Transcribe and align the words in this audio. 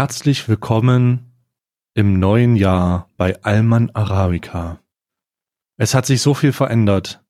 Herzlich 0.00 0.48
willkommen 0.48 1.30
im 1.92 2.18
neuen 2.18 2.56
Jahr 2.56 3.10
bei 3.18 3.38
Alman 3.42 3.90
Arabica. 3.90 4.80
Es 5.76 5.92
hat 5.92 6.06
sich 6.06 6.22
so 6.22 6.32
viel 6.32 6.54
verändert. 6.54 7.22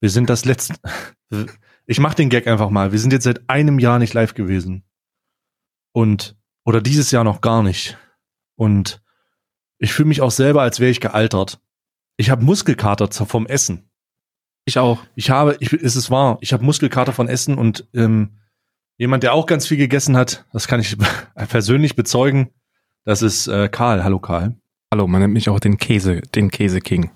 Wir 0.00 0.10
sind 0.10 0.28
das 0.28 0.44
letzte. 0.44 0.74
Ich 1.86 2.00
mach 2.00 2.14
den 2.14 2.28
Gag 2.28 2.48
einfach 2.48 2.70
mal. 2.70 2.90
Wir 2.90 2.98
sind 2.98 3.12
jetzt 3.12 3.22
seit 3.22 3.48
einem 3.48 3.78
Jahr 3.78 4.00
nicht 4.00 4.14
live 4.14 4.34
gewesen. 4.34 4.82
Und, 5.92 6.36
oder 6.64 6.80
dieses 6.80 7.12
Jahr 7.12 7.22
noch 7.22 7.40
gar 7.40 7.62
nicht. 7.62 7.96
Und 8.56 9.00
ich 9.78 9.92
fühle 9.92 10.08
mich 10.08 10.20
auch 10.20 10.32
selber, 10.32 10.62
als 10.62 10.80
wäre 10.80 10.90
ich 10.90 11.00
gealtert. 11.00 11.60
Ich 12.16 12.30
habe 12.30 12.44
Muskelkater 12.44 13.12
vom 13.12 13.46
Essen. 13.46 13.92
Ich 14.64 14.80
auch. 14.80 15.04
Ich 15.14 15.30
habe, 15.30 15.56
ich, 15.60 15.72
ist 15.72 15.94
es 15.94 16.10
wahr, 16.10 16.38
ich 16.40 16.52
habe 16.52 16.64
Muskelkater 16.64 17.12
von 17.12 17.28
Essen 17.28 17.56
und 17.56 17.88
ähm, 17.94 18.40
jemand, 18.98 19.22
der 19.22 19.32
auch 19.32 19.46
ganz 19.46 19.66
viel 19.66 19.78
gegessen 19.78 20.16
hat, 20.16 20.44
das 20.52 20.68
kann 20.68 20.80
ich 20.80 20.96
persönlich 21.48 21.96
bezeugen, 21.96 22.50
das 23.04 23.22
ist 23.22 23.46
äh, 23.46 23.68
Karl. 23.68 24.04
Hallo 24.04 24.18
Karl. 24.18 24.54
Hallo, 24.92 25.06
man 25.06 25.22
nennt 25.22 25.32
mich 25.32 25.48
auch 25.48 25.60
den 25.60 25.78
Käse, 25.78 26.20
den 26.34 26.50
Käseking. 26.50 27.10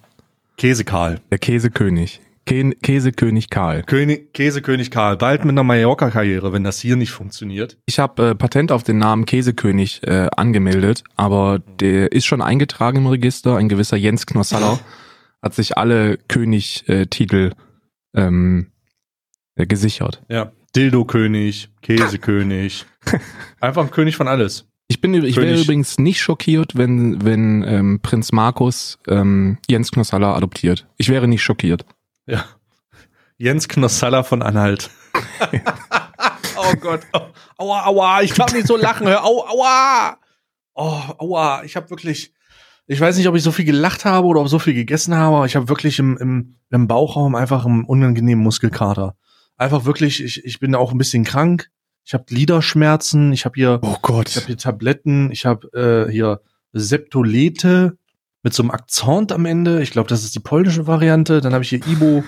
Käse 0.56 0.84
Karl. 0.84 1.20
Der 1.30 1.38
Käsekönig. 1.38 2.20
Kä 2.44 2.72
Käsekönig 2.82 3.50
Karl. 3.50 3.82
König, 3.84 4.32
Käsekönig 4.32 4.90
Karl. 4.90 5.16
Bald 5.16 5.44
mit 5.44 5.52
einer 5.52 5.62
Mallorca-Karriere, 5.62 6.52
wenn 6.52 6.64
das 6.64 6.80
hier 6.80 6.96
nicht 6.96 7.12
funktioniert. 7.12 7.78
Ich 7.86 7.98
habe 7.98 8.30
äh, 8.30 8.34
Patent 8.34 8.72
auf 8.72 8.82
den 8.82 8.98
Namen 8.98 9.26
Käsekönig 9.26 10.02
äh, 10.04 10.28
angemeldet, 10.36 11.04
aber 11.16 11.60
der 11.80 12.12
ist 12.12 12.26
schon 12.26 12.42
eingetragen 12.42 12.98
im 12.98 13.06
Register. 13.06 13.56
Ein 13.56 13.68
gewisser 13.68 13.96
Jens 13.96 14.26
Knossaller 14.26 14.80
hat 15.42 15.54
sich 15.54 15.76
alle 15.76 16.18
König-Titel 16.28 17.52
ähm, 18.14 18.72
äh, 19.54 19.66
gesichert. 19.66 20.22
Ja. 20.28 20.52
Dildo-König, 20.74 21.70
Käsekönig. 21.82 22.86
Einfach 23.60 23.82
ein 23.82 23.90
König 23.90 24.16
von 24.16 24.28
alles. 24.28 24.66
Ich 24.88 25.00
bin, 25.00 25.14
ich 25.14 25.36
wäre 25.36 25.58
übrigens 25.58 25.98
nicht 25.98 26.20
schockiert, 26.20 26.76
wenn, 26.76 27.24
wenn 27.24 27.62
ähm, 27.62 28.00
Prinz 28.02 28.32
Markus 28.32 28.98
ähm, 29.08 29.58
Jens 29.68 29.90
Knossalla 29.90 30.34
adoptiert. 30.34 30.86
Ich 30.98 31.08
wäre 31.08 31.28
nicht 31.28 31.42
schockiert. 31.42 31.86
Ja. 32.26 32.44
Jens 33.38 33.68
Knossalla 33.68 34.22
von 34.22 34.42
Anhalt. 34.42 34.90
oh 36.56 36.74
Gott. 36.80 37.00
Oh, 37.12 37.20
aua, 37.58 37.86
aua, 37.86 38.22
ich 38.22 38.34
darf 38.34 38.52
nicht 38.52 38.66
so 38.66 38.76
lachen. 38.76 39.06
Hör, 39.06 39.24
au, 39.24 39.46
aua. 39.46 40.18
Oh, 40.74 41.00
aua, 41.18 41.62
ich 41.64 41.76
habe 41.76 41.90
wirklich, 41.90 42.32
ich 42.86 43.00
weiß 43.00 43.16
nicht, 43.16 43.28
ob 43.28 43.34
ich 43.34 43.42
so 43.42 43.52
viel 43.52 43.64
gelacht 43.64 44.04
habe 44.04 44.26
oder 44.26 44.40
ob 44.40 44.48
so 44.48 44.58
viel 44.58 44.74
gegessen 44.74 45.14
habe, 45.14 45.36
aber 45.36 45.46
ich 45.46 45.56
habe 45.56 45.68
wirklich 45.68 45.98
im, 45.98 46.16
im, 46.18 46.56
im 46.70 46.86
Bauchraum 46.86 47.34
einfach 47.34 47.64
einen 47.64 47.84
unangenehmen 47.84 48.44
Muskelkater. 48.44 49.16
Einfach 49.62 49.84
wirklich, 49.84 50.20
ich, 50.22 50.44
ich 50.44 50.58
bin 50.58 50.74
auch 50.74 50.90
ein 50.90 50.98
bisschen 50.98 51.22
krank. 51.22 51.70
Ich 52.04 52.14
habe 52.14 52.24
Gliederschmerzen, 52.24 53.32
ich 53.32 53.44
habe 53.44 53.54
hier, 53.54 53.78
oh 53.80 53.96
Gott. 54.02 54.28
ich 54.28 54.36
habe 54.36 54.46
hier 54.46 54.56
Tabletten, 54.58 55.30
ich 55.30 55.46
habe 55.46 56.08
äh, 56.08 56.10
hier 56.10 56.40
Septolete 56.72 57.96
mit 58.42 58.54
so 58.54 58.64
einem 58.64 58.72
Akzent 58.72 59.30
am 59.30 59.46
Ende. 59.46 59.80
Ich 59.80 59.92
glaube, 59.92 60.08
das 60.08 60.24
ist 60.24 60.34
die 60.34 60.40
polnische 60.40 60.88
Variante. 60.88 61.40
Dann 61.40 61.52
habe 61.52 61.62
ich 61.62 61.68
hier 61.68 61.86
Ibo, 61.86 62.24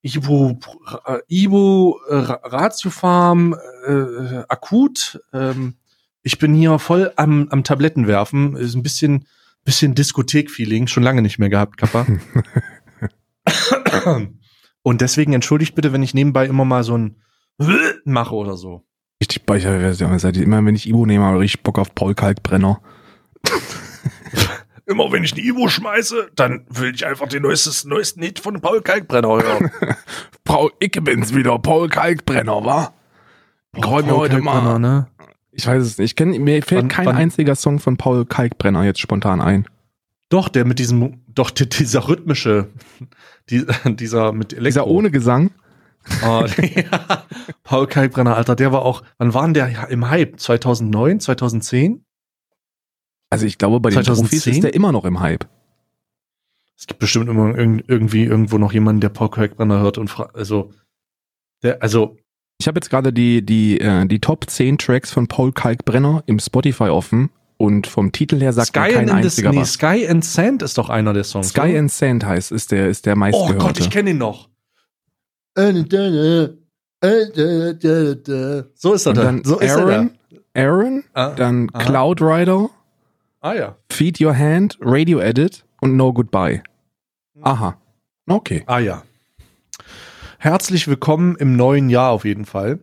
Ibo, 0.00 0.58
äh, 1.04 1.18
Ibo, 1.28 2.00
äh, 2.08 2.14
Ratiofarm, 2.14 3.54
äh, 3.86 4.42
akut. 4.48 5.20
Ähm, 5.34 5.74
ich 6.22 6.38
bin 6.38 6.54
hier 6.54 6.78
voll 6.78 7.12
am, 7.16 7.48
am 7.50 7.64
Tabletten 7.64 8.06
werfen. 8.06 8.56
Ist 8.56 8.74
ein 8.74 8.82
bisschen, 8.82 9.26
bisschen 9.64 9.94
Diskothek-Feeling. 9.94 10.86
Schon 10.86 11.02
lange 11.02 11.20
nicht 11.20 11.38
mehr 11.38 11.50
gehabt, 11.50 11.76
Kappa. 11.76 12.06
Und 14.82 15.00
deswegen 15.00 15.32
entschuldigt 15.32 15.74
bitte, 15.74 15.92
wenn 15.92 16.02
ich 16.02 16.14
nebenbei 16.14 16.46
immer 16.46 16.64
mal 16.64 16.84
so 16.84 16.96
ein 16.96 17.16
mache 18.04 18.34
oder 18.34 18.56
so. 18.56 18.84
Richtig, 19.22 19.42
ich, 19.54 19.64
immer 19.66 20.64
wenn 20.64 20.74
ich 20.74 20.88
Ibo 20.88 21.04
nehme, 21.04 21.24
habe 21.24 21.44
ich 21.44 21.62
Bock 21.62 21.78
auf 21.78 21.94
Paul 21.94 22.14
Kalkbrenner. 22.14 22.80
immer 24.86 25.12
wenn 25.12 25.24
ich 25.24 25.32
eine 25.34 25.42
Ibo 25.42 25.68
schmeiße, 25.68 26.30
dann 26.34 26.64
will 26.70 26.94
ich 26.94 27.06
einfach 27.06 27.28
den 27.28 27.42
neuestes, 27.42 27.84
neuesten 27.84 28.22
Hit 28.22 28.40
von 28.40 28.60
Paul 28.60 28.80
Kalkbrenner 28.80 29.28
hören. 29.28 29.70
Paul, 30.44 30.70
ich 30.78 30.92
bin's 30.92 31.34
wieder, 31.34 31.58
Paul 31.58 31.88
Kalkbrenner, 31.88 32.64
wa? 32.64 32.94
Ich 33.76 33.86
oh, 33.86 34.00
mir 34.02 34.16
heute 34.16 34.40
mal. 34.40 34.78
Ne? 34.78 35.06
Ich 35.52 35.66
weiß 35.66 35.82
es 35.82 35.98
nicht. 35.98 36.10
Ich 36.10 36.16
kenn, 36.16 36.30
mir 36.30 36.62
fällt 36.62 36.82
wann, 36.82 36.88
kein 36.88 37.06
wann? 37.06 37.16
einziger 37.16 37.54
Song 37.54 37.78
von 37.78 37.96
Paul 37.96 38.24
Kalkbrenner 38.24 38.84
jetzt 38.84 39.00
spontan 39.00 39.40
ein. 39.40 39.66
Doch, 40.30 40.48
der 40.48 40.64
mit 40.64 40.78
diesem, 40.78 41.24
doch 41.26 41.50
dieser 41.50 42.08
rhythmische, 42.08 42.68
die, 43.50 43.66
dieser 43.84 44.32
mit 44.32 44.52
Elektro. 44.52 44.68
Dieser 44.68 44.86
ohne 44.86 45.10
Gesang. 45.10 45.50
Oh, 46.24 46.46
ja. 46.74 47.26
Paul 47.64 47.86
Kalkbrenner, 47.88 48.36
Alter, 48.36 48.54
der 48.56 48.72
war 48.72 48.82
auch, 48.82 49.02
wann 49.18 49.34
war 49.34 49.42
denn 49.42 49.54
der 49.54 49.88
im 49.90 50.08
Hype? 50.08 50.38
2009, 50.38 51.20
2010? 51.20 52.04
Also 53.28 53.44
ich 53.44 53.58
glaube, 53.58 53.80
bei 53.80 53.90
den 53.90 54.04
2010? 54.04 54.24
Profis 54.28 54.46
ist 54.46 54.62
der 54.62 54.72
immer 54.72 54.92
noch 54.92 55.04
im 55.04 55.20
Hype. 55.20 55.46
Es 56.78 56.86
gibt 56.86 57.00
bestimmt 57.00 57.28
immer 57.28 57.58
irgendwie 57.58 58.24
irgendwo 58.24 58.56
noch 58.56 58.72
jemanden, 58.72 59.00
der 59.00 59.10
Paul 59.10 59.30
Kalkbrenner 59.30 59.80
hört 59.80 59.98
und 59.98 60.08
fragt, 60.08 60.36
also, 60.36 60.72
der, 61.62 61.82
also. 61.82 62.16
Ich 62.58 62.68
habe 62.68 62.78
jetzt 62.78 62.88
gerade 62.88 63.12
die, 63.12 63.44
die, 63.44 63.80
äh, 63.80 64.06
die 64.06 64.20
Top 64.20 64.48
10 64.48 64.78
Tracks 64.78 65.10
von 65.10 65.26
Paul 65.26 65.52
Kalkbrenner 65.52 66.22
im 66.26 66.38
Spotify 66.38 66.84
offen 66.84 67.30
und 67.60 67.86
vom 67.86 68.10
Titel 68.10 68.40
her 68.40 68.54
sagt 68.54 68.68
Sky 68.68 68.94
kein 68.94 69.10
einziger 69.10 69.50
nee, 69.50 69.58
was. 69.58 69.74
Sky 69.74 70.08
and 70.08 70.24
Sand 70.24 70.62
ist 70.62 70.78
doch 70.78 70.88
einer 70.88 71.12
der 71.12 71.24
Songs. 71.24 71.50
Sky 71.50 71.60
oder? 71.60 71.80
and 71.80 71.92
Sand 71.92 72.24
heißt, 72.24 72.52
ist 72.52 72.72
der, 72.72 72.88
ist 72.88 73.04
der 73.04 73.16
meistgehörte. 73.16 73.54
Oh 73.54 73.58
Gott, 73.58 73.78
ich 73.78 73.90
kenne 73.90 74.08
ihn 74.10 74.18
noch. 74.18 74.48
So 75.54 75.62
ist 78.94 79.06
er 79.06 79.12
dann. 79.12 79.44
So 79.44 79.58
ist 79.58 79.72
Aaron, 79.72 80.12
er 80.54 80.70
Aaron, 80.70 81.04
ah, 81.12 81.34
dann 81.34 81.68
aha. 81.74 81.84
Cloud 81.84 82.22
Rider, 82.22 82.70
ah, 83.40 83.52
ja. 83.52 83.76
Feed 83.90 84.22
Your 84.22 84.34
Hand, 84.34 84.78
Radio 84.80 85.20
Edit 85.20 85.66
und 85.82 85.96
No 85.96 86.14
Goodbye. 86.14 86.62
Aha. 87.42 87.76
Okay. 88.26 88.62
Ah 88.64 88.78
ja. 88.78 89.02
Herzlich 90.38 90.88
willkommen 90.88 91.36
im 91.36 91.56
neuen 91.56 91.90
Jahr 91.90 92.12
auf 92.12 92.24
jeden 92.24 92.46
Fall. 92.46 92.78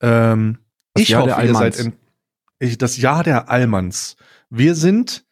Ähm, 0.00 0.58
ich 0.96 1.10
Jahr 1.10 1.28
hoffe, 1.28 1.46
ihr 1.46 1.54
seid 1.54 1.92
das 2.58 2.96
Jahr 2.96 3.22
der 3.22 3.50
Allmanns. 3.50 4.16
Wir 4.50 4.74
sind 4.74 5.24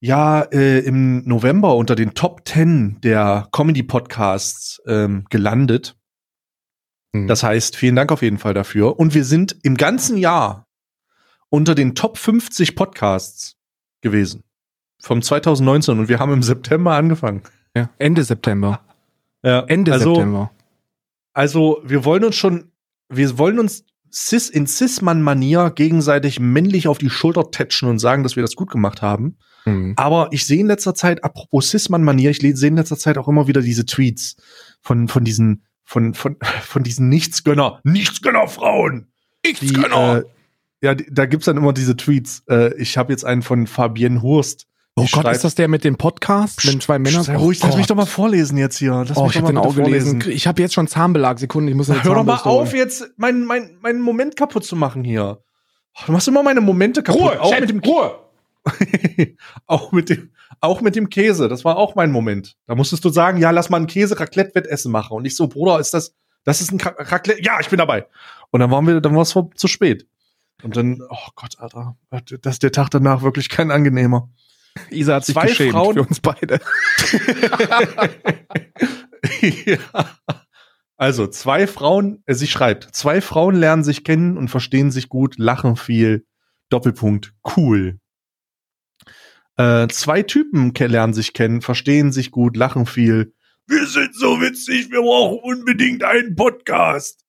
ja 0.00 0.42
äh, 0.42 0.80
im 0.80 1.26
November 1.26 1.76
unter 1.76 1.94
den 1.94 2.14
Top 2.14 2.46
10 2.46 3.00
der 3.02 3.48
Comedy-Podcasts 3.52 4.80
ähm, 4.86 5.26
gelandet. 5.30 5.96
Mhm. 7.12 7.26
Das 7.26 7.42
heißt, 7.42 7.76
vielen 7.76 7.96
Dank 7.96 8.12
auf 8.12 8.22
jeden 8.22 8.38
Fall 8.38 8.54
dafür. 8.54 8.98
Und 8.98 9.14
wir 9.14 9.24
sind 9.24 9.56
im 9.62 9.76
ganzen 9.76 10.16
Jahr 10.16 10.66
unter 11.48 11.74
den 11.74 11.94
Top 11.94 12.16
50 12.16 12.76
Podcasts 12.76 13.56
gewesen. 14.00 14.44
Vom 15.02 15.22
2019 15.22 15.98
und 15.98 16.08
wir 16.08 16.18
haben 16.18 16.32
im 16.32 16.42
September 16.42 16.94
angefangen. 16.94 17.42
Ja, 17.76 17.90
Ende 17.98 18.22
September. 18.22 18.80
Ja, 19.42 19.60
Ende 19.60 19.92
also, 19.92 20.14
September. 20.14 20.50
Also, 21.32 21.80
wir 21.84 22.04
wollen 22.04 22.24
uns 22.24 22.36
schon, 22.36 22.70
wir 23.08 23.38
wollen 23.38 23.58
uns 23.58 23.84
Cis 24.12 24.48
in 24.48 24.66
Cis-Mann-Manier 24.66 25.70
gegenseitig 25.70 26.40
männlich 26.40 26.88
auf 26.88 26.98
die 26.98 27.10
Schulter 27.10 27.50
tätschen 27.50 27.88
und 27.88 27.98
sagen, 27.98 28.22
dass 28.22 28.36
wir 28.36 28.42
das 28.42 28.56
gut 28.56 28.70
gemacht 28.70 29.02
haben. 29.02 29.38
Mhm. 29.64 29.94
Aber 29.96 30.28
ich 30.32 30.46
sehe 30.46 30.60
in 30.60 30.66
letzter 30.66 30.94
Zeit, 30.94 31.22
apropos 31.24 31.70
Cis-Mann-Manier, 31.70 32.30
ich 32.30 32.38
sehe 32.38 32.68
in 32.68 32.76
letzter 32.76 32.96
Zeit 32.96 33.18
auch 33.18 33.28
immer 33.28 33.46
wieder 33.46 33.60
diese 33.62 33.86
Tweets 33.86 34.36
von, 34.80 35.08
von 35.08 35.24
diesen, 35.24 35.64
von, 35.84 36.14
von, 36.14 36.36
von 36.62 36.82
diesen 36.82 37.08
Nichtsgönner, 37.08 37.80
Nichtsgönner-Frauen. 37.84 39.08
Nichtsgönner! 39.44 40.18
Äh, 40.18 40.24
ja, 40.82 40.94
da 40.94 41.26
gibt's 41.26 41.46
dann 41.46 41.58
immer 41.58 41.72
diese 41.72 41.96
Tweets. 41.96 42.42
Äh, 42.48 42.74
ich 42.80 42.96
habe 42.96 43.12
jetzt 43.12 43.24
einen 43.24 43.42
von 43.42 43.66
Fabienne 43.66 44.22
Hurst. 44.22 44.66
Oh 45.00 45.06
Gott, 45.12 45.24
schreibt, 45.24 45.36
ist 45.36 45.44
das 45.44 45.54
der 45.54 45.68
mit 45.68 45.84
dem 45.84 45.96
Podcast? 45.96 46.66
Wenn 46.66 46.80
zwei 46.80 46.98
Männer. 46.98 47.24
Sei 47.24 47.36
ruhig, 47.36 47.60
oh 47.62 47.66
lass 47.66 47.76
mich 47.76 47.86
doch 47.86 47.96
mal 47.96 48.06
vorlesen 48.06 48.58
jetzt 48.58 48.78
hier. 48.78 49.04
Lass 49.08 49.16
oh, 49.16 49.28
ich 49.28 49.36
habe 49.36 49.46
den 49.46 49.58
auch 49.58 49.74
gelesen. 49.74 50.22
Ich 50.28 50.46
habe 50.46 50.60
jetzt 50.60 50.74
schon 50.74 50.86
Zahnbelag. 50.86 51.38
Sekunden, 51.38 51.68
ich 51.68 51.74
muss 51.74 51.88
Hör 52.04 52.14
doch 52.14 52.24
mal 52.24 52.36
auf, 52.36 52.74
jetzt 52.74 53.10
meinen 53.16 53.46
mein, 53.46 53.78
mein 53.80 54.00
Moment 54.00 54.36
kaputt 54.36 54.64
zu 54.64 54.76
machen 54.76 55.04
hier. 55.04 55.42
Du 56.06 56.12
machst 56.12 56.28
immer 56.28 56.42
meine 56.42 56.60
Momente 56.60 57.02
kaputt. 57.02 57.22
Ruhe, 57.22 57.40
auch 57.40 57.50
Chat, 57.50 57.60
mit 57.60 57.70
dem 57.70 57.78
Ruhe. 57.80 58.18
auch 59.66 59.92
mit 59.92 60.10
dem 60.10 60.30
auch 60.60 60.80
mit 60.80 60.96
dem 60.96 61.08
Käse. 61.08 61.48
Das 61.48 61.64
war 61.64 61.76
auch 61.76 61.94
mein 61.94 62.12
Moment. 62.12 62.56
Da 62.66 62.74
musstest 62.74 63.04
du 63.04 63.08
sagen, 63.08 63.38
ja, 63.38 63.50
lass 63.50 63.70
mal 63.70 63.80
ein 63.80 63.86
Käse-Raclette-Wettessen 63.86 64.92
machen. 64.92 65.16
Und 65.16 65.24
ich 65.24 65.36
so, 65.36 65.48
Bruder, 65.48 65.80
ist 65.80 65.94
das, 65.94 66.14
das 66.44 66.60
ist 66.60 66.72
ein 66.72 66.80
Raclette? 66.80 67.42
Ja, 67.42 67.60
ich 67.60 67.68
bin 67.68 67.78
dabei. 67.78 68.06
Und 68.50 68.60
dann 68.60 68.70
waren 68.70 68.86
wir, 68.86 69.00
dann 69.00 69.14
war 69.14 69.22
es 69.22 69.34
zu 69.54 69.68
spät. 69.68 70.06
Und 70.62 70.76
dann, 70.76 71.00
oh 71.08 71.28
Gott, 71.36 71.58
Alter, 71.58 71.96
das 72.42 72.54
ist 72.54 72.62
der 72.62 72.72
Tag 72.72 72.90
danach 72.90 73.22
wirklich 73.22 73.48
kein 73.48 73.70
angenehmer. 73.70 74.28
Isa 74.90 75.16
hat 75.16 75.24
sich 75.24 75.34
Zwei 75.34 75.46
geschämt 75.46 75.72
Frauen 75.72 75.94
für 75.94 76.02
uns 76.02 76.20
beide. 76.20 76.60
ja. 79.66 79.78
Also, 80.96 81.26
zwei 81.26 81.66
Frauen, 81.66 82.22
äh, 82.26 82.34
sie 82.34 82.46
schreibt, 82.46 82.94
zwei 82.94 83.20
Frauen 83.20 83.56
lernen 83.56 83.84
sich 83.84 84.04
kennen 84.04 84.36
und 84.36 84.48
verstehen 84.48 84.90
sich 84.90 85.08
gut, 85.08 85.38
lachen 85.38 85.76
viel. 85.76 86.26
Doppelpunkt, 86.68 87.32
cool. 87.56 87.98
Äh, 89.56 89.88
zwei 89.88 90.22
Typen 90.22 90.72
lernen 90.74 91.14
sich 91.14 91.32
kennen, 91.32 91.62
verstehen 91.62 92.12
sich 92.12 92.30
gut, 92.30 92.56
lachen 92.56 92.86
viel. 92.86 93.34
Wir 93.66 93.86
sind 93.86 94.14
so 94.14 94.40
witzig, 94.40 94.90
wir 94.90 95.00
brauchen 95.00 95.38
unbedingt 95.42 96.04
einen 96.04 96.34
Podcast. 96.34 97.24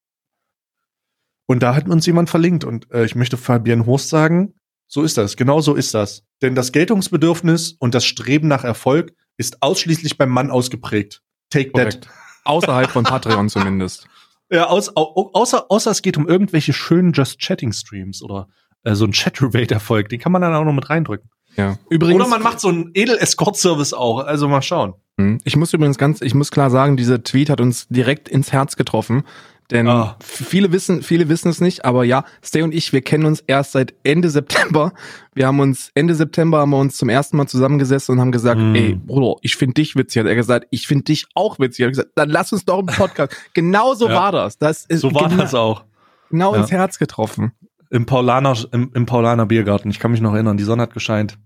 Und 1.45 1.63
da 1.63 1.75
hat 1.75 1.89
uns 1.89 2.05
jemand 2.05 2.29
verlinkt 2.29 2.63
und 2.63 2.89
äh, 2.91 3.03
ich 3.03 3.15
möchte 3.15 3.35
Fabienne 3.35 3.85
Horst 3.85 4.09
sagen, 4.09 4.53
So 4.93 5.03
ist 5.03 5.17
das, 5.17 5.37
genau 5.37 5.61
so 5.61 5.75
ist 5.75 5.93
das. 5.93 6.23
Denn 6.41 6.53
das 6.53 6.73
Geltungsbedürfnis 6.73 7.77
und 7.79 7.95
das 7.95 8.03
Streben 8.03 8.49
nach 8.49 8.65
Erfolg 8.65 9.13
ist 9.37 9.63
ausschließlich 9.63 10.17
beim 10.17 10.29
Mann 10.29 10.51
ausgeprägt. 10.51 11.21
Take 11.49 11.71
Korrekt. 11.71 12.03
that. 12.03 12.13
Außerhalb 12.43 12.91
von 12.91 13.05
Patreon 13.05 13.49
zumindest. 13.49 14.07
Ja, 14.53 14.65
aus, 14.65 14.97
au, 14.97 15.29
außer, 15.31 15.67
außer 15.69 15.91
es 15.91 16.01
geht 16.01 16.17
um 16.17 16.27
irgendwelche 16.27 16.73
schönen 16.73 17.13
Just 17.13 17.39
Chatting 17.39 17.71
Streams 17.71 18.21
oder 18.21 18.49
äh, 18.83 18.95
so 18.95 19.05
ein 19.05 19.13
Chat-Rate-Erfolg. 19.13 20.09
Den 20.09 20.19
kann 20.19 20.33
man 20.33 20.41
dann 20.41 20.53
auch 20.53 20.65
noch 20.65 20.73
mit 20.73 20.89
reindrücken. 20.89 21.29
Ja. 21.55 21.77
Übrigens, 21.89 22.19
oder 22.19 22.29
man 22.29 22.43
macht 22.43 22.59
so 22.59 22.67
einen 22.67 22.91
Edel-Escort-Service 22.93 23.93
auch. 23.93 24.19
Also 24.19 24.49
mal 24.49 24.61
schauen. 24.61 24.95
Hm. 25.17 25.39
Ich 25.45 25.55
muss 25.55 25.71
übrigens 25.71 25.97
ganz, 25.97 26.21
ich 26.21 26.33
muss 26.33 26.51
klar 26.51 26.69
sagen, 26.69 26.97
dieser 26.97 27.23
Tweet 27.23 27.49
hat 27.49 27.61
uns 27.61 27.87
direkt 27.87 28.27
ins 28.27 28.51
Herz 28.51 28.75
getroffen. 28.75 29.23
Denn 29.71 29.87
ah. 29.87 30.17
viele 30.19 30.73
wissen, 30.73 31.01
viele 31.01 31.29
wissen 31.29 31.47
es 31.47 31.61
nicht, 31.61 31.85
aber 31.85 32.03
ja, 32.03 32.25
Stay 32.43 32.61
und 32.61 32.73
ich, 32.73 32.91
wir 32.91 33.01
kennen 33.01 33.25
uns 33.25 33.39
erst 33.47 33.71
seit 33.71 33.93
Ende 34.03 34.29
September. 34.29 34.91
Wir 35.33 35.47
haben 35.47 35.61
uns 35.61 35.91
Ende 35.95 36.13
September 36.13 36.59
haben 36.59 36.71
wir 36.71 36.77
uns 36.77 36.97
zum 36.97 37.07
ersten 37.07 37.37
Mal 37.37 37.47
zusammengesessen 37.47 38.13
und 38.13 38.19
haben 38.19 38.33
gesagt, 38.33 38.59
mm. 38.59 38.75
ey, 38.75 38.95
Bruder, 38.95 39.39
ich 39.41 39.55
finde 39.55 39.75
dich 39.75 39.95
witzig. 39.95 40.19
Hat 40.19 40.27
er 40.27 40.35
gesagt, 40.35 40.67
ich 40.71 40.87
finde 40.87 41.05
dich 41.05 41.25
auch 41.35 41.57
witzig. 41.57 41.85
Hat 41.85 41.91
gesagt, 41.91 42.09
dann 42.15 42.29
lass 42.29 42.51
uns 42.51 42.65
doch 42.65 42.79
einen 42.79 42.87
Podcast. 42.97 43.33
genau 43.53 43.93
so 43.93 44.09
ja. 44.09 44.15
war 44.15 44.31
das. 44.33 44.57
Das 44.57 44.85
ist 44.85 45.01
so 45.01 45.13
war 45.13 45.29
genau, 45.29 45.41
das 45.41 45.53
auch. 45.53 45.85
Genau 46.29 46.53
ja. 46.53 46.61
ins 46.61 46.71
Herz 46.71 46.99
getroffen. 46.99 47.53
Im 47.89 48.05
Paulaner, 48.05 48.57
im, 48.73 48.91
im 48.93 49.05
Paulaner 49.05 49.45
Biergarten. 49.45 49.89
Ich 49.89 49.99
kann 49.99 50.11
mich 50.11 50.21
noch 50.21 50.33
erinnern. 50.33 50.57
Die 50.57 50.63
Sonne 50.63 50.83
hat 50.83 50.93
gescheint. 50.93 51.37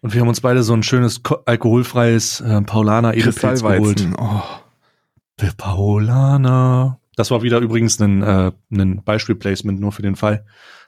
Und 0.00 0.14
wir 0.14 0.20
haben 0.20 0.28
uns 0.28 0.40
beide 0.40 0.62
so 0.62 0.74
ein 0.74 0.82
schönes 0.84 1.22
alkoholfreies 1.46 2.40
äh, 2.40 2.62
Paulaner 2.62 3.14
Edelpilz 3.14 3.62
geholt. 3.62 4.08
Oh. 4.16 4.42
Der 5.40 5.52
Paulaner. 5.56 6.99
Das 7.16 7.30
war 7.30 7.42
wieder 7.42 7.58
übrigens 7.58 8.00
ein, 8.00 8.22
äh, 8.22 8.52
ein 8.70 9.02
Beispielplacement 9.02 9.80
nur 9.80 9.92
für 9.92 10.02
den 10.02 10.16
Fall, 10.16 10.44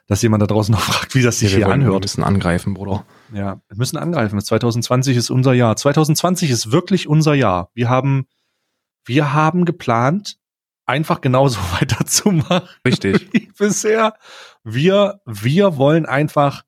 dass 0.07 0.21
jemand 0.21 0.41
da 0.41 0.47
draußen 0.47 0.71
noch 0.71 0.81
fragt, 0.81 1.15
wie 1.15 1.21
das 1.21 1.39
sich 1.39 1.51
ja, 1.51 1.57
hier 1.57 1.67
anhört. 1.69 1.93
Wir 1.93 1.99
müssen 2.01 2.23
angreifen, 2.23 2.73
Bruder. 2.73 3.05
Ja, 3.33 3.61
wir 3.67 3.77
müssen 3.77 3.97
angreifen. 3.97 4.39
2020 4.39 5.17
ist 5.17 5.29
unser 5.29 5.53
Jahr. 5.53 5.75
2020 5.75 6.49
ist 6.49 6.71
wirklich 6.71 7.07
unser 7.07 7.33
Jahr. 7.33 7.69
Wir 7.73 7.89
haben, 7.89 8.27
wir 9.05 9.33
haben 9.33 9.65
geplant, 9.65 10.37
einfach 10.85 11.21
genauso 11.21 11.59
weiterzumachen. 11.79 12.67
Richtig. 12.85 13.29
Wie 13.31 13.51
bisher. 13.57 14.15
Wir, 14.63 15.21
wir 15.25 15.77
wollen 15.77 16.05
einfach 16.05 16.63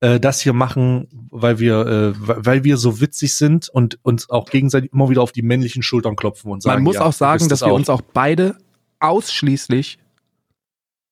äh, 0.00 0.18
das 0.18 0.40
hier 0.40 0.52
machen, 0.52 1.28
weil 1.30 1.58
wir, 1.58 1.86
äh, 1.86 2.14
weil 2.16 2.64
wir 2.64 2.76
so 2.76 3.00
witzig 3.00 3.36
sind 3.36 3.68
und 3.68 3.98
uns 4.02 4.30
auch 4.30 4.48
gegenseitig 4.48 4.92
immer 4.92 5.10
wieder 5.10 5.22
auf 5.22 5.32
die 5.32 5.42
männlichen 5.42 5.82
Schultern 5.82 6.16
klopfen 6.16 6.50
und 6.50 6.62
sagen. 6.62 6.76
Man 6.76 6.84
muss 6.84 6.96
ja, 6.96 7.02
auch 7.02 7.12
sagen, 7.12 7.48
dass 7.48 7.60
wir 7.60 7.68
auch. 7.68 7.76
uns 7.76 7.88
auch 7.88 8.00
beide 8.00 8.56
ausschließlich 9.00 9.98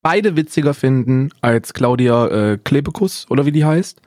beide 0.02 0.37
witziger 0.37 0.75
finden 0.75 1.31
als 1.40 1.75
Claudia 1.75 2.26
äh, 2.29 2.58
Klebekus 2.58 3.26
oder 3.31 3.46
wie 3.46 3.52
die 3.52 3.64
heißt. 3.64 4.00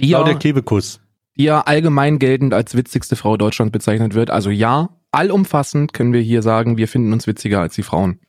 Die 0.00 0.08
Claudia 0.08 0.34
ja, 0.34 0.38
Klebekus. 0.38 1.00
Die 1.36 1.44
ja 1.44 1.60
allgemein 1.62 2.18
geltend 2.18 2.54
als 2.54 2.76
witzigste 2.76 3.16
Frau 3.16 3.36
Deutschlands 3.36 3.72
bezeichnet 3.72 4.14
wird. 4.14 4.30
Also 4.30 4.50
ja, 4.50 4.90
allumfassend 5.10 5.92
können 5.92 6.12
wir 6.12 6.20
hier 6.20 6.42
sagen, 6.42 6.76
wir 6.76 6.88
finden 6.88 7.12
uns 7.12 7.26
witziger 7.26 7.60
als 7.60 7.74
die 7.74 7.82
Frauen. 7.82 8.20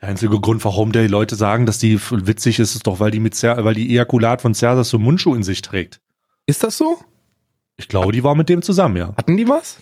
Der 0.00 0.10
einzige 0.10 0.38
Grund, 0.40 0.64
warum 0.64 0.92
die 0.92 1.06
Leute 1.06 1.36
sagen, 1.36 1.64
dass 1.64 1.78
die 1.78 1.98
witzig 2.10 2.58
ist, 2.58 2.74
ist 2.74 2.86
doch, 2.86 3.00
weil 3.00 3.10
die 3.10 3.20
mit 3.20 3.34
Zer 3.34 3.64
weil 3.64 3.74
die 3.74 3.90
Ejakulat 3.90 4.42
von 4.42 4.54
Cersas 4.54 4.90
so 4.90 4.98
Mundschuh 4.98 5.34
in 5.34 5.42
sich 5.42 5.62
trägt. 5.62 6.00
Ist 6.46 6.62
das 6.62 6.76
so? 6.76 6.98
Ich 7.78 7.88
glaube, 7.88 8.12
die 8.12 8.22
war 8.22 8.34
mit 8.34 8.48
dem 8.48 8.62
zusammen, 8.62 8.96
ja. 8.96 9.14
Hatten 9.16 9.36
die 9.36 9.48
was? 9.48 9.78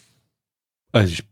Also 0.93 1.13
ich 1.13 1.25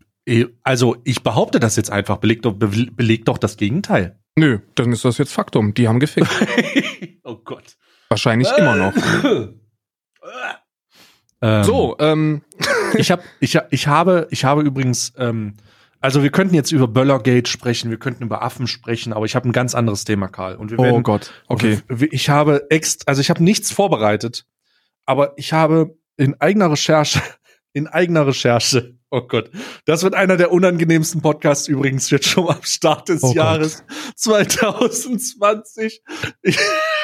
also 0.62 0.96
ich 1.04 1.22
behaupte 1.22 1.58
das 1.60 1.76
jetzt 1.76 1.90
einfach, 1.90 2.18
belegt 2.18 2.44
doch, 2.44 2.54
belegt 2.54 3.28
doch 3.28 3.38
das 3.38 3.56
Gegenteil. 3.56 4.18
Nö, 4.36 4.60
dann 4.74 4.92
ist 4.92 5.04
das 5.04 5.18
jetzt 5.18 5.32
Faktum. 5.32 5.74
Die 5.74 5.88
haben 5.88 6.00
gefickt. 6.00 6.30
oh 7.24 7.36
Gott. 7.36 7.76
Wahrscheinlich 8.08 8.48
immer 8.56 8.76
noch. 8.76 8.94
ähm, 11.42 11.64
so, 11.64 11.96
ähm. 11.98 12.42
ich, 12.94 13.10
hab, 13.10 13.22
ich, 13.40 13.58
ich, 13.70 13.86
habe, 13.86 14.28
ich 14.30 14.44
habe 14.44 14.62
übrigens, 14.62 15.12
ähm, 15.16 15.54
also 16.00 16.22
wir 16.22 16.30
könnten 16.30 16.54
jetzt 16.54 16.72
über 16.72 16.88
Böllergate 16.88 17.48
sprechen, 17.48 17.90
wir 17.90 17.98
könnten 17.98 18.24
über 18.24 18.42
Affen 18.42 18.66
sprechen, 18.66 19.12
aber 19.12 19.24
ich 19.24 19.34
habe 19.34 19.48
ein 19.48 19.52
ganz 19.52 19.74
anderes 19.74 20.04
Thema, 20.04 20.28
Karl. 20.28 20.56
Und 20.56 20.70
wir 20.70 20.78
oh 20.78 20.82
werden, 20.82 20.96
oh 20.96 21.02
Gott, 21.02 21.32
okay. 21.48 21.80
Ich 22.10 22.28
habe 22.28 22.66
ext, 22.70 23.08
also 23.08 23.20
ich 23.20 23.30
habe 23.30 23.42
nichts 23.42 23.70
vorbereitet, 23.70 24.46
aber 25.04 25.34
ich 25.36 25.52
habe 25.52 25.96
in 26.16 26.40
eigener 26.40 26.70
Recherche, 26.70 27.20
in 27.72 27.86
eigener 27.86 28.26
Recherche 28.26 28.98
Oh 29.14 29.20
Gott, 29.20 29.50
das 29.84 30.02
wird 30.04 30.14
einer 30.14 30.38
der 30.38 30.52
unangenehmsten 30.52 31.20
Podcasts 31.20 31.68
übrigens 31.68 32.08
jetzt 32.08 32.26
schon 32.26 32.48
am 32.48 32.62
Start 32.62 33.10
des 33.10 33.22
oh 33.22 33.34
Jahres 33.34 33.84
Gott. 33.86 33.96
2020. 34.16 36.02
Ich, 36.40 36.58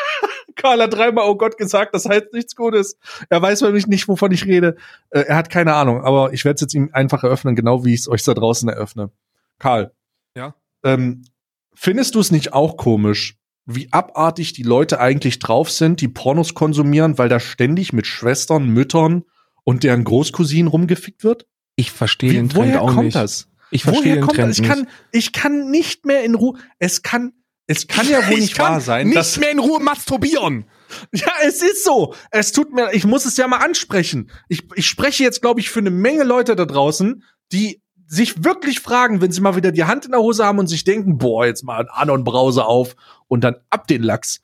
Karl 0.57 0.81
hat 0.81 0.95
dreimal 0.95 1.29
Oh 1.29 1.37
Gott 1.37 1.59
gesagt, 1.59 1.95
das 1.95 2.07
heißt 2.07 2.33
nichts 2.33 2.57
Gutes. 2.57 2.97
Er 3.29 3.43
weiß 3.43 3.61
nämlich 3.61 3.89
nicht, 3.89 4.09
wovon 4.09 4.33
ich 4.33 4.47
rede. 4.47 4.77
Äh, 5.11 5.25
er 5.25 5.37
hat 5.37 5.51
keine 5.51 5.75
Ahnung, 5.75 6.01
aber 6.01 6.33
ich 6.33 6.47
werde 6.47 6.55
es 6.55 6.63
jetzt 6.63 6.73
ihm 6.73 6.89
einfach 6.95 7.25
eröffnen, 7.25 7.55
genau 7.55 7.85
wie 7.85 7.93
ich 7.93 8.01
es 8.01 8.09
euch 8.09 8.25
da 8.25 8.33
draußen 8.33 8.71
eröffne. 8.71 9.11
Karl. 9.59 9.93
Ja. 10.35 10.55
Ähm, 10.85 11.27
findest 11.75 12.15
du 12.15 12.21
es 12.21 12.31
nicht 12.31 12.55
auch 12.55 12.79
komisch, 12.79 13.37
wie 13.67 13.93
abartig 13.93 14.55
die 14.55 14.63
Leute 14.63 14.99
eigentlich 14.99 15.41
drauf 15.41 15.71
sind, 15.71 16.01
die 16.01 16.09
Pornos 16.09 16.55
konsumieren, 16.55 17.19
weil 17.19 17.29
da 17.29 17.39
ständig 17.39 17.93
mit 17.93 18.07
Schwestern, 18.07 18.67
Müttern 18.67 19.25
und 19.63 19.85
deren 19.85 20.05
Großcousinen 20.05 20.69
rumgefickt 20.69 21.23
wird? 21.23 21.47
Ich 21.79 21.93
verstehe 21.93 22.33
den 22.33 22.49
Trend 22.49 22.67
woher 22.67 22.83
auch 22.83 22.89
kommt 22.89 23.05
nicht. 23.05 23.15
Das? 23.15 23.47
Ich 23.71 23.85
verstehe 23.85 24.17
den 24.17 24.27
Trend 24.27 24.51
das? 24.51 24.59
Ich 24.59 24.67
kann, 24.67 24.89
ich 25.13 25.33
kann 25.33 25.71
nicht 25.71 26.05
mehr 26.07 26.25
in 26.25 26.35
Ruhe. 26.35 26.59
Es 26.81 27.03
kann, 27.03 27.35
es 27.69 27.87
kann 27.87 28.09
ja 28.09 28.29
wohl 28.29 28.41
nicht 28.41 28.59
wahr 28.59 28.81
sein. 28.81 29.11
Nicht 29.11 29.39
mehr 29.39 29.53
in 29.53 29.61
Ruhe 29.61 29.81
masturbieren. 29.81 30.65
Ja, 31.13 31.31
es 31.45 31.61
ist 31.61 31.85
so. 31.85 32.15
Es 32.31 32.53
tut 32.53 32.73
mir, 32.73 32.95
ich 32.95 33.05
muss 33.05 33.27
es 33.27 33.37
ja 33.37 33.47
mal 33.47 33.59
ansprechen. 33.59 34.31
Ich, 34.49 34.63
ich 34.75 34.87
spreche 34.87 35.23
jetzt, 35.23 35.43
glaube 35.43 35.61
ich, 35.61 35.69
für 35.69 35.81
eine 35.81 35.91
Menge 35.91 36.25
Leute 36.25 36.57
da 36.57 36.65
draußen, 36.65 37.25
die 37.53 37.83
sich 38.07 38.43
wirklich 38.43 38.81
fragen, 38.81 39.21
wenn 39.21 39.31
sie 39.31 39.43
mal 39.43 39.55
wieder 39.55 39.71
die 39.71 39.85
Hand 39.85 40.07
in 40.07 40.13
der 40.13 40.21
Hose 40.21 40.47
haben 40.47 40.59
und 40.59 40.67
sich 40.67 40.85
denken, 40.85 41.19
boah, 41.19 41.45
jetzt 41.45 41.63
mal 41.63 41.81
ein 41.81 41.89
Anon-Browser 41.91 42.67
auf 42.67 42.97
und 43.27 43.45
dann 43.45 43.57
ab 43.69 43.87
den 43.87 44.03
Lachs. 44.03 44.41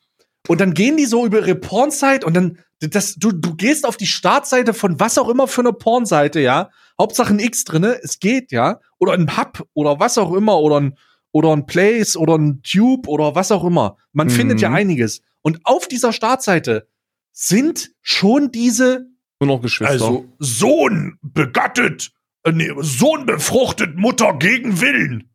Und 0.47 0.61
dann 0.61 0.75
gehen 0.75 0.99
die 0.99 1.07
so 1.07 1.25
über 1.25 1.39
ihre 1.39 1.55
Pornzeit 1.55 2.25
und 2.25 2.35
dann, 2.35 2.59
das, 2.89 3.15
du, 3.15 3.33
du 3.33 3.55
gehst 3.55 3.87
auf 3.87 3.97
die 3.97 4.07
Startseite 4.07 4.75
von 4.75 4.99
was 5.01 5.19
auch 5.19 5.29
immer 5.29 5.49
für 5.49 5.61
eine 5.61 5.73
Pornseite, 5.73 6.41
ja, 6.41 6.71
Hauptsache 6.99 7.35
ein 7.35 7.39
X 7.39 7.65
drinne, 7.65 7.99
es 8.03 8.19
geht, 8.19 8.53
ja. 8.53 8.81
Oder 8.99 9.13
ein 9.13 9.37
Hub 9.37 9.67
oder 9.75 10.01
was 10.01 10.19
auch 10.19 10.33
immer 10.33 10.61
oder 10.61 10.81
ein, 10.81 10.99
oder 11.33 11.53
ein 11.53 11.67
Place 11.67 12.17
oder 12.17 12.37
ein 12.37 12.63
Tube 12.63 13.09
oder 13.09 13.35
was 13.35 13.53
auch 13.53 13.65
immer. 13.65 13.97
Man 14.13 14.29
mhm. 14.29 14.33
findet 14.33 14.61
ja 14.61 14.71
einiges. 14.71 15.23
Und 15.43 15.61
auf 15.65 15.89
dieser 15.89 16.13
Startseite 16.13 16.89
sind 17.33 17.91
schon 18.03 18.53
diese 18.53 19.07
nur 19.41 19.57
noch 19.57 19.63
Geschwister. 19.63 19.93
Also 19.93 20.27
Sohn 20.39 21.19
begattet, 21.23 22.13
äh, 22.45 22.53
nee, 22.53 22.71
Sohn 22.79 23.27
befruchtet, 23.27 23.97
Mutter 23.97 24.35
gegen 24.35 24.81
Willen. 24.81 25.31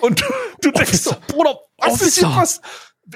Und 0.00 0.24
du, 0.60 0.70
denkst 0.70 0.98
so, 0.98 1.16
Bruder, 1.28 1.58
was 1.78 1.94
Officer. 1.94 2.06
ist 2.06 2.18
hier 2.18 2.28
was? 2.28 2.60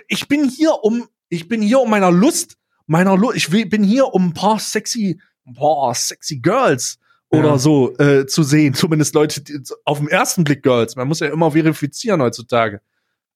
Ich 0.07 0.29
bin 0.29 0.49
hier 0.49 0.83
um, 0.83 1.09
ich 1.29 1.49
bin 1.49 1.63
hier 1.63 1.81
um 1.81 1.91
meiner 1.91 2.11
Lust, 2.11 2.58
meiner 2.89 3.17
Lust, 3.17 3.37
ich 3.37 3.51
bin 3.51 3.85
hier 3.85 4.13
um 4.13 4.29
ein 4.29 4.35
paar 4.35 4.59
sexy, 4.59 5.21
ein 5.47 5.55
paar 5.55 5.95
sexy 5.95 6.39
Girls 6.39 6.99
oder 7.29 7.51
ja. 7.51 7.59
so 7.59 7.97
äh, 7.99 8.27
zu 8.27 8.43
sehen. 8.43 8.75
Zumindest 8.75 9.15
Leute, 9.15 9.43
die, 9.43 9.61
auf 9.85 9.99
den 9.99 10.09
ersten 10.09 10.45
Blick 10.45 10.63
Girls. 10.63 10.97
Man 10.97 11.09
muss 11.09 11.21
ja 11.21 11.29
immer 11.29 11.53
verifizieren 11.53 12.21
heutzutage. 12.21 12.81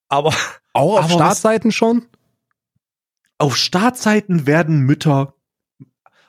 Aber 0.09 0.35
auch 0.73 0.99
auf 0.99 1.04
aber 1.04 1.14
Startseiten 1.14 1.68
was, 1.68 1.75
schon? 1.75 2.06
Auf 3.38 3.56
Startseiten 3.56 4.47
werden 4.47 4.80
Mütter, 4.80 5.35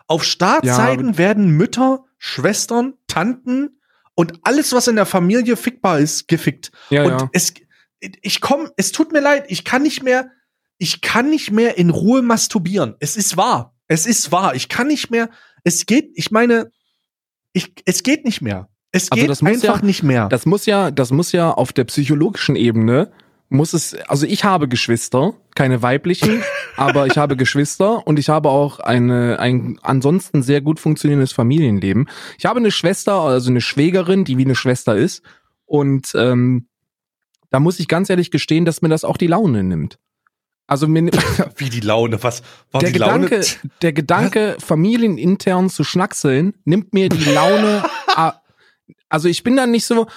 auf 0.08 0.24
Startseiten 0.24 1.12
ja, 1.12 1.18
werden 1.18 1.50
Mütter, 1.50 2.06
Schwestern, 2.18 2.94
Tanten 3.08 3.80
und 4.16 4.40
alles, 4.44 4.74
was 4.74 4.88
in 4.88 4.96
der 4.96 5.06
Familie 5.06 5.58
fickbar 5.58 6.00
ist, 6.00 6.28
gefickt. 6.28 6.72
Ja, 6.90 7.04
und 7.04 7.22
ja. 7.22 7.30
es, 7.34 7.54
ich 8.00 8.42
komm, 8.42 8.70
es 8.78 8.92
tut 8.92 9.12
mir 9.12 9.22
leid, 9.22 9.46
ich 9.48 9.64
kann 9.64 9.84
nicht 9.84 10.04
mehr, 10.04 10.32
ich 10.84 11.00
kann 11.00 11.30
nicht 11.30 11.50
mehr 11.50 11.78
in 11.78 11.90
Ruhe 11.90 12.22
masturbieren. 12.22 12.96
Es 13.00 13.16
ist 13.16 13.38
wahr. 13.38 13.74
Es 13.88 14.06
ist 14.06 14.34
wahr. 14.34 14.54
Ich 14.54 14.68
kann 14.68 14.88
nicht 14.88 15.10
mehr, 15.12 15.30
es 15.64 15.86
geht, 15.86 16.12
ich 16.16 16.30
meine, 16.30 16.72
ich, 17.54 17.74
es 17.86 18.04
geht 18.04 18.26
nicht 18.26 18.42
mehr. 18.42 18.68
Es 18.92 19.10
also 19.10 19.26
geht 19.26 19.30
einfach 19.42 19.80
ja, 19.80 19.86
nicht 19.86 20.04
mehr. 20.04 20.28
Das 20.28 20.46
muss 20.46 20.66
ja, 20.66 20.92
das 20.92 21.12
muss 21.12 21.32
ja 21.32 21.52
auf 21.52 21.72
der 21.72 21.86
psychologischen 21.86 22.58
Ebene 22.58 23.14
muss 23.48 23.72
es, 23.74 23.96
also 24.08 24.26
ich 24.26 24.44
habe 24.44 24.68
Geschwister, 24.68 25.36
keine 25.56 25.82
weiblichen, 25.82 26.44
aber 26.76 27.06
ich 27.06 27.18
habe 27.18 27.38
Geschwister 27.38 28.06
und 28.06 28.20
ich 28.20 28.28
habe 28.28 28.50
auch 28.50 28.80
eine, 28.80 29.40
ein 29.40 29.80
ansonsten 29.84 30.44
sehr 30.44 30.60
gut 30.60 30.82
funktionierendes 30.82 31.32
Familienleben. 31.32 32.10
Ich 32.38 32.46
habe 32.46 32.60
eine 32.60 32.72
Schwester, 32.72 33.22
also 33.22 33.52
eine 33.52 33.62
Schwägerin, 33.62 34.26
die 34.26 34.38
wie 34.38 34.46
eine 34.46 34.56
Schwester 34.56 34.98
ist 34.98 35.22
und 35.66 36.12
ähm, 36.16 36.68
da 37.52 37.60
muss 37.62 37.80
ich 37.80 37.88
ganz 37.88 38.10
ehrlich 38.10 38.32
gestehen, 38.32 38.66
dass 38.66 38.82
mir 38.82 38.90
das 38.90 39.06
auch 39.06 39.18
die 39.18 39.28
Laune 39.28 39.64
nimmt. 39.64 39.98
Also 40.68 40.88
mir, 40.88 41.12
wie 41.58 41.70
die 41.70 41.82
Laune, 41.82 42.22
was 42.24 42.42
war 42.72 42.82
der 42.82 42.90
die 42.90 42.94
Gedanke, 42.94 43.36
Laune? 43.36 43.46
Der 43.82 43.94
Gedanke, 43.94 44.58
familienintern 44.60 45.70
zu 45.70 45.84
schnackseln, 45.84 46.54
nimmt 46.66 46.94
mir 46.94 47.10
die 47.10 47.24
Laune. 47.32 47.84
also 49.10 49.28
ich 49.28 49.44
bin 49.44 49.56
dann 49.56 49.72
nicht 49.72 49.86
so, 49.86 50.08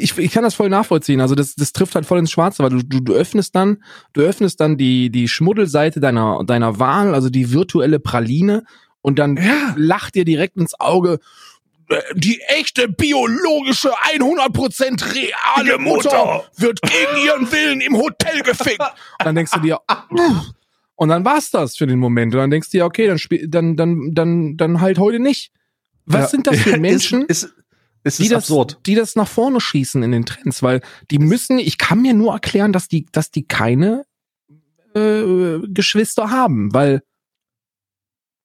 ich, 0.00 0.16
ich 0.16 0.32
kann 0.32 0.44
das 0.44 0.54
voll 0.54 0.68
nachvollziehen. 0.68 1.20
Also 1.20 1.34
das, 1.34 1.54
das 1.54 1.72
trifft 1.72 1.94
halt 1.94 2.06
voll 2.06 2.18
ins 2.18 2.30
Schwarze, 2.30 2.62
weil 2.62 2.70
du, 2.70 2.82
du, 2.82 3.00
du 3.00 3.12
öffnest 3.12 3.54
dann, 3.54 3.82
du 4.12 4.22
öffnest 4.22 4.60
dann 4.60 4.76
die, 4.78 5.10
die 5.10 5.28
Schmuddelseite 5.28 6.00
deiner, 6.00 6.44
deiner 6.44 6.78
Wahl, 6.78 7.14
also 7.14 7.28
die 7.28 7.52
virtuelle 7.52 7.98
Praline, 7.98 8.64
und 9.00 9.18
dann 9.18 9.36
ja. 9.36 9.74
lacht 9.76 10.16
dir 10.16 10.24
direkt 10.24 10.56
ins 10.56 10.78
Auge, 10.78 11.18
die 12.14 12.40
echte 12.48 12.88
biologische 12.88 13.90
100% 13.90 15.14
reale 15.14 15.78
Mutter 15.78 16.44
wird 16.56 16.80
gegen 16.82 17.24
ihren 17.24 17.50
Willen 17.50 17.80
im 17.80 17.96
Hotel 17.96 18.42
gefickt. 18.42 18.80
Und 18.80 19.24
dann 19.24 19.34
denkst 19.34 19.52
du 19.52 19.60
dir, 19.60 19.80
und 20.96 21.08
dann 21.08 21.24
war's 21.24 21.50
das 21.50 21.76
für 21.76 21.86
den 21.86 21.98
Moment. 21.98 22.34
Und 22.34 22.40
dann 22.40 22.50
denkst 22.50 22.70
du 22.70 22.78
dir, 22.78 22.84
okay, 22.84 23.06
dann 23.06 23.18
spiel, 23.18 23.48
dann, 23.48 23.76
dann, 23.76 24.10
dann, 24.12 24.56
dann 24.56 24.80
halt 24.80 24.98
heute 24.98 25.18
nicht. 25.18 25.50
Was 26.04 26.22
ja. 26.22 26.28
sind 26.28 26.46
das 26.46 26.58
für 26.58 26.76
Menschen? 26.78 27.22
ist, 27.22 27.44
ist, 27.44 27.54
ist 28.04 28.18
die, 28.18 28.28
das, 28.28 28.52
die 28.86 28.94
das 28.94 29.16
nach 29.16 29.28
vorne 29.28 29.60
schießen 29.60 30.02
in 30.02 30.12
den 30.12 30.26
Trends, 30.26 30.62
weil 30.62 30.82
die 31.10 31.18
müssen, 31.18 31.58
ich 31.58 31.78
kann 31.78 32.02
mir 32.02 32.14
nur 32.14 32.32
erklären, 32.32 32.72
dass 32.72 32.88
die, 32.88 33.06
dass 33.12 33.30
die 33.30 33.46
keine 33.46 34.04
äh, 34.94 35.58
Geschwister 35.68 36.30
haben, 36.30 36.72
weil 36.74 37.02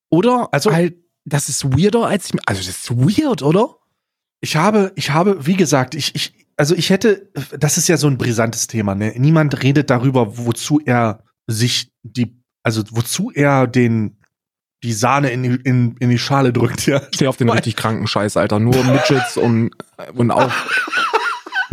oder 0.10 0.50
also 0.52 0.72
halt, 0.72 0.96
das 1.25 1.50
ist 1.50 1.65
weirder 1.65 2.06
als 2.06 2.27
ich, 2.27 2.39
also 2.46 2.62
das 2.62 2.70
ist 2.70 2.92
weird, 2.92 3.42
oder? 3.42 3.77
Ich 4.42 4.56
habe, 4.56 4.92
ich 4.96 5.12
habe, 5.12 5.46
wie 5.46 5.56
gesagt, 5.56 5.96
ich, 5.96 6.15
ich, 6.15 6.34
also 6.58 6.75
ich 6.75 6.89
hätte, 6.89 7.32
das 7.58 7.77
ist 7.77 7.88
ja 7.88 7.98
so 7.98 8.08
ein 8.08 8.18
brisantes 8.18 8.68
Thema, 8.68 8.94
ne? 8.94 9.13
Niemand 9.15 9.63
redet 9.63 9.89
darüber, 9.89 10.38
wozu 10.38 10.82
er 10.84 11.24
sich 11.48 11.92
die, 12.03 12.36
also 12.62 12.84
wozu 12.92 13.32
er 13.32 13.68
den 13.68 14.18
die 14.84 14.94
Sahne 14.94 15.30
in, 15.30 15.44
die, 15.44 15.56
in, 15.63 15.96
in 15.98 16.10
die 16.10 16.20
Schale 16.20 16.51
drückt, 16.51 16.86
ja. 16.88 17.01
Steh 17.13 17.27
auf 17.27 17.38
den 17.38 17.50
richtig 17.51 17.77
kranken 17.77 18.06
Scheiß, 18.06 18.36
Alter. 18.36 18.60
Nur 18.60 18.84
Midgets 18.84 19.38
und, 19.38 19.72
und 20.13 20.30
auch 20.30 20.51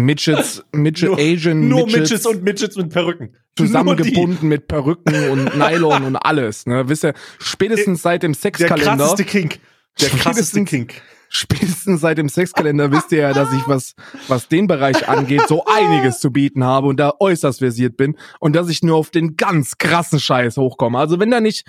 Midgets, 0.04 0.64
Midget 0.72 1.10
nur, 1.10 1.18
Asian 1.18 1.68
Nur 1.68 1.86
Midgets, 1.86 2.10
Midgets 2.10 2.26
und 2.26 2.42
Midgets 2.42 2.76
mit 2.76 2.90
Perücken. 2.90 3.36
Zusammengebunden 3.56 4.48
mit 4.48 4.68
Perücken 4.68 5.30
und 5.30 5.56
Nylon 5.58 6.04
und 6.04 6.16
alles, 6.16 6.66
ne? 6.66 6.88
Wisst 6.88 7.04
ihr, 7.04 7.14
spätestens 7.38 8.02
seit 8.02 8.22
dem 8.22 8.34
Sexkalender. 8.34 8.84
Der 8.84 8.96
krasseste 8.96 9.24
Kink. 9.24 9.58
Der 10.00 10.08
krasseste 10.08 10.64
Kink 10.64 11.02
spätestens 11.30 12.00
seit 12.00 12.18
dem 12.18 12.28
Sexkalender 12.28 12.90
wisst 12.90 13.12
ihr 13.12 13.20
ja, 13.20 13.32
dass 13.32 13.52
ich 13.52 13.66
was, 13.66 13.94
was 14.28 14.48
den 14.48 14.66
Bereich 14.66 15.08
angeht, 15.08 15.42
so 15.48 15.64
einiges 15.64 16.18
zu 16.18 16.32
bieten 16.32 16.64
habe 16.64 16.88
und 16.88 16.98
da 16.98 17.14
äußerst 17.18 17.60
versiert 17.60 17.96
bin 17.96 18.16
und 18.40 18.54
dass 18.54 18.68
ich 18.68 18.82
nur 18.82 18.96
auf 18.96 19.10
den 19.10 19.36
ganz 19.36 19.78
krassen 19.78 20.18
Scheiß 20.18 20.56
hochkomme. 20.56 20.98
Also 20.98 21.20
wenn 21.20 21.30
da 21.30 21.40
nicht, 21.40 21.66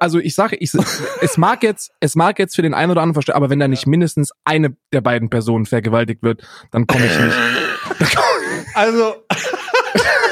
also 0.00 0.18
ich 0.18 0.34
sage, 0.34 0.56
ich, 0.56 0.72
es 1.20 1.36
mag 1.36 1.62
jetzt, 1.62 1.92
es 2.00 2.16
mag 2.16 2.38
jetzt 2.38 2.56
für 2.56 2.62
den 2.62 2.74
einen 2.74 2.90
oder 2.90 3.02
anderen 3.02 3.14
verstehen, 3.14 3.36
aber 3.36 3.50
wenn 3.50 3.60
da 3.60 3.68
nicht 3.68 3.86
mindestens 3.86 4.32
eine 4.44 4.76
der 4.92 5.02
beiden 5.02 5.28
Personen 5.28 5.66
vergewaltigt 5.66 6.22
wird, 6.22 6.42
dann 6.70 6.86
komme 6.86 7.04
ich 7.04 7.20
nicht. 7.20 7.36
Also 8.74 9.26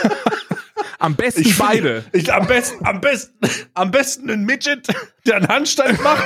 am 0.98 1.14
besten 1.14 1.42
ich 1.42 1.58
beide. 1.58 2.04
ich, 2.12 2.32
am 2.32 2.46
besten, 2.46 2.84
am 2.86 3.00
besten, 3.00 3.38
am 3.74 3.90
besten 3.90 4.30
ein 4.30 4.44
Midget, 4.44 4.88
der 5.26 5.36
einen 5.36 5.48
Handstand 5.48 6.02
macht. 6.02 6.24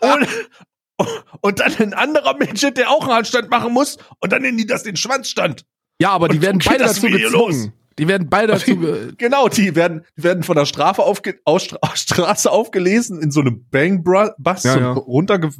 und, 0.00 1.08
und 1.40 1.60
dann 1.60 1.74
ein 1.76 1.94
anderer 1.94 2.36
Midget, 2.36 2.76
der 2.76 2.90
auch 2.90 3.04
einen 3.04 3.14
Handstand 3.14 3.50
machen 3.50 3.72
muss 3.72 3.98
und 4.20 4.32
dann 4.32 4.42
nennen 4.42 4.58
die 4.58 4.66
das 4.66 4.82
den 4.82 4.96
Schwanzstand. 4.96 5.64
Ja, 6.00 6.10
aber 6.10 6.28
die 6.28 6.42
werden 6.42 6.60
beide 6.64 6.84
dazu 6.84 7.06
gezwungen. 7.06 7.32
Los. 7.32 7.70
Die 7.98 8.08
werden 8.08 8.28
beide 8.28 8.54
dazu. 8.54 8.76
genau, 9.16 9.48
die 9.48 9.76
werden, 9.76 10.04
die 10.18 10.24
werden 10.24 10.42
von 10.42 10.56
der 10.56 10.66
Strafe 10.66 11.02
aufge, 11.02 11.38
aus, 11.44 11.68
aus 11.80 12.00
Straße 12.00 12.50
aufgelesen 12.50 13.22
in 13.22 13.30
so 13.30 13.40
einem 13.40 13.66
Bang 13.70 14.02
Bass, 14.38 14.64
ja, 14.64 14.78
ja. 14.78 14.92
runterge, 14.92 15.50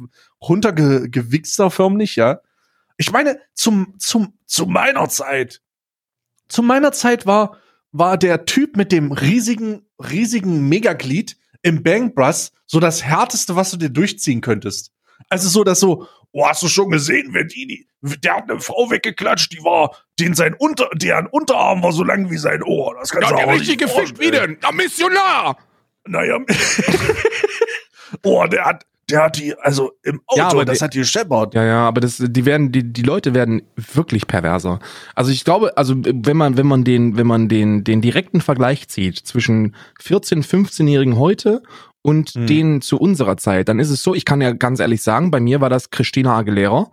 runtergewichster 0.41 1.71
förmlich, 1.71 2.17
ja. 2.17 2.39
Ich 2.97 3.11
meine, 3.11 3.39
zum, 3.53 3.95
zum, 3.99 4.37
zu 4.45 4.65
meiner 4.65 5.09
Zeit, 5.09 5.61
zu 6.47 6.63
meiner 6.63 6.91
Zeit 6.91 7.25
war, 7.25 7.57
war 7.91 8.17
der 8.17 8.45
Typ 8.45 8.77
mit 8.77 8.91
dem 8.91 9.11
riesigen, 9.11 9.85
riesigen 9.99 10.67
Megaglied 10.67 11.37
im 11.61 11.81
Bang 11.83 12.13
Bros 12.13 12.51
so 12.65 12.79
das 12.79 13.03
härteste, 13.03 13.55
was 13.55 13.71
du 13.71 13.77
dir 13.77 13.89
durchziehen 13.89 14.41
könntest. 14.41 14.91
Also 15.29 15.49
so, 15.49 15.63
dass 15.63 15.79
so, 15.79 16.07
oh, 16.31 16.45
hast 16.45 16.61
du 16.61 16.67
schon 16.67 16.89
gesehen, 16.89 17.29
wer 17.31 17.45
die, 17.45 17.67
die, 17.67 17.87
der 18.19 18.35
hat 18.35 18.49
eine 18.49 18.59
Frau 18.59 18.91
weggeklatscht, 18.91 19.51
die 19.53 19.63
war, 19.63 19.95
den 20.19 20.33
sein 20.33 20.53
Unter, 20.53 20.89
deren 20.93 21.27
Unterarm 21.27 21.83
war 21.83 21.91
so 21.91 22.03
lang 22.03 22.29
wie 22.29 22.37
sein 22.37 22.61
Ohr. 22.63 22.95
Das 22.99 23.09
kannst 23.09 23.29
ja, 23.29 23.37
du 23.37 23.43
auch 23.43 23.53
richtig 23.53 23.79
gefickt 23.79 24.19
wie 24.19 24.31
denn? 24.31 24.57
Na, 24.61 24.71
Missionar! 24.71 25.57
Naja. 26.05 26.39
oh, 28.23 28.45
der 28.45 28.65
hat, 28.65 28.85
der 29.09 29.23
hat 29.23 29.37
die, 29.37 29.55
also 29.59 29.91
im 30.03 30.21
Auto, 30.25 30.39
ja, 30.39 30.47
aber 30.47 30.65
das 30.65 30.79
die, 30.79 30.83
hat 30.83 30.93
die 30.93 30.99
gescheppert. 30.99 31.53
Ja, 31.53 31.63
ja, 31.63 31.87
aber 31.87 32.01
das, 32.01 32.17
die 32.17 32.45
werden, 32.45 32.71
die, 32.71 32.91
die 32.91 33.03
Leute 33.03 33.33
werden 33.35 33.61
wirklich 33.75 34.25
perverser. 34.25 34.79
Also 35.13 35.31
ich 35.31 35.43
glaube, 35.43 35.77
also 35.77 35.95
wenn 35.95 36.37
man, 36.37 36.57
wenn 36.57 36.65
man 36.65 36.83
den, 36.83 37.15
wenn 37.15 37.27
man 37.27 37.47
den, 37.47 37.83
den 37.83 38.01
direkten 38.01 38.41
Vergleich 38.41 38.87
zieht 38.87 39.17
zwischen 39.19 39.75
14, 39.99 40.43
15-Jährigen 40.43 41.17
heute 41.17 41.61
und 42.01 42.31
hm. 42.31 42.47
denen 42.47 42.81
zu 42.81 42.97
unserer 42.97 43.37
Zeit, 43.37 43.69
dann 43.69 43.79
ist 43.79 43.91
es 43.91 44.01
so, 44.01 44.15
ich 44.15 44.25
kann 44.25 44.41
ja 44.41 44.53
ganz 44.53 44.79
ehrlich 44.79 45.03
sagen, 45.03 45.29
bei 45.29 45.39
mir 45.39 45.61
war 45.61 45.69
das 45.69 45.91
Christina 45.91 46.35
Aguilera. 46.35 46.91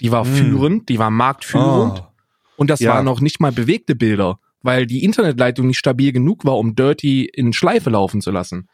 Die 0.00 0.10
war 0.10 0.24
hm. 0.24 0.34
führend, 0.34 0.88
die 0.88 0.98
war 0.98 1.10
marktführend. 1.10 2.00
Oh. 2.00 2.12
Und 2.56 2.70
das 2.70 2.80
ja. 2.80 2.94
waren 2.94 3.04
noch 3.04 3.20
nicht 3.20 3.40
mal 3.40 3.52
bewegte 3.52 3.94
Bilder, 3.94 4.40
weil 4.62 4.86
die 4.86 5.04
Internetleitung 5.04 5.68
nicht 5.68 5.78
stabil 5.78 6.12
genug 6.12 6.44
war, 6.44 6.58
um 6.58 6.74
Dirty 6.74 7.24
in 7.24 7.52
Schleife 7.52 7.90
laufen 7.90 8.20
zu 8.20 8.32
lassen. 8.32 8.68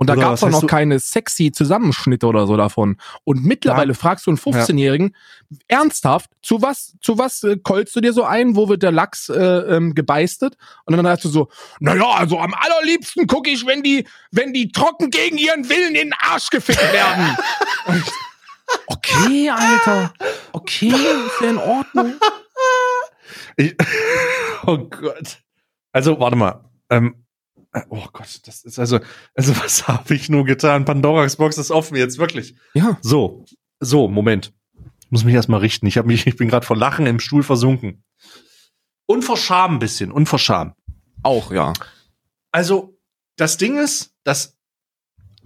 Und 0.00 0.06
da 0.06 0.14
gab 0.14 0.32
es 0.32 0.42
auch 0.42 0.48
noch 0.48 0.66
keine 0.66 0.98
sexy 0.98 1.52
Zusammenschnitte 1.52 2.26
oder 2.26 2.46
so 2.46 2.56
davon. 2.56 2.96
Und 3.24 3.44
mittlerweile 3.44 3.92
ja. 3.92 3.98
fragst 3.98 4.26
du 4.26 4.30
einen 4.30 4.38
15-Jährigen, 4.38 5.14
ja. 5.50 5.58
ernsthaft, 5.68 6.30
zu 6.40 6.62
was, 6.62 6.96
zu 7.02 7.18
was 7.18 7.42
äh, 7.42 7.58
kolst 7.62 7.94
du 7.94 8.00
dir 8.00 8.14
so 8.14 8.24
ein? 8.24 8.56
Wo 8.56 8.70
wird 8.70 8.82
der 8.82 8.92
Lachs 8.92 9.28
äh, 9.28 9.34
ähm, 9.38 9.94
gebeistet? 9.94 10.56
Und 10.86 10.96
dann 10.96 11.04
sagst 11.04 11.26
du 11.26 11.28
so, 11.28 11.50
naja, 11.80 12.08
also 12.14 12.38
am 12.38 12.54
allerliebsten 12.54 13.26
gucke 13.26 13.50
ich, 13.50 13.66
wenn 13.66 13.82
die, 13.82 14.06
wenn 14.30 14.54
die 14.54 14.72
trocken 14.72 15.10
gegen 15.10 15.36
ihren 15.36 15.68
Willen 15.68 15.94
in 15.94 16.08
den 16.08 16.14
Arsch 16.18 16.48
gefickt 16.48 16.80
werden. 16.94 17.36
okay, 18.86 19.50
Alter. 19.50 20.14
Okay, 20.52 20.88
ist 20.88 21.40
ja 21.42 21.50
in 21.50 21.58
Ordnung. 21.58 22.14
Ich, 23.58 23.76
oh 24.66 24.78
Gott. 24.78 25.42
Also, 25.92 26.18
warte 26.18 26.36
mal. 26.36 26.64
Ähm, 26.88 27.16
äh, 27.16 27.29
oh 27.88 28.06
Gott, 28.12 28.40
das 28.46 28.64
ist 28.64 28.78
also, 28.78 29.00
also 29.34 29.56
was 29.62 29.88
habe 29.88 30.14
ich 30.14 30.28
nur 30.28 30.44
getan? 30.44 30.84
Pandoras 30.84 31.36
Box 31.36 31.58
ist 31.58 31.70
offen 31.70 31.96
jetzt, 31.96 32.18
wirklich. 32.18 32.54
Ja. 32.74 32.98
So, 33.00 33.44
so, 33.80 34.08
Moment. 34.08 34.52
Ich 35.00 35.10
muss 35.10 35.24
mich 35.24 35.34
erstmal 35.34 35.60
richten. 35.60 35.86
Ich 35.86 35.98
habe 35.98 36.06
mich, 36.06 36.26
ich 36.26 36.36
bin 36.36 36.48
gerade 36.48 36.66
vor 36.66 36.76
Lachen 36.76 37.06
im 37.06 37.20
Stuhl 37.20 37.42
versunken. 37.42 38.04
Und 39.06 39.24
vor 39.24 39.36
Scham 39.36 39.74
ein 39.74 39.78
bisschen, 39.80 40.12
und 40.12 40.28
vor 40.28 40.38
Scham. 40.38 40.74
Auch, 41.24 41.50
ja. 41.50 41.72
Also, 42.52 42.96
das 43.36 43.56
Ding 43.56 43.76
ist, 43.78 44.14
dass, 44.22 44.56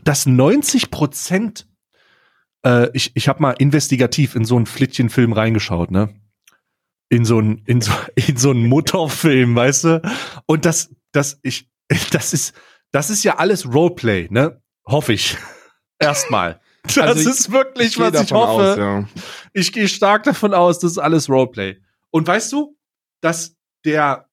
dass 0.03 0.27
90 0.27 0.91
Prozent, 0.91 1.67
äh, 2.65 2.91
ich, 2.93 3.13
ich 3.15 3.29
habe 3.29 3.41
mal 3.41 3.53
investigativ 3.53 4.35
in 4.35 4.45
so 4.45 4.57
einen 4.57 4.67
Flittchenfilm 4.67 5.33
reingeschaut, 5.33 5.91
ne? 5.91 6.15
In 7.09 7.25
so 7.25 7.39
einen, 7.39 7.63
in 7.65 7.81
so, 7.81 7.93
in 8.15 8.37
so 8.37 8.51
einen 8.51 8.67
Mutterfilm, 8.67 9.57
weißt 9.57 9.85
du? 9.85 10.03
Und 10.47 10.67
das, 10.67 10.91
das, 11.13 11.39
ich, 11.43 11.71
das 12.13 12.33
ist, 12.33 12.55
das 12.93 13.11
ist 13.11 13.25
ja 13.25 13.37
alles 13.37 13.73
Roleplay, 13.73 14.29
ne? 14.31 14.61
Hoffe 14.87 15.13
ich. 15.13 15.37
Erstmal. 15.99 16.61
Das 16.83 16.99
also 16.99 17.21
ich, 17.21 17.27
ist 17.27 17.51
wirklich, 17.51 17.93
ich 17.93 17.99
was 17.99 18.21
ich 18.21 18.33
hoffe. 18.33 18.73
Aus, 18.73 18.79
ja. 18.79 19.09
Ich 19.53 19.73
gehe 19.73 19.89
stark 19.89 20.25
davon 20.25 20.53
aus, 20.53 20.79
das 20.79 20.93
ist 20.93 20.99
alles 20.99 21.29
Roleplay. 21.29 21.81
Und 22.11 22.27
weißt 22.27 22.53
du, 22.53 22.77
dass 23.21 23.57
der, 23.85 24.29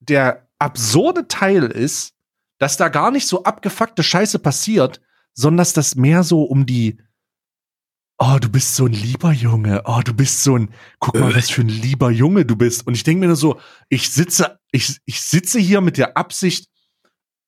der 0.00 0.48
absurde 0.58 1.28
Teil 1.28 1.64
ist, 1.64 2.14
dass 2.58 2.76
da 2.76 2.88
gar 2.88 3.10
nicht 3.10 3.26
so 3.26 3.44
abgefuckte 3.44 4.02
Scheiße 4.02 4.38
passiert, 4.38 5.00
sondern 5.34 5.58
dass 5.58 5.72
das 5.72 5.94
mehr 5.94 6.22
so 6.22 6.42
um 6.42 6.66
die, 6.66 6.98
oh, 8.18 8.38
du 8.40 8.48
bist 8.48 8.76
so 8.76 8.86
ein 8.86 8.92
lieber 8.92 9.32
Junge, 9.32 9.82
oh, 9.84 10.00
du 10.04 10.14
bist 10.14 10.42
so 10.42 10.56
ein, 10.56 10.72
guck 10.98 11.14
mal, 11.18 11.34
was 11.34 11.50
für 11.50 11.62
ein 11.62 11.68
lieber 11.68 12.10
Junge 12.10 12.44
du 12.44 12.56
bist. 12.56 12.86
Und 12.86 12.94
ich 12.94 13.04
denke 13.04 13.20
mir 13.20 13.26
nur 13.26 13.36
so, 13.36 13.58
ich 13.88 14.10
sitze, 14.10 14.58
ich, 14.70 14.98
ich 15.06 15.22
sitze 15.22 15.58
hier 15.58 15.80
mit 15.80 15.98
der 15.98 16.16
Absicht, 16.16 16.68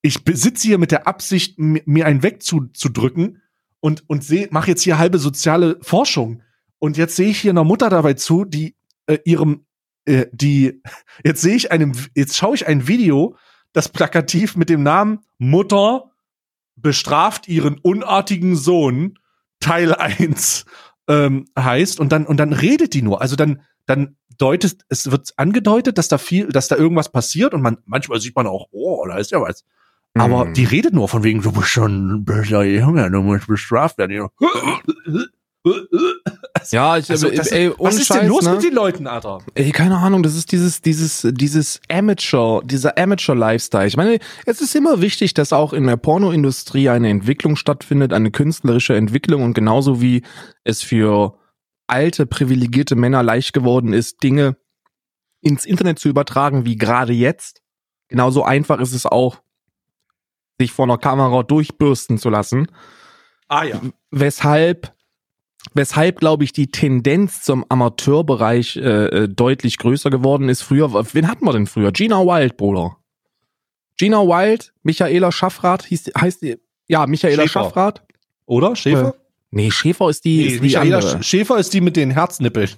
ich 0.05 0.21
sitze 0.35 0.69
hier 0.69 0.77
mit 0.77 0.91
der 0.91 1.07
Absicht, 1.09 1.59
mir 1.59 2.05
einen 2.05 2.23
wegzudrücken 2.23 3.41
und, 3.81 4.05
und 4.07 4.23
seh, 4.23 4.49
mache 4.51 4.69
jetzt 4.69 4.83
hier 4.83 4.99
halbe 4.99 5.19
soziale 5.19 5.79
Forschung. 5.81 6.43
Und 6.79 6.99
jetzt 6.99 7.17
sehe 7.17 7.31
ich 7.31 7.41
hier 7.41 7.53
einer 7.53 7.65
Mutter 7.65 7.89
dabei 7.89 8.13
zu, 8.13 8.45
die 8.45 8.77
äh, 9.07 9.17
ihrem, 9.25 9.65
äh, 10.05 10.27
die, 10.31 10.83
jetzt 11.25 11.41
sehe 11.41 11.57
ich 11.57 11.73
einem, 11.73 11.93
jetzt 12.15 12.37
schaue 12.37 12.55
ich 12.55 12.67
ein 12.67 12.87
Video, 12.87 13.39
das 13.73 13.89
plakativ 13.89 14.57
mit 14.57 14.69
dem 14.69 14.83
Namen 14.83 15.21
Mutter 15.39 16.11
bestraft 16.77 17.49
ihren 17.49 17.79
unartigen 17.79 18.57
Sohn 18.57 19.19
Teil 19.59 19.95
1 19.95 20.67
ähm, 21.09 21.47
heißt 21.59 21.99
und 21.99 22.13
dann 22.13 22.27
und 22.27 22.37
dann 22.37 22.53
redet 22.53 22.93
die 22.93 23.01
nur. 23.01 23.23
Also 23.23 23.37
dann 23.37 23.63
dann 23.87 24.19
deutet 24.37 24.85
es 24.91 25.11
wird 25.11 25.33
angedeutet, 25.39 25.97
dass 25.97 26.09
da 26.09 26.19
viel, 26.19 26.49
dass 26.49 26.69
da 26.69 26.77
irgendwas 26.77 27.11
passiert 27.11 27.55
und 27.55 27.63
man 27.63 27.79
manchmal 27.87 28.21
sieht 28.21 28.37
man 28.37 28.47
auch, 28.47 28.69
oh, 28.71 29.07
da 29.07 29.17
ist 29.17 29.31
ja 29.31 29.41
was. 29.41 29.65
Aber 30.17 30.45
mhm. 30.45 30.55
die 30.55 30.65
redet 30.65 30.95
nur 30.95 31.09
von 31.09 31.25
wegen, 31.25 31.43
du 31.43 31.53
bist 31.53 31.69
schon 31.69 32.15
ein 32.15 32.25
böser 32.25 32.63
Junge, 32.63 33.11
du 33.11 33.21
musst 33.21 33.49
bestraft 33.49 33.99
werden. 33.99 34.29
ja, 36.71 36.99
ich, 36.99 37.11
also, 37.11 37.31
das, 37.31 37.51
ey, 37.51 37.73
was 37.79 37.97
ist 37.97 38.07
Scheiß, 38.07 38.21
denn 38.21 38.29
los 38.29 38.45
ne? 38.45 38.53
mit 38.53 38.63
den 38.63 38.75
Leuten, 38.75 39.07
Alter? 39.09 39.39
Ey, 39.55 39.73
keine 39.73 39.97
Ahnung, 39.97 40.23
das 40.23 40.37
ist 40.37 40.53
dieses, 40.53 40.83
dieses, 40.83 41.27
dieses 41.33 41.81
Amateur, 41.91 42.63
dieser 42.65 42.97
Amateur-Lifestyle. 42.97 43.87
Ich 43.87 43.97
meine, 43.97 44.19
es 44.47 44.61
ist 44.61 44.77
immer 44.77 45.01
wichtig, 45.01 45.35
dass 45.35 45.53
auch 45.53 45.73
in 45.73 45.87
der 45.87 45.97
Pornoindustrie 45.97 46.91
eine 46.91 47.09
Entwicklung 47.09 47.57
stattfindet, 47.57 48.13
eine 48.13 48.31
künstlerische 48.31 48.95
Entwicklung 48.95 49.43
und 49.43 49.55
genauso 49.55 50.01
wie 50.01 50.23
es 50.63 50.83
für 50.83 51.39
alte, 51.89 52.27
privilegierte 52.27 52.95
Männer 52.95 53.23
leicht 53.23 53.53
geworden 53.53 53.93
ist, 53.93 54.23
Dinge 54.23 54.57
ins 55.41 55.67
Internet 55.67 55.99
zu 55.99 56.09
übertragen, 56.09 56.65
wie 56.65 56.77
gerade 56.77 57.13
jetzt. 57.13 57.63
Genauso 58.09 58.45
einfach 58.45 58.81
ist 58.81 58.95
es 58.95 59.07
auch, 59.07 59.44
sich 60.59 60.73
vor 60.73 60.85
einer 60.85 60.99
Kamera 60.99 61.43
durchbürsten 61.43 62.19
zu 62.19 62.31
lassen. 62.31 62.69
Ah 63.49 63.65
ja. 63.65 63.81
Weshalb, 64.11 64.95
weshalb 65.75 66.21
glaube 66.21 66.45
ich 66.45 66.53
die 66.53 66.71
Tendenz 66.71 67.43
zum 67.43 67.65
Amateurbereich 67.69 68.77
äh, 68.77 69.07
äh, 69.07 69.29
deutlich 69.29 69.79
größer 69.79 70.11
geworden 70.11 70.49
ist. 70.49 70.63
Früher, 70.63 70.93
wen 71.15 71.29
hatten 71.29 71.45
wir 71.45 71.53
denn 71.53 71.67
früher? 71.67 71.93
Gina 71.93 72.21
Wild, 72.21 72.57
Bruder. 72.57 72.97
Gina 73.97 74.19
Wild, 74.23 74.73
Michaela 74.83 75.31
Schaffrath, 75.31 75.85
hieß, 75.85 76.13
heißt 76.19 76.43
die, 76.43 76.57
ja, 76.89 77.07
Michaela 77.07 77.43
Schäfer. 77.43 77.49
Schaffrath. 77.49 78.03
Oder? 78.47 78.77
Schäfer? 78.77 79.15
Äh, 79.15 79.19
nee, 79.51 79.71
Schäfer 79.71 80.11
ist 80.11 80.25
die, 80.25 80.39
nee, 80.39 80.45
ist 80.47 80.57
die 80.57 80.61
Michaela 80.61 80.99
andere. 80.99 81.23
Schäfer 81.23 81.59
ist 81.59 81.73
die 81.75 81.81
mit 81.81 81.97
den 81.97 82.11
Herznippeln. 82.11 82.71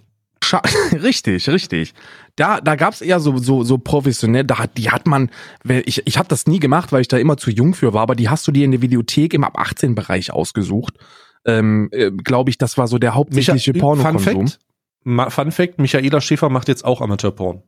Scha 0.43 0.63
richtig, 0.93 1.49
richtig. 1.49 1.95
Da, 2.37 2.61
da 2.61 2.77
gab's 2.77 3.01
eher 3.01 3.21
so, 3.21 3.39
so, 3.39 3.65
so 3.65 3.79
professionell, 3.79 4.45
da, 4.45 4.67
die 4.67 4.91
hat 4.91 5.07
man, 5.07 5.31
ich, 5.65 6.07
ich 6.07 6.19
habe 6.19 6.29
das 6.29 6.47
nie 6.47 6.61
gemacht, 6.61 6.93
weil 6.93 7.01
ich 7.01 7.09
da 7.09 7.17
immer 7.17 7.37
zu 7.37 7.51
jung 7.51 7.75
für 7.75 7.95
war, 7.95 8.03
aber 8.03 8.15
die 8.15 8.29
hast 8.29 8.47
du 8.47 8.53
dir 8.53 8.65
in 8.65 8.73
der 8.73 8.83
Videothek 8.83 9.33
im 9.35 9.45
ab 9.45 9.59
18 9.59 9.95
Bereich 9.95 10.31
ausgesucht. 10.33 10.99
Ähm, 11.47 11.89
äh, 11.93 12.11
Glaube 12.11 12.51
ich, 12.51 12.59
das 12.59 12.77
war 12.77 12.89
so 12.89 12.99
der 12.99 13.15
hauptsächliche 13.15 13.73
Pornokonsum. 13.73 14.49
Fun 14.49 14.49
Fact, 14.49 15.33
Fun 15.33 15.53
Fact, 15.53 15.79
Michaela 15.79 16.21
Schäfer 16.21 16.51
macht 16.51 16.69
jetzt 16.69 16.85
auch 16.85 17.01
Amateurporn. 17.01 17.63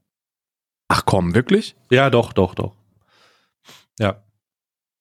Ach 0.89 1.05
komm, 1.05 1.35
wirklich? 1.35 1.77
Ja, 1.91 2.11
doch, 2.11 2.33
doch, 2.33 2.55
doch. 2.55 2.75
Ja. 3.99 4.23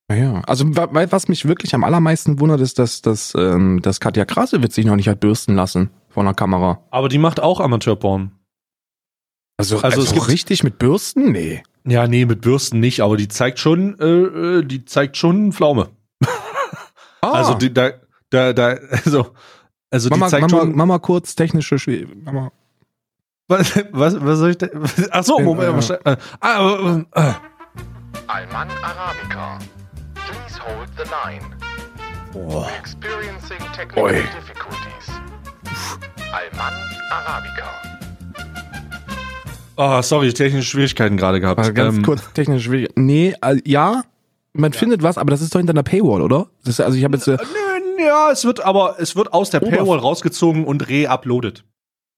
Ja, 0.09 0.41
also 0.47 0.65
was 0.69 1.27
mich 1.27 1.45
wirklich 1.45 1.75
am 1.75 1.83
allermeisten 1.83 2.39
wundert, 2.39 2.61
ist, 2.61 2.79
dass, 2.79 3.01
dass, 3.01 3.33
ähm, 3.35 3.81
dass 3.81 3.99
Katja 3.99 4.23
Krasewitz 4.23 4.75
sich 4.75 4.85
noch 4.85 4.95
nicht 4.95 5.09
hat 5.09 5.19
bürsten 5.19 5.55
lassen 5.55 5.89
vor 6.17 6.23
einer 6.23 6.33
Kamera. 6.33 6.79
Aber 6.89 7.09
die 7.09 7.19
macht 7.19 7.39
auch 7.39 7.59
Amateurporn. 7.59 8.31
Also, 9.55 9.75
also, 9.75 9.85
also 9.85 10.01
es 10.01 10.13
gibt 10.15 10.27
richtig 10.29 10.63
mit 10.63 10.79
Bürsten? 10.79 11.31
Nee. 11.31 11.61
Ja, 11.85 12.07
nee, 12.07 12.25
mit 12.25 12.41
Bürsten 12.41 12.79
nicht, 12.79 13.01
aber 13.01 13.17
die 13.17 13.27
zeigt 13.27 13.59
schon, 13.59 13.99
äh, 13.99 14.05
äh 14.05 14.63
die 14.63 14.83
zeigt 14.85 15.15
schon 15.15 15.53
Pflaume. 15.53 15.89
Ah. 17.19 17.31
Also 17.33 17.55
die, 17.55 17.73
da, 17.73 17.91
da, 18.29 18.53
da, 18.53 18.77
also, 19.05 19.33
also 19.89 20.09
Mama, 20.09 20.25
die 20.27 20.31
zeigt 20.31 20.51
Mama, 20.51 20.63
schon. 20.63 20.75
Mama 20.75 20.99
kurz 20.99 21.35
technische 21.35 21.77
Schwierigkeiten. 21.77 22.23
Mama. 22.23 22.51
Was, 23.47 23.75
was, 23.91 24.23
was 24.23 24.39
soll 24.39 24.51
ich 24.51 24.57
da? 24.57 24.67
Ach 25.11 25.23
so, 25.23 25.39
Moment. 25.39 25.89
Äh, 25.89 25.97
äh, 26.03 26.17
ah, 26.39 26.59
äh, 26.59 27.19
äh. 27.19 27.33
Alman 28.27 28.69
Arabica. 28.83 29.59
Please 30.13 30.59
hold 30.59 30.89
the 30.95 31.05
line. 31.09 31.55
Boah. 32.33 32.69
Experiencing 32.79 33.59
technical 33.73 34.03
Oi. 34.03 34.21
difficulties. 34.21 35.36
Alman 36.31 36.73
Arabica. 37.09 37.67
Oh, 39.77 40.01
sorry, 40.01 40.33
technische 40.33 40.67
Schwierigkeiten 40.67 41.15
gerade 41.15 41.39
gehabt. 41.39 41.59
Also 41.59 41.73
ganz 41.73 41.97
ähm, 41.97 42.03
kurz 42.03 42.21
technische 42.33 42.65
Schwierigkeiten. 42.65 43.05
Nee, 43.05 43.33
äh, 43.41 43.61
ja, 43.65 44.03
man 44.53 44.71
ja. 44.71 44.77
findet 44.77 45.03
was, 45.03 45.17
aber 45.17 45.31
das 45.31 45.41
ist 45.41 45.53
doch 45.53 45.59
hinter 45.59 45.71
einer 45.71 45.83
Paywall, 45.83 46.21
oder? 46.21 46.47
Ist, 46.65 46.81
also 46.81 46.97
ich 46.97 47.03
habe 47.03 47.15
jetzt. 47.15 47.27
Äh, 47.27 47.37
ja, 47.99 48.31
es 48.31 48.43
wird 48.43 48.63
aber 48.65 48.95
es 48.99 49.15
wird 49.15 49.33
aus 49.33 49.51
der 49.51 49.59
Paywall 49.59 49.99
rausgezogen 49.99 50.65
und 50.65 50.89
re-uploaded. 50.89 51.63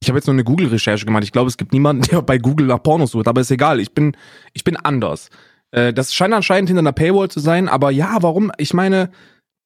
Ich 0.02 0.10
habe 0.10 0.18
jetzt 0.18 0.28
nur 0.28 0.34
eine 0.34 0.44
Google-Recherche 0.44 1.06
gemacht. 1.06 1.24
Ich 1.24 1.32
glaube, 1.32 1.50
es 1.50 1.58
gibt 1.58 1.74
niemanden, 1.74 2.02
der 2.10 2.22
bei 2.22 2.38
Google 2.38 2.68
nach 2.68 2.82
Pornos 2.82 3.12
sucht, 3.12 3.28
aber 3.28 3.42
ist 3.42 3.52
egal. 3.52 3.80
Ich 3.80 3.94
bin, 3.94 4.16
ich 4.54 4.64
bin 4.64 4.76
anders. 4.78 5.30
Äh, 5.72 5.94
das 5.94 6.14
scheint 6.14 6.34
anscheinend 6.34 6.70
hinter 6.70 6.80
einer 6.80 6.94
Paywall 6.94 7.30
zu 7.30 7.40
sein, 7.40 7.68
aber 7.68 7.92
ja, 7.92 8.18
warum? 8.22 8.52
Ich 8.58 8.74
meine, 8.74 9.12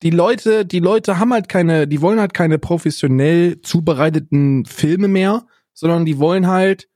die 0.04 0.10
Leute, 0.10 0.66
die 0.66 0.80
Leute 0.80 1.18
haben 1.18 1.34
halt 1.34 1.48
keine, 1.48 1.88
die 1.88 2.02
wollen 2.02 2.20
halt 2.20 2.34
keine 2.34 2.60
professionell 2.60 3.62
zubereiteten 3.62 4.66
Filme 4.66 5.08
mehr, 5.08 5.48
sondern 5.74 6.06
die 6.06 6.20
wollen 6.20 6.48
halt 6.48 6.90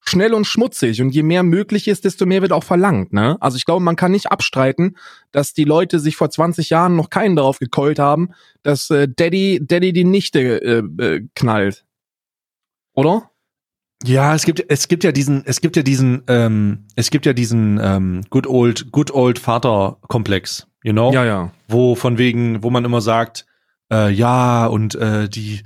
schnell 0.00 0.34
und 0.34 0.44
schmutzig 0.44 1.00
und 1.00 1.10
je 1.10 1.22
mehr 1.22 1.44
möglich 1.44 1.86
ist, 1.86 2.04
desto 2.04 2.26
mehr 2.26 2.42
wird 2.42 2.52
auch 2.52 2.64
verlangt, 2.64 3.12
ne? 3.12 3.36
Also 3.40 3.56
ich 3.56 3.64
glaube, 3.64 3.84
man 3.84 3.94
kann 3.94 4.10
nicht 4.10 4.32
abstreiten, 4.32 4.96
dass 5.30 5.54
die 5.54 5.62
Leute 5.62 6.00
sich 6.00 6.16
vor 6.16 6.28
20 6.28 6.70
Jahren 6.70 6.96
noch 6.96 7.08
keinen 7.08 7.36
darauf 7.36 7.60
gekeult 7.60 8.00
haben, 8.00 8.30
dass 8.64 8.90
äh, 8.90 9.08
Daddy 9.08 9.60
Daddy 9.62 9.92
die 9.92 10.04
Nichte 10.04 10.40
äh, 10.40 10.82
äh, 11.02 11.28
knallt. 11.36 11.84
Oder? 12.94 13.30
Ja, 14.04 14.34
es 14.34 14.44
gibt 14.44 14.64
es 14.68 14.88
gibt 14.88 15.04
ja 15.04 15.12
diesen 15.12 15.46
es 15.46 15.60
gibt 15.60 15.76
ja 15.76 15.84
diesen 15.84 16.24
ähm, 16.26 16.86
es 16.96 17.10
gibt 17.10 17.24
ja 17.24 17.32
diesen 17.32 17.78
ähm, 17.80 18.22
good 18.30 18.48
old 18.48 18.90
good 18.90 19.12
old 19.12 19.38
Vater 19.38 19.98
Komplex 20.08 20.66
you 20.82 20.92
know? 20.92 21.12
Ja, 21.12 21.24
ja. 21.24 21.52
Wo 21.68 21.94
von 21.94 22.18
wegen, 22.18 22.62
wo 22.62 22.70
man 22.70 22.84
immer 22.84 23.00
sagt, 23.00 23.46
äh, 23.90 24.10
ja, 24.10 24.66
und 24.66 24.94
äh, 24.94 25.28
die 25.28 25.62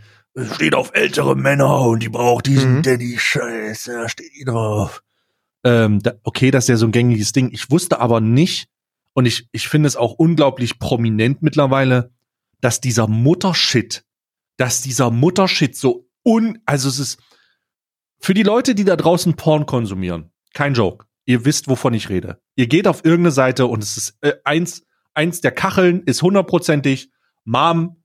steht 0.53 0.75
auf 0.75 0.91
ältere 0.95 1.35
Männer 1.35 1.81
und 1.81 2.03
die 2.03 2.09
braucht 2.09 2.47
diesen 2.47 2.79
mhm. 2.79 2.83
Daddy-Scheiß, 2.83 3.85
da 3.85 4.09
steht 4.09 4.33
die 4.39 4.45
drauf. 4.45 5.03
Ähm, 5.65 6.01
da, 6.01 6.13
okay, 6.23 6.51
das 6.51 6.65
ist 6.65 6.69
ja 6.69 6.77
so 6.77 6.87
ein 6.87 6.93
gängiges 6.93 7.33
Ding. 7.33 7.51
Ich 7.53 7.71
wusste 7.71 8.01
aber 8.01 8.21
nicht, 8.21 8.69
und 9.15 9.27
ich, 9.27 9.49
ich 9.53 9.69
finde 9.69 9.87
es 9.87 9.97
auch 9.97 10.13
unglaublich 10.13 10.79
prominent 10.79 11.43
mittlerweile, 11.43 12.13
dass 12.61 12.81
dieser 12.81 13.07
Muttershit, 13.07 14.05
dass 14.59 14.83
dieser 14.83 15.11
Muttershit 15.11 15.75
so 15.75 16.07
un, 16.25 16.59
also 16.67 16.89
es 16.89 16.99
ist, 16.99 17.19
für 18.19 18.35
die 18.35 18.43
Leute, 18.43 18.75
die 18.75 18.85
da 18.85 18.97
draußen 18.97 19.35
Porn 19.35 19.67
konsumieren, 19.67 20.33
kein 20.53 20.75
Joke. 20.75 21.07
Ihr 21.25 21.45
wisst, 21.45 21.69
wovon 21.69 21.95
ich 21.95 22.09
rede. 22.09 22.41
Ihr 22.55 22.67
geht 22.67 22.87
auf 22.87 23.05
irgendeine 23.05 23.33
Seite 23.33 23.67
und 23.67 23.83
es 23.83 23.97
ist 23.97 24.17
äh, 24.21 24.35
eins, 24.45 24.86
eins 25.17 25.41
der 25.41 25.53
Kacheln 25.53 26.03
ist 26.05 26.23
hundertprozentig, 26.23 27.11
Mom, 27.45 28.03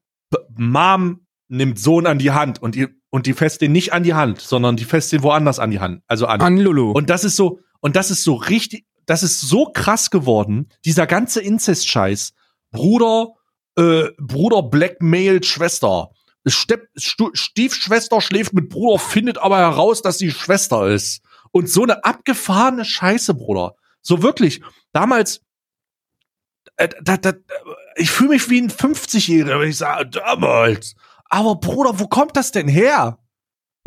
Mom 0.56 1.26
nimmt 1.47 1.80
Sohn 1.80 2.08
an 2.08 2.19
die 2.19 2.32
Hand 2.32 2.62
und 2.62 2.76
die, 2.76 2.88
und 3.10 3.26
die 3.26 3.34
fässt 3.34 3.62
den 3.62 3.74
nicht 3.74 3.93
an 3.93 4.04
die 4.04 4.13
Hand, 4.13 4.39
sondern 4.39 4.78
die 4.78 4.86
fässt 4.86 5.12
den 5.12 5.21
woanders 5.21 5.60
an 5.60 5.71
die 5.71 5.80
Hand, 5.80 6.02
also 6.08 6.26
an. 6.28 6.41
An 6.41 6.58
Lulu. 6.58 6.91
Und 6.91 7.10
das 7.10 7.24
ist 7.24 7.36
so, 7.36 7.60
und 7.82 7.95
das 7.95 8.12
ist 8.12 8.24
so 8.24 8.36
richtig, 8.36 8.86
das 9.06 9.24
ist 9.24 9.41
so 9.41 9.65
krass 9.65 10.10
geworden, 10.10 10.69
dieser 10.86 11.08
ganze 11.08 11.41
Inzest-Scheiß. 11.41 12.34
Bruder, 12.71 13.34
äh, 13.76 14.06
Bruder 14.17 14.63
blackmailt 14.63 15.45
Schwester. 15.45 16.12
Stepp, 16.47 16.88
Stiefschwester 16.97 18.21
schläft 18.21 18.54
mit 18.54 18.69
Bruder, 18.69 18.97
findet 18.97 19.38
aber 19.38 19.58
heraus, 19.58 20.02
dass 20.02 20.17
sie 20.17 20.32
Schwester 20.32 20.88
ist. 20.88 21.21
Und 21.52 21.69
so 21.69 21.84
eine 21.84 22.04
abgefahrene 22.06 22.86
Scheiße, 22.86 23.34
Bruder. 23.34 23.76
So 24.02 24.24
wirklich. 24.24 24.62
Damals, 24.93 25.41
da, 26.88 27.17
da, 27.17 27.34
ich 27.96 28.12
fühle 28.12 28.32
mich 28.32 28.50
wie 28.50 28.62
ein 28.62 28.70
50-Jähriger, 28.70 29.60
wenn 29.60 29.70
ich 29.70 29.78
sage, 29.78 30.10
damals. 30.10 30.96
Aber 31.30 31.56
Bruder, 31.56 32.00
wo 32.00 32.08
kommt 32.08 32.36
das 32.36 32.52
denn 32.52 32.67
her? 32.67 33.17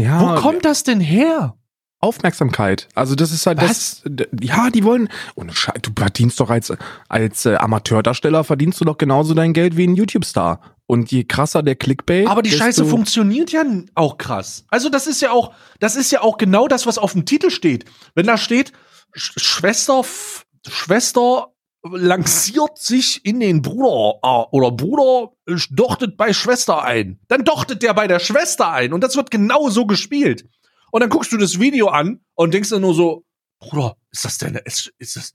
Ja, 0.01 0.21
wo 0.21 0.41
kommt 0.41 0.65
das 0.65 0.83
denn 0.83 1.01
her? 1.01 1.57
Aufmerksamkeit. 2.05 2.89
Also 2.95 3.15
das 3.15 3.33
ist 3.33 3.47
halt 3.47 3.63
Was? 3.63 4.03
das. 4.05 4.27
Ja, 4.41 4.69
die 4.69 4.85
wollen. 4.85 5.09
Und 5.35 5.49
du 5.81 5.91
verdienst 5.97 6.39
doch 6.39 6.51
als 6.51 6.71
als 7.09 7.47
äh, 7.47 7.55
Amateurdarsteller 7.55 8.45
verdienst 8.45 8.79
du 8.81 8.85
doch 8.85 8.99
genauso 8.99 9.33
dein 9.33 9.55
Geld 9.55 9.79
wie 9.79 9.87
ein 9.87 9.95
YouTube-Star. 9.95 10.61
Und 10.87 11.11
je 11.11 11.25
krasser 11.25 11.63
der 11.63 11.77
Clickbait. 11.77 12.29
Aber 12.29 12.43
die 12.43 12.51
Scheiße 12.51 12.85
funktioniert 12.85 13.53
ja 13.53 13.65
auch 13.95 14.19
krass. 14.19 14.67
Also 14.69 14.91
das 14.91 15.07
ist 15.07 15.23
ja 15.23 15.31
auch, 15.31 15.55
das 15.81 15.97
ist 15.97 16.13
ja 16.13 16.21
auch 16.21 16.37
genau 16.37 16.69
das, 16.69 16.87
was 16.87 16.99
auf 16.99 17.13
dem 17.13 17.25
Titel 17.25 17.49
steht. 17.49 17.87
Wenn 18.15 18.27
da 18.27 18.37
steht 18.37 18.73
Schwester, 19.15 20.05
Schwester 20.69 21.54
lanciert 21.85 22.79
sich 22.79 23.25
in 23.25 23.41
den 23.41 23.63
Bruder 23.63 24.19
äh, 24.23 24.57
oder 24.57 24.71
Bruder 24.73 25.33
dochtet 25.71 26.17
bei 26.17 26.33
Schwester 26.33 26.83
ein. 26.83 27.21
Dann 27.29 27.45
dochtet 27.45 27.83
der 27.83 27.95
bei 27.95 28.07
der 28.07 28.21
Schwester 28.21 28.71
ein 28.71 28.93
und 28.93 29.03
das 29.03 29.17
wird 29.17 29.31
genau 29.31 29.69
so 29.69 29.87
gespielt. 29.87 30.49
Und 30.91 31.01
dann 31.01 31.11
guckst 31.11 31.33
du 31.33 31.37
das 31.37 31.61
Video 31.61 31.89
an 31.89 32.21
und 32.35 32.55
denkst 32.55 32.71
dann 32.71 32.83
nur 32.83 32.95
so, 32.95 33.25
Bruder, 33.59 33.97
ist 34.11 34.25
das 34.25 34.39
deine, 34.39 34.61
ist, 34.61 34.93
ist 34.99 35.17
das, 35.17 35.35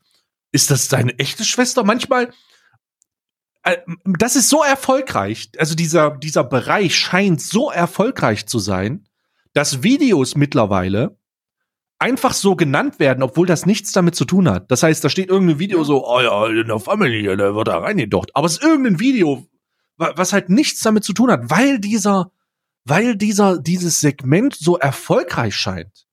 ist 0.51 0.71
das 0.71 0.88
deine 0.88 1.17
echte 1.19 1.43
Schwester? 1.43 1.83
Manchmal, 1.83 2.33
äh, 3.63 3.77
das 4.05 4.35
ist 4.35 4.49
so 4.49 4.63
erfolgreich. 4.63 5.51
Also 5.57 5.75
dieser, 5.75 6.12
dieser 6.17 6.43
Bereich 6.43 6.95
scheint 6.95 7.41
so 7.41 7.69
erfolgreich 7.69 8.47
zu 8.47 8.57
sein, 8.57 9.05
dass 9.53 9.83
Videos 9.83 10.35
mittlerweile 10.35 11.18
einfach 11.99 12.33
so 12.33 12.55
genannt 12.55 12.99
werden, 12.99 13.21
obwohl 13.21 13.45
das 13.45 13.65
nichts 13.65 13.91
damit 13.91 14.15
zu 14.15 14.25
tun 14.25 14.49
hat. 14.49 14.71
Das 14.71 14.83
heißt, 14.83 15.03
da 15.03 15.09
steht 15.09 15.29
irgendein 15.29 15.59
Video 15.59 15.83
so, 15.83 16.07
oh 16.07 16.21
ja, 16.21 16.47
in 16.47 16.67
der 16.67 16.79
Family, 16.79 17.23
da 17.23 17.53
wird 17.53 17.67
da 17.67 17.79
reingedocht. 17.79 18.31
Aber 18.33 18.47
es 18.47 18.53
ist 18.53 18.63
irgendein 18.63 18.99
Video, 18.99 19.45
was 19.97 20.33
halt 20.33 20.49
nichts 20.49 20.81
damit 20.81 21.03
zu 21.03 21.13
tun 21.13 21.29
hat, 21.29 21.49
weil 21.49 21.79
dieser, 21.79 22.31
weil 22.85 23.15
dieser, 23.15 23.59
dieses 23.59 23.99
Segment 23.99 24.55
so 24.55 24.77
erfolgreich 24.77 25.55
scheint. 25.55 26.07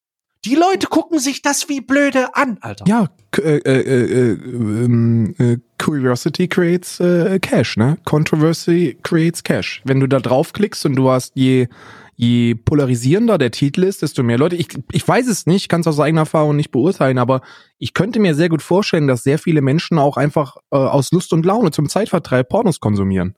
Die 0.44 0.55
Leute 0.55 0.87
gucken 0.87 1.18
sich 1.18 1.42
das 1.42 1.68
wie 1.68 1.81
blöde 1.81 2.37
an, 2.37 2.59
Alter. 2.61 2.85
Ja, 2.87 3.09
äh, 3.37 3.57
äh, 3.57 3.81
äh, 3.81 4.33
ähm, 4.33 5.35
äh, 5.38 5.57
Curiosity 5.79 6.46
creates 6.46 7.01
äh, 7.01 7.40
Cash, 7.40 7.77
ne? 7.77 7.99
Controversy 8.05 8.96
creates 9.03 9.42
Cash. 9.42 9.83
Wenn 9.85 9.99
du 9.99 10.07
da 10.07 10.20
draufklickst 10.20 10.87
und 10.87 10.94
du 10.94 11.11
hast 11.11 11.33
je 11.35 11.66
je 12.16 12.55
polarisierender 12.55 13.38
der 13.38 13.50
Titel 13.50 13.83
ist, 13.85 14.02
desto 14.02 14.22
mehr 14.22 14.38
Leute. 14.38 14.57
Ich, 14.57 14.68
ich 14.90 15.07
weiß 15.07 15.29
es 15.29 15.46
nicht, 15.46 15.68
kann 15.68 15.83
es 15.83 15.87
aus 15.87 16.00
eigener 16.00 16.22
Erfahrung 16.22 16.57
nicht 16.57 16.70
beurteilen, 16.70 17.18
aber 17.18 17.42
ich 17.79 17.94
könnte 17.94 18.18
mir 18.18 18.35
sehr 18.35 18.48
gut 18.48 18.62
vorstellen, 18.62 19.07
dass 19.07 19.22
sehr 19.22 19.38
viele 19.38 19.61
Menschen 19.61 19.98
auch 19.98 20.16
einfach 20.16 20.57
äh, 20.70 20.76
aus 20.76 21.12
Lust 21.12 21.33
und 21.33 21.44
Laune 21.44 21.70
zum 21.70 21.88
Zeitvertreib 21.88 22.48
Pornos 22.48 22.81
konsumieren. 22.81 23.37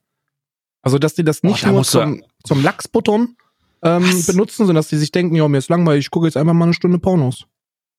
Also, 0.83 0.99
dass 0.99 1.15
die 1.15 1.25
das 1.25 1.43
nicht 1.43 1.67
oh, 1.67 1.73
nur 1.73 1.83
zum, 1.83 2.23
zum 2.45 2.63
Lachsbuttern 2.63 3.37
ähm, 3.83 4.23
benutzen, 4.27 4.59
sondern 4.59 4.77
dass 4.77 4.89
die 4.89 4.97
sich 4.97 5.11
denken, 5.11 5.35
ja, 5.35 5.47
mir 5.49 5.59
ist 5.59 5.69
langweilig, 5.69 6.07
ich 6.07 6.11
gucke 6.11 6.27
jetzt 6.27 6.37
einfach 6.37 6.55
mal 6.55 6.67
eine 6.67 6.75
Stunde 6.75 6.99
Pornos. 6.99 7.47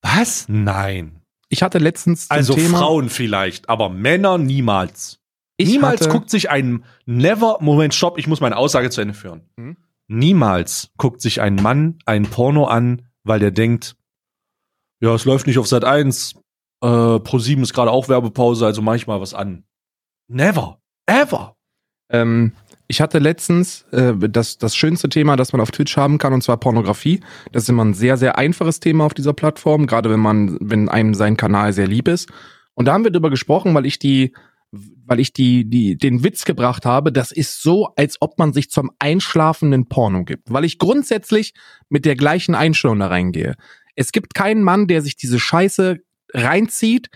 Was? 0.01 0.45
Nein. 0.47 1.21
Ich 1.49 1.61
hatte 1.61 1.77
letztens 1.77 2.29
Also 2.29 2.53
Thema, 2.53 2.77
Frauen 2.77 3.09
vielleicht, 3.09 3.67
aber 3.67 3.89
Männer 3.89 4.37
niemals. 4.37 5.19
niemals 5.59 6.01
hatte, 6.01 6.11
guckt 6.11 6.29
sich 6.29 6.49
ein 6.49 6.85
Never, 7.05 7.57
Moment, 7.59 7.93
stopp, 7.93 8.17
ich 8.17 8.27
muss 8.27 8.39
meine 8.39 8.55
Aussage 8.55 8.89
zu 8.91 9.01
Ende 9.01 9.13
führen. 9.13 9.41
Hm? 9.57 9.75
Niemals 10.09 10.91
guckt 10.97 11.21
sich 11.21 11.39
ein 11.39 11.55
Mann 11.55 11.99
ein 12.05 12.23
Porno 12.23 12.65
an, 12.65 13.03
weil 13.23 13.39
der 13.39 13.51
denkt, 13.51 13.95
ja, 15.01 15.13
es 15.13 15.23
läuft 15.23 15.45
nicht 15.45 15.59
auf 15.59 15.67
Sat 15.67 15.85
1, 15.85 16.33
äh, 16.81 17.19
Pro 17.19 17.37
7 17.37 17.61
ist 17.61 17.73
gerade 17.73 17.91
auch 17.91 18.09
Werbepause, 18.09 18.65
also 18.65 18.81
mach 18.81 18.95
ich 18.95 19.05
mal 19.05 19.21
was 19.21 19.35
an. 19.35 19.65
Never. 20.27 20.81
Ever. 21.05 21.55
Ähm, 22.11 22.53
ich 22.87 23.01
hatte 23.01 23.19
letztens 23.19 23.83
äh, 23.91 24.13
das, 24.17 24.57
das 24.57 24.75
schönste 24.75 25.09
Thema, 25.09 25.35
das 25.35 25.53
man 25.53 25.61
auf 25.61 25.69
Twitch 25.69 25.95
haben 25.95 26.17
kann, 26.17 26.33
und 26.33 26.41
zwar 26.41 26.57
Pornografie. 26.57 27.21
Das 27.51 27.63
ist 27.63 27.69
immer 27.69 27.85
ein 27.85 27.93
sehr, 27.93 28.17
sehr 28.17 28.37
einfaches 28.37 28.79
Thema 28.79 29.05
auf 29.05 29.13
dieser 29.13 29.33
Plattform, 29.33 29.85
gerade 29.85 30.09
wenn 30.09 30.19
man, 30.19 30.57
wenn 30.59 30.89
einem 30.89 31.13
sein 31.13 31.37
Kanal 31.37 31.71
sehr 31.71 31.87
lieb 31.87 32.07
ist. 32.07 32.31
Und 32.73 32.85
da 32.85 32.93
haben 32.93 33.03
wir 33.03 33.11
drüber 33.11 33.29
gesprochen, 33.29 33.75
weil 33.75 33.85
ich 33.85 33.99
die 33.99 34.33
weil 34.71 35.19
ich 35.19 35.33
die, 35.33 35.67
die, 35.67 35.97
den 35.97 36.23
Witz 36.23 36.45
gebracht 36.45 36.85
habe, 36.85 37.11
das 37.11 37.31
ist 37.31 37.61
so, 37.61 37.89
als 37.95 38.17
ob 38.21 38.37
man 38.37 38.53
sich 38.53 38.69
zum 38.69 38.91
einschlafenden 38.99 39.87
Porno 39.87 40.23
gibt. 40.23 40.51
Weil 40.51 40.65
ich 40.65 40.77
grundsätzlich 40.77 41.53
mit 41.89 42.05
der 42.05 42.15
gleichen 42.15 42.55
Einstellung 42.55 42.99
da 42.99 43.07
reingehe. 43.07 43.55
Es 43.95 44.11
gibt 44.11 44.35
keinen 44.35 44.63
Mann, 44.63 44.87
der 44.87 45.01
sich 45.01 45.15
diese 45.15 45.39
Scheiße 45.39 45.99
reinzieht 46.33 47.09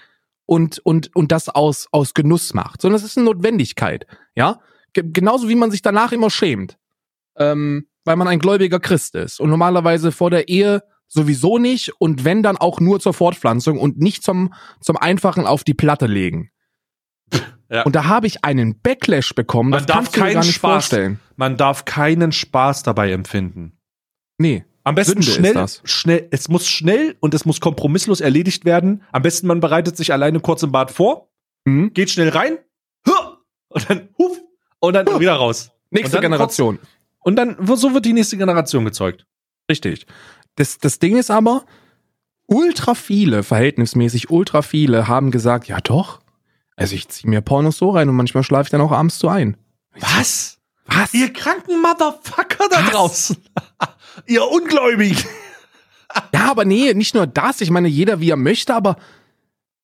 und, 0.46 0.80
und, 0.80 1.16
und 1.16 1.32
das 1.32 1.50
aus, 1.50 1.88
aus 1.92 2.13
Genuss 2.13 2.54
macht, 2.54 2.82
sondern 2.82 2.98
es 3.00 3.06
ist 3.06 3.18
eine 3.18 3.26
Notwendigkeit. 3.26 4.08
Ja? 4.36 4.60
Genauso 4.94 5.48
wie 5.48 5.56
man 5.56 5.72
sich 5.72 5.82
danach 5.82 6.12
immer 6.12 6.30
schämt. 6.30 6.78
Ähm, 7.38 7.88
weil 8.06 8.16
man 8.16 8.28
ein 8.28 8.39
gläubiger 8.39 8.80
Christ 8.80 9.16
ist. 9.16 9.39
Und 9.39 9.50
normalerweise 9.50 10.12
vor 10.12 10.30
der 10.30 10.50
Ehe 10.50 10.84
sowieso 11.08 11.58
nicht 11.58 11.92
und 12.00 12.26
wenn 12.26 12.44
dann 12.44 12.58
auch 12.58 12.80
nur 12.80 13.00
zur 13.00 13.13
Fortpflanzung 13.13 13.80
und 13.80 14.00
nicht 14.00 14.24
zum, 14.24 14.54
zum 14.82 14.98
einfachen 14.98 15.46
auf 15.46 15.63
die 15.63 15.74
Platte 15.74 16.08
legen. 16.08 16.50
Ja. 17.74 17.84
Und 17.84 17.96
da 17.96 18.06
habe 18.06 18.28
ich 18.28 18.46
einen 18.46 18.80
Backlash 18.80 19.34
bekommen. 19.34 19.72
Man 19.72 19.86
darf 19.86 20.12
keinen 20.12 20.44
Spaß, 20.44 20.58
vorstellen. 20.58 21.20
Man 21.36 21.58
darf 21.58 21.86
keinen 21.86 22.32
Spaß 22.32 22.84
dabei 22.84 23.12
empfinden. 23.12 23.78
Nee. 24.38 24.64
Am 24.84 24.96
besten 24.96 25.22
Sünde 25.22 25.52
schnell, 25.52 25.68
schnell, 25.86 26.28
es 26.32 26.50
muss 26.50 26.68
schnell 26.68 27.16
und 27.20 27.34
es 27.34 27.46
muss 27.46 27.62
kompromisslos 27.62 28.22
erledigt 28.22 28.66
werden. 28.66 29.04
Am 29.12 29.22
besten 29.22 29.48
man 29.48 29.60
bereitet 29.60 29.98
sich 29.98 30.12
alleine 30.12 30.40
kurz 30.42 30.62
im 30.62 30.72
Bad 30.72 30.92
vor, 30.92 31.30
mhm. 31.66 31.94
geht 31.94 32.10
schnell 32.10 32.30
rein, 32.30 32.58
und 33.74 33.90
dann 33.90 34.10
huf, 34.18 34.40
und 34.80 34.94
dann 34.94 35.20
wieder 35.20 35.36
raus. 35.36 35.72
Nächste 35.90 36.20
Generation. 36.20 36.78
Kurz, 36.78 36.88
und 37.22 37.36
dann, 37.38 37.58
so 37.76 37.94
wird 37.94 38.06
die 38.06 38.14
nächste 38.14 38.38
Generation 38.38 38.86
gezeugt. 38.86 39.26
Richtig. 39.70 40.06
Das, 40.56 40.78
das 40.78 41.00
Ding 41.00 41.18
ist 41.18 41.32
aber, 41.32 41.66
ultra 42.46 42.94
viele, 42.94 43.44
verhältnismäßig 43.44 44.30
ultra 44.30 44.62
viele 44.62 45.08
haben 45.08 45.32
gesagt, 45.32 45.68
ja 45.68 45.80
doch, 45.80 46.20
also 46.76 46.96
ich 46.96 47.08
ziehe 47.10 47.30
mir 47.30 47.42
Pornos 47.42 47.78
so 47.78 47.92
rein 47.92 48.10
und 48.10 48.16
manchmal 48.16 48.44
schlafe 48.44 48.68
ich 48.68 48.72
dann 48.72 48.82
auch 48.82 48.92
abends 48.92 49.20
so 49.20 49.28
ein. 49.28 49.58
Was? 50.00 50.60
Was? 50.86 51.14
Ihr 51.14 51.32
kranken 51.32 51.82
Motherfucker 51.82 52.68
da 52.70 52.84
Was? 52.84 52.92
draußen. 52.92 53.38
Ihr 54.28 54.46
Ungläubig. 54.48 55.26
ja, 56.34 56.50
aber 56.52 56.66
nee, 56.66 56.94
nicht 56.94 57.16
nur 57.16 57.28
das. 57.28 57.62
Ich 57.62 57.70
meine, 57.70 57.88
jeder 57.88 58.20
wie 58.20 58.30
er 58.30 58.38
möchte, 58.38 58.74
aber 58.74 58.98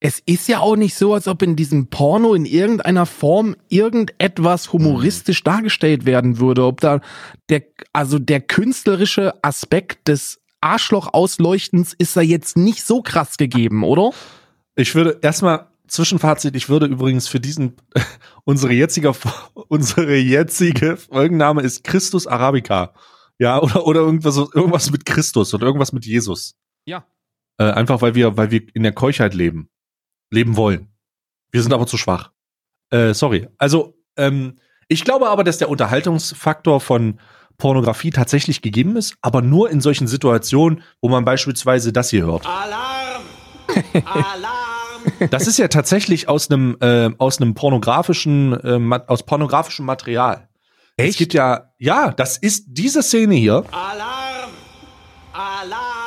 es 0.01 0.21
ist 0.25 0.47
ja 0.47 0.59
auch 0.59 0.75
nicht 0.75 0.95
so, 0.95 1.13
als 1.13 1.27
ob 1.27 1.41
in 1.41 1.55
diesem 1.55 1.87
Porno 1.87 2.33
in 2.33 2.45
irgendeiner 2.45 3.05
Form 3.05 3.55
irgendetwas 3.67 4.71
humoristisch 4.71 5.43
dargestellt 5.43 6.05
werden 6.05 6.39
würde. 6.39 6.65
Ob 6.65 6.79
da 6.79 7.01
der, 7.49 7.63
also 7.91 8.17
der 8.17 8.39
künstlerische 8.39 9.33
Aspekt 9.43 10.07
des 10.07 10.39
Arschloch-Ausleuchtens 10.61 11.93
ist 11.93 12.15
da 12.15 12.21
jetzt 12.21 12.55
nicht 12.57 12.85
so 12.85 13.01
krass 13.01 13.37
gegeben, 13.37 13.83
oder? 13.83 14.11
Ich 14.75 14.95
würde 14.95 15.19
erstmal 15.21 15.68
Zwischenfazit, 15.89 16.55
ich 16.55 16.69
würde 16.69 16.85
übrigens 16.85 17.27
für 17.27 17.39
diesen, 17.39 17.75
unsere 18.45 18.73
jetzige, 18.73 19.13
unsere 19.67 20.15
jetzige 20.15 20.97
Folgenname 20.97 21.61
ist 21.61 21.83
Christus 21.83 22.27
Arabica. 22.27 22.93
Ja, 23.37 23.61
oder, 23.61 23.85
oder 23.85 24.01
irgendwas, 24.01 24.37
irgendwas 24.37 24.91
mit 24.91 25.05
Christus 25.05 25.53
oder 25.53 25.65
irgendwas 25.65 25.93
mit 25.93 26.05
Jesus. 26.05 26.55
Ja. 26.85 27.05
Äh, 27.57 27.71
einfach 27.71 28.01
weil 28.01 28.15
wir, 28.15 28.37
weil 28.37 28.51
wir 28.51 28.63
in 28.73 28.83
der 28.83 28.91
Keuchheit 28.91 29.33
leben. 29.33 29.69
Leben 30.31 30.57
wollen. 30.57 30.89
Wir 31.51 31.63
sind 31.63 31.73
aber 31.73 31.87
zu 31.87 31.97
schwach. 31.97 32.31
Äh, 32.91 33.13
sorry. 33.13 33.47
Also, 33.57 33.97
ähm, 34.17 34.59
ich 34.87 35.03
glaube 35.03 35.29
aber, 35.29 35.43
dass 35.43 35.57
der 35.57 35.69
Unterhaltungsfaktor 35.69 36.81
von 36.81 37.19
Pornografie 37.57 38.11
tatsächlich 38.11 38.61
gegeben 38.61 38.95
ist, 38.95 39.15
aber 39.21 39.41
nur 39.41 39.69
in 39.69 39.81
solchen 39.81 40.07
Situationen, 40.07 40.83
wo 41.01 41.09
man 41.09 41.25
beispielsweise 41.25 41.93
das 41.93 42.09
hier 42.09 42.25
hört. 42.25 42.45
Alarm! 42.45 43.23
Alarm! 44.05 44.58
Das 45.31 45.47
ist 45.47 45.57
ja 45.57 45.67
tatsächlich 45.67 46.27
aus 46.27 46.49
einem 46.49 46.77
äh, 46.81 47.09
aus 47.17 47.41
einem 47.41 47.53
pornografischen 47.53 48.53
äh, 48.53 48.99
aus 49.07 49.23
pornografischem 49.23 49.85
Material. 49.85 50.49
Echt? 50.97 51.11
Es 51.11 51.17
gibt 51.17 51.33
ja 51.33 51.71
ja, 51.77 52.11
das 52.11 52.37
ist 52.37 52.65
diese 52.67 53.01
Szene 53.01 53.35
hier. 53.35 53.63
Alarm! 53.71 54.51
Alarm! 55.33 55.99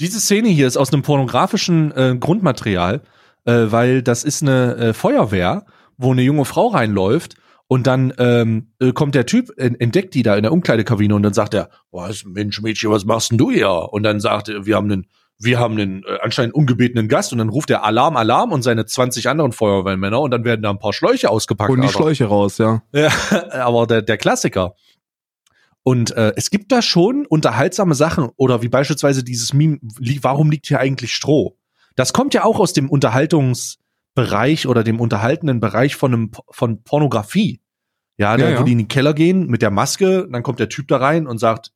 Diese 0.00 0.20
Szene 0.20 0.48
hier 0.48 0.66
ist 0.66 0.76
aus 0.76 0.92
einem 0.92 1.02
pornografischen 1.02 1.92
äh, 1.92 2.16
Grundmaterial, 2.18 3.02
äh, 3.44 3.52
weil 3.68 4.02
das 4.02 4.24
ist 4.24 4.42
eine 4.42 4.76
äh, 4.76 4.92
Feuerwehr, 4.94 5.64
wo 5.96 6.10
eine 6.10 6.22
junge 6.22 6.44
Frau 6.44 6.68
reinläuft 6.68 7.36
und 7.68 7.86
dann 7.86 8.12
ähm, 8.18 8.72
äh, 8.80 8.92
kommt 8.92 9.14
der 9.14 9.26
Typ, 9.26 9.50
entdeckt 9.56 10.14
die 10.14 10.22
da 10.22 10.34
in 10.34 10.42
der 10.42 10.52
Umkleidekabine 10.52 11.14
und 11.14 11.22
dann 11.22 11.34
sagt 11.34 11.54
er, 11.54 11.70
was 11.90 12.24
Mensch 12.24 12.60
Mädchen, 12.60 12.90
was 12.90 13.04
machst 13.04 13.30
denn 13.30 13.38
du 13.38 13.50
hier? 13.50 13.70
Und 13.70 14.02
dann 14.02 14.18
sagt 14.18 14.48
er, 14.48 14.66
wir 14.66 14.76
haben 14.76 14.90
einen 14.90 15.06
wir 15.42 15.58
haben 15.58 15.78
einen 15.78 16.04
äh, 16.04 16.18
anscheinend 16.22 16.54
ungebetenen 16.54 17.08
Gast 17.08 17.32
und 17.32 17.38
dann 17.38 17.48
ruft 17.48 17.70
er 17.70 17.84
Alarm, 17.84 18.16
Alarm 18.16 18.52
und 18.52 18.62
seine 18.62 18.86
20 18.86 19.28
anderen 19.28 19.52
Feuerwehrmänner 19.52 20.20
und 20.20 20.30
dann 20.30 20.44
werden 20.44 20.62
da 20.62 20.70
ein 20.70 20.78
paar 20.78 20.92
Schläuche 20.92 21.30
ausgepackt. 21.30 21.70
Und 21.70 21.80
die 21.80 21.88
aber. 21.88 21.92
Schläuche 21.92 22.26
raus, 22.26 22.58
ja. 22.58 22.82
Ja, 22.92 23.10
aber 23.52 23.86
der, 23.86 24.02
der 24.02 24.16
Klassiker. 24.16 24.74
Und 25.82 26.12
äh, 26.16 26.32
es 26.36 26.50
gibt 26.50 26.70
da 26.70 26.80
schon 26.80 27.26
unterhaltsame 27.26 27.94
Sachen 27.94 28.30
oder 28.36 28.62
wie 28.62 28.68
beispielsweise 28.68 29.24
dieses 29.24 29.52
Meme, 29.52 29.78
warum 30.20 30.50
liegt 30.50 30.66
hier 30.66 30.78
eigentlich 30.78 31.12
Stroh? 31.12 31.56
Das 31.96 32.12
kommt 32.12 32.34
ja 32.34 32.44
auch 32.44 32.60
aus 32.60 32.72
dem 32.72 32.88
Unterhaltungsbereich 32.88 34.68
oder 34.68 34.84
dem 34.84 35.00
unterhaltenden 35.00 35.60
Bereich 35.60 35.96
von 35.96 36.12
einem 36.12 36.30
von 36.50 36.84
Pornografie. 36.84 37.60
Ja, 38.16 38.36
da, 38.36 38.44
ja, 38.44 38.50
ja. 38.50 38.60
wo 38.60 38.64
die 38.64 38.72
in 38.72 38.78
den 38.78 38.88
Keller 38.88 39.14
gehen 39.14 39.46
mit 39.48 39.62
der 39.62 39.70
Maske, 39.70 40.28
dann 40.30 40.42
kommt 40.42 40.60
der 40.60 40.68
Typ 40.68 40.86
da 40.86 40.98
rein 40.98 41.26
und 41.26 41.38
sagt, 41.38 41.72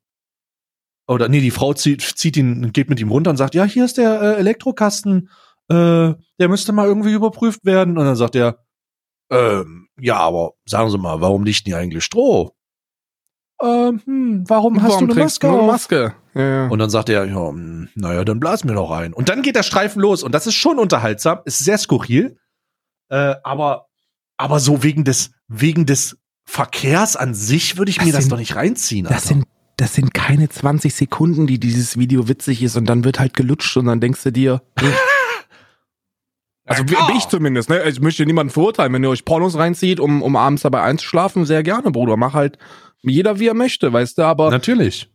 oder 1.07 1.29
nee, 1.29 1.39
die 1.39 1.51
Frau 1.51 1.73
zieht, 1.73 2.01
zieht 2.01 2.37
ihn, 2.37 2.73
geht 2.73 2.89
mit 2.89 2.99
ihm 2.99 3.11
runter 3.11 3.31
und 3.31 3.37
sagt, 3.37 3.55
ja, 3.55 3.63
hier 3.63 3.85
ist 3.85 3.97
der 3.97 4.21
äh, 4.21 4.35
Elektrokasten, 4.35 5.29
äh, 5.69 6.13
der 6.39 6.49
müsste 6.49 6.73
mal 6.73 6.87
irgendwie 6.87 7.13
überprüft 7.13 7.65
werden. 7.65 7.97
Und 7.97 8.05
dann 8.05 8.15
sagt 8.15 8.35
er, 8.35 8.59
ähm, 9.29 9.87
ja, 9.99 10.17
aber 10.17 10.51
sagen 10.65 10.89
Sie 10.89 10.97
mal, 10.97 11.21
warum 11.21 11.43
liegt 11.43 11.65
denn 11.65 11.73
hier 11.73 11.77
eigentlich 11.77 12.03
Stroh? 12.03 12.51
Ähm, 13.61 14.01
hm, 14.05 14.43
warum, 14.47 14.83
hast 14.83 15.01
du 15.01 15.05
eine 15.05 15.15
Maske? 15.15 15.49
Eine 15.49 15.63
Maske? 15.63 16.13
Ja, 16.35 16.41
ja. 16.41 16.67
Und 16.67 16.77
dann 16.77 16.89
sagt 16.89 17.09
er, 17.09 17.25
ja, 17.25 17.49
hm, 17.49 17.89
naja, 17.95 18.23
dann 18.23 18.39
blas 18.39 18.63
mir 18.63 18.73
doch 18.73 18.91
rein. 18.91 19.13
Und 19.13 19.29
dann 19.29 19.41
geht 19.41 19.55
der 19.55 19.63
Streifen 19.63 20.01
los 20.01 20.23
und 20.23 20.33
das 20.35 20.45
ist 20.45 20.55
schon 20.55 20.77
unterhaltsam, 20.77 21.39
ist 21.45 21.59
sehr 21.59 21.77
skurril, 21.77 22.37
äh, 23.09 23.35
aber, 23.43 23.87
aber 24.37 24.59
so 24.59 24.83
wegen 24.83 25.03
des, 25.03 25.31
wegen 25.47 25.85
des 25.85 26.17
Verkehrs 26.45 27.15
an 27.15 27.33
sich 27.33 27.77
würde 27.77 27.89
ich 27.89 27.97
das 27.97 28.05
mir 28.05 28.11
sind, 28.11 28.21
das 28.21 28.29
doch 28.29 28.37
nicht 28.37 28.55
reinziehen. 28.55 29.07
Alter. 29.07 29.15
Das 29.15 29.27
sind 29.27 29.45
das 29.77 29.93
sind 29.93 30.13
keine 30.13 30.49
20 30.49 30.93
Sekunden, 30.93 31.47
die 31.47 31.59
dieses 31.59 31.97
Video 31.97 32.27
witzig 32.27 32.63
ist 32.63 32.75
und 32.75 32.85
dann 32.85 33.03
wird 33.03 33.19
halt 33.19 33.35
gelutscht 33.35 33.77
und 33.77 33.85
dann 33.85 34.01
denkst 34.01 34.23
du 34.23 34.31
dir, 34.31 34.61
also 36.65 36.83
ja, 36.83 37.09
ich 37.15 37.27
zumindest, 37.27 37.69
ne? 37.69 37.87
Ich 37.87 38.01
möchte 38.01 38.25
niemanden 38.25 38.51
verurteilen, 38.51 38.91
wenn 38.91 39.03
ihr 39.03 39.09
euch 39.09 39.23
Pornos 39.23 39.57
reinzieht, 39.57 39.99
um, 39.99 40.21
um 40.21 40.35
abends 40.35 40.63
dabei 40.63 40.81
einzuschlafen, 40.81 41.45
sehr 41.45 41.63
gerne, 41.63 41.91
Bruder. 41.91 42.17
Mach 42.17 42.33
halt 42.33 42.57
jeder 43.01 43.39
wie 43.39 43.47
er 43.47 43.53
möchte, 43.53 43.93
weißt 43.93 44.17
du, 44.17 44.23
aber. 44.23 44.49
Natürlich. 44.51 45.09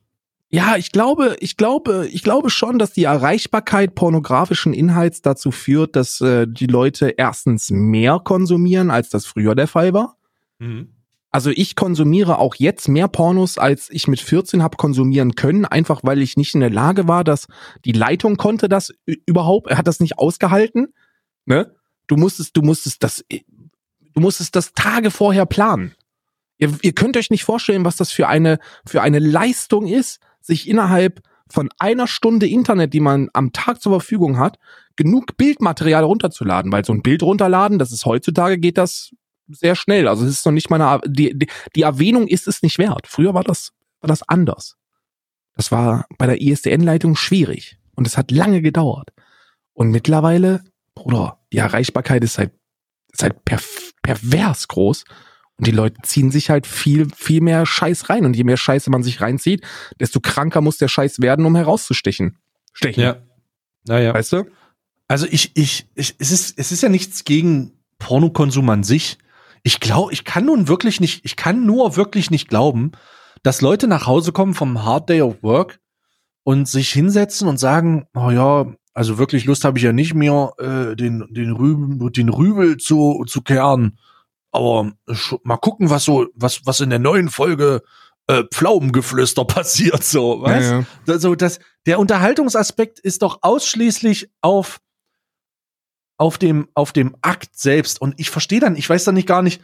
Ja, 0.48 0.77
ich 0.77 0.92
glaube, 0.92 1.37
ich 1.40 1.57
glaube, 1.57 2.09
ich 2.11 2.22
glaube 2.22 2.51
schon, 2.51 2.79
dass 2.79 2.92
die 2.92 3.05
Erreichbarkeit 3.05 3.94
pornografischen 3.94 4.75
Inhalts 4.75 5.22
dazu 5.22 5.51
führt, 5.51 5.96
dass 5.96 6.20
äh, 6.20 6.46
die 6.46 6.66
Leute 6.66 7.14
erstens 7.16 7.70
mehr 7.70 8.20
konsumieren, 8.22 8.90
als 8.90 9.09
das 9.09 9.25
früher 9.25 9.55
der 9.55 9.66
Fall 9.66 9.94
war. 9.94 10.16
Mhm. 10.59 10.90
Also 11.33 11.49
ich 11.49 11.77
konsumiere 11.77 12.38
auch 12.38 12.57
jetzt 12.57 12.88
mehr 12.88 13.09
Pornos, 13.09 13.57
als 13.57 13.88
ich 13.90 14.07
mit 14.07 14.21
14 14.21 14.62
habe 14.62 14.77
konsumieren 14.77 15.35
können, 15.35 15.64
einfach 15.64 16.01
weil 16.05 16.21
ich 16.21 16.37
nicht 16.37 16.53
in 16.53 16.61
der 16.61 16.71
Lage 16.71 17.09
war, 17.09 17.25
dass 17.25 17.47
die 17.87 17.92
Leitung 17.92 18.37
konnte 18.37 18.68
das 18.68 18.92
überhaupt, 19.07 19.71
er 19.71 19.79
hat 19.79 19.87
das 19.87 19.99
nicht 19.99 20.18
ausgehalten. 20.18 20.92
Ne? 21.47 21.75
Du 22.07 22.16
musstest, 22.16 22.55
du 22.55 22.61
musstest 22.61 23.03
das, 23.03 23.25
du 23.31 24.21
musstest 24.21 24.55
das 24.55 24.75
Tage 24.75 25.11
vorher 25.11 25.47
planen. 25.47 25.95
Ihr, 26.59 26.71
ihr 26.83 26.92
könnt 26.92 27.16
euch 27.16 27.31
nicht 27.31 27.45
vorstellen, 27.45 27.87
was 27.87 27.97
das 27.97 28.12
für 28.12 28.29
eine, 28.29 28.59
für 28.87 29.01
eine 29.01 29.18
Leistung 29.18 29.87
ist, 29.87 30.21
sich 30.42 30.68
innerhalb 30.68 31.23
von 31.49 31.71
einer 31.79 32.07
Stunde 32.07 32.47
Internet, 32.47 32.92
die 32.92 33.01
man 33.01 33.31
am 33.33 33.53
Tag 33.53 33.81
zur 33.81 33.92
Verfügung 33.92 34.38
hat, 34.38 34.59
genug 34.97 35.38
Bildmaterial 35.38 36.05
runterzuladen, 36.05 36.71
weil 36.73 36.85
so 36.85 36.92
ein 36.92 37.03
Bild 37.03 37.23
runterladen, 37.23 37.79
das 37.79 37.90
ist 37.90 38.05
heutzutage 38.05 38.59
geht 38.59 38.77
das 38.77 39.12
sehr 39.49 39.77
schnell. 39.77 40.09
Also 40.09 40.25
es 40.25 40.31
ist 40.31 40.47
noch 40.47 40.53
nicht 40.53 40.71
meine, 40.71 41.01
die, 41.07 41.37
die, 41.39 41.49
die 41.75 41.83
Erwähnung 41.83 42.27
ist 42.27 42.49
es 42.49 42.63
nicht 42.63 42.79
wert. 42.79 43.07
Früher 43.07 43.35
war 43.35 43.45
das, 43.45 43.73
war 44.01 44.09
das 44.09 44.27
anders. 44.29 44.77
Das 45.57 45.71
war 45.71 46.07
bei 46.19 46.27
der 46.27 46.41
ISDN-Leitung 46.41 47.17
schwierig 47.17 47.79
und 47.95 48.07
es 48.07 48.17
hat 48.17 48.31
lange 48.31 48.63
gedauert. 48.63 49.11
Und 49.75 49.91
mittlerweile, 49.91 50.65
Bruder, 50.95 51.41
die 51.53 51.59
Erreichbarkeit 51.59 52.25
ist 52.25 52.39
halt, 52.39 52.53
ist 53.13 53.23
halt 53.23 53.45
per, 53.45 53.61
pervers 54.03 54.69
groß. 54.69 55.05
Und 55.59 55.67
die 55.67 55.73
Leute 55.73 55.97
ziehen 56.03 56.31
sich 56.31 56.51
halt 56.51 56.67
viel, 56.67 57.09
viel 57.15 57.41
mehr 57.41 57.67
Scheiß 57.67 58.09
rein. 58.09 58.25
Und 58.25 58.35
je 58.35 58.45
mehr 58.45 58.57
Scheiße 58.57 58.91
man 58.91 59.03
sich 59.03 59.21
reinzieht, 59.21 59.63
desto 60.01 60.21
kranker 60.21 60.61
muss 60.61 60.79
der 60.79 60.89
Scheiß 60.89 61.21
werden, 61.21 61.45
um 61.45 61.55
herauszustechen. 61.55 62.39
Stechen. 62.73 63.03
Ja. 63.03 63.17
Naja. 63.85 64.15
Weißt 64.15 64.33
du? 64.33 64.45
Also 65.09 65.27
ich, 65.31 65.53
ich, 65.55 65.87
ich, 65.95 66.15
es 66.19 66.31
ist, 66.33 66.59
es 66.59 66.73
ist 66.73 66.83
ja 66.83 66.89
nichts 66.89 67.25
gegen 67.25 67.73
Pornokonsum 67.99 68.69
an 68.71 68.83
sich 68.83 69.19
ich 69.62 69.81
glaube, 69.81 70.12
ich 70.12 70.25
kann 70.25 70.46
nun 70.46 70.68
wirklich 70.68 71.01
nicht, 71.01 71.25
ich 71.25 71.37
kann 71.37 71.64
nur 71.64 71.96
wirklich 71.96 72.31
nicht 72.31 72.48
glauben, 72.48 72.92
dass 73.42 73.61
Leute 73.61 73.87
nach 73.88 74.07
Hause 74.07 74.33
kommen 74.33 74.55
vom 74.55 74.85
Hard 74.85 75.09
Day 75.09 75.22
of 75.22 75.42
Work 75.42 75.81
und 76.44 76.68
sich 76.68 76.90
hinsetzen 76.90 77.48
und 77.48 77.59
sagen, 77.59 78.07
oh 78.14 78.31
ja, 78.31 78.66
also 78.94 79.18
wirklich 79.18 79.44
Lust 79.44 79.64
habe 79.64 79.79
ich 79.79 79.85
ja 79.85 79.92
nicht 79.92 80.14
mehr, 80.14 80.53
äh, 80.59 80.96
den, 80.96 81.27
den, 81.31 81.53
Rübel, 81.53 82.11
den 82.11 82.29
Rübel 82.29 82.77
zu, 82.77 83.25
zu 83.27 83.40
kehren. 83.42 83.98
Aber 84.51 84.92
mal 85.44 85.57
gucken, 85.57 85.88
was 85.90 86.05
so, 86.05 86.27
was, 86.35 86.66
was 86.66 86.81
in 86.81 86.90
der 86.90 86.98
neuen 86.98 87.31
Folge 87.31 87.83
äh, 88.27 88.44
Pflaumengeflüster 88.53 89.44
passiert, 89.46 90.05
so, 90.05 90.42
weißt? 90.42 90.70
Ja, 90.70 90.79
ja. 90.81 90.87
Also 91.09 91.35
das, 91.35 91.59
der 91.87 91.98
Unterhaltungsaspekt 91.98 92.98
ist 92.98 93.22
doch 93.22 93.38
ausschließlich 93.42 94.31
auf 94.40 94.81
auf 96.23 96.39
dem, 96.39 96.69
auf 96.75 96.93
dem 96.93 97.17
Akt 97.21 97.59
selbst. 97.59 98.01
Und 98.01 98.15
ich 98.17 98.31
verstehe 98.31 98.61
dann, 98.61 98.77
ich 98.77 98.89
weiß 98.89 99.03
dann 99.03 99.17
nicht 99.17 99.27
gar 99.27 99.43
nicht, 99.43 99.61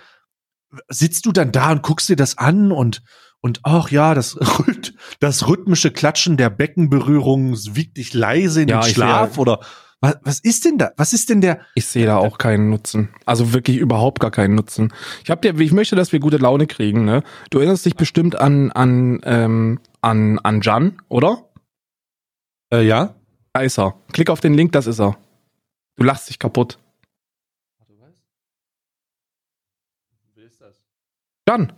sitzt 0.89 1.25
du 1.25 1.31
dann 1.31 1.53
da 1.53 1.71
und 1.71 1.85
guckst 1.85 2.09
dir 2.09 2.17
das 2.17 2.37
an 2.37 2.73
und, 2.73 3.05
und 3.41 3.61
ach 3.63 3.93
ja, 3.93 4.13
das, 4.13 4.37
das 5.21 5.47
rhythmische 5.47 5.93
Klatschen 5.93 6.37
der 6.37 6.51
Beckenberührung 6.51 7.57
wiegt 7.77 7.97
dich 7.97 8.13
leise 8.13 8.63
in 8.63 8.69
ja, 8.69 8.81
den 8.81 8.93
Schlaf 8.93 9.39
oder 9.39 9.61
was, 10.01 10.17
was 10.23 10.41
ist 10.41 10.65
denn 10.65 10.79
da? 10.79 10.91
Was 10.97 11.13
ist 11.13 11.31
denn 11.31 11.41
der? 11.41 11.61
Ich 11.77 11.87
sehe 11.87 12.07
da 12.07 12.17
auch 12.17 12.39
keinen 12.39 12.71
Nutzen. 12.71 13.11
Also 13.25 13.53
wirklich 13.53 13.77
überhaupt 13.77 14.19
gar 14.19 14.33
keinen 14.33 14.57
Nutzen. 14.57 14.93
Ich 15.23 15.31
hab 15.31 15.41
dir, 15.43 15.57
ich 15.61 15.73
möchte, 15.73 15.95
dass 15.95 16.13
wir 16.13 16.19
gute 16.19 16.39
Laune 16.39 16.67
kriegen, 16.67 17.05
ne? 17.05 17.23
Du 17.51 17.59
erinnerst 17.59 17.87
dich 17.87 17.95
bestimmt 17.95 18.39
an, 18.41 18.73
an, 18.73 19.21
ähm, 19.23 19.79
an, 20.01 20.41
an 20.41 20.61
Jan, 20.61 21.03
oder? 21.09 21.51
Äh, 22.73 22.83
ja. 22.83 23.15
Da 23.53 23.61
ist 23.61 23.79
er. 23.79 23.95
Klick 24.13 24.31
auf 24.31 24.41
den 24.41 24.55
Link, 24.55 24.73
das 24.73 24.89
ist 24.89 25.01
er. 25.01 25.17
Du 25.99 26.05
lachst 26.05 26.31
dich 26.31 26.39
kaputt. 26.39 26.79
Warte, 27.79 27.93
was? 27.99 28.23
Wer 30.37 30.47
ist 30.47 30.61
das? 30.61 30.81
Dann. 31.45 31.73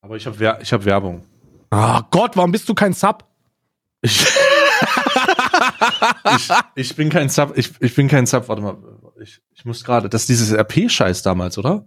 Aber 0.00 0.16
ich 0.16 0.26
habe 0.26 0.58
ich 0.60 0.72
hab 0.72 0.84
Werbung. 0.84 1.24
Ah 1.70 2.00
oh 2.00 2.02
Gott, 2.10 2.36
warum 2.36 2.50
bist 2.50 2.68
du 2.68 2.74
kein 2.74 2.92
Sub? 2.94 3.24
Ich, 4.00 4.26
ich, 6.36 6.50
ich, 6.74 6.96
bin 6.96 7.10
kein 7.10 7.28
Sub, 7.28 7.56
ich, 7.56 7.70
ich 7.78 7.94
bin 7.94 8.08
kein 8.08 8.26
Sub, 8.26 8.48
warte 8.48 8.60
mal, 8.60 8.76
ich, 9.20 9.40
ich 9.54 9.64
muss 9.64 9.84
gerade, 9.84 10.08
das 10.08 10.22
ist 10.22 10.28
dieses 10.30 10.52
RP-Scheiß 10.52 11.22
damals, 11.22 11.58
oder? 11.58 11.86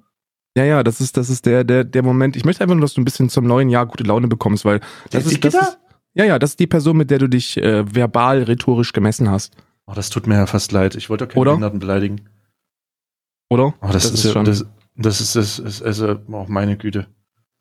Ja, 0.56 0.64
ja, 0.64 0.84
das 0.84 1.02
ist, 1.02 1.18
das 1.18 1.30
ist 1.30 1.46
der, 1.46 1.66
der, 1.66 1.84
der 1.84 2.02
Moment. 2.02 2.38
Ich 2.38 2.46
möchte 2.46 2.64
einfach 2.64 2.76
nur, 2.76 2.84
dass 2.84 2.94
du 2.94 3.02
ein 3.02 3.06
bisschen 3.06 3.28
zum 3.30 3.46
neuen 3.46 3.68
Jahr 3.68 3.86
gute 3.86 4.06
Laune 4.06 4.30
bekommst, 4.30 4.64
weil 4.64 4.80
das 5.10 5.26
ist, 5.26 5.44
das 5.44 5.54
ist, 5.54 5.80
ja, 6.14 6.24
ja, 6.24 6.40
das 6.40 6.52
ist 6.52 6.62
die 6.62 6.68
Person, 6.68 6.96
mit 6.96 7.12
der 7.12 7.20
du 7.20 7.28
dich 7.28 7.58
äh, 7.58 7.94
verbal, 7.94 8.44
rhetorisch 8.44 8.94
gemessen 8.94 9.30
hast. 9.30 9.54
Oh, 9.88 9.94
das 9.94 10.10
tut 10.10 10.28
mir 10.28 10.36
ja 10.36 10.46
fast 10.48 10.72
leid. 10.72 10.96
Ich 10.96 11.10
wollte 11.10 11.28
doch 11.28 11.34
keine 11.34 11.46
Behinderten 11.46 11.80
beleidigen. 11.80 12.30
Oder? 13.50 13.76
Oh, 13.82 13.88
das, 13.92 14.04
das 14.04 14.12
ist, 14.12 14.26
ist 14.26 14.34
schon. 14.34 14.46
Das, 14.46 14.66
das 14.96 15.22
ist, 15.22 15.36
das 15.36 15.60
ist, 15.60 15.82
also, 15.84 16.20
oh, 16.28 16.46
meine 16.48 16.78
Güte. 16.78 17.08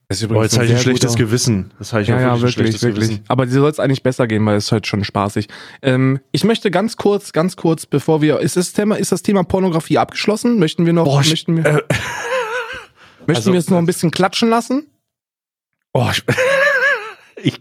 Das 0.09 0.21
ist 0.21 0.31
oh, 0.31 0.43
jetzt 0.43 0.57
habe 0.57 0.67
ich 0.67 0.73
ein 0.73 0.79
schlechtes 0.79 1.13
guter. 1.13 1.25
Gewissen. 1.25 1.73
Das 1.79 1.93
habe 1.93 2.03
ich 2.03 2.09
ja, 2.09 2.21
ja, 2.21 2.41
wirklich, 2.41 2.83
wirklich. 2.83 2.95
Gewissen. 2.95 3.25
Aber 3.27 3.47
dir 3.47 3.53
soll 3.53 3.71
es 3.71 3.81
eigentlich 3.81 4.03
besser 4.03 4.27
gehen, 4.27 4.45
weil 4.45 4.57
es 4.57 4.67
ist 4.67 4.73
halt 4.73 4.87
schon 4.87 5.03
spaßig. 5.03 5.49
Ähm, 5.83 6.21
ich 6.31 6.45
möchte 6.45 6.71
ganz 6.71 6.97
kurz, 6.97 7.33
ganz 7.33 7.57
kurz, 7.57 7.87
bevor 7.87 8.21
wir, 8.21 8.41
ist 8.41 8.57
das 8.57 8.73
Thema, 8.73 8.97
ist 8.97 9.13
das 9.13 9.23
Thema 9.23 9.45
Pornografie 9.45 9.99
abgeschlossen? 9.99 10.59
Möchten 10.59 10.85
wir 10.85 10.93
noch, 10.93 11.05
Boah, 11.05 11.19
möchten 11.19 11.57
wir, 11.57 11.65
äh, 11.65 11.73
möchten 13.27 13.35
also, 13.35 13.53
wir 13.53 13.59
es 13.59 13.71
noch 13.71 13.79
ein 13.79 13.87
bisschen 13.87 14.11
klatschen 14.11 14.51
lassen? 14.51 14.87
Oh, 15.95 16.09
ich, 16.13 16.23
ich 17.43 17.61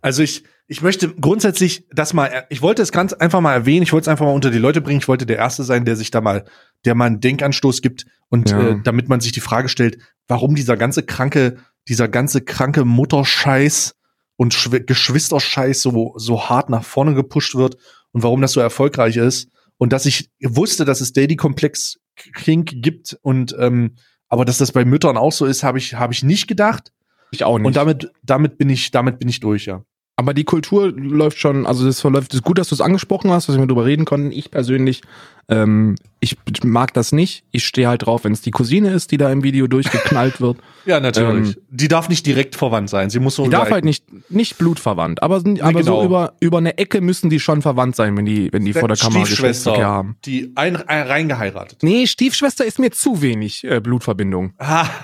also 0.00 0.22
ich, 0.22 0.44
ich 0.72 0.80
möchte 0.80 1.14
grundsätzlich 1.14 1.86
das 1.90 2.14
mal, 2.14 2.46
ich 2.48 2.62
wollte 2.62 2.80
es 2.80 2.92
ganz 2.92 3.12
einfach 3.12 3.42
mal 3.42 3.52
erwähnen, 3.52 3.82
ich 3.82 3.92
wollte 3.92 4.04
es 4.04 4.08
einfach 4.08 4.24
mal 4.24 4.32
unter 4.32 4.50
die 4.50 4.56
Leute 4.56 4.80
bringen, 4.80 5.00
ich 5.00 5.08
wollte 5.08 5.26
der 5.26 5.36
Erste 5.36 5.64
sein, 5.64 5.84
der 5.84 5.96
sich 5.96 6.10
da 6.10 6.22
mal, 6.22 6.46
der 6.86 6.94
mal 6.94 7.04
einen 7.04 7.20
Denkanstoß 7.20 7.82
gibt 7.82 8.06
und 8.30 8.50
ja. 8.50 8.70
äh, 8.70 8.80
damit 8.82 9.06
man 9.10 9.20
sich 9.20 9.32
die 9.32 9.40
Frage 9.40 9.68
stellt, 9.68 9.98
warum 10.28 10.54
dieser 10.54 10.78
ganze 10.78 11.02
kranke, 11.02 11.58
dieser 11.88 12.08
ganze 12.08 12.40
kranke 12.40 12.86
Mutterscheiß 12.86 13.94
und 14.36 14.54
Schw 14.54 14.80
Geschwisterscheiß 14.80 15.82
so, 15.82 16.14
so 16.16 16.48
hart 16.48 16.70
nach 16.70 16.84
vorne 16.84 17.12
gepusht 17.12 17.54
wird 17.54 17.76
und 18.12 18.22
warum 18.22 18.40
das 18.40 18.52
so 18.52 18.60
erfolgreich 18.60 19.18
ist 19.18 19.50
und 19.76 19.92
dass 19.92 20.06
ich 20.06 20.30
wusste, 20.42 20.86
dass 20.86 21.02
es 21.02 21.12
Daddy-Komplex 21.12 21.98
Kink 22.34 22.72
gibt 22.76 23.18
und 23.20 23.54
ähm, 23.58 23.96
aber 24.30 24.46
dass 24.46 24.56
das 24.56 24.72
bei 24.72 24.86
Müttern 24.86 25.18
auch 25.18 25.32
so 25.32 25.44
ist, 25.44 25.64
habe 25.64 25.76
ich, 25.76 25.96
habe 25.96 26.14
ich 26.14 26.22
nicht 26.22 26.48
gedacht. 26.48 26.92
Ich 27.30 27.44
auch 27.44 27.58
nicht. 27.58 27.66
Und 27.66 27.76
damit, 27.76 28.10
damit 28.22 28.56
bin 28.56 28.70
ich, 28.70 28.90
damit 28.90 29.18
bin 29.18 29.28
ich 29.28 29.40
durch, 29.40 29.66
ja. 29.66 29.84
Aber 30.16 30.34
die 30.34 30.44
Kultur 30.44 30.92
läuft 30.94 31.38
schon, 31.38 31.66
also 31.66 31.86
das 31.86 32.00
verläuft, 32.00 32.34
ist 32.34 32.42
gut, 32.42 32.58
dass 32.58 32.68
du 32.68 32.74
es 32.74 32.82
angesprochen 32.82 33.30
hast, 33.30 33.48
dass 33.48 33.56
wir 33.56 33.66
darüber 33.66 33.86
reden 33.86 34.04
konnten. 34.04 34.30
Ich 34.30 34.50
persönlich, 34.50 35.00
ähm, 35.48 35.96
ich 36.20 36.36
mag 36.64 36.92
das 36.92 37.12
nicht. 37.12 37.44
Ich 37.50 37.66
stehe 37.66 37.88
halt 37.88 38.04
drauf, 38.04 38.24
wenn 38.24 38.32
es 38.32 38.42
die 38.42 38.50
Cousine 38.50 38.90
ist, 38.90 39.10
die 39.10 39.16
da 39.16 39.32
im 39.32 39.42
Video 39.42 39.66
durchgeknallt 39.68 40.42
wird. 40.42 40.58
ja, 40.84 41.00
natürlich. 41.00 41.56
Ähm, 41.56 41.62
die 41.70 41.88
darf 41.88 42.10
nicht 42.10 42.26
direkt 42.26 42.56
verwandt 42.56 42.90
sein. 42.90 43.08
Sie 43.08 43.20
muss 43.20 43.36
so. 43.36 43.44
Die 43.44 43.50
darf 43.50 43.70
halt 43.70 43.86
nicht, 43.86 44.04
nicht 44.30 44.58
blutverwandt, 44.58 45.22
aber, 45.22 45.40
nee, 45.42 45.62
aber 45.62 45.80
genau. 45.80 46.00
so 46.00 46.04
über, 46.04 46.34
über 46.40 46.58
eine 46.58 46.76
Ecke 46.76 47.00
müssen 47.00 47.30
die 47.30 47.40
schon 47.40 47.62
verwandt 47.62 47.96
sein, 47.96 48.14
wenn 48.14 48.26
die, 48.26 48.52
wenn 48.52 48.66
die 48.66 48.74
vor 48.74 48.88
der 48.88 48.98
Kamera 48.98 49.24
Geschlechtsverkehr 49.24 49.86
haben. 49.86 50.16
Die 50.26 50.52
ein, 50.56 50.76
ein, 50.76 51.06
reingeheiratet. 51.06 51.82
Nee, 51.82 52.06
Stiefschwester 52.06 52.66
ist 52.66 52.78
mir 52.78 52.90
zu 52.90 53.22
wenig 53.22 53.64
äh, 53.64 53.80
Blutverbindung. 53.80 54.52
Ah. 54.58 54.86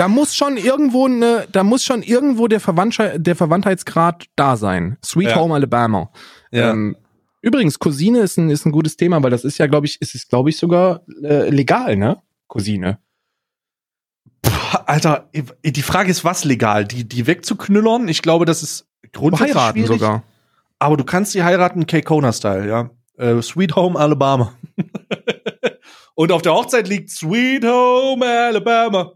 Da 0.00 0.08
muss 0.08 0.34
schon 0.34 0.56
irgendwo 0.56 1.08
ne, 1.08 1.46
da 1.52 1.62
muss 1.62 1.84
schon 1.84 2.02
irgendwo 2.02 2.48
der, 2.48 2.60
Verwandtschaft, 2.60 3.16
der 3.18 3.36
Verwandtheitsgrad 3.36 4.24
da 4.34 4.56
sein. 4.56 4.96
Sweet 5.04 5.28
ja. 5.28 5.36
Home 5.36 5.54
Alabama. 5.54 6.10
Ja. 6.50 6.70
Ähm, 6.70 6.96
übrigens, 7.42 7.78
Cousine 7.78 8.20
ist 8.20 8.38
ein, 8.38 8.48
ist 8.48 8.64
ein 8.64 8.72
gutes 8.72 8.96
Thema, 8.96 9.22
weil 9.22 9.28
das 9.28 9.44
ist 9.44 9.58
ja, 9.58 9.66
glaube 9.66 9.84
ich, 9.84 10.00
ist 10.00 10.14
es, 10.14 10.26
glaube 10.26 10.48
ich, 10.48 10.56
sogar 10.56 11.02
äh, 11.22 11.50
legal, 11.50 11.98
ne? 11.98 12.16
Cousine. 12.46 12.98
Puh, 14.40 14.78
Alter, 14.86 15.28
die 15.62 15.82
Frage 15.82 16.10
ist, 16.10 16.24
was 16.24 16.44
legal? 16.44 16.86
Die, 16.86 17.06
die 17.06 17.26
wegzuknüllern? 17.26 18.08
Ich 18.08 18.22
glaube, 18.22 18.46
das 18.46 18.62
ist 18.62 18.86
grundsätzlich 19.12 19.54
heiraten 19.54 19.80
schwierig. 19.80 20.00
sogar. 20.00 20.22
Aber 20.78 20.96
du 20.96 21.04
kannst 21.04 21.32
sie 21.32 21.44
heiraten, 21.44 21.86
K-Kona-Style, 21.86 22.66
ja. 22.66 22.88
Äh, 23.18 23.42
Sweet 23.42 23.76
Home 23.76 23.98
Alabama. 23.98 24.54
Und 26.14 26.32
auf 26.32 26.40
der 26.40 26.54
Hochzeit 26.54 26.88
liegt 26.88 27.10
Sweet 27.10 27.66
Home 27.66 28.24
Alabama. 28.24 29.12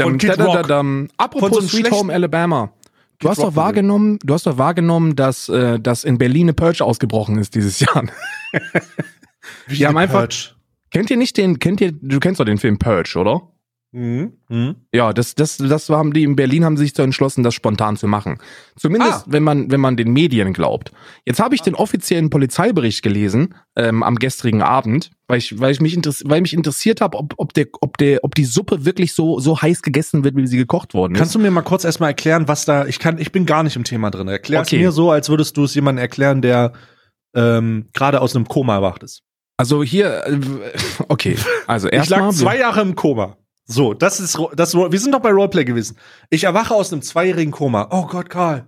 Von 0.00 0.18
Kid 0.18 0.38
Rock. 0.38 0.70
Apropos 1.16 1.50
so 1.50 1.60
Sweet 1.62 1.90
Home 1.90 2.12
Alabama. 2.12 2.72
Du 3.18 3.30
hast 3.30 3.38
doch 3.38 3.56
wahrgenommen, 3.56 4.18
du 4.22 4.34
hast 4.34 4.46
doch 4.46 4.58
wahrgenommen, 4.58 5.16
dass, 5.16 5.48
äh, 5.48 5.80
dass 5.80 6.04
in 6.04 6.18
Berlin 6.18 6.46
eine 6.46 6.52
Purge 6.52 6.84
ausgebrochen 6.84 7.38
ist 7.38 7.54
dieses 7.54 7.80
Jahr. 7.80 8.04
Wie 9.66 9.76
Die 9.76 9.86
haben 9.86 9.96
einfach. 9.96 10.20
Purge? 10.20 10.50
Kennt 10.90 11.10
ihr 11.10 11.16
nicht 11.16 11.36
den, 11.36 11.58
kennt 11.58 11.80
ihr, 11.80 11.92
du 11.92 12.20
kennst 12.20 12.40
doch 12.40 12.44
den 12.44 12.58
Film 12.58 12.78
Purge, 12.78 13.18
oder? 13.18 13.50
Mhm. 13.92 14.32
Mhm. 14.48 14.76
Ja, 14.92 15.12
das, 15.12 15.34
das, 15.34 15.56
das 15.56 15.88
haben 15.88 16.12
die 16.12 16.24
in 16.24 16.36
Berlin 16.36 16.64
haben 16.64 16.76
sich 16.76 16.92
so 16.94 17.02
entschlossen, 17.02 17.42
das 17.42 17.54
spontan 17.54 17.96
zu 17.96 18.06
machen. 18.06 18.38
Zumindest, 18.76 19.12
ah. 19.12 19.24
wenn 19.26 19.42
man, 19.42 19.70
wenn 19.70 19.80
man 19.80 19.96
den 19.96 20.12
Medien 20.12 20.52
glaubt. 20.52 20.92
Jetzt 21.24 21.40
habe 21.40 21.54
ich 21.54 21.62
den 21.62 21.74
offiziellen 21.74 22.28
Polizeibericht 22.28 23.02
gelesen 23.02 23.54
ähm, 23.76 24.02
am 24.02 24.16
gestrigen 24.16 24.60
Abend, 24.60 25.12
weil 25.28 25.38
ich, 25.38 25.58
weil 25.58 25.72
ich 25.72 25.80
mich, 25.80 25.96
weil 26.24 26.40
mich 26.40 26.52
interessiert 26.52 27.00
habe, 27.00 27.16
ob, 27.16 27.34
ob 27.38 27.54
der, 27.54 27.66
ob 27.80 27.96
der, 27.96 28.22
ob 28.22 28.34
die 28.34 28.44
Suppe 28.44 28.84
wirklich 28.84 29.14
so, 29.14 29.40
so 29.40 29.62
heiß 29.62 29.82
gegessen 29.82 30.24
wird, 30.24 30.36
wie 30.36 30.46
sie 30.46 30.58
gekocht 30.58 30.92
worden 30.92 31.14
ist. 31.14 31.18
Kannst 31.18 31.34
du 31.34 31.38
mir 31.38 31.50
mal 31.50 31.62
kurz 31.62 31.84
erstmal 31.84 32.10
erklären, 32.10 32.48
was 32.48 32.64
da? 32.64 32.86
Ich 32.86 32.98
kann, 32.98 33.18
ich 33.18 33.32
bin 33.32 33.46
gar 33.46 33.62
nicht 33.62 33.76
im 33.76 33.84
Thema 33.84 34.10
drin. 34.10 34.28
Erklär 34.28 34.60
okay. 34.60 34.76
es 34.76 34.82
mir 34.82 34.92
so, 34.92 35.10
als 35.10 35.28
würdest 35.28 35.56
du 35.56 35.64
es 35.64 35.74
jemandem 35.74 36.02
erklären, 36.02 36.42
der 36.42 36.72
ähm, 37.34 37.88
gerade 37.92 38.20
aus 38.20 38.34
einem 38.34 38.46
Koma 38.48 38.74
erwacht 38.74 39.02
ist. 39.02 39.22
Also 39.56 39.82
hier, 39.82 40.26
äh, 40.26 40.38
okay, 41.08 41.36
also 41.66 41.88
erstmal. 41.88 42.18
Ich 42.18 42.24
lag 42.26 42.34
zwei 42.34 42.58
Jahre 42.58 42.82
im 42.82 42.94
Koma. 42.94 43.36
So, 43.66 43.94
das 43.94 44.20
ist 44.20 44.38
das. 44.54 44.74
Wir 44.74 45.00
sind 45.00 45.12
doch 45.12 45.20
bei 45.20 45.30
Roleplay 45.30 45.64
gewesen. 45.64 45.96
Ich 46.30 46.44
erwache 46.44 46.72
aus 46.74 46.92
einem 46.92 47.02
zweijährigen 47.02 47.52
Koma. 47.52 47.88
Oh 47.90 48.06
Gott, 48.06 48.30
Karl. 48.30 48.66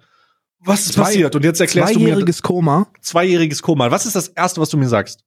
Was 0.60 0.86
ist 0.86 0.94
Zwei, 0.94 1.04
passiert? 1.04 1.36
Und 1.36 1.44
jetzt 1.44 1.60
erklärst 1.60 1.94
du 1.94 2.00
mir. 2.00 2.06
Zweijähriges 2.06 2.42
Koma. 2.42 2.88
Zweijähriges 3.00 3.62
Koma. 3.62 3.90
Was 3.92 4.06
ist 4.06 4.16
das 4.16 4.28
erste, 4.28 4.60
was 4.60 4.70
du 4.70 4.76
mir 4.76 4.88
sagst? 4.88 5.24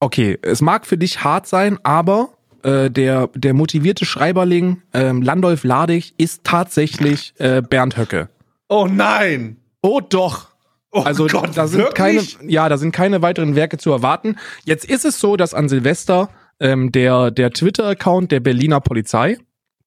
Okay, 0.00 0.38
es 0.42 0.62
mag 0.62 0.86
für 0.86 0.96
dich 0.96 1.22
hart 1.24 1.46
sein, 1.46 1.78
aber 1.82 2.30
äh, 2.62 2.90
der 2.90 3.28
der 3.34 3.52
motivierte 3.52 4.06
Schreiberling 4.06 4.82
ähm, 4.94 5.20
Landolf 5.20 5.64
Ladig 5.64 6.14
ist 6.16 6.44
tatsächlich 6.44 7.34
äh, 7.38 7.60
Bernd 7.60 7.98
Höcke. 7.98 8.30
Oh 8.68 8.86
nein. 8.90 9.58
Oh 9.82 10.00
doch. 10.00 10.48
Oh 10.90 11.02
also 11.02 11.26
Gott, 11.26 11.50
da 11.54 11.66
sind 11.66 11.80
wirklich? 11.80 12.38
keine, 12.38 12.50
ja, 12.50 12.68
da 12.70 12.78
sind 12.78 12.92
keine 12.92 13.20
weiteren 13.20 13.54
Werke 13.54 13.76
zu 13.76 13.90
erwarten. 13.90 14.36
Jetzt 14.64 14.86
ist 14.86 15.04
es 15.04 15.20
so, 15.20 15.36
dass 15.36 15.52
an 15.52 15.68
Silvester 15.68 16.30
ähm, 16.60 16.92
der, 16.92 17.30
der 17.30 17.50
Twitter-Account 17.50 18.32
der 18.32 18.40
Berliner 18.40 18.80
Polizei 18.80 19.38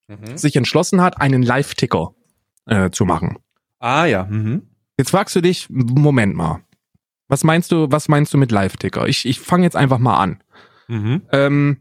mhm. 0.08 0.38
sich 0.38 0.56
entschlossen 0.56 1.02
hat, 1.02 1.20
einen 1.20 1.44
Live-Ticker 1.44 2.14
äh, 2.66 2.90
zu 2.90 3.06
machen. 3.06 3.38
Ah 3.80 4.06
ja. 4.06 4.26
Mhm. 4.26 4.64
Jetzt 4.98 5.12
fragst 5.12 5.36
du 5.36 5.42
dich, 5.42 5.68
Moment 5.70 6.36
mal. 6.36 6.62
Was 7.28 7.44
meinst 7.44 7.72
du, 7.72 7.88
was 7.90 8.08
meinst 8.08 8.34
du 8.34 8.38
mit 8.38 8.52
Live-Ticker? 8.52 9.08
Ich, 9.08 9.26
ich 9.26 9.40
fange 9.40 9.64
jetzt 9.64 9.76
einfach 9.76 10.00
mal 10.00 10.18
an. 10.18 10.44
Mhm. 10.88 11.22
Ähm, 11.32 11.78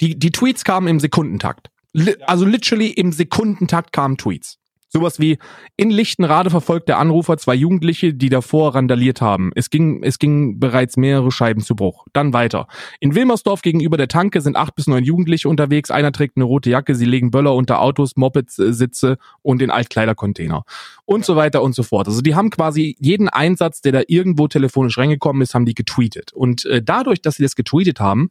die, 0.00 0.18
die 0.18 0.30
Tweets 0.30 0.64
kamen 0.64 0.88
im 0.88 1.00
Sekundentakt. 1.00 1.70
Li 1.92 2.14
also 2.26 2.44
literally 2.44 2.88
im 2.88 3.12
Sekundentakt 3.12 3.92
kamen 3.92 4.16
Tweets. 4.16 4.58
Sowas 4.94 5.18
wie 5.18 5.38
in 5.78 5.88
Lichtenrade 5.88 6.50
verfolgt 6.50 6.86
der 6.90 6.98
Anrufer 6.98 7.38
zwei 7.38 7.54
Jugendliche, 7.54 8.12
die 8.12 8.28
davor 8.28 8.74
randaliert 8.74 9.22
haben. 9.22 9.50
Es 9.54 9.70
ging, 9.70 10.02
es 10.02 10.18
ging 10.18 10.60
bereits 10.60 10.98
mehrere 10.98 11.32
Scheiben 11.32 11.62
zu 11.62 11.74
Bruch. 11.74 12.04
Dann 12.12 12.34
weiter. 12.34 12.66
In 13.00 13.14
Wilmersdorf 13.14 13.62
gegenüber 13.62 13.96
der 13.96 14.08
Tanke 14.08 14.42
sind 14.42 14.54
acht 14.54 14.74
bis 14.74 14.88
neun 14.88 15.02
Jugendliche 15.02 15.48
unterwegs. 15.48 15.90
Einer 15.90 16.12
trägt 16.12 16.36
eine 16.36 16.44
rote 16.44 16.68
Jacke. 16.68 16.94
Sie 16.94 17.06
legen 17.06 17.30
Böller 17.30 17.54
unter 17.54 17.80
Autos, 17.80 18.16
Mopeds-Sitze 18.16 19.16
und 19.40 19.62
in 19.62 19.70
Altkleidercontainer. 19.70 20.64
Und 21.06 21.24
so 21.24 21.36
weiter 21.36 21.62
und 21.62 21.74
so 21.74 21.84
fort. 21.84 22.06
Also 22.06 22.20
die 22.20 22.34
haben 22.34 22.50
quasi 22.50 22.94
jeden 23.00 23.30
Einsatz, 23.30 23.80
der 23.80 23.92
da 23.92 24.02
irgendwo 24.06 24.46
telefonisch 24.46 24.98
reingekommen 24.98 25.40
ist, 25.40 25.54
haben 25.54 25.64
die 25.64 25.74
getweetet. 25.74 26.34
Und 26.34 26.66
äh, 26.66 26.82
dadurch, 26.82 27.22
dass 27.22 27.36
sie 27.36 27.44
das 27.44 27.56
getweetet 27.56 27.98
haben, 27.98 28.30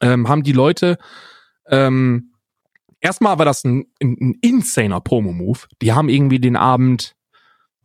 ähm, 0.00 0.28
haben 0.28 0.42
die 0.42 0.52
Leute 0.52 0.98
ähm, 1.68 2.32
erstmal 3.00 3.38
war 3.38 3.44
das 3.44 3.64
ein, 3.64 3.86
ein, 4.02 4.16
ein 4.20 4.34
insaner 4.40 5.00
Promo-Move. 5.00 5.60
Die 5.82 5.92
haben 5.92 6.08
irgendwie 6.08 6.40
den 6.40 6.56
Abend 6.56 7.14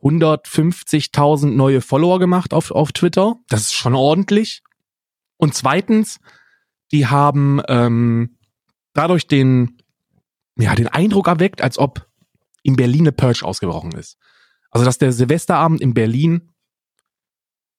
150.000 0.01 1.51
neue 1.51 1.81
Follower 1.81 2.19
gemacht 2.19 2.53
auf, 2.53 2.71
auf 2.71 2.91
Twitter. 2.91 3.35
Das 3.49 3.61
ist 3.61 3.73
schon 3.73 3.93
ordentlich. 3.93 4.63
Und 5.37 5.53
zweitens, 5.53 6.19
die 6.91 7.07
haben 7.07 7.61
ähm, 7.67 8.37
dadurch 8.93 9.27
den, 9.27 9.77
ja, 10.57 10.75
den 10.75 10.87
Eindruck 10.87 11.27
erweckt, 11.27 11.61
als 11.61 11.77
ob 11.77 12.07
in 12.63 12.75
Berlin 12.75 13.01
eine 13.01 13.11
Purge 13.11 13.45
ausgebrochen 13.45 13.91
ist. 13.93 14.17
Also, 14.69 14.85
dass 14.85 14.97
der 14.97 15.11
Silvesterabend 15.11 15.81
in 15.81 15.93
Berlin, 15.93 16.49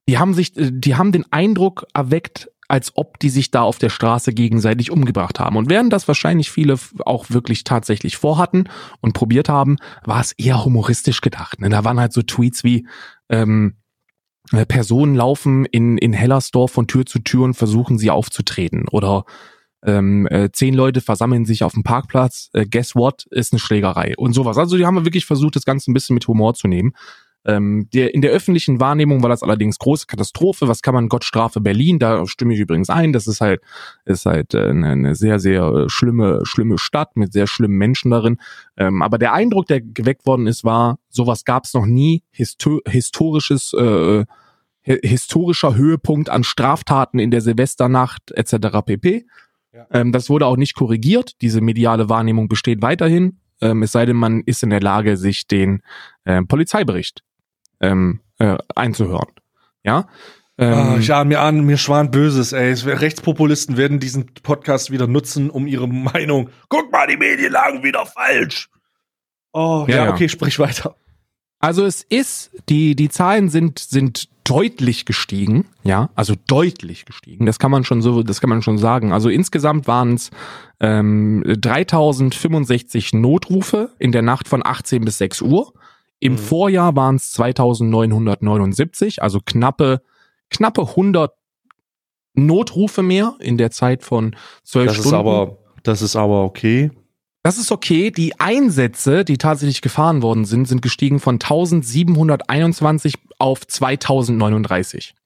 die 0.08 0.18
haben 0.18 0.34
sich, 0.34 0.56
äh, 0.56 0.70
die 0.72 0.94
haben 0.94 1.12
den 1.12 1.30
Eindruck 1.32 1.86
erweckt, 1.94 2.50
als 2.72 2.92
ob 2.94 3.18
die 3.18 3.28
sich 3.28 3.50
da 3.50 3.60
auf 3.60 3.78
der 3.78 3.90
Straße 3.90 4.32
gegenseitig 4.32 4.90
umgebracht 4.90 5.38
haben. 5.38 5.58
Und 5.58 5.68
während 5.68 5.92
das 5.92 6.08
wahrscheinlich 6.08 6.50
viele 6.50 6.78
auch 7.04 7.28
wirklich 7.28 7.64
tatsächlich 7.64 8.16
vorhatten 8.16 8.64
und 9.02 9.12
probiert 9.12 9.50
haben, 9.50 9.76
war 10.06 10.22
es 10.22 10.32
eher 10.32 10.64
humoristisch 10.64 11.20
gedacht. 11.20 11.60
Ne? 11.60 11.68
Da 11.68 11.84
waren 11.84 12.00
halt 12.00 12.14
so 12.14 12.22
Tweets 12.22 12.64
wie 12.64 12.86
ähm, 13.28 13.74
äh, 14.52 14.64
Personen 14.64 15.14
laufen 15.14 15.66
in, 15.66 15.98
in 15.98 16.14
Hellersdorf 16.14 16.72
von 16.72 16.86
Tür 16.86 17.04
zu 17.04 17.18
Tür 17.18 17.42
und 17.42 17.54
versuchen 17.54 17.98
sie 17.98 18.10
aufzutreten. 18.10 18.88
Oder 18.90 19.26
ähm, 19.84 20.26
äh, 20.30 20.50
zehn 20.50 20.72
Leute 20.72 21.02
versammeln 21.02 21.44
sich 21.44 21.64
auf 21.64 21.74
dem 21.74 21.82
Parkplatz, 21.82 22.48
äh, 22.54 22.64
guess 22.64 22.94
what, 22.94 23.26
ist 23.32 23.52
eine 23.52 23.60
Schlägerei 23.60 24.14
und 24.16 24.32
sowas. 24.32 24.56
Also 24.56 24.78
die 24.78 24.86
haben 24.86 25.04
wirklich 25.04 25.26
versucht, 25.26 25.56
das 25.56 25.66
Ganze 25.66 25.90
ein 25.90 25.94
bisschen 25.94 26.14
mit 26.14 26.26
Humor 26.26 26.54
zu 26.54 26.68
nehmen. 26.68 26.94
Ähm, 27.44 27.88
der, 27.92 28.14
in 28.14 28.22
der 28.22 28.30
öffentlichen 28.30 28.78
Wahrnehmung 28.78 29.22
war 29.22 29.28
das 29.28 29.42
allerdings 29.42 29.78
große 29.78 30.06
Katastrophe. 30.06 30.68
Was 30.68 30.82
kann 30.82 30.94
man 30.94 31.08
Gott 31.08 31.24
strafe 31.24 31.60
Berlin? 31.60 31.98
Da 31.98 32.24
stimme 32.26 32.54
ich 32.54 32.60
übrigens 32.60 32.88
ein. 32.88 33.12
Das 33.12 33.26
ist 33.26 33.40
halt, 33.40 33.60
ist 34.04 34.26
halt 34.26 34.54
äh, 34.54 34.68
eine, 34.68 34.90
eine 34.90 35.14
sehr, 35.14 35.40
sehr 35.40 35.64
äh, 35.64 35.88
schlimme, 35.88 36.40
schlimme 36.44 36.78
Stadt 36.78 37.16
mit 37.16 37.32
sehr 37.32 37.46
schlimmen 37.46 37.76
Menschen 37.76 38.10
darin. 38.10 38.38
Ähm, 38.76 39.02
aber 39.02 39.18
der 39.18 39.32
Eindruck, 39.32 39.66
der 39.66 39.80
geweckt 39.80 40.24
worden 40.24 40.46
ist, 40.46 40.62
war, 40.64 40.98
sowas 41.08 41.44
gab 41.44 41.64
es 41.64 41.74
noch 41.74 41.86
nie. 41.86 42.22
Histo 42.30 42.78
historisches, 42.86 43.72
äh, 43.72 44.24
historischer 44.84 45.74
Höhepunkt 45.74 46.28
an 46.28 46.44
Straftaten 46.44 47.18
in 47.18 47.30
der 47.30 47.40
Silvesternacht 47.40 48.30
etc. 48.32 48.78
pp. 48.84 49.26
Ja. 49.72 49.86
Ähm, 49.90 50.12
das 50.12 50.28
wurde 50.30 50.46
auch 50.46 50.56
nicht 50.56 50.74
korrigiert. 50.74 51.40
Diese 51.40 51.60
mediale 51.60 52.08
Wahrnehmung 52.08 52.48
besteht 52.48 52.82
weiterhin. 52.82 53.38
Ähm, 53.60 53.82
es 53.82 53.92
sei 53.92 54.06
denn, 54.06 54.16
man 54.16 54.42
ist 54.42 54.62
in 54.62 54.70
der 54.70 54.80
Lage, 54.80 55.16
sich 55.16 55.46
den 55.46 55.82
äh, 56.24 56.42
Polizeibericht 56.42 57.22
ähm, 57.82 58.20
äh, 58.38 58.56
einzuhören. 58.74 59.28
Ja. 59.84 60.06
Ähm, 60.58 60.92
oh, 60.94 60.98
ich 60.98 61.12
ahne 61.12 61.28
mir 61.28 61.40
an, 61.40 61.64
mir 61.64 61.76
schwan 61.76 62.10
Böses, 62.10 62.52
ey. 62.52 62.72
Rechtspopulisten 62.72 63.76
werden 63.76 64.00
diesen 64.00 64.26
Podcast 64.42 64.90
wieder 64.90 65.06
nutzen, 65.06 65.50
um 65.50 65.66
ihre 65.66 65.88
Meinung. 65.88 66.50
Guck 66.68 66.92
mal, 66.92 67.06
die 67.06 67.16
Medien 67.16 67.52
lagen 67.52 67.82
wieder 67.82 68.06
falsch. 68.06 68.68
Oh, 69.52 69.84
ja, 69.88 70.06
ja 70.06 70.10
okay, 70.10 70.28
sprich 70.28 70.58
weiter. 70.58 70.96
Also 71.58 71.84
es 71.84 72.02
ist, 72.02 72.50
die, 72.68 72.96
die 72.96 73.08
Zahlen 73.08 73.48
sind, 73.48 73.78
sind 73.78 74.28
deutlich 74.44 75.04
gestiegen, 75.04 75.66
ja, 75.84 76.10
also 76.16 76.34
deutlich 76.48 77.04
gestiegen. 77.04 77.46
Das 77.46 77.60
kann 77.60 77.70
man 77.70 77.84
schon 77.84 78.02
so, 78.02 78.24
das 78.24 78.40
kann 78.40 78.50
man 78.50 78.62
schon 78.62 78.78
sagen. 78.78 79.12
Also 79.12 79.28
insgesamt 79.28 79.86
waren 79.86 80.14
es 80.14 80.30
ähm, 80.80 81.44
3065 81.46 83.12
Notrufe 83.12 83.90
in 84.00 84.10
der 84.10 84.22
Nacht 84.22 84.48
von 84.48 84.66
18 84.66 85.04
bis 85.04 85.18
6 85.18 85.42
Uhr. 85.42 85.72
Im 86.22 86.34
mhm. 86.34 86.38
Vorjahr 86.38 86.94
waren 86.94 87.16
es 87.16 87.32
2979, 87.32 89.20
also 89.22 89.40
knappe, 89.44 90.02
knappe 90.50 90.82
100 90.82 91.32
Notrufe 92.34 93.02
mehr 93.02 93.34
in 93.40 93.58
der 93.58 93.72
Zeit 93.72 94.04
von 94.04 94.36
12 94.62 94.86
das 94.86 94.94
Stunden. 94.94 95.08
Ist 95.08 95.14
aber, 95.14 95.58
das 95.82 96.00
ist 96.00 96.14
aber 96.14 96.44
okay. 96.44 96.92
Das 97.42 97.58
ist 97.58 97.72
okay. 97.72 98.12
Die 98.12 98.38
Einsätze, 98.38 99.24
die 99.24 99.36
tatsächlich 99.36 99.82
gefahren 99.82 100.22
worden 100.22 100.44
sind, 100.44 100.68
sind 100.68 100.80
gestiegen 100.80 101.18
von 101.18 101.40
1721 101.40 103.14
auf 103.40 103.66
2039. 103.66 105.16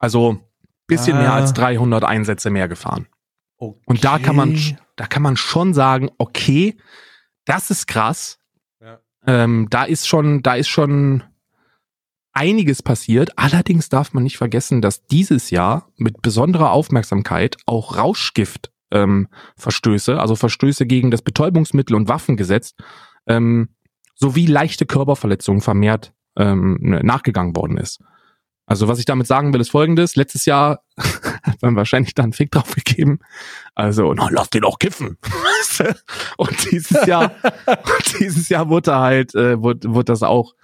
Also 0.00 0.40
bisschen 0.88 1.16
ah. 1.16 1.20
mehr 1.20 1.32
als 1.32 1.52
300 1.52 2.02
Einsätze 2.02 2.50
mehr 2.50 2.66
gefahren. 2.66 3.06
Okay. 3.58 3.78
Und 3.86 4.04
da 4.04 4.18
kann 4.18 4.34
man, 4.34 4.58
da 4.96 5.06
kann 5.06 5.22
man 5.22 5.36
schon 5.36 5.74
sagen, 5.74 6.10
okay, 6.18 6.76
das 7.44 7.70
ist 7.70 7.86
krass. 7.86 8.40
Ähm, 9.26 9.68
da 9.70 9.84
ist 9.84 10.06
schon, 10.06 10.42
da 10.42 10.54
ist 10.54 10.68
schon 10.68 11.22
einiges 12.32 12.82
passiert. 12.82 13.38
Allerdings 13.38 13.88
darf 13.88 14.12
man 14.12 14.24
nicht 14.24 14.36
vergessen, 14.36 14.82
dass 14.82 15.06
dieses 15.06 15.50
Jahr 15.50 15.88
mit 15.96 16.20
besonderer 16.20 16.72
Aufmerksamkeit 16.72 17.56
auch 17.66 17.96
Rauschgift 17.96 18.72
ähm, 18.90 19.28
also 19.56 20.36
Verstöße 20.36 20.86
gegen 20.86 21.10
das 21.10 21.22
Betäubungsmittel- 21.22 21.96
und 21.96 22.08
Waffengesetz, 22.08 22.74
ähm, 23.26 23.68
sowie 24.14 24.46
leichte 24.46 24.86
Körperverletzungen 24.86 25.60
vermehrt 25.60 26.12
ähm, 26.36 26.78
nachgegangen 26.80 27.56
worden 27.56 27.76
ist. 27.76 28.00
Also 28.66 28.88
was 28.88 28.98
ich 28.98 29.04
damit 29.04 29.26
sagen 29.26 29.52
will, 29.52 29.60
ist 29.60 29.70
folgendes. 29.70 30.16
Letztes 30.16 30.46
Jahr 30.46 30.82
man 31.64 31.76
wahrscheinlich 31.76 32.14
da 32.14 32.22
einen 32.22 32.32
Fick 32.32 32.50
drauf 32.50 32.74
gegeben. 32.74 33.18
Also, 33.74 34.14
na, 34.14 34.28
lass 34.30 34.50
den 34.50 34.62
doch 34.62 34.78
kiffen. 34.78 35.18
und 36.36 36.70
dieses 36.70 37.06
Jahr, 37.06 37.32
dieses 38.18 38.48
Jahr 38.48 38.68
wurde 38.68 38.96
halt, 38.96 39.34
äh, 39.34 39.60
wurde, 39.60 39.92
wurde 39.92 40.06
das 40.06 40.22
auch, 40.22 40.54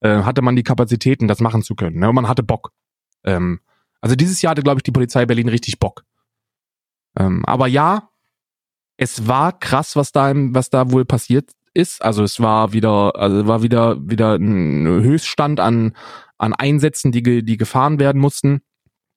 äh, 0.00 0.22
hatte 0.22 0.42
man 0.42 0.56
die 0.56 0.62
Kapazitäten, 0.62 1.28
das 1.28 1.40
machen 1.40 1.62
zu 1.62 1.74
können. 1.74 1.98
Ne? 1.98 2.08
Und 2.08 2.14
man 2.14 2.28
hatte 2.28 2.42
Bock. 2.42 2.72
Ähm, 3.24 3.60
also 4.00 4.16
dieses 4.16 4.42
Jahr 4.42 4.52
hatte, 4.52 4.62
glaube 4.62 4.78
ich, 4.78 4.82
die 4.82 4.92
Polizei 4.92 5.26
Berlin 5.26 5.48
richtig 5.48 5.78
Bock. 5.78 6.04
Ähm, 7.16 7.44
aber 7.46 7.66
ja, 7.66 8.10
es 8.96 9.26
war 9.26 9.58
krass, 9.58 9.96
was 9.96 10.12
da, 10.12 10.32
was 10.34 10.70
da 10.70 10.90
wohl 10.90 11.04
passiert 11.04 11.50
ist. 11.74 12.02
Also 12.02 12.22
es 12.22 12.40
war 12.40 12.72
wieder, 12.72 13.16
also 13.16 13.46
war 13.46 13.62
wieder, 13.62 13.96
wieder 14.00 14.34
ein 14.34 14.86
Höchststand 14.86 15.60
an, 15.60 15.96
an 16.38 16.54
Einsätzen, 16.54 17.12
die, 17.12 17.44
die 17.44 17.56
gefahren 17.56 17.98
werden 17.98 18.20
mussten. 18.20 18.62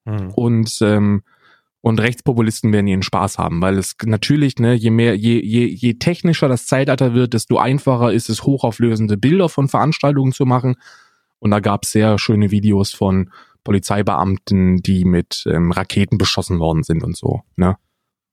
Mhm. 0.08 0.32
Und, 0.32 0.80
ähm, 0.82 1.24
und 1.82 2.00
Rechtspopulisten 2.00 2.74
werden 2.74 2.88
ihren 2.88 3.04
Spaß 3.04 3.38
haben, 3.38 3.62
weil 3.62 3.78
es 3.78 3.96
natürlich, 4.04 4.58
ne, 4.58 4.74
je 4.74 4.90
mehr, 4.90 5.16
je, 5.16 5.40
je, 5.44 5.66
je 5.66 5.94
technischer 5.96 6.48
das 6.48 6.66
Zeitalter 6.66 7.14
wird, 7.14 7.34
desto 7.34 7.58
einfacher 7.58 8.12
ist 8.12 8.30
es, 8.30 8.44
hochauflösende 8.44 9.18
Bilder 9.18 9.50
von 9.50 9.68
Veranstaltungen 9.68 10.32
zu 10.32 10.46
machen. 10.46 10.76
Und 11.40 11.52
da 11.52 11.60
gab 11.60 11.84
es 11.84 11.92
sehr 11.92 12.18
schöne 12.18 12.50
Videos 12.50 12.92
von 12.94 13.30
Polizeibeamten, 13.64 14.78
die 14.78 15.06
mit 15.06 15.44
ähm, 15.46 15.72
Raketen 15.72 16.18
beschossen 16.18 16.60
worden 16.60 16.84
sind 16.84 17.04
und 17.04 17.16
so, 17.16 17.44
ne? 17.58 17.78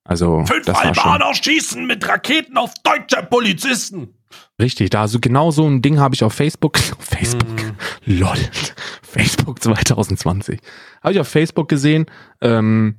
Also 0.05 0.45
fünf 0.45 0.69
Albaner 0.69 1.35
schießen 1.35 1.87
mit 1.87 2.07
Raketen 2.07 2.59
auf 2.59 2.75
deutsche 2.85 3.23
Polizisten. 3.23 4.15
Richtig, 4.61 4.91
da 4.91 5.03
also 5.03 5.19
genau 5.21 5.51
so 5.51 5.67
ein 5.67 5.83
Ding 5.83 5.99
habe 5.99 6.15
ich 6.15 6.23
auf 6.23 6.33
Facebook, 6.33 6.79
Facebook, 6.99 7.49
mm. 7.49 8.13
lol, 8.13 8.37
Facebook 9.03 9.63
2020, 9.63 10.61
habe 11.03 11.13
ich 11.13 11.21
auf 11.21 11.29
Facebook 11.29 11.69
gesehen 11.69 12.07
ähm, 12.41 12.97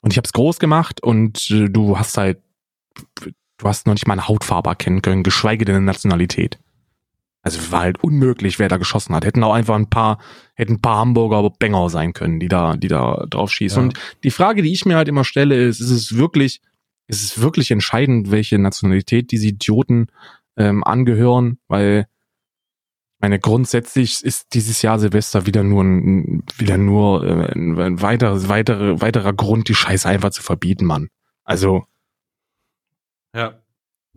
und 0.00 0.12
ich 0.12 0.18
habe 0.18 0.26
es 0.26 0.32
groß 0.32 0.58
gemacht 0.58 1.02
und 1.02 1.50
äh, 1.50 1.68
du 1.68 1.98
hast 1.98 2.18
halt 2.18 2.38
du 3.60 3.68
hast 3.68 3.86
noch 3.86 3.94
nicht 3.94 4.06
mal 4.06 4.14
eine 4.14 4.28
Hautfarbe 4.28 4.70
erkennen 4.70 5.02
können, 5.02 5.22
geschweige 5.22 5.64
denn 5.64 5.76
eine 5.76 5.84
Nationalität. 5.84 6.58
Also 7.42 7.72
war 7.72 7.80
halt 7.80 8.02
unmöglich, 8.04 8.58
wer 8.58 8.68
da 8.68 8.76
geschossen 8.76 9.14
hat. 9.14 9.24
Hätten 9.24 9.42
auch 9.42 9.54
einfach 9.54 9.76
ein 9.76 9.88
paar, 9.88 10.18
hätten 10.54 10.74
ein 10.74 10.82
paar 10.82 10.98
Hamburger 10.98 11.48
Banger 11.58 11.88
sein 11.88 12.12
können, 12.12 12.38
die 12.38 12.48
da, 12.48 12.76
die 12.76 12.88
da 12.88 13.24
drauf 13.30 13.50
schießen. 13.50 13.78
Ja. 13.78 13.88
Und 13.88 13.98
die 14.24 14.30
Frage, 14.30 14.62
die 14.62 14.72
ich 14.72 14.84
mir 14.84 14.96
halt 14.96 15.08
immer 15.08 15.24
stelle, 15.24 15.56
ist, 15.56 15.80
ist 15.80 15.90
es 15.90 16.16
wirklich, 16.16 16.60
ist 17.06 17.24
es 17.24 17.40
wirklich 17.40 17.70
entscheidend, 17.70 18.30
welche 18.30 18.58
Nationalität 18.58 19.30
diese 19.30 19.48
Idioten 19.48 20.08
ähm, 20.60 20.84
angehören? 20.84 21.58
Weil 21.68 22.06
meine, 23.20 23.38
grundsätzlich 23.38 24.24
ist 24.24 24.54
dieses 24.54 24.80
Jahr 24.80 24.98
Silvester 24.98 25.44
wieder 25.44 25.62
nur 25.62 25.84
ein, 25.84 26.42
wieder 26.56 26.78
nur 26.78 27.24
äh, 27.24 27.52
ein 27.52 28.00
weiterer, 28.00 28.48
weiterer, 28.48 29.00
weiterer 29.02 29.32
Grund, 29.34 29.68
die 29.68 29.74
Scheiße 29.74 30.08
einfach 30.08 30.30
zu 30.30 30.42
verbieten, 30.42 30.86
Mann. 30.86 31.08
Also. 31.44 31.84
Ja. 33.34 33.60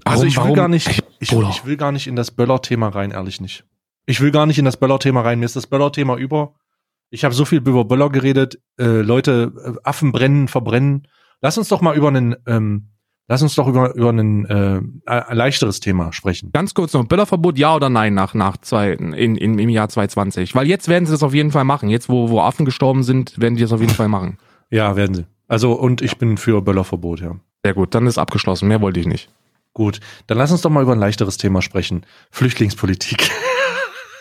Also 0.05 0.23
warum, 0.23 0.27
ich 0.27 0.35
will 0.35 0.43
warum? 0.43 0.55
gar 0.55 0.67
nicht, 0.69 1.03
ich, 1.19 1.31
ich, 1.31 1.65
will 1.65 1.77
gar 1.77 1.91
nicht 1.91 2.07
in 2.07 2.15
das 2.15 2.31
Böller-Thema 2.31 2.89
rein, 2.89 3.11
ehrlich 3.11 3.41
nicht. 3.41 3.65
Ich 4.05 4.21
will 4.21 4.31
gar 4.31 4.45
nicht 4.45 4.57
in 4.57 4.65
das 4.65 4.77
Böller-Thema 4.77 5.21
rein. 5.21 5.39
Mir 5.39 5.45
ist 5.45 5.55
das 5.55 5.67
Böller-Thema 5.67 6.17
über. 6.17 6.55
Ich 7.09 7.25
habe 7.25 7.35
so 7.35 7.45
viel 7.45 7.59
über 7.59 7.85
Böller 7.85 8.09
geredet. 8.09 8.59
Äh, 8.79 9.01
Leute, 9.01 9.53
äh, 9.65 9.79
Affen 9.83 10.11
brennen, 10.13 10.47
verbrennen. 10.47 11.07
Lass 11.41 11.57
uns 11.57 11.67
doch 11.67 11.81
mal 11.81 11.95
über 11.95 12.07
einen, 12.07 12.35
ähm, 12.47 12.92
lass 13.27 13.41
uns 13.41 13.55
doch 13.55 13.67
über 13.67 13.95
über 13.95 14.11
ein 14.11 14.45
äh, 14.45 14.81
ein 15.05 15.37
leichteres 15.37 15.79
Thema 15.79 16.13
sprechen. 16.13 16.51
Ganz 16.53 16.73
kurz 16.73 16.93
noch 16.93 17.05
Böllerverbot, 17.05 17.57
ja 17.57 17.75
oder 17.75 17.89
nein 17.89 18.13
nach 18.13 18.33
nach 18.33 18.57
zwei 18.57 18.91
in, 18.91 19.13
in 19.13 19.59
im 19.59 19.69
Jahr 19.69 19.89
2020? 19.89 20.55
Weil 20.55 20.67
jetzt 20.67 20.87
werden 20.87 21.05
sie 21.05 21.11
das 21.11 21.23
auf 21.23 21.33
jeden 21.33 21.51
Fall 21.51 21.63
machen. 21.63 21.89
Jetzt 21.89 22.09
wo 22.09 22.29
wo 22.29 22.41
Affen 22.41 22.65
gestorben 22.65 23.03
sind, 23.03 23.39
werden 23.39 23.55
die 23.55 23.61
das 23.61 23.71
auf 23.71 23.81
jeden 23.81 23.93
Fall 23.93 24.07
machen. 24.07 24.37
Ja, 24.69 24.95
werden 24.95 25.15
sie. 25.15 25.25
Also 25.47 25.73
und 25.73 26.01
ich 26.01 26.17
bin 26.17 26.37
für 26.37 26.61
Böllerverbot, 26.61 27.21
ja. 27.21 27.35
Sehr 27.63 27.73
gut, 27.73 27.95
dann 27.95 28.07
ist 28.07 28.17
abgeschlossen. 28.17 28.67
Mehr 28.67 28.81
wollte 28.81 28.99
ich 28.99 29.07
nicht. 29.07 29.29
Gut, 29.73 29.99
dann 30.27 30.37
lass 30.37 30.51
uns 30.51 30.61
doch 30.61 30.69
mal 30.69 30.83
über 30.83 30.93
ein 30.93 30.99
leichteres 30.99 31.37
Thema 31.37 31.61
sprechen. 31.61 32.05
Flüchtlingspolitik. 32.31 33.29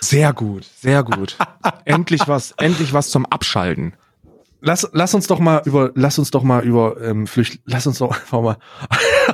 Sehr 0.03 0.33
gut, 0.33 0.65
sehr 0.65 1.05
gut. 1.05 1.39
endlich 1.85 2.27
was, 2.27 2.51
endlich 2.59 2.93
was 2.93 3.11
zum 3.11 3.25
Abschalten. 3.25 3.95
Lass, 4.65 4.89
lass 4.93 5.13
uns 5.13 5.27
doch 5.27 5.41
mal 5.41 5.61
über, 5.65 5.91
lass 5.97 6.21
uns 6.21 6.31
doch 6.31 6.45
mal 6.45 6.65
über 6.65 7.01
ähm, 7.03 7.27
Flücht, 7.27 7.61
lass 7.65 7.85
uns 7.89 7.99
doch 7.99 8.11
einfach 8.21 8.41
mal, 8.41 8.57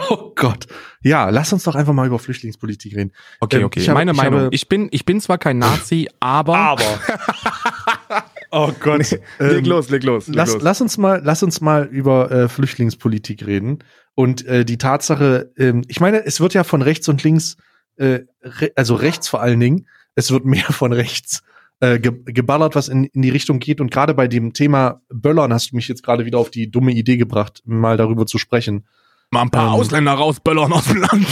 oh 0.09 0.33
Gott, 0.35 0.67
ja, 1.03 1.29
lass 1.29 1.53
uns 1.53 1.65
doch 1.65 1.75
einfach 1.75 1.93
mal 1.93 2.07
über 2.07 2.19
Flüchtlingspolitik 2.19 2.97
reden. 2.97 3.13
Okay, 3.41 3.59
ähm, 3.59 3.65
okay. 3.65 3.83
Habe, 3.83 3.93
Meine 3.93 4.13
ich 4.13 4.17
Meinung. 4.17 4.41
Habe, 4.41 4.55
ich 4.55 4.69
bin, 4.69 4.89
ich 4.91 5.05
bin 5.05 5.21
zwar 5.21 5.37
kein 5.37 5.59
Nazi, 5.59 6.09
aber. 6.21 6.57
Aber. 6.57 6.83
oh 8.53 8.73
Gott. 8.81 9.19
Nee, 9.39 9.47
leg 9.47 9.59
ähm, 9.59 9.65
los, 9.67 9.91
leg 9.91 10.03
los. 10.03 10.29
Leg 10.29 10.37
lass, 10.37 10.55
los. 10.55 10.63
lass 10.63 10.81
uns 10.81 10.97
mal, 10.97 11.21
lass 11.23 11.43
uns 11.43 11.61
mal 11.61 11.85
über 11.85 12.31
äh, 12.31 12.49
Flüchtlingspolitik 12.49 13.47
reden 13.47 13.81
und 14.15 14.47
äh, 14.47 14.65
die 14.65 14.79
Tatsache, 14.79 15.53
ähm, 15.59 15.83
ich 15.89 16.01
meine, 16.01 16.25
es 16.25 16.41
wird 16.41 16.55
ja 16.55 16.65
von 16.65 16.81
rechts 16.81 17.07
und 17.07 17.23
links, 17.23 17.59
äh, 17.97 18.21
re 18.43 18.73
also 18.77 18.95
rechts 18.95 19.29
vor 19.29 19.43
allen 19.43 19.61
Dingen, 19.61 19.87
es 20.15 20.31
wird 20.31 20.47
mehr 20.47 20.73
von 20.73 20.95
rechts 20.95 21.43
äh, 21.81 21.99
ge 21.99 22.13
geballert, 22.25 22.75
was 22.75 22.89
in, 22.89 23.05
in 23.05 23.23
die 23.23 23.31
Richtung 23.31 23.59
geht. 23.59 23.81
Und 23.81 23.91
gerade 23.91 24.15
bei 24.15 24.29
dem 24.29 24.53
Thema 24.53 25.03
Böllern 25.09 25.53
hast 25.53 25.73
du 25.73 25.77
mich 25.77 25.89
jetzt 25.89 26.03
gerade 26.03 26.25
wieder 26.25 26.39
auf 26.39 26.51
die 26.51 26.71
dumme 26.71 26.93
Idee 26.93 27.17
gebracht, 27.17 27.63
mal 27.65 27.97
darüber 27.97 28.27
zu 28.27 28.39
sprechen. 28.39 28.87
Mal 29.31 29.43
ein 29.43 29.51
paar 29.51 29.69
ähm, 29.69 29.75
Ausländer 29.75 30.13
rausböllern 30.13 30.73
aus 30.73 30.87
dem 30.87 30.99
Land. 30.99 31.27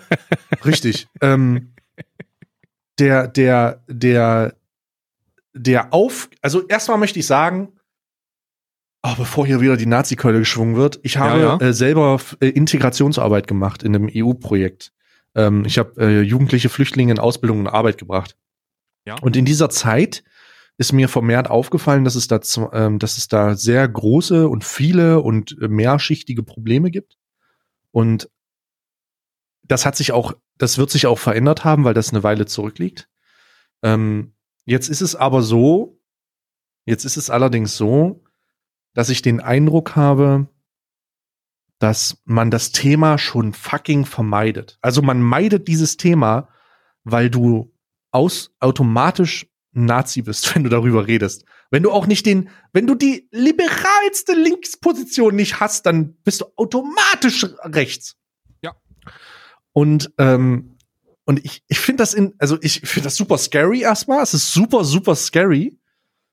richtig. 0.64 1.08
Ähm, 1.20 1.72
der, 2.98 3.28
der, 3.28 3.82
der, 3.88 4.54
der 5.54 5.92
auf, 5.92 6.28
also 6.42 6.66
erstmal 6.66 6.98
möchte 6.98 7.18
ich 7.18 7.26
sagen, 7.26 7.72
Oh, 9.04 9.14
bevor 9.16 9.46
hier 9.46 9.60
wieder 9.60 9.76
die 9.76 9.86
Nazi-Keule 9.86 10.40
geschwungen 10.40 10.74
wird, 10.74 10.98
ich 11.04 11.18
habe 11.18 11.38
ja, 11.38 11.56
ja. 11.56 11.66
Äh, 11.68 11.72
selber 11.72 12.20
äh, 12.40 12.48
Integrationsarbeit 12.48 13.46
gemacht 13.46 13.84
in 13.84 13.94
einem 13.94 14.10
EU-Projekt. 14.12 14.92
Ähm, 15.36 15.64
ich 15.64 15.78
habe 15.78 15.92
äh, 16.00 16.20
jugendliche 16.22 16.68
Flüchtlinge 16.68 17.12
in 17.12 17.20
Ausbildung 17.20 17.60
und 17.60 17.68
Arbeit 17.68 17.98
gebracht. 17.98 18.36
Ja. 19.08 19.16
Und 19.22 19.36
in 19.36 19.46
dieser 19.46 19.70
Zeit 19.70 20.22
ist 20.76 20.92
mir 20.92 21.08
vermehrt 21.08 21.48
aufgefallen, 21.48 22.04
dass 22.04 22.14
es 22.14 22.28
da, 22.28 22.40
ähm, 22.74 22.98
dass 22.98 23.16
es 23.16 23.26
da 23.26 23.54
sehr 23.54 23.88
große 23.88 24.46
und 24.46 24.64
viele 24.64 25.20
und 25.20 25.56
äh, 25.62 25.68
mehrschichtige 25.68 26.42
Probleme 26.42 26.90
gibt. 26.90 27.16
Und 27.90 28.30
das 29.62 29.86
hat 29.86 29.96
sich 29.96 30.12
auch, 30.12 30.34
das 30.58 30.76
wird 30.76 30.90
sich 30.90 31.06
auch 31.06 31.18
verändert 31.18 31.64
haben, 31.64 31.84
weil 31.84 31.94
das 31.94 32.10
eine 32.10 32.22
Weile 32.22 32.44
zurückliegt. 32.44 33.08
Ähm, 33.82 34.34
jetzt 34.66 34.90
ist 34.90 35.00
es 35.00 35.16
aber 35.16 35.40
so, 35.40 35.98
jetzt 36.84 37.06
ist 37.06 37.16
es 37.16 37.30
allerdings 37.30 37.78
so, 37.78 38.22
dass 38.92 39.08
ich 39.08 39.22
den 39.22 39.40
Eindruck 39.40 39.96
habe, 39.96 40.48
dass 41.78 42.20
man 42.26 42.50
das 42.50 42.72
Thema 42.72 43.16
schon 43.16 43.54
fucking 43.54 44.04
vermeidet. 44.04 44.78
Also 44.82 45.00
man 45.00 45.22
meidet 45.22 45.66
dieses 45.66 45.96
Thema, 45.96 46.50
weil 47.04 47.30
du 47.30 47.74
aus 48.10 48.50
automatisch 48.60 49.46
Nazi 49.72 50.22
bist, 50.22 50.54
wenn 50.54 50.64
du 50.64 50.70
darüber 50.70 51.06
redest. 51.06 51.44
Wenn 51.70 51.82
du 51.82 51.90
auch 51.90 52.06
nicht 52.06 52.26
den, 52.26 52.48
wenn 52.72 52.86
du 52.86 52.94
die 52.94 53.28
liberalste 53.30 54.32
Linksposition 54.34 55.36
nicht 55.36 55.60
hast, 55.60 55.86
dann 55.86 56.14
bist 56.24 56.40
du 56.40 56.46
automatisch 56.56 57.44
rechts. 57.62 58.16
Ja. 58.62 58.74
Und 59.72 60.12
ähm, 60.18 60.74
und 61.24 61.44
ich, 61.44 61.62
ich 61.68 61.78
finde 61.78 62.02
das 62.02 62.14
in, 62.14 62.34
also 62.38 62.56
ich 62.62 62.80
finde 62.80 63.04
das 63.04 63.16
super 63.16 63.36
scary 63.36 63.82
erstmal. 63.82 64.22
Es 64.22 64.32
ist 64.32 64.50
super, 64.52 64.82
super 64.82 65.14
scary 65.14 65.78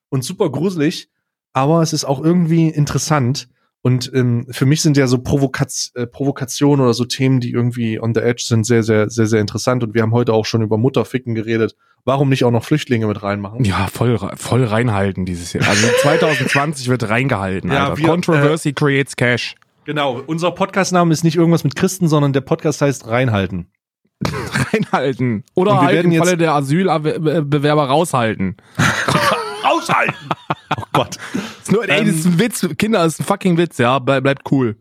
und 0.07 0.23
super 0.23 0.49
gruselig 0.49 1.09
aber 1.55 1.81
es 1.81 1.93
ist 1.93 2.03
auch 2.03 2.21
irgendwie 2.21 2.67
interessant. 2.67 3.47
Und 3.85 4.11
ähm, 4.15 4.47
für 4.49 4.65
mich 4.65 4.81
sind 4.81 4.97
ja 4.97 5.05
so 5.05 5.19
Provokaz 5.19 5.91
äh, 5.93 6.07
Provokationen 6.07 6.83
oder 6.83 6.95
so 6.95 7.05
Themen, 7.05 7.39
die 7.39 7.51
irgendwie 7.51 7.99
on 7.99 8.15
the 8.15 8.19
edge 8.19 8.41
sind, 8.43 8.65
sehr, 8.65 8.81
sehr, 8.81 9.11
sehr, 9.11 9.27
sehr 9.27 9.39
interessant. 9.39 9.83
Und 9.83 9.93
wir 9.93 10.01
haben 10.01 10.11
heute 10.11 10.33
auch 10.33 10.45
schon 10.45 10.63
über 10.63 10.79
Mutterficken 10.79 11.35
geredet. 11.35 11.75
Warum 12.03 12.29
nicht 12.29 12.45
auch 12.45 12.49
noch 12.51 12.63
Flüchtlinge 12.63 13.05
mit 13.05 13.21
reinmachen? 13.21 13.63
Ja, 13.63 13.85
voll, 13.93 14.17
voll 14.37 14.63
reinhalten 14.63 15.27
dieses 15.27 15.53
Jahr. 15.53 15.67
Also 15.69 15.87
2020 16.01 16.87
wird 16.87 17.07
reingehalten. 17.09 17.71
Ja, 17.71 17.89
Alter. 17.89 17.97
Wir, 17.99 18.07
Controversy 18.07 18.69
äh, 18.69 18.73
creates 18.73 19.15
cash. 19.15 19.53
Genau. 19.83 20.19
Unser 20.25 20.49
Podcastname 20.49 21.13
ist 21.13 21.23
nicht 21.23 21.35
irgendwas 21.35 21.63
mit 21.63 21.75
Christen, 21.75 22.07
sondern 22.07 22.33
der 22.33 22.41
Podcast 22.41 22.81
heißt 22.81 23.05
Reinhalten. 23.05 23.67
reinhalten. 24.73 25.43
Oder 25.53 25.79
halt 25.79 26.05
im 26.05 26.15
Falle 26.15 26.37
der 26.37 26.55
Asylbewerber 26.55 27.85
raushalten. 27.85 28.57
raushalten! 29.63 30.15
oh 30.75 30.83
Gott. 30.91 31.19
Nur, 31.75 31.89
ey, 31.89 32.05
das 32.05 32.15
ist 32.15 32.25
ein 32.25 32.33
ähm, 32.33 32.39
Witz. 32.39 32.67
Kinder, 32.77 33.03
das 33.03 33.13
ist 33.13 33.19
ein 33.21 33.25
fucking 33.25 33.57
Witz, 33.57 33.77
ja. 33.77 33.99
Bleib, 33.99 34.23
bleibt 34.23 34.51
cool. 34.51 34.77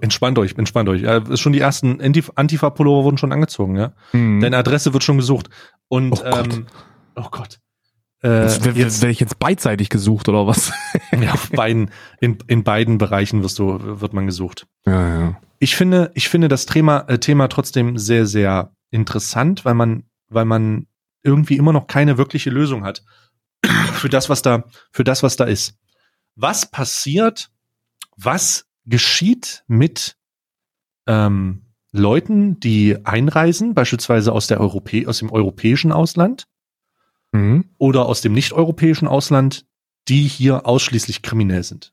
Entspannt 0.00 0.38
euch, 0.38 0.56
entspannt 0.58 0.88
euch. 0.88 1.02
Ja, 1.02 1.36
schon 1.36 1.52
die 1.52 1.60
ersten 1.60 2.00
Antifa-Pullover 2.00 3.04
wurden 3.04 3.18
schon 3.18 3.32
angezogen, 3.32 3.76
ja. 3.76 3.92
Mhm. 4.12 4.40
Deine 4.40 4.58
Adresse 4.58 4.92
wird 4.92 5.02
schon 5.02 5.16
gesucht. 5.16 5.48
Und, 5.88 6.20
oh 6.20 6.24
ähm, 6.24 6.32
Gott. 6.32 6.64
Oh 7.16 7.28
Gott. 7.30 7.60
Äh, 8.22 8.42
jetzt, 8.42 8.64
werde 9.02 9.10
ich 9.10 9.20
jetzt 9.20 9.38
beidseitig 9.38 9.88
gesucht 9.88 10.28
oder 10.28 10.46
was? 10.46 10.72
ja, 11.20 11.32
auf 11.32 11.48
beiden, 11.50 11.90
in, 12.20 12.36
in 12.46 12.62
beiden 12.62 12.98
Bereichen 12.98 13.42
wirst 13.42 13.58
du, 13.58 13.78
wird 14.00 14.12
man 14.12 14.26
gesucht. 14.26 14.66
Ja, 14.84 15.20
ja. 15.20 15.40
Ich 15.58 15.76
finde, 15.76 16.10
ich 16.14 16.28
finde 16.28 16.48
das 16.48 16.66
Thema, 16.66 17.04
äh, 17.08 17.18
Thema 17.18 17.48
trotzdem 17.48 17.96
sehr, 17.96 18.26
sehr 18.26 18.72
interessant, 18.90 19.64
weil 19.64 19.74
man, 19.74 20.04
weil 20.28 20.44
man 20.44 20.86
irgendwie 21.22 21.56
immer 21.56 21.72
noch 21.72 21.86
keine 21.86 22.18
wirkliche 22.18 22.50
Lösung 22.50 22.84
hat 22.84 23.02
für 23.64 24.08
das, 24.08 24.28
was 24.28 24.42
da, 24.42 24.64
für 24.90 25.04
das, 25.04 25.22
was 25.22 25.36
da 25.36 25.44
ist. 25.44 25.78
Was 26.34 26.70
passiert? 26.70 27.50
Was 28.16 28.66
geschieht 28.86 29.64
mit 29.66 30.16
ähm, 31.06 31.66
Leuten, 31.92 32.60
die 32.60 33.04
einreisen, 33.04 33.74
beispielsweise 33.74 34.32
aus 34.32 34.46
der 34.46 34.60
Europä 34.60 35.06
aus 35.06 35.18
dem 35.18 35.30
europäischen 35.30 35.92
Ausland 35.92 36.46
mhm. 37.32 37.70
oder 37.78 38.06
aus 38.06 38.20
dem 38.20 38.32
nicht-europäischen 38.32 39.08
Ausland, 39.08 39.66
die 40.08 40.22
hier 40.22 40.66
ausschließlich 40.66 41.22
kriminell 41.22 41.62
sind? 41.62 41.92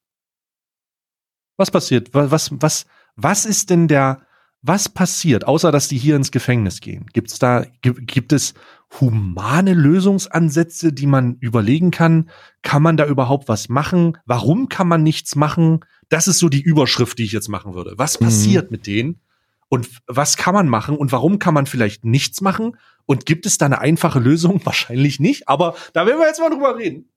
Was 1.57 1.71
passiert? 1.71 2.13
Was, 2.13 2.51
was, 2.61 2.85
was 3.15 3.45
ist 3.45 3.69
denn 3.69 3.87
der, 3.87 4.21
was 4.61 4.89
passiert, 4.89 5.45
außer 5.45 5.71
dass 5.71 5.87
die 5.87 5.97
hier 5.97 6.15
ins 6.15 6.31
Gefängnis 6.31 6.81
gehen? 6.81 7.05
Gibt's 7.13 7.39
da, 7.39 7.65
gibt, 7.81 8.07
gibt 8.07 8.33
es 8.33 8.53
humane 8.99 9.73
Lösungsansätze, 9.73 10.93
die 10.93 11.07
man 11.07 11.37
überlegen 11.39 11.91
kann? 11.91 12.29
Kann 12.63 12.81
man 12.81 12.97
da 12.97 13.05
überhaupt 13.05 13.47
was 13.47 13.69
machen? 13.69 14.17
Warum 14.25 14.69
kann 14.69 14.87
man 14.87 15.03
nichts 15.03 15.35
machen? 15.35 15.81
Das 16.09 16.27
ist 16.27 16.39
so 16.39 16.49
die 16.49 16.61
Überschrift, 16.61 17.17
die 17.19 17.23
ich 17.23 17.31
jetzt 17.31 17.49
machen 17.49 17.73
würde. 17.73 17.93
Was 17.97 18.19
mhm. 18.19 18.25
passiert 18.25 18.71
mhm. 18.71 18.75
mit 18.75 18.87
denen? 18.87 19.21
Und 19.69 19.89
was 20.07 20.37
kann 20.37 20.53
man 20.53 20.69
machen? 20.69 20.95
Und 20.95 21.11
warum 21.11 21.39
kann 21.39 21.53
man 21.53 21.65
vielleicht 21.65 22.05
nichts 22.05 22.41
machen? 22.41 22.77
Und 23.05 23.25
gibt 23.25 23.45
es 23.45 23.57
da 23.57 23.65
eine 23.65 23.79
einfache 23.79 24.19
Lösung? 24.19 24.61
Wahrscheinlich 24.65 25.19
nicht, 25.19 25.47
aber 25.47 25.75
da 25.93 26.05
werden 26.05 26.19
wir 26.19 26.27
jetzt 26.27 26.39
mal 26.39 26.49
drüber 26.49 26.77
reden. 26.77 27.09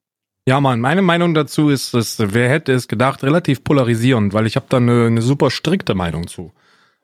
Ja, 0.48 0.60
Mann, 0.60 0.80
meine 0.80 1.02
Meinung 1.02 1.34
dazu 1.34 1.68
ist, 1.68 1.94
dass, 1.94 2.18
wer 2.18 2.48
hätte 2.48 2.72
es 2.72 2.88
gedacht, 2.88 3.22
relativ 3.22 3.62
polarisierend, 3.62 4.32
weil 4.32 4.46
ich 4.46 4.56
habe 4.56 4.66
da 4.68 4.78
eine, 4.78 5.06
eine 5.06 5.22
super 5.22 5.50
strikte 5.50 5.94
Meinung 5.94 6.26
zu. 6.26 6.52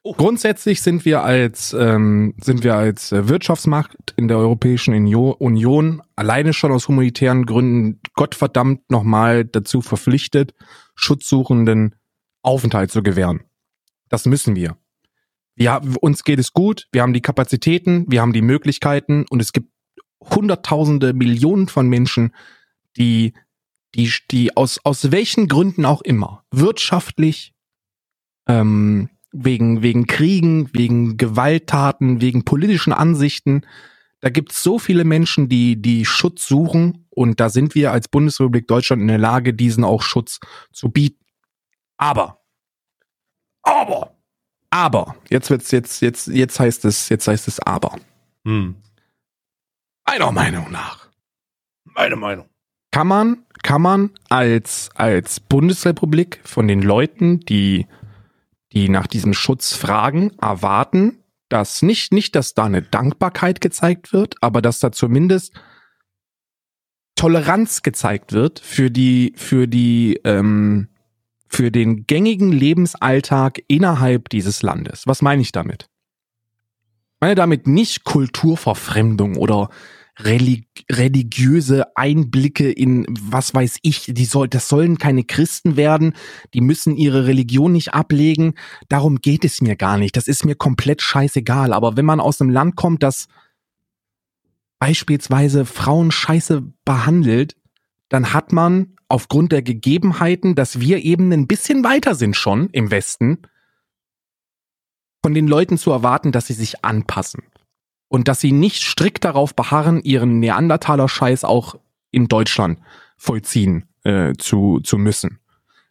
Oh. 0.07 0.13
Grundsätzlich 0.13 0.83
sind 0.83 1.05
wir 1.05 1.25
als 1.25 1.73
ähm, 1.73 2.35
sind 2.41 2.63
wir 2.63 2.77
als 2.77 3.11
äh, 3.11 3.29
Wirtschaftsmacht 3.29 4.15
in 4.17 4.29
der 4.29 4.39
Europäischen 4.39 4.95
Union 4.95 6.01
alleine 6.15 6.53
schon 6.53 6.71
aus 6.71 6.87
humanitären 6.87 7.45
Gründen 7.45 8.01
Gottverdammt 8.15 8.89
nochmal 8.89 9.45
dazu 9.45 9.81
verpflichtet, 9.81 10.55
Schutzsuchenden 10.95 11.97
Aufenthalt 12.43 12.93
zu 12.93 13.03
gewähren. 13.03 13.43
Das 14.09 14.27
müssen 14.27 14.55
wir. 14.55 14.77
Ja, 15.57 15.81
uns 16.01 16.23
geht 16.23 16.39
es 16.39 16.53
gut, 16.53 16.87
wir 16.93 17.03
haben 17.03 17.13
die 17.13 17.21
Kapazitäten, 17.21 18.05
wir 18.07 18.21
haben 18.21 18.33
die 18.33 18.43
Möglichkeiten 18.43 19.25
und 19.29 19.43
es 19.43 19.53
gibt 19.53 19.73
Hunderttausende, 20.21 21.15
Millionen 21.15 21.67
von 21.67 21.89
Menschen, 21.89 22.33
die, 22.97 23.33
die, 23.97 24.13
die 24.31 24.57
aus, 24.57 24.79
aus 24.85 25.11
welchen 25.11 25.49
Gründen 25.49 25.85
auch 25.85 26.03
immer, 26.03 26.45
wirtschaftlich, 26.53 27.55
ähm, 28.47 29.09
wegen, 29.45 29.83
wegen 29.83 30.07
Kriegen, 30.07 30.71
wegen 30.73 31.17
Gewalttaten, 31.17 32.21
wegen 32.21 32.45
politischen 32.45 32.93
Ansichten, 32.93 33.63
da 34.21 34.31
gibt 34.31 34.53
es 34.53 34.63
so 34.63 34.79
viele 34.79 35.05
Menschen, 35.05 35.49
die, 35.49 35.81
die 35.81 36.05
Schutz 36.05 36.49
suchen 36.49 37.07
und 37.11 37.39
da 37.39 37.49
sind 37.49 37.75
wir 37.75 37.93
als 37.93 38.09
Bundesrepublik 38.09 38.67
Deutschland 38.67 39.03
in 39.03 39.09
der 39.09 39.19
Lage, 39.19 39.55
diesen 39.55 39.85
auch 39.85 40.03
Schutz 40.03 40.41
zu 40.73 40.89
bieten. 40.89 41.25
Aber, 41.99 42.43
aber, 43.63 44.17
aber, 44.71 45.17
jetzt 45.31 45.51
wird's, 45.51 45.71
jetzt, 45.71 46.01
jetzt, 46.01 46.29
jetzt 46.29 46.59
heißt 46.59 46.85
es, 46.87 47.09
jetzt 47.09 47.29
heißt 47.29 47.47
es 47.49 47.61
aber. 47.61 47.99
Hm. 48.45 48.77
Meiner 50.07 50.33
Meinung 50.33 50.71
nach. 50.71 51.09
Meine 51.85 52.17
Meinung. 52.17 52.49
Kann 52.91 53.09
man, 53.09 53.45
kann 53.63 53.83
man 53.83 54.11
als, 54.29 54.91
als 54.95 55.41
Bundesrepublik 55.41 56.41
von 56.45 56.69
den 56.69 56.81
Leuten, 56.83 57.41
die, 57.41 57.87
die 58.77 58.91
nach 58.91 59.07
diesem 59.07 59.33
Schutz 59.33 59.73
fragen, 59.73 60.33
erwarten, 60.39 61.25
dass 61.49 61.81
nicht, 61.81 62.13
nicht, 62.13 62.35
dass 62.35 62.53
da 62.53 62.65
eine 62.65 62.83
Dankbarkeit 62.83 63.63
gezeigt 63.63 64.13
wird, 64.13 64.35
aber 64.43 64.61
dass 64.61 64.81
da 64.81 64.93
zumindest 64.93 65.55
Toleranz 67.15 67.81
gezeigt 67.81 68.35
wird 68.35 68.61
für 68.61 68.91
die, 68.91 69.33
für 69.35 69.67
die, 69.67 70.21
ähm, 70.25 70.89
für 71.49 71.71
den 71.71 72.07
gängigen 72.07 72.53
Lebensalltag 72.53 73.63
innerhalb 73.67 74.29
dieses 74.29 74.61
Landes. 74.61 75.05
Was 75.07 75.23
meine 75.23 75.41
ich 75.41 75.53
damit? 75.53 75.89
Ich 77.15 77.21
meine 77.23 77.35
damit 77.35 77.67
nicht 77.67 78.05
Kulturverfremdung 78.05 79.37
oder 79.37 79.71
religiöse 80.19 81.97
Einblicke 81.97 82.71
in 82.71 83.07
was 83.21 83.55
weiß 83.55 83.79
ich, 83.83 84.07
die 84.09 84.25
soll, 84.25 84.49
das 84.49 84.69
sollen 84.69 84.97
keine 84.99 85.25
Christen 85.25 85.77
werden, 85.77 86.15
die 86.55 86.63
müssen 86.63 86.97
ihre 86.97 87.27
Religion 87.27 87.73
nicht 87.73 87.93
ablegen. 87.93 88.55
Darum 88.89 89.21
geht 89.21 89.45
es 89.45 89.61
mir 89.61 89.77
gar 89.77 89.99
nicht. 89.99 90.17
Das 90.17 90.27
ist 90.27 90.45
mir 90.45 90.55
komplett 90.55 91.03
scheißegal. 91.03 91.73
Aber 91.73 91.97
wenn 91.97 92.07
man 92.07 92.21
aus 92.21 92.41
einem 92.41 92.51
Land 92.51 92.77
kommt, 92.77 93.03
das 93.03 93.29
beispielsweise 94.79 95.67
Frauen 95.67 96.11
scheiße 96.11 96.63
behandelt, 96.85 97.57
dann 98.09 98.33
hat 98.33 98.53
man 98.53 98.97
aufgrund 99.09 99.53
der 99.53 99.63
Gegebenheiten, 99.63 100.55
dass 100.55 100.81
wir 100.81 101.05
eben 101.05 101.31
ein 101.33 101.47
bisschen 101.47 101.85
weiter 101.85 102.15
sind 102.15 102.37
schon 102.37 102.71
im 102.71 102.91
Westen, 102.91 103.39
von 105.23 105.35
den 105.35 105.49
Leuten 105.49 105.77
zu 105.77 105.91
erwarten, 105.91 106.33
dass 106.33 106.47
sie 106.47 106.55
sich 106.55 106.85
anpassen 106.85 107.43
und 108.09 108.29
dass 108.29 108.41
sie 108.41 108.53
nicht 108.53 108.83
strikt 108.83 109.25
darauf 109.25 109.55
beharren, 109.55 110.01
ihren 110.03 110.39
Neandertaler-Scheiß 110.39 111.45
auch 111.45 111.77
in 112.11 112.29
Deutschland 112.29 112.79
vollziehen 113.17 113.89
äh, 114.05 114.33
zu, 114.39 114.81
zu 114.81 114.99
müssen. 114.99 115.41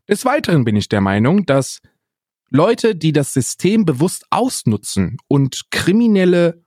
Des 0.08 0.26
Weiteren 0.26 0.64
bin 0.64 0.76
ich 0.76 0.88
der 0.88 1.02
Meinung, 1.02 1.46
dass 1.46 1.82
Leute, 2.50 2.96
die 2.96 3.12
das 3.12 3.34
System 3.34 3.86
bewusst 3.86 4.26
ausnutzen 4.30 5.18
und 5.28 5.72
kriminelle 5.72 6.64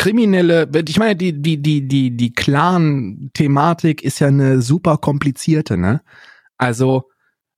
kriminelle, 0.00 0.66
ich 0.88 0.98
meine, 0.98 1.14
die, 1.14 1.42
die, 1.42 1.60
die, 1.60 1.86
die, 1.86 2.16
die 2.16 2.32
Clan-Thematik 2.32 4.02
ist 4.02 4.18
ja 4.18 4.28
eine 4.28 4.62
super 4.62 4.96
komplizierte, 4.96 5.76
ne? 5.76 6.00
Also, 6.56 7.10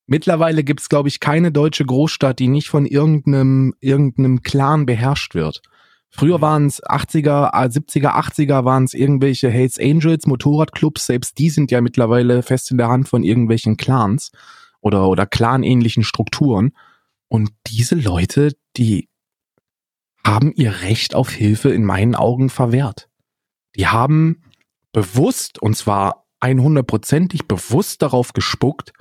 mittlerweile 0.07 0.65
gibt's, 0.65 0.89
glaube 0.89 1.09
ich, 1.09 1.21
keine 1.21 1.53
deutsche 1.53 1.85
Großstadt, 1.85 2.41
die 2.41 2.49
nicht 2.49 2.69
von 2.69 2.85
irgendeinem, 2.85 3.75
irgendeinem 3.79 4.43
Clan 4.43 4.87
beherrscht 4.87 5.37
wird. 5.37 5.63
Früher 6.15 6.43
waren 6.43 6.67
es 6.67 6.83
80er, 6.83 7.53
70er, 7.55 8.15
80er 8.15 8.67
waren 8.67 8.85
es 8.85 8.93
irgendwelche 8.93 9.49
Hells 9.49 9.79
Angels, 9.79 10.27
Motorradclubs, 10.27 11.07
selbst 11.07 11.39
die 11.39 11.49
sind 11.49 11.71
ja 11.71 11.81
mittlerweile 11.81 12.43
fest 12.43 12.71
in 12.71 12.77
der 12.77 12.89
Hand 12.89 13.09
von 13.09 13.25
irgendwelchen 13.25 13.79
Clans 13.79 14.31
oder, 14.81 15.09
oder 15.09 15.25
clanähnlichen 15.25 16.05
Strukturen. 16.05 16.73
Und 17.29 17.51
diese 17.67 17.95
Leute, 17.95 18.53
die 18.77 19.09
haben 20.23 20.53
ihr 20.53 20.83
Recht 20.83 21.15
auf 21.15 21.31
Hilfe 21.31 21.71
in 21.71 21.85
meinen 21.85 22.15
Augen 22.15 22.51
verwehrt. 22.51 23.09
Die 23.75 23.87
haben 23.87 24.43
bewusst, 24.93 25.61
und 25.61 25.75
zwar 25.79 26.27
100%ig 26.43 27.47
bewusst 27.49 28.03
darauf 28.03 28.35
gespuckt, 28.35 28.93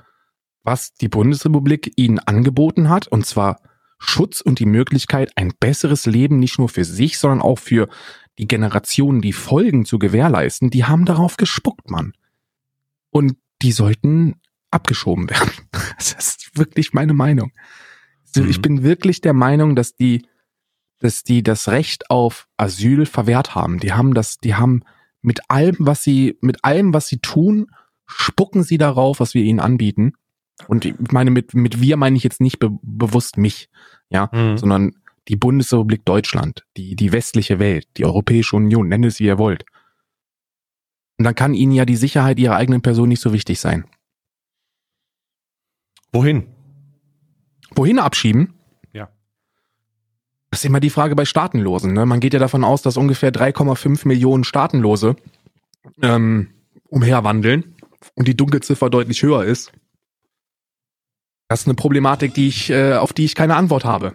was 0.62 0.94
die 0.94 1.08
Bundesrepublik 1.08 1.92
ihnen 1.96 2.20
angeboten 2.20 2.88
hat, 2.88 3.06
und 3.06 3.26
zwar 3.26 3.60
Schutz 4.04 4.40
und 4.40 4.58
die 4.58 4.66
Möglichkeit, 4.66 5.30
ein 5.36 5.52
besseres 5.58 6.06
Leben 6.06 6.40
nicht 6.40 6.58
nur 6.58 6.68
für 6.68 6.84
sich, 6.84 7.18
sondern 7.18 7.40
auch 7.40 7.58
für 7.58 7.88
die 8.36 8.48
Generationen, 8.48 9.20
die 9.20 9.32
folgen, 9.32 9.84
zu 9.84 9.98
gewährleisten, 10.00 10.70
die 10.70 10.84
haben 10.84 11.04
darauf 11.04 11.36
gespuckt, 11.36 11.88
Mann. 11.88 12.12
Und 13.10 13.36
die 13.62 13.70
sollten 13.70 14.34
abgeschoben 14.72 15.30
werden. 15.30 15.52
Das 15.96 16.12
ist 16.14 16.58
wirklich 16.58 16.92
meine 16.92 17.14
Meinung. 17.14 17.52
Also 18.26 18.42
mhm. 18.42 18.50
Ich 18.50 18.60
bin 18.60 18.82
wirklich 18.82 19.20
der 19.20 19.34
Meinung, 19.34 19.76
dass 19.76 19.94
die, 19.94 20.26
dass 20.98 21.22
die 21.22 21.44
das 21.44 21.68
Recht 21.68 22.10
auf 22.10 22.48
Asyl 22.56 23.06
verwehrt 23.06 23.54
haben. 23.54 23.78
Die 23.78 23.92
haben 23.92 24.14
das, 24.14 24.38
die 24.38 24.56
haben 24.56 24.82
mit 25.20 25.48
allem, 25.48 25.76
was 25.78 26.02
sie, 26.02 26.38
mit 26.40 26.64
allem, 26.64 26.92
was 26.92 27.06
sie 27.06 27.18
tun, 27.18 27.68
spucken 28.06 28.64
sie 28.64 28.78
darauf, 28.78 29.20
was 29.20 29.34
wir 29.34 29.44
ihnen 29.44 29.60
anbieten. 29.60 30.14
Und 30.68 30.84
ich 30.84 30.94
meine, 31.10 31.30
mit, 31.30 31.54
mit 31.54 31.80
wir 31.80 31.96
meine 31.96 32.16
ich 32.16 32.22
jetzt 32.22 32.40
nicht 32.40 32.58
be 32.58 32.70
bewusst 32.82 33.36
mich, 33.36 33.68
ja, 34.10 34.30
mhm. 34.32 34.58
sondern 34.58 34.92
die 35.28 35.36
Bundesrepublik 35.36 36.04
Deutschland, 36.04 36.64
die, 36.76 36.96
die 36.96 37.12
westliche 37.12 37.58
Welt, 37.58 37.86
die 37.96 38.04
Europäische 38.04 38.56
Union, 38.56 38.88
nennt 38.88 39.04
es 39.06 39.20
wie 39.20 39.24
ihr 39.24 39.38
wollt. 39.38 39.64
Und 41.18 41.24
dann 41.24 41.34
kann 41.34 41.54
ihnen 41.54 41.72
ja 41.72 41.84
die 41.84 41.96
Sicherheit 41.96 42.38
ihrer 42.38 42.56
eigenen 42.56 42.82
Person 42.82 43.08
nicht 43.08 43.20
so 43.20 43.32
wichtig 43.32 43.60
sein. 43.60 43.84
Wohin? 46.12 46.48
Wohin 47.74 47.98
abschieben? 47.98 48.54
Ja. 48.92 49.08
Das 50.50 50.60
ist 50.60 50.64
immer 50.64 50.80
die 50.80 50.90
Frage 50.90 51.14
bei 51.14 51.24
Staatenlosen. 51.24 51.92
Ne? 51.92 52.04
Man 52.06 52.20
geht 52.20 52.34
ja 52.34 52.40
davon 52.40 52.64
aus, 52.64 52.82
dass 52.82 52.96
ungefähr 52.96 53.32
3,5 53.32 54.06
Millionen 54.06 54.44
Staatenlose 54.44 55.16
ähm, 56.02 56.50
umherwandeln 56.88 57.76
und 58.14 58.28
die 58.28 58.36
Dunkelziffer 58.36 58.90
deutlich 58.90 59.22
höher 59.22 59.44
ist. 59.44 59.72
Das 61.48 61.60
ist 61.60 61.66
eine 61.66 61.74
Problematik, 61.74 62.34
die 62.34 62.48
ich, 62.48 62.70
äh, 62.70 62.94
auf 62.94 63.12
die 63.12 63.24
ich 63.24 63.34
keine 63.34 63.56
Antwort 63.56 63.84
habe. 63.84 64.14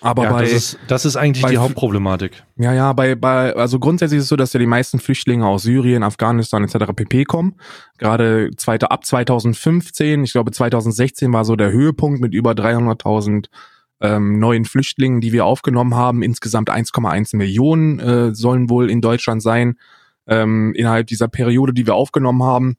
Aber 0.00 0.24
ja, 0.24 0.32
bei, 0.32 0.42
das 0.42 0.52
ist, 0.52 0.78
das 0.88 1.04
ist 1.04 1.16
eigentlich 1.16 1.42
bei, 1.42 1.50
die 1.50 1.58
Hauptproblematik. 1.58 2.44
Ja, 2.56 2.72
ja, 2.72 2.92
bei, 2.92 3.14
bei, 3.14 3.54
also 3.54 3.78
grundsätzlich 3.78 4.18
ist 4.18 4.24
es 4.24 4.28
so, 4.28 4.36
dass 4.36 4.52
ja 4.52 4.60
die 4.60 4.66
meisten 4.66 4.98
Flüchtlinge 4.98 5.46
aus 5.46 5.62
Syrien, 5.62 6.02
Afghanistan 6.02 6.62
etc. 6.64 6.92
pp. 6.94 7.24
kommen. 7.24 7.54
Gerade 7.98 8.50
zweite, 8.56 8.90
ab 8.90 9.04
2015, 9.04 10.24
ich 10.24 10.32
glaube 10.32 10.50
2016 10.50 11.32
war 11.32 11.44
so 11.44 11.56
der 11.56 11.72
Höhepunkt 11.72 12.20
mit 12.20 12.34
über 12.34 12.52
300.000 12.52 13.46
ähm, 14.00 14.38
neuen 14.38 14.64
Flüchtlingen, 14.66 15.20
die 15.20 15.32
wir 15.32 15.46
aufgenommen 15.46 15.94
haben. 15.94 16.22
Insgesamt 16.22 16.70
1,1 16.70 17.36
Millionen 17.36 17.98
äh, 17.98 18.34
sollen 18.34 18.68
wohl 18.68 18.90
in 18.90 19.00
Deutschland 19.00 19.42
sein 19.42 19.78
ähm, 20.26 20.74
innerhalb 20.74 21.06
dieser 21.06 21.28
Periode, 21.28 21.72
die 21.72 21.86
wir 21.86 21.94
aufgenommen 21.94 22.42
haben. 22.42 22.76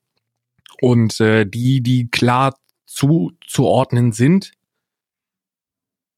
Und 0.81 1.19
äh, 1.19 1.45
die, 1.45 1.81
die 1.81 2.09
klar 2.09 2.53
zuzuordnen 2.97 4.11
sind, 4.11 4.53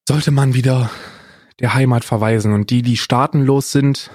sollte 0.07 0.32
man 0.32 0.53
wieder 0.53 0.89
der 1.59 1.73
Heimat 1.73 2.05
verweisen. 2.05 2.53
Und 2.53 2.69
die, 2.69 2.84
die 2.84 2.95
staatenlos 2.95 3.71
sind, 3.71 4.09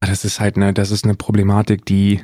das 0.00 0.24
ist 0.24 0.40
halt 0.40 0.56
eine, 0.56 0.74
das 0.74 0.90
ist 0.90 1.04
eine 1.04 1.14
Problematik, 1.14 1.86
die, 1.86 2.20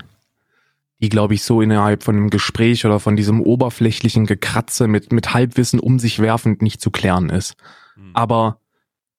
die 1.01 1.09
glaube 1.09 1.35
ich 1.35 1.45
so 1.45 1.63
innerhalb 1.63 2.03
von 2.03 2.17
einem 2.17 2.31
Gespräch 2.31 2.85
oder 2.85 2.99
von 2.99 3.15
diesem 3.15 3.41
oberflächlichen 3.41 4.27
Gekratze 4.27 4.89
mit, 4.89 5.13
mit 5.13 5.33
Halbwissen 5.33 5.79
um 5.79 6.01
sich 6.01 6.19
werfend 6.19 6.61
nicht 6.61 6.81
zu 6.81 6.91
klären 6.91 7.31
ist. 7.31 7.55
Mhm. 7.95 8.11
Aber 8.15 8.61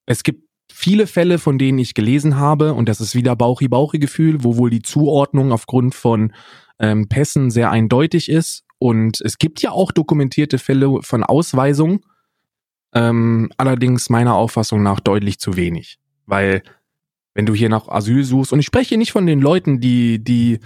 es 0.04 0.24
gibt 0.24 0.44
viele 0.70 1.06
Fälle, 1.06 1.38
von 1.38 1.56
denen 1.56 1.78
ich 1.78 1.94
gelesen 1.94 2.36
habe, 2.36 2.74
und 2.74 2.86
das 2.86 3.00
ist 3.00 3.14
wieder 3.14 3.34
Bauchi-Bauchi-Gefühl, 3.34 4.44
wo 4.44 4.58
wohl 4.58 4.68
die 4.68 4.82
Zuordnung 4.82 5.52
aufgrund 5.52 5.94
von 5.94 6.34
ähm, 6.78 7.08
Pässen 7.08 7.50
sehr 7.50 7.70
eindeutig 7.70 8.28
ist 8.28 8.66
und 8.80 9.20
es 9.20 9.36
gibt 9.36 9.60
ja 9.60 9.72
auch 9.72 9.92
dokumentierte 9.92 10.58
Fälle 10.58 11.02
von 11.02 11.22
Ausweisung, 11.22 12.00
ähm, 12.94 13.50
allerdings 13.58 14.08
meiner 14.08 14.34
Auffassung 14.34 14.82
nach 14.82 15.00
deutlich 15.00 15.38
zu 15.38 15.54
wenig. 15.54 15.98
Weil 16.24 16.62
wenn 17.34 17.44
du 17.44 17.54
hier 17.54 17.68
nach 17.68 17.88
Asyl 17.88 18.24
suchst, 18.24 18.54
und 18.54 18.58
ich 18.58 18.66
spreche 18.66 18.96
nicht 18.96 19.12
von 19.12 19.26
den 19.26 19.38
Leuten, 19.38 19.80
die, 19.80 20.24
die 20.24 20.60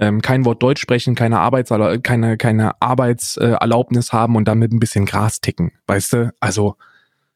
ähm, 0.00 0.20
kein 0.20 0.44
Wort 0.44 0.60
Deutsch 0.64 0.82
sprechen, 0.82 1.14
keine, 1.14 1.38
Arbeits 1.38 1.72
keine, 2.02 2.36
keine 2.36 2.82
Arbeitserlaubnis 2.82 4.12
haben 4.12 4.34
und 4.34 4.48
damit 4.48 4.72
ein 4.72 4.80
bisschen 4.80 5.06
Gras 5.06 5.40
ticken, 5.40 5.70
weißt 5.86 6.12
du? 6.12 6.34
Also 6.40 6.74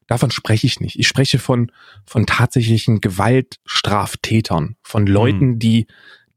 davon 0.07 0.31
spreche 0.31 0.67
ich 0.67 0.81
nicht. 0.81 0.99
Ich 0.99 1.07
spreche 1.07 1.39
von, 1.39 1.71
von 2.05 2.25
tatsächlichen 2.25 2.99
Gewaltstraftätern, 2.99 4.75
von 4.83 5.07
Leuten, 5.07 5.51
mhm. 5.51 5.59
die, 5.59 5.87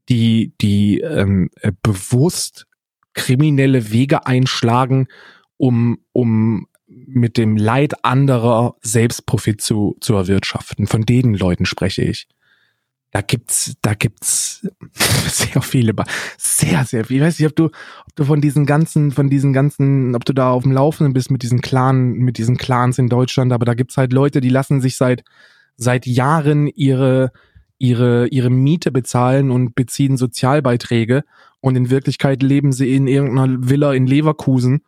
die, 0.07 0.53
die 0.61 1.01
ähm, 1.01 1.49
äh, 1.59 1.73
bewusst 1.83 2.65
kriminelle 3.13 3.91
Wege 3.91 4.25
einschlagen, 4.25 5.07
um, 5.57 5.99
um 6.11 6.67
mit 6.87 7.37
dem 7.37 7.57
Leid 7.57 8.03
anderer 8.03 8.75
Selbstprofit 8.81 9.61
zu, 9.61 9.97
zu 10.01 10.15
erwirtschaften. 10.15 10.87
Von 10.87 11.03
den 11.03 11.33
Leuten 11.33 11.65
spreche 11.65 12.03
ich. 12.03 12.27
Da 13.11 13.21
gibt's, 13.21 13.73
da 13.81 13.95
gibt's 13.95 14.67
sehr 15.27 15.61
viele, 15.61 15.93
sehr, 16.37 16.85
sehr 16.85 17.05
viel. 17.05 17.17
Ich 17.17 17.23
weiß 17.23 17.39
nicht, 17.39 17.47
ob 17.47 17.55
du, 17.55 17.65
ob 17.65 18.15
du 18.15 18.23
von 18.23 18.39
diesen 18.39 18.65
ganzen, 18.67 19.11
von 19.11 19.29
diesen 19.29 19.51
ganzen, 19.51 20.15
ob 20.15 20.25
du 20.25 20.33
da 20.33 20.51
auf 20.51 20.63
dem 20.63 20.71
Laufenden 20.71 21.13
bist 21.13 21.31
mit 21.31 21.41
diesen 21.41 21.61
Clan, 21.61 22.11
mit 22.11 22.37
diesen 22.37 22.57
Clans 22.57 22.99
in 22.99 23.09
Deutschland, 23.09 23.51
aber 23.51 23.65
da 23.65 23.73
gibt's 23.73 23.97
halt 23.97 24.13
Leute, 24.13 24.41
die 24.41 24.49
lassen 24.49 24.79
sich 24.79 24.95
seit, 24.95 25.23
seit 25.75 26.05
Jahren 26.05 26.67
ihre, 26.67 27.31
ihre, 27.79 28.27
ihre 28.27 28.49
Miete 28.49 28.91
bezahlen 28.91 29.49
und 29.49 29.73
beziehen 29.73 30.17
Sozialbeiträge 30.17 31.23
und 31.61 31.75
in 31.75 31.89
Wirklichkeit 31.89 32.43
leben 32.43 32.71
sie 32.71 32.95
in 32.95 33.07
irgendeiner 33.07 33.69
Villa 33.69 33.93
in 33.93 34.05
Leverkusen 34.05 34.81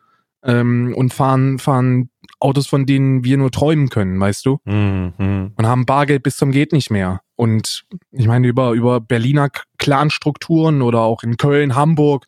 ähm, 0.43 0.93
und 0.95 1.13
fahren, 1.13 1.57
fahren 1.57 2.09
Autos, 2.39 2.67
von 2.67 2.85
denen 2.85 3.23
wir 3.23 3.37
nur 3.37 3.51
träumen 3.51 3.89
können, 3.89 4.19
weißt 4.19 4.45
du? 4.45 4.59
Mhm. 4.65 5.53
Und 5.55 5.67
haben 5.67 5.85
Bargeld 5.85 6.23
bis 6.23 6.37
zum 6.37 6.51
geht 6.51 6.73
nicht 6.73 6.91
mehr. 6.91 7.21
Und 7.35 7.85
ich 8.11 8.27
meine, 8.27 8.47
über, 8.47 8.71
über 8.71 8.99
Berliner 8.99 9.49
Clanstrukturen 9.77 10.81
oder 10.81 10.99
auch 11.01 11.23
in 11.23 11.37
Köln, 11.37 11.75
Hamburg, 11.75 12.25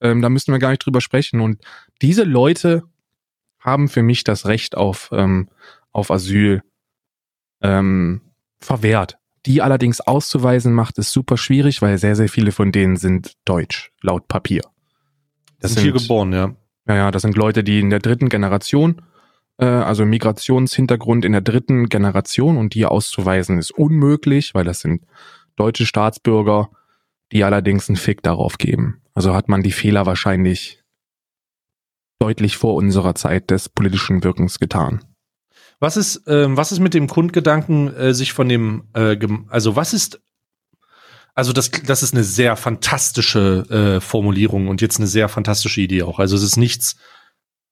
ähm, 0.00 0.22
da 0.22 0.28
müssen 0.28 0.52
wir 0.52 0.58
gar 0.58 0.70
nicht 0.70 0.84
drüber 0.84 1.00
sprechen. 1.00 1.40
Und 1.40 1.62
diese 2.02 2.24
Leute 2.24 2.84
haben 3.58 3.88
für 3.88 4.02
mich 4.02 4.24
das 4.24 4.46
Recht 4.46 4.76
auf, 4.76 5.10
ähm, 5.12 5.48
auf 5.92 6.10
Asyl 6.10 6.62
ähm, 7.62 8.20
verwehrt. 8.58 9.18
Die 9.46 9.60
allerdings 9.60 10.00
auszuweisen 10.00 10.72
macht 10.72 10.98
es 10.98 11.12
super 11.12 11.36
schwierig, 11.36 11.82
weil 11.82 11.98
sehr, 11.98 12.16
sehr 12.16 12.28
viele 12.28 12.52
von 12.52 12.72
denen 12.72 12.96
sind 12.96 13.34
deutsch, 13.44 13.92
laut 14.00 14.26
Papier. 14.28 14.62
Das 15.60 15.72
sind, 15.72 15.82
sind 15.82 15.92
hier 15.92 16.00
geboren, 16.00 16.32
ja. 16.32 16.54
Ja, 16.86 16.96
ja, 16.96 17.10
das 17.10 17.22
sind 17.22 17.36
Leute, 17.36 17.64
die 17.64 17.80
in 17.80 17.90
der 17.90 17.98
dritten 17.98 18.28
Generation, 18.28 19.02
äh, 19.58 19.64
also 19.66 20.04
Migrationshintergrund 20.04 21.24
in 21.24 21.32
der 21.32 21.40
dritten 21.40 21.88
Generation 21.88 22.56
und 22.56 22.74
die 22.74 22.86
auszuweisen 22.86 23.58
ist 23.58 23.70
unmöglich, 23.70 24.54
weil 24.54 24.64
das 24.64 24.80
sind 24.80 25.04
deutsche 25.56 25.86
Staatsbürger, 25.86 26.70
die 27.32 27.44
allerdings 27.44 27.88
einen 27.88 27.96
Fick 27.96 28.22
darauf 28.22 28.58
geben. 28.58 29.02
Also 29.14 29.34
hat 29.34 29.48
man 29.48 29.62
die 29.62 29.72
Fehler 29.72 30.06
wahrscheinlich 30.06 30.82
deutlich 32.18 32.56
vor 32.56 32.74
unserer 32.74 33.14
Zeit 33.14 33.50
des 33.50 33.68
politischen 33.68 34.24
Wirkens 34.24 34.58
getan. 34.58 35.04
Was 35.80 35.96
ist, 35.96 36.22
ähm, 36.26 36.56
was 36.56 36.72
ist 36.72 36.80
mit 36.80 36.94
dem 36.94 37.06
Grundgedanken, 37.06 37.94
äh, 37.94 38.14
sich 38.14 38.32
von 38.32 38.48
dem, 38.48 38.84
äh, 38.94 39.16
also 39.48 39.76
was 39.76 39.92
ist 39.92 40.20
also 41.34 41.52
das, 41.52 41.70
das 41.70 42.04
ist 42.04 42.14
eine 42.14 42.22
sehr 42.22 42.56
fantastische 42.56 43.64
äh, 43.68 44.00
Formulierung 44.00 44.68
und 44.68 44.80
jetzt 44.80 44.98
eine 44.98 45.08
sehr 45.08 45.28
fantastische 45.28 45.80
Idee 45.80 46.04
auch. 46.04 46.20
Also 46.20 46.36
es 46.36 46.44
ist 46.44 46.56
nichts, 46.56 46.96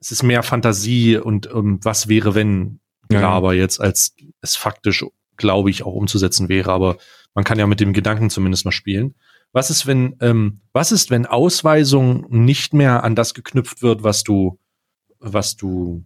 es 0.01 0.11
ist 0.11 0.25
mehr 0.25 0.43
Fantasie 0.43 1.17
und 1.17 1.47
um, 1.47 1.79
was 1.85 2.09
wäre, 2.09 2.35
wenn 2.35 2.81
ja. 3.11 3.29
aber 3.29 3.55
jetzt, 3.55 3.81
als 3.81 4.17
es 4.41 4.57
faktisch, 4.57 5.05
glaube 5.37 5.71
ich, 5.71 5.85
auch 5.85 5.95
umzusetzen 5.95 6.49
wäre. 6.49 6.73
Aber 6.73 6.97
man 7.35 7.45
kann 7.45 7.59
ja 7.59 7.67
mit 7.69 7.79
dem 7.79 7.93
Gedanken 7.93 8.31
zumindest 8.31 8.65
mal 8.65 8.73
spielen. 8.73 9.15
Was 9.53 9.71
ist, 9.71 9.87
wenn, 9.87 10.17
ähm, 10.21 10.63
was 10.73 10.91
ist, 10.91 11.11
wenn 11.11 11.27
Ausweisung 11.27 12.27
nicht 12.31 12.75
mehr 12.75 13.05
an 13.05 13.15
das 13.15 13.33
geknüpft 13.33 13.83
wird, 13.83 14.03
was 14.03 14.25
du, 14.25 14.59
was 15.21 15.57
du, 15.57 16.05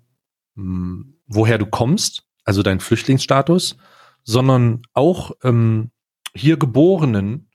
mh, 0.57 0.63
hm, 0.63 1.16
woher 1.27 1.59
du 1.59 1.67
kommst, 1.67 2.25
also 2.45 2.63
dein 2.63 2.81
Flüchtlingsstatus, 2.81 3.77
sondern 4.25 4.83
auch 4.93 5.33
ähm, 5.43 5.91
hier 6.35 6.57
Geborenen 6.57 7.49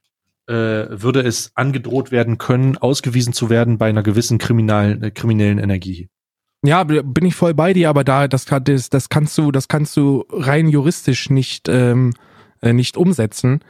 äh, 0.47 0.53
würde 0.89 1.22
es 1.22 1.51
angedroht 1.55 2.11
werden 2.11 2.38
können, 2.38 2.78
ausgewiesen 2.78 3.34
zu 3.34 3.49
werden 3.49 3.78
bei 3.78 3.89
einer 3.89 4.03
gewissen 4.03 4.38
kriminalen, 4.38 5.03
äh, 5.03 5.11
kriminellen 5.11 5.59
Energie. 5.59 6.09
Ja, 6.63 6.84
bin 6.84 7.26
ich 7.26 7.36
voll 7.36 7.53
bei 7.53 7.74
dir, 7.74 7.89
aber 7.89 8.03
da 8.03 8.28
das, 8.28 8.45
das, 8.45 8.89
das 8.89 9.09
kannst 9.09 9.38
du, 9.38 9.51
das 9.51 9.67
kannst 9.67 9.97
du 9.97 10.26
rein 10.30 10.67
juristisch 10.67 11.30
nicht 11.30 11.67
ähm, 11.69 12.13
äh, 12.61 12.74
nicht 12.74 12.97
umsetzen, 12.97 13.61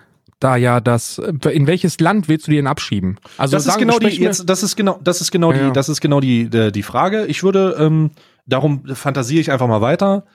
da 0.41 0.57
ja 0.57 0.81
das 0.81 1.17
in 1.19 1.67
welches 1.67 1.99
Land 1.99 2.27
willst 2.27 2.47
du 2.47 2.51
dir 2.51 2.57
denn 2.57 2.67
abschieben? 2.67 3.17
Also 3.37 3.55
das 3.55 3.63
sagen, 3.63 3.79
ist 3.79 3.87
genau 3.87 3.99
die 3.99 4.21
jetzt, 4.21 4.49
das 4.49 4.63
ist 4.63 4.75
genau 4.75 4.99
das 5.01 5.21
ist 5.21 5.31
genau 5.31 5.53
ja. 5.53 5.67
die 5.67 5.73
das 5.73 5.87
ist 5.87 6.01
genau 6.01 6.19
die 6.19 6.49
die, 6.49 6.71
die 6.71 6.83
Frage. 6.83 7.25
Ich 7.27 7.43
würde 7.43 7.77
ähm, 7.79 8.11
darum 8.51 8.85
fantasiere 8.95 9.41
ich 9.41 9.51
einfach 9.51 9.67
mal 9.67 9.81
weiter. 9.81 10.25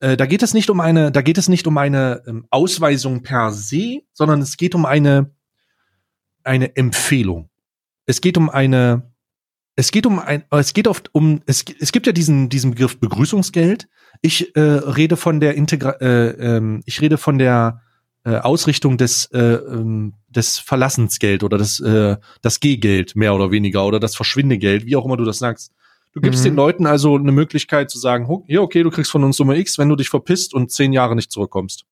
Äh, 0.00 0.16
da 0.16 0.26
geht 0.26 0.42
es 0.42 0.54
nicht 0.54 0.70
um 0.70 0.80
eine, 0.80 1.10
da 1.12 1.22
geht 1.22 1.38
es 1.38 1.48
nicht 1.48 1.66
um 1.66 1.78
eine 1.78 2.22
ähm, 2.26 2.46
Ausweisung 2.50 3.22
per 3.22 3.52
se, 3.52 4.00
sondern 4.12 4.40
es 4.40 4.56
geht 4.56 4.74
um 4.74 4.84
eine, 4.84 5.30
eine 6.44 6.76
Empfehlung. 6.76 7.50
Es 8.06 8.20
geht 8.20 8.36
um 8.36 8.50
eine, 8.50 9.12
es 9.74 9.90
geht 9.90 10.06
um 10.06 10.18
ein, 10.18 10.44
es 10.50 10.74
geht 10.74 10.88
oft 10.88 11.14
um, 11.14 11.40
es, 11.46 11.64
es 11.80 11.92
gibt 11.92 12.06
ja 12.06 12.12
diesen, 12.12 12.48
diesen 12.48 12.72
Begriff 12.72 12.98
Begrüßungsgeld. 12.98 13.88
Ich 14.22 14.54
äh, 14.56 14.60
rede 14.60 15.16
von 15.16 15.40
der 15.40 15.54
Integra, 15.54 15.92
äh, 16.00 16.56
ähm, 16.56 16.82
ich 16.86 17.00
rede 17.00 17.18
von 17.18 17.38
der 17.38 17.82
äh, 18.24 18.38
Ausrichtung 18.38 18.98
des, 18.98 19.26
äh, 19.32 19.38
ähm, 19.38 20.14
des 20.28 20.58
Verlassensgeld 20.58 21.42
oder 21.42 21.58
des, 21.58 21.80
äh, 21.80 22.16
das 22.42 22.60
Gehgeld 22.60 23.16
mehr 23.16 23.34
oder 23.34 23.50
weniger 23.50 23.86
oder 23.86 24.00
das 24.00 24.16
Verschwindegeld, 24.16 24.84
wie 24.86 24.96
auch 24.96 25.04
immer 25.04 25.16
du 25.16 25.24
das 25.24 25.38
sagst. 25.38 25.72
Du 26.16 26.22
gibst 26.22 26.40
mhm. 26.40 26.44
den 26.44 26.56
Leuten 26.56 26.86
also 26.86 27.14
eine 27.14 27.30
Möglichkeit 27.30 27.90
zu 27.90 27.98
sagen, 27.98 28.26
hier, 28.46 28.62
okay, 28.62 28.82
du 28.82 28.90
kriegst 28.90 29.10
von 29.10 29.22
uns 29.22 29.36
Summe 29.36 29.58
X, 29.58 29.76
wenn 29.76 29.90
du 29.90 29.96
dich 29.96 30.08
verpisst 30.08 30.54
und 30.54 30.72
zehn 30.72 30.94
Jahre 30.94 31.14
nicht 31.14 31.30
zurückkommst. 31.30 31.84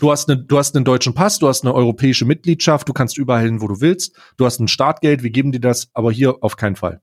Du 0.00 0.10
hast, 0.10 0.30
eine, 0.30 0.42
du 0.42 0.56
hast 0.56 0.74
einen 0.74 0.86
deutschen 0.86 1.12
Pass, 1.12 1.38
du 1.38 1.48
hast 1.48 1.64
eine 1.64 1.74
europäische 1.74 2.24
Mitgliedschaft, 2.24 2.88
du 2.88 2.94
kannst 2.94 3.18
überall 3.18 3.42
hin, 3.42 3.60
wo 3.60 3.68
du 3.68 3.82
willst, 3.82 4.16
du 4.38 4.46
hast 4.46 4.58
ein 4.58 4.68
Startgeld, 4.68 5.22
wir 5.22 5.28
geben 5.28 5.52
dir 5.52 5.60
das, 5.60 5.90
aber 5.92 6.10
hier 6.10 6.42
auf 6.42 6.56
keinen 6.56 6.76
Fall. 6.76 7.02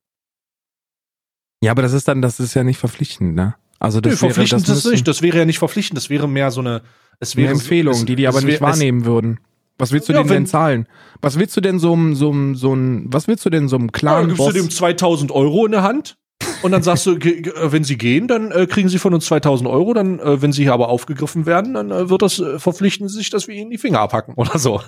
Ja, 1.62 1.70
aber 1.70 1.84
das 1.84 1.94
ist 1.94 2.08
dann, 2.08 2.24
das 2.24 2.40
ist 2.40 2.56
ja 2.56 2.64
nicht 2.64 2.80
verpflichtend, 2.80 3.36
ne? 3.36 3.54
Also 3.78 4.02
das 4.02 4.14
nee, 4.14 4.22
wäre, 4.22 4.34
verpflichtend 4.34 4.68
das, 4.68 4.86
ist 4.86 4.92
nicht, 4.92 5.08
das 5.08 5.22
wäre 5.22 5.38
ja 5.38 5.46
nicht 5.46 5.60
verpflichtend, 5.60 5.98
das 5.98 6.10
wäre 6.10 6.28
mehr 6.28 6.50
so 6.50 6.62
eine, 6.62 6.82
es 7.20 7.36
wäre 7.36 7.50
eine 7.50 7.60
Empfehlung, 7.60 7.94
es, 7.94 8.06
die 8.06 8.16
die 8.16 8.28
aber 8.28 8.42
nicht 8.42 8.60
wahrnehmen 8.60 9.06
würden. 9.06 9.40
Was 9.80 9.92
willst 9.92 10.10
du 10.10 10.14
ja, 10.14 10.20
denn 10.20 10.28
denn 10.28 10.46
zahlen? 10.46 10.88
Was 11.22 11.40
willst 11.40 11.56
du 11.58 11.62
denn 11.62 11.80
so 11.80 11.94
einem, 11.94 12.14
so 12.14 12.30
einem, 12.30 12.56
so 12.56 12.74
einem, 12.74 13.06
was 13.12 13.28
willst 13.28 13.46
du 13.46 13.50
denn 13.50 13.68
so 13.68 13.78
einem 13.78 13.92
klaren 13.92 14.30
ja, 14.30 14.36
gibst 14.36 14.48
du 14.48 14.52
dem 14.52 14.70
2000 14.70 15.32
Euro 15.32 15.66
in 15.66 15.72
der 15.72 15.84
Hand 15.84 16.18
und 16.62 16.72
dann 16.72 16.84
sagst 16.84 17.06
du, 17.06 17.14
äh, 17.16 17.72
wenn 17.72 17.84
sie 17.84 17.98
gehen, 17.98 18.28
dann 18.28 18.52
äh, 18.52 18.68
kriegen 18.68 18.90
sie 18.90 19.00
von 19.00 19.14
uns 19.14 19.26
2000 19.26 19.70
Euro, 19.70 19.94
dann, 19.94 20.20
äh, 20.20 20.42
wenn 20.42 20.52
sie 20.52 20.64
hier 20.64 20.74
aber 20.74 20.90
aufgegriffen 20.90 21.46
werden, 21.46 21.76
dann 21.76 21.92
äh, 21.92 22.10
wird 22.10 22.22
das, 22.22 22.40
äh, 22.40 22.60
verpflichten 22.60 23.08
sie 23.08 23.18
sich, 23.18 23.30
dass 23.30 23.48
wir 23.48 23.56
ihnen 23.56 23.72
die 23.72 23.78
Finger 23.78 24.02
abhacken 24.02 24.34
oder 24.36 24.60
so. 24.60 24.82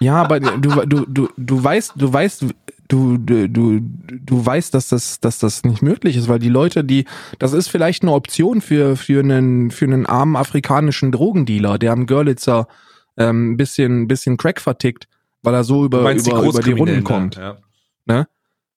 Ja, 0.00 0.16
aber 0.16 0.40
du, 0.40 0.84
du, 0.84 1.06
du, 1.06 1.28
du 1.36 1.64
weißt, 1.64 1.94
du 1.96 2.12
weißt, 2.12 2.44
du, 2.88 3.16
du, 3.16 3.48
du, 3.48 3.80
du 3.80 4.46
weißt, 4.46 4.74
dass 4.74 4.88
das, 4.88 5.20
dass 5.20 5.38
das 5.38 5.64
nicht 5.64 5.80
möglich 5.80 6.16
ist, 6.16 6.28
weil 6.28 6.38
die 6.38 6.50
Leute, 6.50 6.84
die, 6.84 7.06
das 7.38 7.54
ist 7.54 7.68
vielleicht 7.68 8.02
eine 8.02 8.12
Option 8.12 8.60
für, 8.60 8.96
für 8.96 9.20
einen, 9.20 9.70
für 9.70 9.86
einen 9.86 10.04
armen 10.04 10.36
afrikanischen 10.36 11.12
Drogendealer, 11.12 11.78
der 11.78 11.92
am 11.92 12.06
Görlitzer 12.06 12.68
ähm, 13.16 13.52
ein 13.52 13.56
bisschen, 13.56 14.08
bisschen 14.08 14.36
Crack 14.36 14.60
vertickt, 14.60 15.08
weil 15.42 15.54
er 15.54 15.64
so 15.64 15.84
über, 15.84 16.00
über, 16.00 16.14
die, 16.14 16.30
über 16.30 16.62
die 16.62 16.72
Runden 16.72 17.04
kommt. 17.04 17.36
Ja. 17.36 17.58
Ne? 18.04 18.26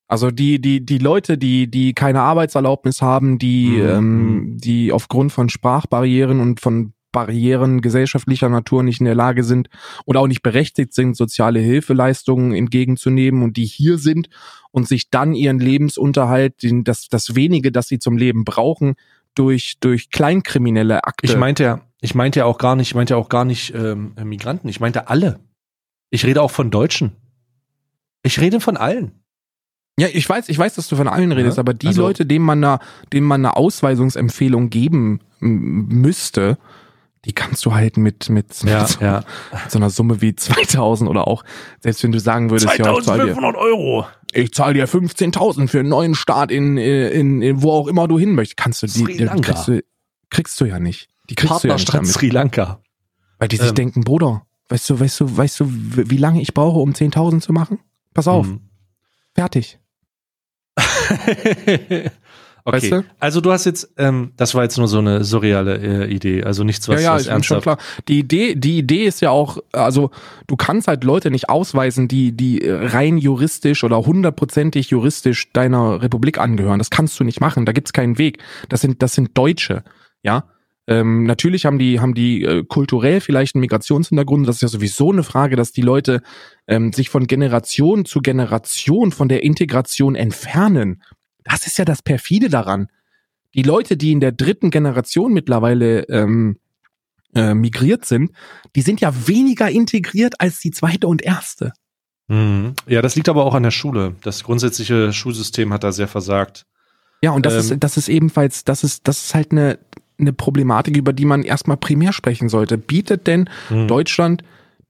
Also 0.08 0.32
die, 0.32 0.60
die, 0.60 0.84
die 0.84 0.98
Leute, 0.98 1.38
die, 1.38 1.70
die 1.70 1.94
keine 1.94 2.22
Arbeitserlaubnis 2.22 3.02
haben, 3.02 3.38
die, 3.38 3.68
mhm. 3.68 3.90
ähm, 3.90 4.26
mhm. 4.26 4.58
die 4.58 4.92
aufgrund 4.92 5.32
von 5.32 5.50
Sprachbarrieren 5.50 6.40
und 6.40 6.60
von 6.60 6.94
Barrieren 7.12 7.82
gesellschaftlicher 7.82 8.50
Natur 8.50 8.84
nicht 8.84 9.00
in 9.00 9.06
der 9.06 9.16
Lage 9.16 9.44
sind 9.44 9.70
oder 10.06 10.20
auch 10.20 10.28
nicht 10.28 10.44
berechtigt 10.44 10.94
sind, 10.94 11.16
soziale 11.16 11.60
Hilfeleistungen 11.60 12.54
entgegenzunehmen 12.54 13.42
und 13.44 13.58
die 13.58 13.66
hier 13.66 13.98
sind 13.98 14.30
und 14.72 14.88
sich 14.88 15.10
dann 15.10 15.34
ihren 15.34 15.60
Lebensunterhalt, 15.60 16.62
den, 16.62 16.84
das, 16.84 17.08
das 17.08 17.36
wenige, 17.36 17.72
das 17.72 17.88
sie 17.88 18.00
zum 18.00 18.18
Leben 18.18 18.46
brauchen, 18.46 18.96
durch, 19.34 19.76
durch 19.80 20.12
kleinkriminelle 20.12 21.04
Akte. 21.04 21.26
Ich 21.26 21.38
meinte 21.38 21.64
ja, 21.64 21.82
ich 22.02 22.16
meinte 22.16 22.40
ja 22.40 22.46
auch 22.46 22.58
gar 22.58 22.76
nicht, 22.76 22.90
ich 22.90 22.96
meinte 22.96 23.14
ja 23.14 23.18
auch 23.18 23.30
gar 23.30 23.46
nicht 23.46 23.74
ähm, 23.74 24.14
Migranten, 24.24 24.70
ich 24.70 24.80
meinte 24.80 25.08
alle. 25.08 25.40
Ich 26.10 26.26
rede 26.26 26.42
auch 26.42 26.52
von 26.52 26.72
Deutschen. 26.72 27.16
Ich 28.24 28.40
rede 28.40 28.60
von 28.60 28.78
allen. 28.78 29.12
Ja, 30.00 30.08
ich 30.12 30.28
weiß, 30.28 30.48
ich 30.48 30.58
weiß, 30.58 30.76
dass 30.76 30.88
du 30.88 30.96
von 30.96 31.10
allen 31.10 31.32
redest, 31.32 31.58
ja, 31.58 31.62
aber 31.62 31.74
die 31.74 31.88
also, 31.88 32.02
Leute, 32.02 32.26
denen 32.26 32.46
man 32.46 32.64
eine, 32.64 32.80
denen 33.12 33.28
man 33.28 33.46
eine 33.46 33.58
Ausweisungsempfehlung 33.58 34.70
geben 34.70 35.20
müsste, 35.42 36.58
die 37.26 37.34
kannst 37.34 37.66
du 37.66 37.74
halt 37.74 37.98
mit 37.98 38.30
mit, 38.30 38.64
ja, 38.64 38.80
mit, 38.80 38.88
so, 38.90 39.02
ja. 39.02 39.24
mit, 39.52 39.72
so, 39.72 39.78
einer 39.78 39.90
Summe 39.90 40.22
wie 40.22 40.36
2000 40.36 41.10
oder 41.10 41.28
auch 41.28 41.44
selbst 41.82 42.02
wenn 42.04 42.14
du 42.14 42.20
sagen 42.20 42.50
würdest 42.50 42.70
2500 42.70 43.56
ja, 43.56 43.60
Euro 43.60 44.08
ich 44.32 44.54
zahle 44.54 44.76
dir 44.76 44.88
15.000 44.88 45.68
für 45.68 45.80
einen 45.80 45.90
neuen 45.90 46.16
Start 46.16 46.52
in, 46.52 46.78
in, 46.78 47.42
in 47.42 47.62
wo 47.62 47.72
auch 47.72 47.88
immer 47.88 48.08
du 48.08 48.18
hin 48.18 48.36
möchtest 48.36 48.58
kannst 48.58 48.84
du 48.84 48.88
die, 48.88 49.04
die 49.04 49.26
kriegst, 49.26 49.68
du, 49.68 49.84
kriegst 50.30 50.62
du 50.62 50.66
ja 50.66 50.80
nicht 50.80 51.10
die 51.30 51.36
kriegst 51.36 51.52
Partnerstadt 51.52 51.94
du 51.94 51.98
ja 51.98 52.02
nicht 52.04 52.14
Sri 52.14 52.30
Lanka 52.30 52.82
weil 53.38 53.48
die 53.48 53.58
sich 53.58 53.70
ähm. 53.70 53.76
denken 53.76 54.04
Bruder 54.04 54.46
weißt 54.70 54.90
du 54.90 55.00
weißt 55.00 55.20
du 55.20 55.38
weißt 55.38 55.60
du 55.60 55.66
wie 55.70 56.18
lange 56.18 56.42
ich 56.42 56.54
brauche 56.54 56.80
um 56.80 56.92
10.000 56.92 57.42
zu 57.42 57.54
machen 57.54 57.80
pass 58.14 58.28
auf 58.28 58.48
mhm. 58.48 58.62
fertig 59.34 59.80
Okay. 62.70 62.76
Weißt 62.76 62.92
du? 62.92 63.06
Also 63.20 63.42
du 63.42 63.52
hast 63.52 63.66
jetzt, 63.66 63.94
ähm, 63.98 64.34
das 64.38 64.54
war 64.54 64.64
jetzt 64.64 64.78
nur 64.78 64.88
so 64.88 65.00
eine 65.00 65.24
surreale 65.24 66.06
äh, 66.06 66.14
Idee, 66.14 66.44
also 66.44 66.64
nichts 66.64 66.88
was, 66.88 67.02
ja, 67.02 67.12
ja, 67.12 67.16
was 67.16 67.28
ernsthaft. 67.28 67.64
Schon 67.64 67.76
klar. 67.76 67.78
Die 68.08 68.20
Idee, 68.20 68.56
die 68.56 68.78
Idee 68.78 69.06
ist 69.06 69.22
ja 69.22 69.32
auch, 69.32 69.58
also 69.72 70.12
du 70.48 70.56
kannst 70.56 70.88
halt 70.88 71.04
Leute 71.04 71.32
nicht 71.32 71.50
ausweisen, 71.50 72.08
die 72.08 72.32
die 72.36 72.62
rein 72.68 73.18
juristisch 73.18 73.84
oder 73.84 73.98
hundertprozentig 73.98 74.90
juristisch 74.90 75.52
deiner 75.54 76.02
Republik 76.02 76.38
angehören. 76.38 76.80
Das 76.80 76.90
kannst 76.90 77.20
du 77.20 77.24
nicht 77.24 77.40
machen. 77.40 77.66
Da 77.66 77.72
gibt's 77.72 77.94
keinen 77.94 78.18
Weg. 78.18 78.40
Das 78.68 78.82
sind 78.82 79.02
das 79.02 79.14
sind 79.14 79.38
Deutsche, 79.38 79.84
ja. 80.22 80.46
Ähm, 80.90 81.26
natürlich 81.26 81.68
haben 81.68 81.78
die, 81.78 82.00
haben 82.00 82.16
die 82.16 82.44
äh, 82.44 82.64
kulturell 82.68 83.22
vielleicht 83.22 83.54
einen 83.54 83.62
Migrationshintergrund. 83.62 84.48
Das 84.48 84.56
ist 84.56 84.64
ja 84.64 84.68
sowieso 84.70 85.12
eine 85.12 85.22
Frage, 85.22 85.56
dass 85.56 85.72
die 85.72 85.84
Leute 85.84 86.24
ähm, 86.68 86.92
sich 86.94 87.10
von 87.10 87.28
Generation 87.28 88.06
zu 88.06 88.22
Generation 88.22 89.12
von 89.12 89.30
der 89.30 89.44
Integration 89.44 90.16
entfernen. 90.16 91.04
Das 91.44 91.68
ist 91.68 91.78
ja 91.78 91.86
das 91.86 92.02
perfide 92.02 92.50
daran. 92.50 92.88
Die 93.54 93.62
Leute, 93.62 93.98
die 93.98 94.12
in 94.12 94.20
der 94.20 94.32
dritten 94.32 94.72
Generation 94.72 95.32
mittlerweile 95.32 96.10
ähm, 96.10 96.58
äh, 97.36 97.54
migriert 97.54 98.06
sind, 98.06 98.32
die 98.76 98.82
sind 98.82 99.00
ja 99.00 99.14
weniger 99.28 99.70
integriert 99.70 100.42
als 100.42 100.60
die 100.60 100.72
zweite 100.72 101.08
und 101.08 101.22
erste. 101.22 101.72
Mhm. 102.30 102.74
Ja, 102.88 103.04
das 103.04 103.16
liegt 103.16 103.30
aber 103.30 103.46
auch 103.46 103.54
an 103.54 103.62
der 103.62 103.70
Schule. 103.70 104.16
Das 104.24 104.44
grundsätzliche 104.44 105.14
Schulsystem 105.14 105.72
hat 105.72 105.84
da 105.84 105.92
sehr 105.92 106.08
versagt. 106.08 106.66
Ja, 107.22 107.30
und 107.30 107.46
das 107.46 107.54
ähm, 107.54 107.74
ist, 107.74 107.84
das 107.84 107.98
ist 107.98 108.10
ebenfalls, 108.10 108.64
das 108.64 108.84
ist, 108.84 109.08
das 109.08 109.26
ist 109.26 109.36
halt 109.36 109.52
eine, 109.52 109.78
eine 110.20 110.34
Problematik, 110.34 110.98
über 110.98 111.14
die 111.14 111.26
man 111.26 111.44
erstmal 111.44 111.78
primär 111.78 112.14
sprechen 112.14 112.50
sollte. 112.50 112.78
Bietet 112.78 113.28
denn 113.28 113.50
mhm. 113.70 113.88
Deutschland 113.88 114.44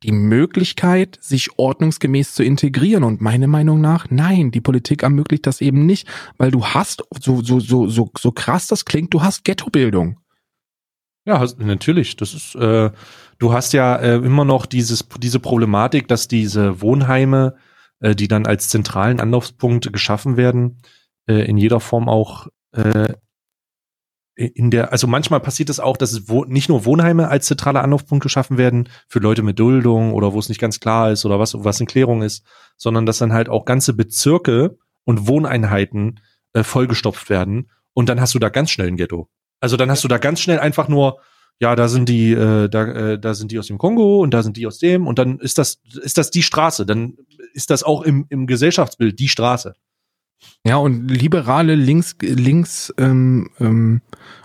die 0.03 0.11
Möglichkeit, 0.11 1.17
sich 1.19 1.57
ordnungsgemäß 1.57 2.34
zu 2.34 2.43
integrieren. 2.43 3.03
Und 3.03 3.21
meine 3.21 3.47
Meinung 3.47 3.82
nach, 3.82 4.07
nein, 4.09 4.51
die 4.51 4.61
Politik 4.61 5.03
ermöglicht 5.03 5.45
das 5.45 5.61
eben 5.61 5.86
nicht, 5.86 6.07
weil 6.38 6.51
du 6.51 6.65
hast, 6.65 7.03
so, 7.19 7.41
so, 7.41 7.59
so, 7.59 7.88
so, 7.88 8.09
so 8.17 8.32
krass 8.32 8.67
das 8.67 8.86
klingt, 8.86 9.13
du 9.13 9.21
hast 9.21 9.43
Ghettobildung. 9.43 10.19
Ja, 11.25 11.45
natürlich. 11.57 12.15
Das 12.15 12.34
ist, 12.34 12.55
äh, 12.55 12.91
du 13.39 13.53
hast 13.53 13.73
ja 13.73 13.97
äh, 13.97 14.15
immer 14.15 14.45
noch 14.45 14.65
dieses, 14.65 15.07
diese 15.19 15.39
Problematik, 15.39 16.07
dass 16.07 16.27
diese 16.27 16.82
Wohnheime, 16.82 17.55
äh, 17.99 18.15
die 18.15 18.30
dann 18.30 18.45
als 18.45 18.69
zentralen 18.69 19.19
Anlaufspunkt 19.19 19.91
geschaffen 19.91 20.38
werden, 20.38 20.82
äh, 21.27 21.45
in 21.45 21.57
jeder 21.57 21.82
Form 21.82 22.07
auch 22.07 22.47
äh, 22.71 23.13
in 24.39 24.71
der, 24.71 24.93
also 24.93 25.05
manchmal 25.05 25.41
passiert 25.41 25.69
es 25.69 25.81
auch, 25.81 25.97
dass 25.97 26.13
es 26.13 26.29
wo, 26.29 26.45
nicht 26.45 26.69
nur 26.69 26.85
Wohnheime 26.85 27.27
als 27.27 27.45
zentraler 27.45 27.83
Anlaufpunkt 27.83 28.23
geschaffen 28.23 28.57
werden 28.57 28.87
für 29.09 29.19
Leute 29.19 29.43
mit 29.43 29.59
Duldung 29.59 30.13
oder 30.13 30.31
wo 30.31 30.39
es 30.39 30.47
nicht 30.47 30.61
ganz 30.61 30.79
klar 30.79 31.11
ist 31.11 31.25
oder 31.25 31.39
was, 31.39 31.55
was 31.57 31.81
in 31.81 31.87
Klärung 31.87 32.21
ist, 32.21 32.45
sondern 32.77 33.05
dass 33.05 33.17
dann 33.17 33.33
halt 33.33 33.49
auch 33.49 33.65
ganze 33.65 33.93
Bezirke 33.93 34.77
und 35.03 35.27
Wohneinheiten 35.27 36.21
äh, 36.53 36.63
vollgestopft 36.63 37.29
werden 37.29 37.69
und 37.93 38.07
dann 38.07 38.21
hast 38.21 38.33
du 38.33 38.39
da 38.39 38.47
ganz 38.47 38.71
schnell 38.71 38.87
ein 38.87 38.95
Ghetto. 38.95 39.27
Also 39.59 39.75
dann 39.75 39.91
hast 39.91 40.05
du 40.05 40.07
da 40.07 40.17
ganz 40.17 40.39
schnell 40.39 40.59
einfach 40.59 40.87
nur, 40.87 41.19
ja, 41.59 41.75
da 41.75 41.89
sind 41.89 42.07
die, 42.07 42.31
äh, 42.31 42.69
da, 42.69 42.85
äh, 42.85 43.19
da 43.19 43.33
sind 43.33 43.51
die 43.51 43.59
aus 43.59 43.67
dem 43.67 43.77
Kongo 43.77 44.21
und 44.21 44.33
da 44.33 44.41
sind 44.41 44.55
die 44.55 44.67
aus 44.67 44.77
dem 44.77 45.05
und 45.05 45.19
dann 45.19 45.39
ist 45.39 45.57
das, 45.57 45.81
ist 46.01 46.17
das 46.17 46.31
die 46.31 46.43
Straße, 46.43 46.85
dann 46.85 47.17
ist 47.53 47.71
das 47.71 47.83
auch 47.83 48.03
im, 48.03 48.25
im 48.29 48.47
Gesellschaftsbild 48.47 49.19
die 49.19 49.27
Straße. 49.27 49.73
Ja, 50.65 50.75
und 50.75 51.09
liberale 51.09 51.75
links, 51.75 52.15
links 52.21 52.93
ähm, 52.97 53.49
ähm, 53.59 54.01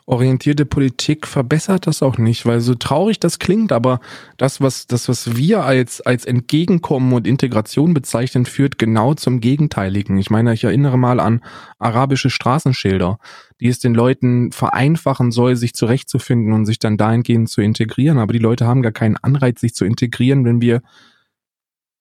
orientierte 0.07 0.65
Politik 0.65 1.27
verbessert 1.27 1.87
das 1.87 2.03
auch 2.03 2.19
nicht, 2.19 2.47
weil 2.47 2.61
so 2.61 2.75
traurig 2.75 3.19
das 3.19 3.39
klingt, 3.39 3.73
aber 3.73 4.01
das, 4.37 4.61
was, 4.61 4.87
das, 4.87 5.09
was 5.09 5.37
wir 5.37 5.65
als, 5.65 6.01
als 6.01 6.25
Entgegenkommen 6.25 7.13
und 7.13 7.27
Integration 7.27 7.95
bezeichnen, 7.95 8.47
führt 8.47 8.79
genau 8.79 9.15
zum 9.15 9.41
Gegenteiligen. 9.41 10.19
Ich 10.19 10.31
meine, 10.31 10.53
ich 10.53 10.65
erinnere 10.65 10.99
mal 10.99 11.21
an 11.21 11.43
arabische 11.79 12.31
Straßenschilder, 12.31 13.19
die 13.61 13.69
es 13.69 13.79
den 13.79 13.95
Leuten 13.95 14.53
vereinfachen 14.53 15.33
soll, 15.33 15.57
sich 15.57 15.75
zurechtzufinden 15.75 16.53
und 16.53 16.67
sich 16.67 16.79
dann 16.79 16.97
dahingehend 16.97 17.49
zu 17.49 17.61
integrieren. 17.61 18.19
Aber 18.19 18.33
die 18.33 18.39
Leute 18.39 18.67
haben 18.67 18.83
gar 18.83 18.93
keinen 18.93 19.17
Anreiz, 19.17 19.61
sich 19.61 19.75
zu 19.75 19.85
integrieren, 19.85 20.45
wenn 20.45 20.61
wir, 20.61 20.83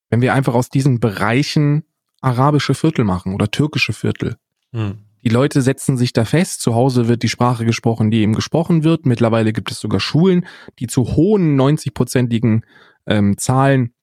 wenn 0.09 0.21
wir 0.21 0.33
einfach 0.33 0.53
aus 0.53 0.69
diesen 0.69 0.99
Bereichen 0.99 1.83
arabische 2.23 2.73
Viertel 2.73 3.05
machen 3.05 3.33
oder 3.33 3.51
türkische 3.51 3.93
Viertel. 3.93 4.37
Hm. 4.71 4.99
Die 5.23 5.29
Leute 5.29 5.61
setzen 5.61 5.97
sich 5.97 6.11
da 6.11 6.25
fest. 6.25 6.61
Zu 6.61 6.75
Hause 6.75 7.07
wird 7.07 7.23
die 7.23 7.29
Sprache 7.29 7.65
gesprochen, 7.65 8.11
die 8.11 8.21
eben 8.21 8.33
gesprochen 8.33 8.83
wird. 8.83 9.05
Mittlerweile 9.05 9.53
gibt 9.53 9.71
es 9.71 9.79
sogar 9.79 9.99
Schulen, 9.99 10.45
die 10.79 10.87
zu 10.87 11.15
hohen 11.15 11.59
90-prozentigen 11.59 12.63
ähm, 13.05 13.37
Zahlen 13.37 13.93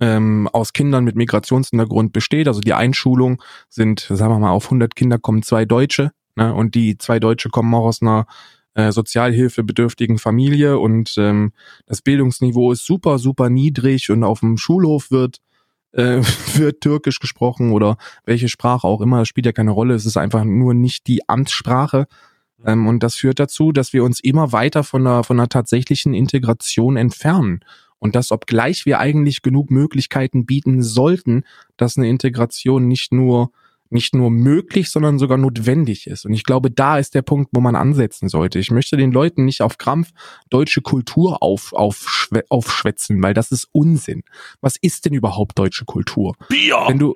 ähm, 0.00 0.48
aus 0.52 0.72
Kindern 0.72 1.04
mit 1.04 1.16
Migrationshintergrund 1.16 2.12
besteht. 2.12 2.48
Also 2.48 2.60
die 2.60 2.74
Einschulung 2.74 3.42
sind, 3.68 4.00
sagen 4.00 4.32
wir 4.32 4.38
mal, 4.38 4.50
auf 4.50 4.64
100 4.64 4.94
Kinder 4.94 5.18
kommen 5.18 5.42
zwei 5.42 5.64
Deutsche. 5.64 6.12
Ne? 6.36 6.52
Und 6.52 6.74
die 6.74 6.98
zwei 6.98 7.18
Deutsche 7.18 7.48
kommen 7.48 7.72
auch 7.74 7.86
aus 7.86 8.02
einer 8.02 8.26
äh, 8.74 8.92
sozialhilfebedürftigen 8.92 10.18
Familie. 10.18 10.78
Und 10.78 11.14
ähm, 11.16 11.52
das 11.86 12.02
Bildungsniveau 12.02 12.72
ist 12.72 12.84
super, 12.84 13.18
super 13.18 13.48
niedrig. 13.48 14.10
Und 14.10 14.22
auf 14.22 14.40
dem 14.40 14.58
Schulhof 14.58 15.10
wird 15.10 15.38
äh, 15.92 16.20
wird 16.54 16.80
Türkisch 16.80 17.20
gesprochen 17.20 17.72
oder 17.72 17.96
welche 18.24 18.48
Sprache 18.48 18.86
auch 18.86 19.00
immer, 19.00 19.20
das 19.20 19.28
spielt 19.28 19.46
ja 19.46 19.52
keine 19.52 19.70
Rolle. 19.70 19.94
Es 19.94 20.06
ist 20.06 20.16
einfach 20.16 20.44
nur 20.44 20.74
nicht 20.74 21.06
die 21.06 21.28
Amtssprache. 21.28 22.06
Ähm, 22.64 22.86
und 22.86 23.02
das 23.02 23.16
führt 23.16 23.40
dazu, 23.40 23.72
dass 23.72 23.92
wir 23.92 24.04
uns 24.04 24.20
immer 24.20 24.52
weiter 24.52 24.84
von 24.84 25.06
einer, 25.06 25.24
von 25.24 25.38
einer 25.38 25.48
tatsächlichen 25.48 26.14
Integration 26.14 26.96
entfernen. 26.96 27.60
Und 27.98 28.16
das, 28.16 28.32
obgleich 28.32 28.84
wir 28.84 28.98
eigentlich 28.98 29.42
genug 29.42 29.70
Möglichkeiten 29.70 30.44
bieten 30.44 30.82
sollten, 30.82 31.44
dass 31.76 31.96
eine 31.96 32.08
Integration 32.08 32.88
nicht 32.88 33.12
nur 33.12 33.52
nicht 33.92 34.14
nur 34.14 34.30
möglich, 34.30 34.90
sondern 34.90 35.18
sogar 35.18 35.38
notwendig 35.38 36.06
ist. 36.06 36.24
Und 36.24 36.32
ich 36.32 36.44
glaube, 36.44 36.70
da 36.70 36.98
ist 36.98 37.14
der 37.14 37.22
Punkt, 37.22 37.50
wo 37.52 37.60
man 37.60 37.76
ansetzen 37.76 38.28
sollte. 38.28 38.58
Ich 38.58 38.70
möchte 38.70 38.96
den 38.96 39.12
Leuten 39.12 39.44
nicht 39.44 39.62
auf 39.62 39.78
Krampf 39.78 40.10
deutsche 40.50 40.80
Kultur 40.82 41.42
auf, 41.42 41.72
auf, 41.72 42.28
aufschwätzen, 42.48 43.22
weil 43.22 43.34
das 43.34 43.52
ist 43.52 43.68
Unsinn. 43.72 44.22
Was 44.60 44.76
ist 44.80 45.04
denn 45.04 45.14
überhaupt 45.14 45.58
deutsche 45.58 45.84
Kultur? 45.84 46.34
Bier! 46.48 46.76
Wenn 46.86 46.98
du, 46.98 47.14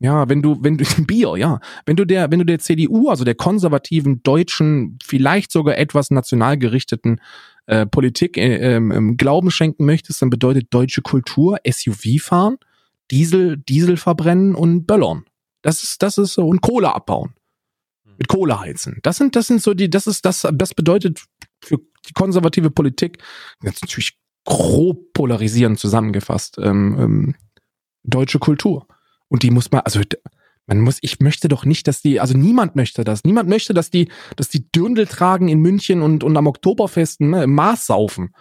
ja, 0.00 0.28
wenn 0.28 0.42
du, 0.42 0.58
wenn 0.60 0.76
du, 0.76 0.84
Bier, 1.06 1.36
ja. 1.36 1.60
Wenn 1.86 1.96
du 1.96 2.04
der, 2.04 2.30
wenn 2.30 2.38
du 2.38 2.44
der 2.44 2.58
CDU, 2.58 3.08
also 3.08 3.24
der 3.24 3.34
konservativen 3.34 4.22
deutschen, 4.22 4.98
vielleicht 5.02 5.50
sogar 5.52 5.78
etwas 5.78 6.10
national 6.10 6.58
gerichteten 6.58 7.20
äh, 7.66 7.86
Politik 7.86 8.36
äh, 8.36 8.76
äh, 8.76 9.14
Glauben 9.16 9.50
schenken 9.50 9.86
möchtest, 9.86 10.20
dann 10.20 10.30
bedeutet 10.30 10.66
deutsche 10.70 11.02
Kultur 11.02 11.58
SUV 11.66 12.22
fahren, 12.22 12.56
Diesel, 13.10 13.56
Diesel 13.56 13.96
verbrennen 13.96 14.54
und 14.54 14.86
Böllern. 14.86 15.24
Das 15.64 15.82
ist, 15.82 16.02
das 16.02 16.18
ist 16.18 16.34
so, 16.34 16.46
und 16.46 16.60
Kohle 16.60 16.94
abbauen. 16.94 17.34
Hm. 18.04 18.14
Mit 18.18 18.28
Kohle 18.28 18.60
heizen. 18.60 18.98
Das 19.02 19.16
sind, 19.16 19.34
das 19.34 19.46
sind 19.46 19.62
so 19.62 19.72
die, 19.72 19.88
das 19.88 20.06
ist, 20.06 20.24
das, 20.26 20.46
das 20.52 20.74
bedeutet 20.74 21.24
für 21.62 21.78
die 21.78 22.12
konservative 22.12 22.70
Politik, 22.70 23.22
jetzt 23.62 23.82
natürlich 23.82 24.18
grob 24.44 25.14
polarisierend 25.14 25.78
zusammengefasst, 25.78 26.58
ähm, 26.58 26.96
ähm, 26.98 27.34
deutsche 28.02 28.38
Kultur. 28.38 28.86
Und 29.28 29.42
die 29.42 29.50
muss 29.50 29.72
man, 29.72 29.80
also 29.80 30.02
man 30.66 30.80
muss, 30.80 30.98
ich 31.00 31.20
möchte 31.20 31.48
doch 31.48 31.64
nicht, 31.64 31.88
dass 31.88 32.02
die, 32.02 32.20
also 32.20 32.36
niemand 32.36 32.76
möchte 32.76 33.04
das. 33.04 33.24
Niemand 33.24 33.48
möchte, 33.48 33.72
dass 33.72 33.90
die, 33.90 34.10
dass 34.36 34.50
die 34.50 34.70
Dürndl 34.70 35.06
tragen 35.06 35.48
in 35.48 35.60
München 35.60 36.02
und, 36.02 36.22
und 36.22 36.36
am 36.36 36.46
Oktoberfesten 36.46 37.30
ne, 37.30 37.44
im 37.44 37.54
Mars 37.54 37.86
saufen. 37.86 38.34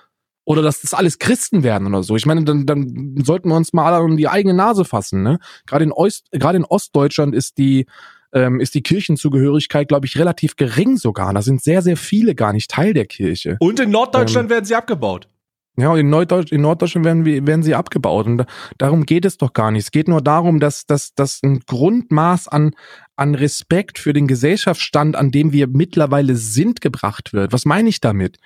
Oder 0.45 0.61
dass 0.61 0.81
das 0.81 0.93
alles 0.93 1.19
Christen 1.19 1.63
werden 1.63 1.87
oder 1.87 2.03
so. 2.03 2.15
Ich 2.15 2.25
meine, 2.25 2.43
dann, 2.43 2.65
dann 2.65 3.15
sollten 3.23 3.49
wir 3.49 3.55
uns 3.55 3.71
mal 3.73 3.93
alle 3.93 4.03
um 4.03 4.17
die 4.17 4.27
eigene 4.27 4.53
Nase 4.53 4.83
fassen. 4.83 5.23
Ne? 5.23 5.39
Gerade 5.65 5.85
in, 5.85 5.91
Ost, 5.91 6.27
gerade 6.31 6.57
in 6.57 6.65
Ostdeutschland 6.65 7.33
ist 7.33 7.57
die, 7.57 7.85
ähm, 8.33 8.59
ist 8.59 8.75
die 8.75 8.83
Kirchenzugehörigkeit, 8.83 9.87
glaube 9.87 10.05
ich, 10.05 10.17
relativ 10.17 10.55
gering 10.55 10.97
sogar. 10.97 11.33
Da 11.33 11.41
sind 11.41 11.63
sehr, 11.63 11.81
sehr 11.81 11.95
viele 11.95 12.35
gar 12.35 12.51
nicht 12.51 12.69
Teil 12.69 12.93
der 12.93 13.05
Kirche. 13.05 13.57
Und 13.59 13.79
in 13.79 13.91
Norddeutschland 13.91 14.47
ähm, 14.47 14.49
werden 14.49 14.65
sie 14.65 14.75
abgebaut. 14.75 15.27
Ja, 15.75 15.95
in, 15.97 16.09
Norddeutsch, 16.09 16.51
in 16.51 16.61
Norddeutschland 16.61 17.03
werden, 17.05 17.25
werden 17.25 17.63
sie 17.63 17.73
abgebaut. 17.73 18.27
Und 18.27 18.45
darum 18.77 19.05
geht 19.05 19.25
es 19.25 19.37
doch 19.37 19.53
gar 19.53 19.71
nicht. 19.71 19.85
Es 19.85 19.91
geht 19.91 20.07
nur 20.07 20.21
darum, 20.21 20.59
dass, 20.59 20.85
dass, 20.85 21.15
dass 21.15 21.41
ein 21.41 21.61
Grundmaß 21.61 22.47
an, 22.47 22.75
an 23.15 23.33
Respekt 23.33 23.97
für 23.97 24.13
den 24.13 24.27
Gesellschaftsstand, 24.27 25.15
an 25.15 25.31
dem 25.31 25.51
wir 25.51 25.67
mittlerweile 25.67 26.35
sind, 26.35 26.79
gebracht 26.79 27.33
wird. 27.33 27.53
Was 27.53 27.65
meine 27.65 27.89
ich 27.89 28.01
damit? 28.01 28.37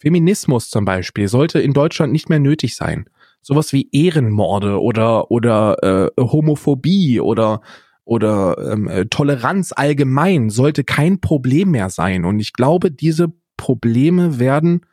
Feminismus 0.00 0.70
zum 0.70 0.84
Beispiel 0.84 1.28
sollte 1.28 1.60
in 1.60 1.74
Deutschland 1.74 2.12
nicht 2.12 2.30
mehr 2.30 2.40
nötig 2.40 2.74
sein. 2.74 3.04
Sowas 3.42 3.72
wie 3.72 3.88
Ehrenmorde 3.92 4.80
oder 4.80 5.30
oder 5.30 6.10
äh, 6.16 6.20
Homophobie 6.20 7.20
oder 7.20 7.60
oder 8.04 8.56
ähm, 8.72 8.88
äh, 8.88 9.06
Toleranz 9.06 9.72
allgemein 9.76 10.50
sollte 10.50 10.84
kein 10.84 11.20
Problem 11.20 11.70
mehr 11.72 11.90
sein. 11.90 12.24
Und 12.24 12.40
ich 12.40 12.54
glaube, 12.54 12.90
diese 12.90 13.32
Probleme 13.56 14.38
werden 14.38 14.86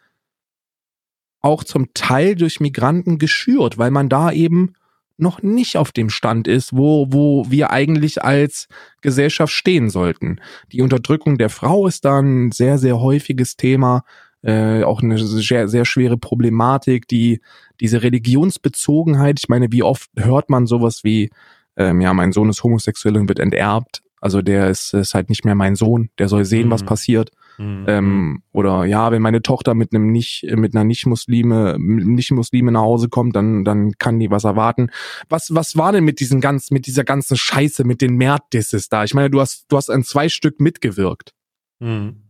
auch 1.40 1.64
zum 1.64 1.94
Teil 1.94 2.36
durch 2.36 2.60
Migranten 2.60 3.18
geschürt, 3.18 3.78
weil 3.78 3.92
man 3.92 4.10
da 4.10 4.32
eben 4.32 4.74
noch 5.18 5.42
nicht 5.42 5.78
auf 5.78 5.92
dem 5.92 6.10
Stand 6.10 6.48
ist, 6.48 6.76
wo, 6.76 7.08
wo 7.10 7.50
wir 7.50 7.72
eigentlich 7.72 8.24
als 8.24 8.68
Gesellschaft 9.02 9.54
stehen 9.54 9.90
sollten. 9.90 10.40
Die 10.72 10.82
Unterdrückung 10.82 11.38
der 11.38 11.50
Frau 11.50 11.88
ist 11.88 12.06
da 12.06 12.20
ein 12.20 12.52
sehr, 12.52 12.78
sehr 12.78 13.00
häufiges 13.00 13.56
Thema 13.56 14.04
äh, 14.44 14.84
auch 14.84 15.02
eine 15.02 15.18
sehr, 15.18 15.68
sehr 15.68 15.86
schwere 15.86 16.18
Problematik, 16.18 17.08
die 17.08 17.42
diese 17.80 18.04
Religionsbezogenheit, 18.04 19.40
ich 19.40 19.50
meine, 19.50 19.72
wie 19.72 19.84
oft 19.84 20.10
hört 20.18 20.50
man 20.50 20.68
sowas 20.68 21.04
wie, 21.04 21.30
ähm, 21.76 22.02
ja, 22.02 22.14
mein 22.14 22.32
Sohn 22.32 22.50
ist 22.50 22.64
homosexuell 22.64 23.18
und 23.18 23.28
wird 23.28 23.40
enterbt. 23.40 24.02
Also 24.20 24.42
der 24.42 24.70
ist, 24.70 24.94
ist 24.94 25.14
halt 25.14 25.30
nicht 25.30 25.46
mehr 25.46 25.54
mein 25.54 25.76
Sohn, 25.76 26.10
der 26.18 26.28
soll 26.28 26.44
sehen, 26.44 26.68
mhm. 26.68 26.72
was 26.72 26.84
passiert. 26.84 27.32
Mhm. 27.58 27.86
Ähm, 27.88 28.44
oder 28.52 28.86
ja, 28.86 29.12
wenn 29.12 29.22
meine 29.22 29.42
Tochter 29.42 29.74
mit 29.74 29.94
einem 29.94 30.12
nicht, 30.12 30.46
mit 30.56 30.76
einer 30.76 30.84
Nicht-Muslime, 30.84 31.78
Nicht-Muslime 31.80 32.72
nach 32.72 32.82
Hause 32.82 33.10
kommt, 33.10 33.36
dann, 33.36 33.64
dann 33.64 33.94
kann 33.94 34.20
die 34.20 34.32
was 34.32 34.44
erwarten. 34.44 34.90
Was, 35.30 35.54
was 35.54 35.76
war 35.76 35.92
denn 35.92 36.04
mit 36.04 36.20
diesen 36.20 36.42
ganzen, 36.42 36.74
mit 36.74 36.88
dieser 36.88 37.04
ganzen 37.04 37.38
Scheiße, 37.38 37.84
mit 37.84 38.02
den 38.02 38.16
Mert-Disses 38.16 38.90
da? 38.90 39.04
Ich 39.04 39.14
meine, 39.14 39.30
du 39.30 39.40
hast, 39.40 39.66
du 39.70 39.78
hast 39.78 39.90
an 39.90 40.04
zwei 40.04 40.30
Stück 40.30 40.60
mitgewirkt. 40.60 41.34
Mhm. 41.80 42.27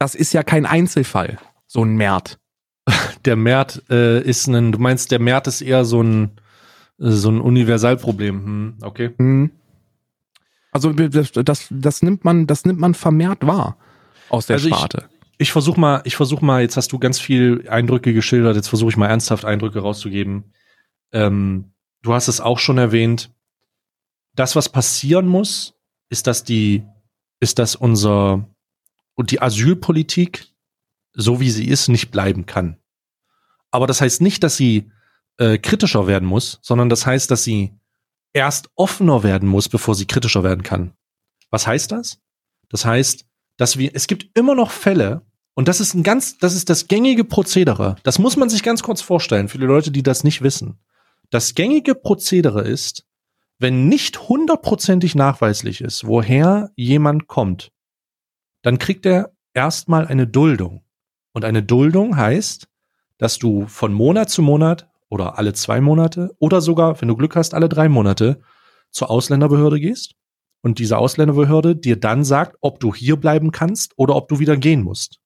Das 0.00 0.14
ist 0.14 0.32
ja 0.32 0.42
kein 0.42 0.64
Einzelfall, 0.64 1.38
so 1.66 1.84
ein 1.84 1.94
Mert. 1.94 2.40
Der 3.26 3.36
Mert 3.36 3.82
äh, 3.90 4.22
ist 4.22 4.46
ein, 4.48 4.72
du 4.72 4.78
meinst, 4.78 5.12
der 5.12 5.20
Mert 5.20 5.46
ist 5.46 5.60
eher 5.60 5.84
so 5.84 6.02
ein, 6.02 6.40
so 6.96 7.30
ein 7.30 7.38
Universalproblem. 7.38 8.44
Hm, 8.44 8.74
okay. 8.80 9.10
Mhm. 9.18 9.50
Also 10.72 10.94
das, 10.94 11.32
das, 11.32 11.66
das 11.68 12.02
nimmt 12.02 12.24
man, 12.24 12.46
das 12.46 12.64
nimmt 12.64 12.80
man 12.80 12.94
vermehrt 12.94 13.46
wahr 13.46 13.76
aus 14.30 14.46
der 14.46 14.54
also 14.54 14.68
Sparte. 14.68 15.10
Ich, 15.32 15.48
ich 15.48 15.52
versuche 15.52 15.78
mal, 15.78 16.00
ich 16.04 16.16
versuche 16.16 16.44
mal, 16.44 16.62
jetzt 16.62 16.78
hast 16.78 16.92
du 16.92 16.98
ganz 16.98 17.20
viel 17.20 17.68
Eindrücke 17.68 18.14
geschildert, 18.14 18.56
jetzt 18.56 18.68
versuche 18.68 18.88
ich 18.90 18.96
mal 18.96 19.08
ernsthaft 19.08 19.44
Eindrücke 19.44 19.80
rauszugeben. 19.80 20.44
Ähm, 21.12 21.72
du 22.00 22.14
hast 22.14 22.28
es 22.28 22.40
auch 22.40 22.58
schon 22.58 22.78
erwähnt. 22.78 23.30
Das, 24.34 24.56
was 24.56 24.70
passieren 24.70 25.26
muss, 25.26 25.74
ist, 26.08 26.26
dass 26.26 26.42
die, 26.42 26.84
ist, 27.38 27.58
dass 27.58 27.76
unser 27.76 28.48
und 29.20 29.30
die 29.30 29.42
Asylpolitik, 29.42 30.46
so 31.12 31.40
wie 31.40 31.50
sie 31.50 31.68
ist, 31.68 31.88
nicht 31.88 32.10
bleiben 32.10 32.46
kann. 32.46 32.78
Aber 33.70 33.86
das 33.86 34.00
heißt 34.00 34.22
nicht, 34.22 34.42
dass 34.42 34.56
sie 34.56 34.90
äh, 35.36 35.58
kritischer 35.58 36.06
werden 36.06 36.26
muss, 36.26 36.58
sondern 36.62 36.88
das 36.88 37.04
heißt, 37.04 37.30
dass 37.30 37.44
sie 37.44 37.78
erst 38.32 38.70
offener 38.76 39.22
werden 39.22 39.46
muss, 39.46 39.68
bevor 39.68 39.94
sie 39.94 40.06
kritischer 40.06 40.42
werden 40.42 40.62
kann. 40.62 40.94
Was 41.50 41.66
heißt 41.66 41.92
das? 41.92 42.18
Das 42.70 42.86
heißt, 42.86 43.26
dass 43.58 43.76
wir, 43.76 43.90
es 43.94 44.06
gibt 44.06 44.36
immer 44.38 44.54
noch 44.54 44.70
Fälle, 44.70 45.26
und 45.52 45.68
das 45.68 45.80
ist 45.80 45.92
ein 45.92 46.02
ganz, 46.02 46.38
das 46.38 46.54
ist 46.54 46.70
das 46.70 46.88
gängige 46.88 47.24
Prozedere. 47.24 47.96
Das 48.02 48.18
muss 48.18 48.38
man 48.38 48.48
sich 48.48 48.62
ganz 48.62 48.82
kurz 48.82 49.02
vorstellen, 49.02 49.48
für 49.48 49.58
die 49.58 49.66
Leute, 49.66 49.90
die 49.90 50.02
das 50.02 50.24
nicht 50.24 50.40
wissen. 50.40 50.78
Das 51.28 51.54
gängige 51.54 51.94
Prozedere 51.94 52.62
ist, 52.62 53.04
wenn 53.58 53.86
nicht 53.86 54.30
hundertprozentig 54.30 55.14
nachweislich 55.14 55.82
ist, 55.82 56.06
woher 56.06 56.70
jemand 56.76 57.26
kommt, 57.26 57.70
dann 58.62 58.78
kriegt 58.78 59.06
er 59.06 59.32
erstmal 59.54 60.06
eine 60.06 60.26
Duldung. 60.26 60.84
Und 61.32 61.44
eine 61.44 61.62
Duldung 61.62 62.16
heißt, 62.16 62.68
dass 63.18 63.38
du 63.38 63.66
von 63.66 63.92
Monat 63.92 64.30
zu 64.30 64.42
Monat 64.42 64.88
oder 65.08 65.38
alle 65.38 65.52
zwei 65.52 65.80
Monate 65.80 66.34
oder 66.38 66.60
sogar, 66.60 67.00
wenn 67.00 67.08
du 67.08 67.16
Glück 67.16 67.36
hast, 67.36 67.54
alle 67.54 67.68
drei 67.68 67.88
Monate 67.88 68.40
zur 68.90 69.10
Ausländerbehörde 69.10 69.80
gehst 69.80 70.14
und 70.62 70.78
diese 70.78 70.98
Ausländerbehörde 70.98 71.76
dir 71.76 71.98
dann 71.98 72.24
sagt, 72.24 72.56
ob 72.60 72.80
du 72.80 72.94
hier 72.94 73.16
bleiben 73.16 73.50
kannst 73.50 73.92
oder 73.96 74.16
ob 74.16 74.28
du 74.28 74.38
wieder 74.38 74.56
gehen 74.56 74.82
musst. 74.82 75.20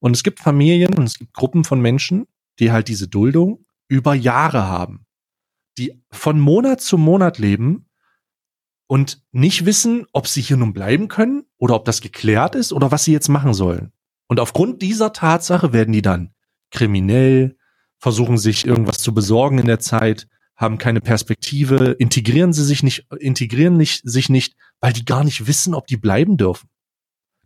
Und 0.00 0.16
es 0.16 0.22
gibt 0.22 0.40
Familien 0.40 0.94
und 0.94 1.04
es 1.04 1.18
gibt 1.18 1.34
Gruppen 1.34 1.64
von 1.64 1.80
Menschen, 1.80 2.26
die 2.58 2.72
halt 2.72 2.88
diese 2.88 3.08
Duldung 3.08 3.66
über 3.88 4.14
Jahre 4.14 4.66
haben, 4.66 5.06
die 5.78 6.02
von 6.10 6.38
Monat 6.38 6.80
zu 6.80 6.96
Monat 6.98 7.38
leben 7.38 7.86
und 8.86 9.22
nicht 9.32 9.66
wissen, 9.66 10.06
ob 10.12 10.26
sie 10.26 10.40
hier 10.40 10.56
nun 10.56 10.72
bleiben 10.72 11.08
können 11.08 11.44
oder 11.60 11.76
ob 11.76 11.84
das 11.84 12.00
geklärt 12.00 12.56
ist 12.56 12.72
oder 12.72 12.90
was 12.90 13.04
sie 13.04 13.12
jetzt 13.12 13.28
machen 13.28 13.54
sollen. 13.54 13.92
Und 14.26 14.40
aufgrund 14.40 14.82
dieser 14.82 15.12
Tatsache 15.12 15.72
werden 15.72 15.92
die 15.92 16.02
dann 16.02 16.30
kriminell, 16.70 17.56
versuchen 17.98 18.38
sich 18.38 18.66
irgendwas 18.66 18.98
zu 18.98 19.12
besorgen 19.12 19.58
in 19.58 19.66
der 19.66 19.78
Zeit, 19.78 20.26
haben 20.56 20.78
keine 20.78 21.00
Perspektive, 21.00 21.96
integrieren 21.98 22.52
sie 22.52 22.64
sich 22.64 22.82
nicht, 22.82 23.06
integrieren 23.18 23.76
nicht, 23.76 24.02
sich 24.04 24.28
nicht, 24.28 24.56
weil 24.80 24.92
die 24.92 25.04
gar 25.04 25.22
nicht 25.22 25.46
wissen, 25.46 25.74
ob 25.74 25.86
die 25.86 25.96
bleiben 25.96 26.36
dürfen. 26.36 26.68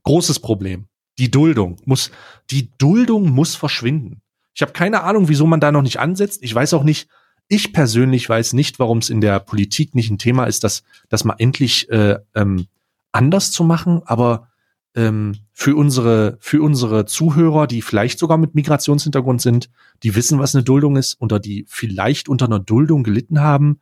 Großes 0.04 0.40
Problem. 0.40 0.86
Die 1.18 1.30
Duldung 1.30 1.76
muss, 1.84 2.10
die 2.50 2.70
Duldung 2.78 3.30
muss 3.30 3.56
verschwinden. 3.56 4.22
Ich 4.54 4.62
habe 4.62 4.72
keine 4.72 5.02
Ahnung, 5.02 5.28
wieso 5.28 5.46
man 5.46 5.60
da 5.60 5.72
noch 5.72 5.82
nicht 5.82 5.98
ansetzt. 5.98 6.42
Ich 6.42 6.54
weiß 6.54 6.74
auch 6.74 6.84
nicht, 6.84 7.08
ich 7.48 7.72
persönlich 7.72 8.28
weiß 8.28 8.52
nicht, 8.52 8.78
warum 8.78 8.98
es 8.98 9.10
in 9.10 9.20
der 9.20 9.40
Politik 9.40 9.94
nicht 9.94 10.10
ein 10.10 10.18
Thema 10.18 10.44
ist, 10.44 10.64
das, 10.64 10.82
das 11.08 11.24
mal 11.24 11.36
endlich 11.38 11.88
äh, 11.90 12.18
ähm, 12.34 12.66
anders 13.14 13.52
zu 13.52 13.64
machen. 13.64 14.02
Aber 14.04 14.48
ähm, 14.94 15.36
für 15.52 15.76
unsere 15.76 16.36
für 16.40 16.62
unsere 16.62 17.06
Zuhörer, 17.06 17.66
die 17.66 17.82
vielleicht 17.82 18.18
sogar 18.18 18.38
mit 18.38 18.54
Migrationshintergrund 18.54 19.40
sind, 19.40 19.70
die 20.02 20.14
wissen, 20.14 20.38
was 20.38 20.54
eine 20.54 20.64
Duldung 20.64 20.96
ist 20.96 21.20
oder 21.20 21.40
die 21.40 21.64
vielleicht 21.68 22.28
unter 22.28 22.46
einer 22.46 22.60
Duldung 22.60 23.02
gelitten 23.02 23.40
haben, 23.40 23.80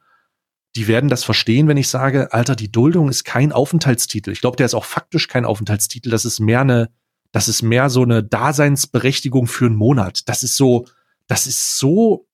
die 0.74 0.88
werden 0.88 1.10
das 1.10 1.24
verstehen, 1.24 1.68
wenn 1.68 1.76
ich 1.76 1.88
sage, 1.88 2.32
Alter, 2.32 2.56
die 2.56 2.72
Duldung 2.72 3.08
ist 3.08 3.24
kein 3.24 3.52
Aufenthaltstitel. 3.52 4.30
Ich 4.30 4.40
glaube, 4.40 4.56
der 4.56 4.66
ist 4.66 4.74
auch 4.74 4.86
faktisch 4.86 5.28
kein 5.28 5.44
Aufenthaltstitel. 5.44 6.10
Das 6.10 6.24
ist 6.24 6.40
mehr 6.40 6.62
eine, 6.62 6.90
das 7.30 7.48
ist 7.48 7.62
mehr 7.62 7.90
so 7.90 8.02
eine 8.02 8.24
Daseinsberechtigung 8.24 9.46
für 9.46 9.66
einen 9.66 9.76
Monat. 9.76 10.28
Das 10.28 10.42
ist 10.42 10.56
so, 10.56 10.86
das 11.26 11.46
ist 11.46 11.78
so 11.78 12.26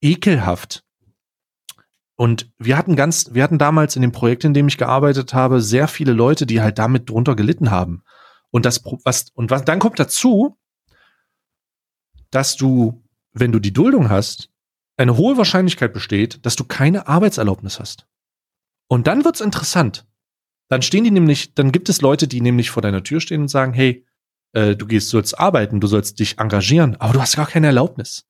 ekelhaft. 0.00 0.84
Und 2.18 2.50
wir 2.58 2.76
hatten 2.76 2.96
ganz, 2.96 3.32
wir 3.32 3.44
hatten 3.44 3.58
damals 3.58 3.94
in 3.94 4.02
dem 4.02 4.10
Projekt, 4.10 4.42
in 4.42 4.52
dem 4.52 4.66
ich 4.66 4.76
gearbeitet 4.76 5.34
habe, 5.34 5.60
sehr 5.62 5.86
viele 5.86 6.12
Leute, 6.12 6.46
die 6.46 6.60
halt 6.60 6.76
damit 6.76 7.08
drunter 7.08 7.36
gelitten 7.36 7.70
haben. 7.70 8.02
Und 8.50 8.66
das, 8.66 8.82
was, 9.04 9.30
und 9.34 9.52
was, 9.52 9.64
dann 9.64 9.78
kommt 9.78 10.00
dazu, 10.00 10.58
dass 12.30 12.56
du, 12.56 13.04
wenn 13.34 13.52
du 13.52 13.60
die 13.60 13.72
Duldung 13.72 14.10
hast, 14.10 14.50
eine 14.96 15.16
hohe 15.16 15.36
Wahrscheinlichkeit 15.36 15.92
besteht, 15.92 16.44
dass 16.44 16.56
du 16.56 16.64
keine 16.64 17.06
Arbeitserlaubnis 17.06 17.78
hast. 17.78 18.08
Und 18.88 19.06
dann 19.06 19.24
wird's 19.24 19.40
interessant. 19.40 20.04
Dann 20.66 20.82
stehen 20.82 21.04
die 21.04 21.12
nämlich, 21.12 21.54
dann 21.54 21.70
gibt 21.70 21.88
es 21.88 22.00
Leute, 22.00 22.26
die 22.26 22.40
nämlich 22.40 22.70
vor 22.70 22.82
deiner 22.82 23.04
Tür 23.04 23.20
stehen 23.20 23.42
und 23.42 23.48
sagen, 23.48 23.74
hey, 23.74 24.04
äh, 24.54 24.74
du 24.74 24.86
gehst, 24.86 25.10
sollst 25.10 25.38
arbeiten, 25.38 25.78
du 25.78 25.86
sollst 25.86 26.18
dich 26.18 26.40
engagieren, 26.40 26.96
aber 26.96 27.12
du 27.12 27.20
hast 27.20 27.36
gar 27.36 27.46
keine 27.46 27.68
Erlaubnis. 27.68 28.26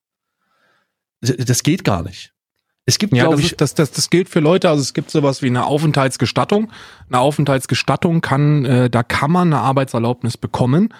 Das 1.21 1.63
geht 1.63 1.83
gar 1.83 2.03
nicht. 2.03 2.35
Es 2.89 2.97
gibt, 2.97 3.13
ja, 3.13 3.27
glaube 3.27 3.39
ich, 3.39 3.55
das, 3.55 3.75
das, 3.75 3.91
das 3.91 4.09
gilt 4.09 4.29
für 4.29 4.39
Leute, 4.39 4.67
also 4.67 4.81
es 4.81 4.95
gibt 4.95 5.11
sowas 5.11 5.43
wie 5.43 5.47
eine 5.47 5.65
Aufenthaltsgestattung. 5.65 6.71
Eine 7.07 7.19
Aufenthaltsgestattung 7.19 8.21
kann, 8.21 8.65
äh, 8.65 8.89
da 8.89 9.03
kann 9.03 9.31
man 9.31 9.53
eine 9.53 9.61
Arbeitserlaubnis 9.61 10.37
bekommen. 10.37 10.91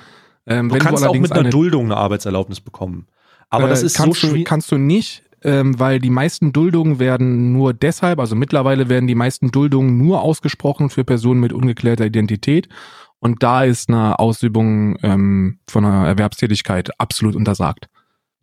Ähm, 0.45 0.69
du 0.69 0.75
wenn 0.75 0.81
kannst 0.81 1.03
du 1.03 1.09
auch 1.09 1.15
mit 1.15 1.31
einer 1.31 1.41
eine, 1.41 1.49
Duldung 1.49 1.85
eine 1.85 1.97
Arbeitserlaubnis 1.97 2.61
bekommen. 2.61 3.07
Aber 3.49 3.65
äh, 3.65 3.69
das 3.69 3.81
ist 3.81 3.97
kannst 3.97 4.21
so 4.21 4.35
du, 4.35 4.43
kannst 4.43 4.71
du 4.71 4.77
nicht, 4.77 5.23
ähm, 5.41 5.79
weil 5.79 5.97
die 5.99 6.11
meisten 6.11 6.53
Duldungen 6.53 6.99
werden 6.99 7.53
nur 7.53 7.73
deshalb, 7.73 8.19
also 8.19 8.35
mittlerweile 8.35 8.87
werden 8.87 9.07
die 9.07 9.15
meisten 9.15 9.49
Duldungen 9.49 9.97
nur 9.97 10.21
ausgesprochen 10.21 10.91
für 10.91 11.03
Personen 11.03 11.39
mit 11.39 11.53
ungeklärter 11.53 12.05
Identität. 12.05 12.69
Und 13.17 13.41
da 13.41 13.63
ist 13.63 13.89
eine 13.89 14.19
Ausübung 14.19 14.95
ähm, 15.01 15.57
von 15.67 15.85
einer 15.85 16.07
Erwerbstätigkeit 16.07 16.91
absolut 16.99 17.35
untersagt. 17.35 17.89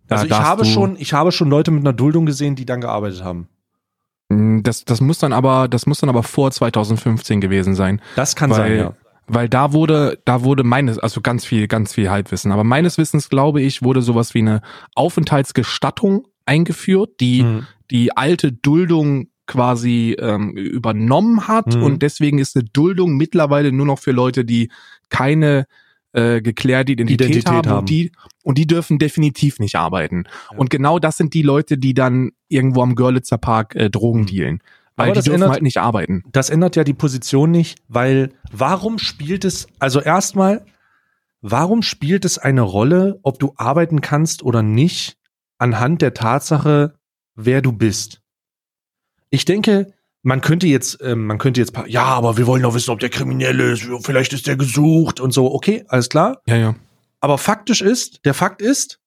Also 0.08 0.26
ich 0.26 0.32
habe 0.32 0.64
schon, 0.64 0.96
ich 0.96 1.12
habe 1.12 1.32
schon 1.32 1.48
Leute 1.48 1.70
mit 1.70 1.82
einer 1.82 1.92
Duldung 1.92 2.26
gesehen, 2.26 2.54
die 2.56 2.66
dann 2.66 2.80
gearbeitet 2.80 3.24
haben. 3.24 3.48
Mm, 4.28 4.62
das, 4.62 4.84
das 4.84 5.00
muss 5.00 5.18
dann 5.18 5.32
aber, 5.32 5.68
das 5.68 5.86
muss 5.86 6.00
dann 6.00 6.08
aber 6.08 6.22
vor 6.22 6.50
2015 6.50 7.40
gewesen 7.40 7.74
sein. 7.74 8.00
Das 8.14 8.36
kann 8.36 8.50
weil, 8.50 8.56
sein, 8.56 8.76
ja. 8.76 8.94
Weil 9.28 9.48
da 9.48 9.72
wurde, 9.72 10.20
da 10.24 10.44
wurde 10.44 10.62
meines, 10.62 10.98
also 10.98 11.20
ganz 11.20 11.44
viel, 11.44 11.66
ganz 11.66 11.94
viel 11.94 12.10
Halbwissen. 12.10 12.52
Aber 12.52 12.62
meines 12.62 12.96
Wissens, 12.96 13.28
glaube 13.28 13.60
ich, 13.60 13.82
wurde 13.82 14.02
sowas 14.02 14.34
wie 14.34 14.40
eine 14.40 14.60
Aufenthaltsgestattung 14.94 16.28
eingeführt, 16.44 17.20
die 17.20 17.42
mhm. 17.42 17.66
die 17.90 18.16
alte 18.16 18.52
Duldung 18.52 19.28
quasi 19.46 20.16
ähm, 20.18 20.50
übernommen 20.56 21.46
hat 21.48 21.74
mhm. 21.74 21.82
und 21.82 22.02
deswegen 22.02 22.38
ist 22.38 22.56
eine 22.56 22.64
Duldung 22.64 23.16
mittlerweile 23.16 23.72
nur 23.72 23.86
noch 23.86 23.98
für 23.98 24.12
Leute, 24.12 24.44
die 24.44 24.70
keine 25.08 25.66
äh, 26.16 26.40
geklärte 26.40 26.92
Identität, 26.92 27.28
Identität 27.28 27.52
haben, 27.52 27.68
haben. 27.68 27.78
Und, 27.80 27.90
die, 27.90 28.10
und 28.42 28.56
die 28.56 28.66
dürfen 28.66 28.98
definitiv 28.98 29.58
nicht 29.58 29.76
arbeiten. 29.76 30.24
Ja. 30.50 30.58
Und 30.58 30.70
genau 30.70 30.98
das 30.98 31.18
sind 31.18 31.34
die 31.34 31.42
Leute, 31.42 31.76
die 31.76 31.92
dann 31.92 32.32
irgendwo 32.48 32.82
am 32.82 32.94
Görlitzer 32.94 33.36
Park 33.36 33.76
äh, 33.76 33.90
Drogen 33.90 34.22
mhm. 34.22 34.26
dealen. 34.26 34.62
Weil 34.96 35.10
Aber 35.10 35.20
die 35.20 35.24
dürfen 35.24 35.34
ändert, 35.34 35.50
halt 35.50 35.62
nicht 35.62 35.76
arbeiten. 35.76 36.24
Das 36.32 36.48
ändert 36.48 36.74
ja 36.74 36.84
die 36.84 36.94
Position 36.94 37.50
nicht, 37.50 37.78
weil 37.86 38.32
warum 38.50 38.98
spielt 38.98 39.44
es, 39.44 39.66
also 39.78 40.00
erstmal, 40.00 40.64
warum 41.42 41.82
spielt 41.82 42.24
es 42.24 42.38
eine 42.38 42.62
Rolle, 42.62 43.20
ob 43.22 43.38
du 43.38 43.52
arbeiten 43.56 44.00
kannst 44.00 44.42
oder 44.42 44.62
nicht, 44.62 45.18
anhand 45.58 46.00
der 46.00 46.14
Tatsache, 46.14 46.94
wer 47.34 47.60
du 47.60 47.72
bist? 47.72 48.22
Ich 49.28 49.44
denke, 49.44 49.92
man 50.26 50.40
könnte 50.40 50.66
jetzt, 50.66 50.98
ähm, 51.02 51.24
man 51.26 51.38
könnte 51.38 51.60
jetzt, 51.60 51.72
ja, 51.86 52.02
aber 52.02 52.36
wir 52.36 52.48
wollen 52.48 52.64
doch 52.64 52.74
wissen, 52.74 52.90
ob 52.90 52.98
der 52.98 53.10
kriminell 53.10 53.60
ist, 53.60 53.88
vielleicht 54.04 54.32
ist 54.32 54.48
der 54.48 54.56
gesucht 54.56 55.20
und 55.20 55.30
so. 55.30 55.54
Okay, 55.54 55.84
alles 55.86 56.08
klar. 56.08 56.42
Ja, 56.48 56.56
ja. 56.56 56.74
Aber 57.20 57.38
faktisch 57.38 57.80
ist, 57.80 58.24
der 58.24 58.34
Fakt 58.34 58.60
ist, 58.60 58.98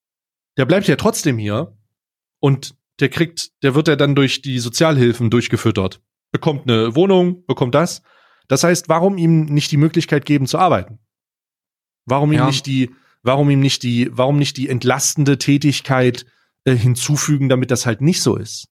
der 0.55 0.65
bleibt 0.65 0.87
ja 0.87 0.95
trotzdem 0.95 1.37
hier 1.37 1.75
und 2.39 2.73
der 3.01 3.09
kriegt, 3.09 3.51
der 3.63 3.75
wird 3.75 3.89
ja 3.89 3.97
dann 3.97 4.15
durch 4.15 4.41
die 4.41 4.59
Sozialhilfen 4.59 5.29
durchgefüttert. 5.29 5.99
Bekommt 6.31 6.69
eine 6.69 6.95
Wohnung, 6.95 7.45
bekommt 7.47 7.75
das. 7.75 8.01
Das 8.47 8.63
heißt, 8.63 8.87
warum 8.87 9.17
ihm 9.17 9.43
nicht 9.43 9.73
die 9.73 9.77
Möglichkeit 9.77 10.25
geben 10.25 10.47
zu 10.47 10.57
arbeiten? 10.57 10.99
Warum 12.05 12.31
ihm 12.31 12.39
ja. 12.39 12.45
nicht 12.45 12.65
die, 12.65 12.91
warum 13.23 13.49
ihm 13.49 13.59
nicht 13.59 13.83
die, 13.83 14.09
warum 14.13 14.37
nicht 14.37 14.55
die 14.55 14.69
entlastende 14.69 15.37
Tätigkeit 15.37 16.25
äh, 16.63 16.75
hinzufügen, 16.75 17.49
damit 17.49 17.71
das 17.71 17.85
halt 17.85 17.99
nicht 17.99 18.21
so 18.21 18.37
ist? 18.37 18.69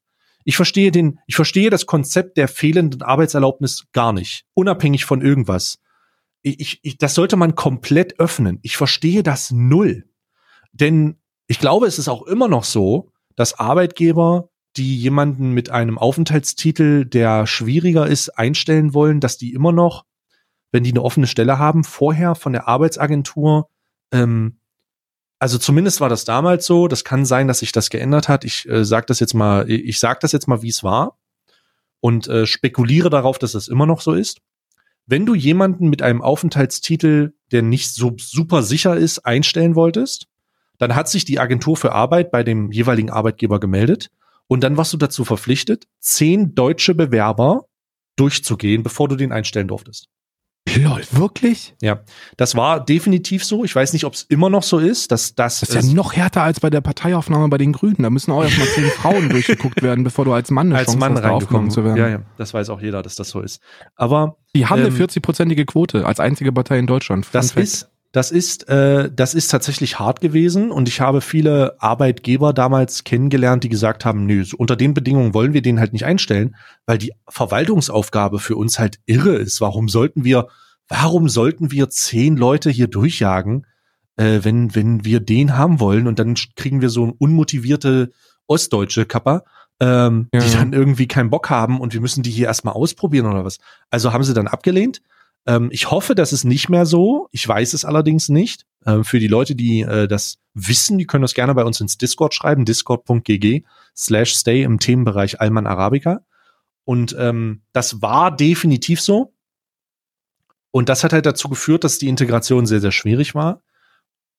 Ich 0.49 0.57
verstehe 0.57 0.91
den, 0.91 1.21
ich 1.27 1.37
verstehe 1.37 1.69
das 1.69 1.85
Konzept 1.85 2.39
der 2.39 2.49
fehlenden 2.49 3.03
Arbeitserlaubnis 3.03 3.85
gar 3.93 4.15
nicht, 4.15 4.47
unabhängig 4.55 5.05
von 5.05 5.21
irgendwas. 5.21 5.79
Ich, 6.41 6.81
ich, 6.83 6.97
das 6.97 7.15
sollte 7.15 7.37
man 7.37 7.55
komplett 7.55 8.19
öffnen. 8.19 8.59
Ich 8.63 8.79
verstehe 8.79 9.23
das 9.23 9.51
null. 9.51 10.09
Denn 10.73 11.19
ich 11.49 11.59
glaube, 11.59 11.87
es 11.87 11.99
ist 11.99 12.09
auch 12.09 12.23
immer 12.23 12.49
noch 12.49 12.65
so, 12.65 13.13
dass 13.37 13.59
Arbeitgeber, 13.59 14.49
die 14.79 14.97
jemanden 14.97 15.53
mit 15.53 15.69
einem 15.69 15.99
Aufenthaltstitel, 15.99 17.05
der 17.05 17.47
schwieriger 17.47 18.07
ist, 18.07 18.31
einstellen 18.31 18.95
wollen, 18.95 19.21
dass 19.21 19.37
die 19.37 19.53
immer 19.53 19.73
noch, 19.73 20.07
wenn 20.73 20.83
die 20.83 20.93
eine 20.93 21.03
offene 21.03 21.27
Stelle 21.27 21.59
haben, 21.59 21.85
vorher 21.85 22.35
von 22.35 22.55
der 22.55 22.67
Arbeitsagentur 22.67 23.69
ähm, 24.13 24.61
also 25.39 25.59
zumindest 25.59 26.01
war 26.01 26.09
das 26.09 26.25
damals 26.25 26.67
so. 26.67 26.89
Das 26.89 27.05
kann 27.05 27.25
sein, 27.25 27.49
dass 27.49 27.61
sich 27.61 27.73
das 27.73 27.91
geändert 27.91 28.29
hat. 28.29 28.45
Ich 28.45 28.69
äh, 28.69 28.85
sage 28.85 29.07
das 29.07 29.21
jetzt 29.21 29.35
mal, 29.35 29.71
ich 29.71 29.99
sage 29.99 30.19
das 30.23 30.33
jetzt 30.33 30.49
mal, 30.49 30.63
wie 30.63 30.69
es 30.69 30.83
war 30.83 31.19
und 32.01 32.29
äh, 32.29 32.47
spekuliere 32.47 33.11
darauf, 33.11 33.39
dass 33.39 33.53
das 33.53 33.69
immer 33.69 33.87
noch 33.87 34.01
so 34.01 34.15
ist. 34.15 34.41
Wenn 35.07 35.27
du 35.27 35.35
jemanden 35.35 35.89
mit 35.89 36.03
einem 36.03 36.21
Aufenthaltstitel, 36.21 37.33
der 37.51 37.63
nicht 37.63 37.95
so 37.95 38.15
super 38.19 38.63
sicher 38.63 38.97
ist, 38.97 39.21
einstellen 39.21 39.75
wolltest, 39.75 40.27
dann 40.77 40.95
hat 40.95 41.09
sich 41.09 41.25
die 41.25 41.41
Agentur 41.41 41.77
für 41.77 41.93
Arbeit 41.93 42.31
bei 42.31 42.43
dem 42.43 42.71
jeweiligen 42.71 43.11
Arbeitgeber 43.11 43.59
gemeldet 43.59 44.11
und 44.49 44.63
dann 44.63 44.77
warst 44.77 44.93
du 44.93 44.97
dazu 44.97 45.25
verpflichtet, 45.25 45.87
zehn 45.99 46.55
deutsche 46.55 46.95
Bewerber 46.95 47.65
durchzugehen, 48.17 48.83
bevor 48.83 49.09
du 49.09 49.17
den 49.17 49.33
einstellen 49.33 49.69
durftest. 49.69 50.09
Lol, 50.77 51.03
wirklich? 51.13 51.75
Ja, 51.81 52.01
das 52.37 52.55
war 52.55 52.85
definitiv 52.85 53.45
so. 53.45 53.65
Ich 53.65 53.75
weiß 53.75 53.93
nicht, 53.93 54.05
ob 54.05 54.15
es 54.15 54.23
immer 54.23 54.51
noch 54.51 54.63
so 54.63 54.79
ist. 54.79 55.11
Dass, 55.11 55.35
das, 55.35 55.61
das 55.61 55.71
ist 55.71 55.89
ja 55.89 55.95
noch 55.95 56.15
härter 56.15 56.43
als 56.43 56.61
bei 56.61 56.71
der 56.71 56.81
Parteiaufnahme 56.81 57.49
bei 57.49 57.59
den 57.59 57.73
Grünen. 57.73 58.03
Da 58.03 58.11
müssen 58.11 58.33
auch 58.33 58.43
erstmal 58.43 58.69
zehn 58.69 58.85
Frauen 59.01 59.29
durchgeguckt 59.29 59.83
werden, 59.83 60.05
bevor 60.05 60.25
du 60.25 60.33
als 60.33 60.51
Mann 60.51 60.69
eine 60.69 60.79
als 60.79 60.87
Chance 60.87 60.99
Mann 60.99 61.17
hast, 61.17 61.25
aufgenommen 61.25 61.71
zu 61.71 61.85
werden. 61.85 61.97
Ja, 61.97 62.09
ja, 62.09 62.23
das 62.37 62.55
weiß 62.55 62.71
auch 62.71 62.81
jeder, 62.81 63.03
dass 63.03 63.17
das 63.17 63.31
so 63.31 63.41
ist. 63.41 63.61
Aber 63.97 64.37
die 64.55 64.67
haben 64.67 64.81
ähm, 64.81 64.87
eine 64.87 64.97
40-prozentige 64.97 65.65
Quote 65.65 66.07
als 66.07 66.21
einzige 66.21 66.53
Partei 66.53 66.79
in 66.79 66.87
Deutschland. 66.87 67.27
Fun 67.27 67.33
das 67.33 67.53
Fact. 67.53 67.65
ist 67.65 67.91
das 68.13 68.31
ist, 68.31 68.69
äh, 68.69 69.11
das 69.15 69.35
ist 69.35 69.49
tatsächlich 69.49 69.99
hart 69.99 70.21
gewesen 70.21 70.71
und 70.71 70.89
ich 70.89 71.01
habe 71.01 71.21
viele 71.21 71.81
Arbeitgeber 71.81 72.53
damals 72.53 73.05
kennengelernt, 73.05 73.65
die 73.65 73.69
gesagt 73.69 74.05
haben, 74.05 74.25
nö, 74.25 74.45
unter 74.57 74.77
den 74.77 74.95
Bedingungen 74.95 75.35
wollen 75.35 75.53
wir 75.53 75.63
den 75.63 75.79
halt 75.79 75.93
nicht 75.93 76.05
einstellen, 76.05 76.57
weil 76.87 76.99
die 76.99 77.13
Verwaltungsaufgabe 77.29 78.39
für 78.39 78.57
uns 78.57 78.79
halt 78.79 78.99
irre 79.07 79.37
ist. 79.37 79.61
Warum 79.61 79.89
sollten 79.89 80.25
wir 80.25 80.49
warum 80.89 81.29
sollten 81.29 81.71
wir 81.71 81.91
zehn 81.91 82.37
Leute 82.37 82.71
hier 82.71 82.89
durchjagen, 82.89 83.67
äh, 84.17 84.41
wenn, 84.43 84.75
wenn 84.75 85.05
wir 85.05 85.21
den 85.21 85.57
haben 85.57 85.81
wollen 85.81 86.07
und 86.07 86.19
dann 86.19 86.35
kriegen 86.57 86.81
wir 86.81 86.91
so 86.91 87.07
ein 87.07 87.13
unmotivierte 87.13 88.11
ostdeutsche 88.47 89.05
Kapper, 89.05 89.45
ähm, 89.81 90.29
ja. 90.33 90.41
die 90.41 90.51
dann 90.51 90.73
irgendwie 90.73 91.07
keinen 91.07 91.31
Bock 91.31 91.51
haben 91.51 91.81
und 91.81 91.93
wir 91.93 92.01
müssen 92.01 92.23
die 92.23 92.31
hier 92.31 92.47
erstmal 92.47 92.75
ausprobieren 92.75 93.27
oder 93.27 93.45
was. 93.45 93.59
Also 93.91 94.13
haben 94.13 94.25
sie 94.25 94.35
dann 94.35 94.49
abgelehnt. 94.49 95.03
Ähm, 95.47 95.69
ich 95.73 95.91
hoffe, 95.91 96.15
das 96.15 96.33
ist 96.33 96.45
nicht 96.45 96.69
mehr 96.69 96.87
so. 96.87 97.29
Ich 97.33 97.47
weiß 97.47 97.75
es 97.75 97.85
allerdings 97.85 98.29
nicht. 98.29 98.65
Ähm, 98.87 99.05
für 99.05 99.19
die 99.19 99.29
Leute, 99.29 99.55
die 99.55 99.83
äh, 99.83 100.09
das 100.09 100.39
wissen, 100.55 100.99
die 100.99 101.07
können 101.07 101.23
das 101.23 101.35
gerne 101.35 101.55
bei 101.55 101.65
uns 101.65 101.81
ins 101.81 101.99
Discord 101.99 102.35
schreiben, 102.35 102.65
discord.gg 102.65 103.63
slash 103.97 104.35
stay 104.35 104.63
im 104.63 104.79
Themenbereich 104.79 105.41
Alman 105.41 105.67
Arabica. 105.67 106.21
Und 106.85 107.15
ähm, 107.19 107.63
das 107.73 108.01
war 108.01 108.35
definitiv 108.35 109.01
so. 109.01 109.35
Und 110.71 110.89
das 110.89 111.05
hat 111.05 111.13
halt 111.13 111.27
dazu 111.27 111.49
geführt, 111.49 111.85
dass 111.85 111.99
die 111.99 112.09
Integration 112.09 112.67
sehr, 112.67 112.81
sehr 112.81 112.93
schwierig 112.93 113.35
war. 113.35 113.63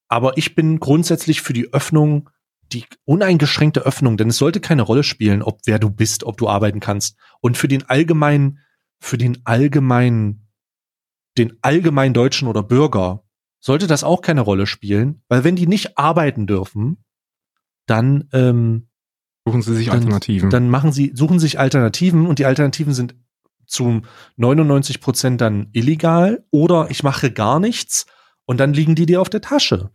Aber 0.08 0.38
ich 0.38 0.56
bin 0.56 0.80
grundsätzlich 0.80 1.42
für 1.42 1.54
die 1.54 1.74
Öffnung, 1.74 2.30
die 2.72 2.86
uneingeschränkte 3.06 3.82
Öffnung, 3.82 4.18
denn 4.18 4.30
es 4.30 4.38
sollte 4.38 4.60
keine 4.60 4.82
Rolle 4.82 5.04
spielen, 5.04 5.42
ob 5.42 5.62
wer 5.66 5.80
du 5.80 5.90
bist, 5.90 6.24
ob 6.24 6.38
du 6.38 6.48
arbeiten 6.48 6.80
kannst. 6.80 7.18
Und 7.42 7.58
für 7.58 7.68
den 7.68 7.88
allgemeinen, 7.90 8.60
für 9.00 9.18
den 9.18 9.40
allgemeinen, 9.46 10.49
den 11.38 11.58
allgemeinen 11.62 12.14
Deutschen 12.14 12.48
oder 12.48 12.64
Bürger 12.64 13.24
sollte 13.60 13.88
das 13.88 14.04
auch 14.04 14.22
keine 14.22 14.42
Rolle 14.42 14.68
spielen, 14.68 15.22
weil 15.28 15.44
wenn 15.44 15.56
die 15.56 15.68
nicht 15.68 15.98
arbeiten 15.98 16.48
dürfen, 16.48 17.04
dann 17.86 18.30
ähm, 18.34 18.88
suchen 19.46 19.62
sie 19.62 19.76
sich 19.76 19.88
dann, 19.88 19.96
Alternativen. 19.98 20.50
Dann 20.50 20.70
machen 20.70 20.92
sie, 20.92 21.12
suchen 21.14 21.40
sich 21.40 21.60
Alternativen 21.60 22.28
und 22.28 22.40
die 22.40 22.46
Alternativen 22.46 22.94
sind 22.94 23.16
zu 23.66 24.02
99 24.38 25.02
Prozent 25.02 25.42
dann 25.42 25.70
illegal 25.74 26.46
oder 26.52 26.90
ich 26.90 27.04
mache 27.04 27.32
gar 27.32 27.60
nichts 27.60 28.06
und 28.46 28.60
dann 28.60 28.74
liegen 28.74 28.96
die 28.96 29.06
dir 29.06 29.22
auf 29.22 29.30
der 29.30 29.42
Tasche. 29.42 29.92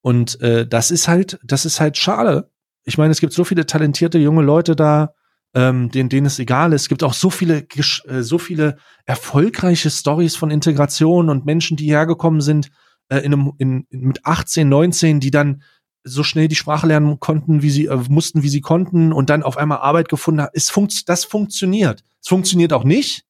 Und 0.00 0.40
äh, 0.40 0.66
das 0.66 0.90
ist 0.90 1.06
halt, 1.06 1.38
das 1.44 1.64
ist 1.64 1.80
halt 1.80 1.96
schade. 1.96 2.50
Ich 2.84 2.98
meine, 2.98 3.12
es 3.12 3.20
gibt 3.20 3.32
so 3.32 3.44
viele 3.44 3.64
talentierte 3.66 4.18
junge 4.18 4.42
Leute 4.42 4.74
da, 4.74 5.14
ähm, 5.54 5.90
denen, 5.90 6.08
denen 6.08 6.26
es 6.26 6.38
egal 6.38 6.72
ist. 6.72 6.82
Es 6.82 6.88
gibt 6.88 7.02
auch 7.02 7.14
so 7.14 7.30
viele, 7.30 7.66
äh, 8.06 8.22
so 8.22 8.38
viele 8.38 8.76
erfolgreiche 9.04 9.90
Stories 9.90 10.36
von 10.36 10.50
Integration 10.50 11.28
und 11.28 11.44
Menschen, 11.44 11.76
die 11.76 11.86
hergekommen 11.86 12.40
sind 12.40 12.70
äh, 13.08 13.18
in 13.18 13.32
einem, 13.32 13.52
in, 13.58 13.86
mit 13.90 14.24
18, 14.24 14.68
19, 14.68 15.20
die 15.20 15.30
dann 15.30 15.62
so 16.04 16.24
schnell 16.24 16.48
die 16.48 16.56
Sprache 16.56 16.86
lernen 16.86 17.20
konnten, 17.20 17.62
wie 17.62 17.70
sie 17.70 17.86
äh, 17.86 18.00
mussten, 18.08 18.42
wie 18.42 18.48
sie 18.48 18.60
konnten 18.60 19.12
und 19.12 19.30
dann 19.30 19.42
auf 19.42 19.56
einmal 19.56 19.78
Arbeit 19.78 20.08
gefunden 20.08 20.40
haben. 20.40 20.50
Es 20.54 20.70
funkt, 20.70 21.08
das 21.08 21.24
funktioniert. 21.24 22.02
Es 22.20 22.28
funktioniert 22.28 22.72
auch 22.72 22.84
nicht, 22.84 23.24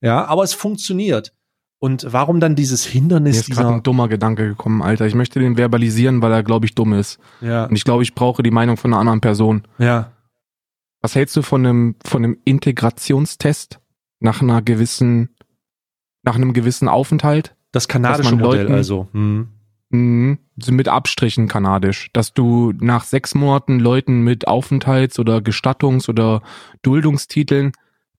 ja, 0.00 0.24
aber 0.26 0.42
es 0.42 0.54
funktioniert. 0.54 1.32
Und 1.78 2.06
warum 2.10 2.40
dann 2.40 2.56
dieses 2.56 2.84
Hindernis? 2.84 3.36
Mir 3.36 3.40
ist 3.40 3.50
gerade 3.50 3.74
ein 3.74 3.82
dummer 3.82 4.06
Gedanke 4.08 4.46
gekommen, 4.46 4.82
Alter. 4.82 5.06
Ich 5.06 5.14
möchte 5.14 5.40
den 5.40 5.56
verbalisieren, 5.56 6.20
weil 6.20 6.30
er, 6.30 6.42
glaube 6.42 6.66
ich, 6.66 6.74
dumm 6.74 6.92
ist. 6.92 7.18
Ja. 7.40 7.64
Und 7.64 7.74
ich 7.74 7.84
glaube, 7.84 8.02
ich 8.02 8.14
brauche 8.14 8.42
die 8.42 8.50
Meinung 8.50 8.76
von 8.76 8.92
einer 8.92 9.00
anderen 9.00 9.22
Person. 9.22 9.62
Ja. 9.78 10.12
Was 11.00 11.14
hältst 11.14 11.36
du 11.36 11.42
von 11.42 11.64
einem, 11.64 11.96
von 12.04 12.24
einem 12.24 12.38
Integrationstest 12.44 13.80
nach 14.20 14.42
einer 14.42 14.62
gewissen, 14.62 15.30
nach 16.22 16.36
einem 16.36 16.52
gewissen 16.52 16.88
Aufenthalt? 16.88 17.56
Das 17.72 17.88
kanadische 17.88 18.36
Modell 18.36 18.62
Leuten, 18.62 18.74
also. 18.74 19.08
Hm. 19.12 19.48
Mh, 19.90 20.38
mit 20.68 20.88
Abstrichen 20.88 21.48
kanadisch, 21.48 22.10
dass 22.12 22.32
du 22.32 22.72
nach 22.78 23.04
sechs 23.04 23.34
Monaten 23.34 23.80
Leuten 23.80 24.22
mit 24.22 24.46
Aufenthalts- 24.46 25.18
oder 25.18 25.38
Gestattungs- 25.38 26.08
oder 26.08 26.42
Duldungstiteln 26.82 27.72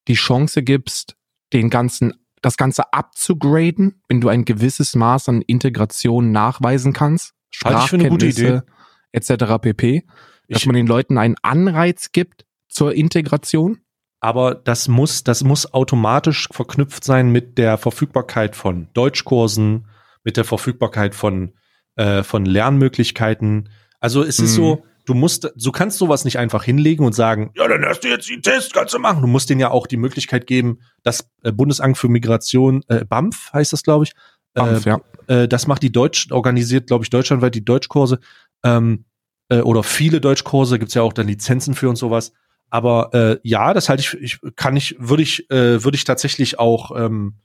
die 0.07 0.15
Chance 0.15 0.63
gibst, 0.63 1.15
den 1.53 1.69
ganzen, 1.69 2.13
das 2.41 2.57
Ganze 2.57 2.91
abzugraden, 2.91 4.01
wenn 4.09 4.19
du 4.19 4.27
ein 4.27 4.43
gewisses 4.43 4.95
Maß 4.95 5.29
an 5.29 5.41
Integration 5.41 6.31
nachweisen 6.31 6.91
kannst, 6.91 7.35
Sprachkenntnisse 7.51 8.65
etc. 9.11 9.59
pp, 9.61 10.03
dass 10.49 10.61
ich, 10.61 10.65
man 10.65 10.75
den 10.75 10.87
Leuten 10.87 11.17
einen 11.17 11.35
Anreiz 11.41 12.11
gibt 12.11 12.45
zur 12.71 12.93
Integration. 12.95 13.79
Aber 14.19 14.55
das 14.55 14.87
muss, 14.87 15.23
das 15.23 15.43
muss 15.43 15.73
automatisch 15.73 16.47
verknüpft 16.51 17.03
sein 17.03 17.31
mit 17.31 17.57
der 17.57 17.77
Verfügbarkeit 17.77 18.55
von 18.55 18.87
Deutschkursen, 18.93 19.87
mit 20.23 20.37
der 20.37 20.45
Verfügbarkeit 20.45 21.15
von 21.15 21.53
äh, 21.95 22.23
von 22.23 22.45
Lernmöglichkeiten. 22.45 23.69
Also 23.99 24.23
es 24.23 24.39
ist 24.39 24.55
so, 24.55 24.77
mhm. 24.77 24.81
du 25.05 25.13
musst, 25.13 25.51
du 25.55 25.71
kannst 25.71 25.97
sowas 25.97 26.25
nicht 26.25 26.39
einfach 26.39 26.63
hinlegen 26.63 27.05
und 27.05 27.13
sagen, 27.13 27.51
ja, 27.55 27.67
dann 27.67 27.85
hast 27.85 28.03
du 28.03 28.07
jetzt 28.07 28.29
den 28.29 28.41
Test, 28.41 28.73
kannst 28.73 28.93
du 28.93 28.99
machen. 28.99 29.21
Du 29.21 29.27
musst 29.27 29.49
denen 29.49 29.59
ja 29.59 29.71
auch 29.71 29.87
die 29.87 29.97
Möglichkeit 29.97 30.47
geben, 30.47 30.79
das 31.03 31.29
äh, 31.43 31.51
Bundesamt 31.51 31.97
für 31.97 32.07
Migration, 32.07 32.83
äh, 32.87 33.05
BAMF 33.05 33.51
heißt 33.53 33.73
das, 33.73 33.83
glaube 33.83 34.05
ich, 34.05 34.13
BAMF, 34.53 34.85
äh, 34.85 34.89
ja. 34.89 35.01
äh, 35.27 35.47
das 35.47 35.67
macht 35.67 35.83
die 35.83 35.91
Deutsch, 35.91 36.31
organisiert, 36.31 36.87
glaube 36.87 37.03
ich, 37.03 37.09
deutschlandweit 37.09 37.55
die 37.55 37.65
Deutschkurse 37.65 38.19
ähm, 38.63 39.05
äh, 39.49 39.59
oder 39.59 39.83
viele 39.83 40.21
Deutschkurse, 40.21 40.79
gibt's 40.79 40.93
ja 40.93 41.01
auch 41.01 41.13
dann 41.13 41.27
Lizenzen 41.27 41.75
für 41.75 41.89
und 41.89 41.97
sowas. 41.97 42.31
Aber 42.71 43.13
äh, 43.13 43.39
ja, 43.43 43.73
das 43.73 43.89
halte 43.89 44.01
ich, 44.01 44.13
ich 44.15 44.55
kann 44.55 44.75
ich, 44.75 44.95
würde 44.97 45.21
ich, 45.21 45.51
äh, 45.51 45.83
würde 45.83 45.95
ich 45.97 46.05
tatsächlich 46.05 46.57
auch 46.57 46.97
ähm, 46.97 47.35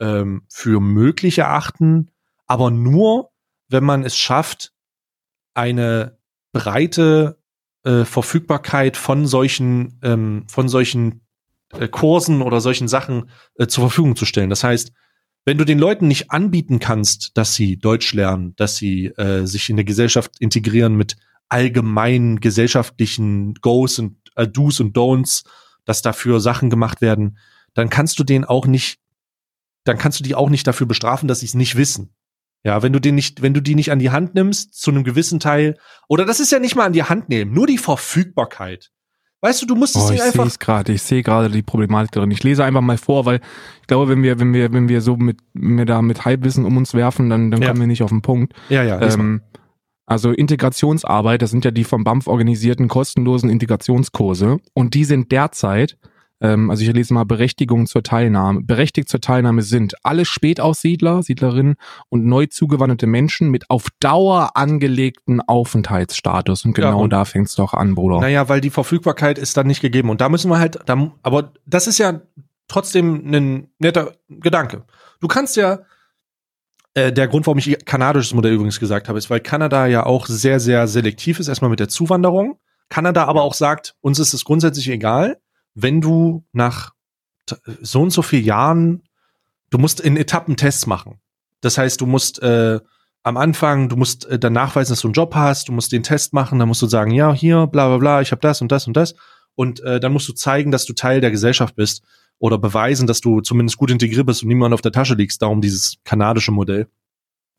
ähm, 0.00 0.44
für 0.48 0.80
möglich 0.80 1.38
erachten, 1.38 2.10
aber 2.46 2.70
nur, 2.70 3.30
wenn 3.68 3.84
man 3.84 4.04
es 4.04 4.16
schafft, 4.16 4.72
eine 5.54 6.18
breite 6.52 7.38
äh, 7.84 8.04
Verfügbarkeit 8.04 8.96
von 8.96 9.26
solchen, 9.26 9.98
ähm, 10.02 10.44
von 10.48 10.68
solchen 10.68 11.26
äh, 11.72 11.88
Kursen 11.88 12.40
oder 12.40 12.60
solchen 12.60 12.86
Sachen 12.86 13.30
äh, 13.56 13.66
zur 13.66 13.88
Verfügung 13.88 14.14
zu 14.14 14.24
stellen. 14.24 14.50
Das 14.50 14.62
heißt, 14.62 14.92
wenn 15.44 15.58
du 15.58 15.64
den 15.64 15.80
Leuten 15.80 16.06
nicht 16.06 16.30
anbieten 16.30 16.78
kannst, 16.78 17.36
dass 17.36 17.54
sie 17.54 17.76
Deutsch 17.76 18.12
lernen, 18.14 18.54
dass 18.56 18.76
sie 18.76 19.06
äh, 19.16 19.46
sich 19.46 19.68
in 19.68 19.76
der 19.76 19.84
Gesellschaft 19.84 20.32
integrieren 20.38 20.94
mit 20.94 21.16
allgemeinen 21.48 22.40
gesellschaftlichen 22.40 23.54
Goes 23.54 23.98
und 23.98 24.16
äh, 24.36 24.46
Do's 24.46 24.80
und 24.80 24.96
Don'ts, 24.96 25.44
dass 25.84 26.02
dafür 26.02 26.40
Sachen 26.40 26.70
gemacht 26.70 27.00
werden, 27.00 27.38
dann 27.74 27.88
kannst 27.90 28.18
du 28.18 28.24
den 28.24 28.44
auch 28.44 28.66
nicht, 28.66 28.98
dann 29.84 29.98
kannst 29.98 30.20
du 30.20 30.24
die 30.24 30.34
auch 30.34 30.50
nicht 30.50 30.66
dafür 30.66 30.86
bestrafen, 30.86 31.28
dass 31.28 31.40
sie 31.40 31.46
es 31.46 31.54
nicht 31.54 31.76
wissen. 31.76 32.14
Ja, 32.64 32.82
wenn 32.82 32.92
du 32.92 33.00
den 33.00 33.14
nicht, 33.14 33.42
wenn 33.42 33.54
du 33.54 33.60
die 33.60 33.76
nicht 33.76 33.92
an 33.92 34.00
die 34.00 34.10
Hand 34.10 34.34
nimmst, 34.34 34.74
zu 34.74 34.90
einem 34.90 35.04
gewissen 35.04 35.38
Teil, 35.38 35.76
oder 36.08 36.24
das 36.24 36.40
ist 36.40 36.50
ja 36.50 36.58
nicht 36.58 36.74
mal 36.74 36.86
an 36.86 36.92
die 36.92 37.04
Hand 37.04 37.28
nehmen, 37.28 37.52
nur 37.52 37.66
die 37.66 37.78
Verfügbarkeit. 37.78 38.90
Weißt 39.42 39.62
du, 39.62 39.66
du 39.66 39.76
musst 39.76 39.94
es 39.94 40.02
oh, 40.02 40.08
einfach. 40.08 40.46
Ich 40.46 40.52
sehe 40.52 40.58
gerade, 40.58 40.92
ich 40.92 41.02
sehe 41.02 41.22
gerade 41.22 41.50
die 41.50 41.62
Problematik 41.62 42.10
drin. 42.10 42.30
Ich 42.32 42.42
lese 42.42 42.64
einfach 42.64 42.80
mal 42.80 42.98
vor, 42.98 43.26
weil 43.26 43.40
ich 43.80 43.86
glaube, 43.86 44.08
wenn 44.08 44.22
wir, 44.22 44.40
wenn 44.40 44.52
wir, 44.52 44.72
wenn 44.72 44.88
wir 44.88 45.00
so 45.00 45.16
mit, 45.16 45.38
wenn 45.52 45.78
wir 45.78 45.84
da 45.84 46.02
mit 46.02 46.24
Halbwissen 46.24 46.64
um 46.64 46.76
uns 46.76 46.94
werfen, 46.94 47.30
dann, 47.30 47.52
dann 47.52 47.62
ja. 47.62 47.68
kommen 47.68 47.80
wir 47.80 47.86
nicht 47.86 48.02
auf 48.02 48.10
den 48.10 48.22
Punkt. 48.22 48.54
Ja, 48.70 48.82
ja. 48.82 49.00
Ähm, 49.00 49.42
Also 50.06 50.30
Integrationsarbeit, 50.30 51.42
das 51.42 51.50
sind 51.50 51.64
ja 51.64 51.70
die 51.70 51.84
vom 51.84 52.04
BAMF 52.04 52.28
organisierten 52.28 52.88
kostenlosen 52.88 53.50
Integrationskurse 53.50 54.58
und 54.72 54.94
die 54.94 55.04
sind 55.04 55.32
derzeit 55.32 55.98
ähm, 56.40 56.70
also 56.70 56.82
ich 56.82 56.92
lese 56.92 57.14
mal 57.14 57.24
Berechtigungen 57.24 57.86
zur 57.86 58.02
Teilnahme. 58.02 58.62
Berechtigt 58.62 59.08
zur 59.08 59.20
Teilnahme 59.20 59.62
sind 59.62 59.94
alle 60.02 60.24
Spätaussiedler, 60.24 61.22
Siedlerinnen 61.22 61.76
und 62.08 62.26
neu 62.26 62.46
zugewanderte 62.46 63.06
Menschen 63.06 63.50
mit 63.50 63.70
auf 63.70 63.86
Dauer 64.00 64.50
angelegten 64.54 65.40
Aufenthaltsstatus. 65.40 66.64
Und 66.64 66.74
genau 66.74 66.88
ja, 66.88 66.94
und, 66.94 67.10
da 67.10 67.24
fängt's 67.24 67.54
doch 67.54 67.74
an, 67.74 67.94
Bruder. 67.94 68.20
Naja, 68.20 68.48
weil 68.48 68.60
die 68.60 68.70
Verfügbarkeit 68.70 69.38
ist 69.38 69.56
dann 69.56 69.66
nicht 69.66 69.80
gegeben. 69.80 70.10
Und 70.10 70.20
da 70.20 70.28
müssen 70.28 70.50
wir 70.50 70.58
halt, 70.58 70.78
da, 70.86 71.12
aber 71.22 71.52
das 71.64 71.86
ist 71.86 71.98
ja 71.98 72.20
trotzdem 72.68 73.34
ein 73.34 73.68
netter 73.78 74.12
Gedanke. 74.28 74.84
Du 75.20 75.28
kannst 75.28 75.56
ja, 75.56 75.80
äh, 76.96 77.12
der 77.12 77.28
Grund, 77.28 77.46
warum 77.46 77.58
ich 77.58 77.84
kanadisches 77.84 78.34
Modell 78.34 78.54
übrigens 78.54 78.80
gesagt 78.80 79.08
habe, 79.08 79.18
ist, 79.18 79.30
weil 79.30 79.40
Kanada 79.40 79.86
ja 79.86 80.04
auch 80.04 80.26
sehr, 80.26 80.58
sehr 80.58 80.88
selektiv 80.88 81.38
ist, 81.38 81.48
erstmal 81.48 81.70
mit 81.70 81.80
der 81.80 81.88
Zuwanderung. 81.88 82.58
Kanada 82.88 83.24
aber 83.24 83.42
auch 83.42 83.54
sagt, 83.54 83.94
uns 84.00 84.18
ist 84.18 84.34
es 84.34 84.44
grundsätzlich 84.44 84.88
egal 84.88 85.38
wenn 85.76 86.00
du 86.00 86.44
nach 86.52 86.92
so 87.80 88.02
und 88.02 88.10
so 88.10 88.22
vielen 88.22 88.44
Jahren, 88.44 89.02
du 89.70 89.78
musst 89.78 90.00
in 90.00 90.16
Etappen 90.16 90.56
Tests 90.56 90.86
machen. 90.86 91.20
Das 91.60 91.78
heißt, 91.78 92.00
du 92.00 92.06
musst 92.06 92.42
äh, 92.42 92.80
am 93.22 93.36
Anfang, 93.36 93.88
du 93.88 93.96
musst 93.96 94.24
äh, 94.24 94.38
dann 94.38 94.54
nachweisen, 94.54 94.92
dass 94.92 95.02
du 95.02 95.08
einen 95.08 95.14
Job 95.14 95.34
hast, 95.34 95.68
du 95.68 95.72
musst 95.72 95.92
den 95.92 96.02
Test 96.02 96.32
machen, 96.32 96.58
dann 96.58 96.66
musst 96.66 96.82
du 96.82 96.86
sagen, 96.86 97.12
ja, 97.12 97.32
hier, 97.32 97.66
bla 97.66 97.88
bla 97.88 97.98
bla, 97.98 98.20
ich 98.20 98.32
habe 98.32 98.40
das 98.40 98.62
und 98.62 98.72
das 98.72 98.86
und 98.86 98.96
das. 98.96 99.14
Und 99.54 99.80
äh, 99.80 100.00
dann 100.00 100.12
musst 100.12 100.28
du 100.28 100.32
zeigen, 100.32 100.70
dass 100.70 100.86
du 100.86 100.92
Teil 100.92 101.20
der 101.20 101.30
Gesellschaft 101.30 101.76
bist 101.76 102.02
oder 102.38 102.58
beweisen, 102.58 103.06
dass 103.06 103.20
du 103.20 103.40
zumindest 103.40 103.78
gut 103.78 103.90
integriert 103.90 104.26
bist 104.26 104.42
und 104.42 104.48
niemand 104.48 104.74
auf 104.74 104.82
der 104.82 104.92
Tasche 104.92 105.14
liegst. 105.14 105.42
Darum 105.42 105.60
dieses 105.60 105.96
kanadische 106.04 106.52
Modell. 106.52 106.88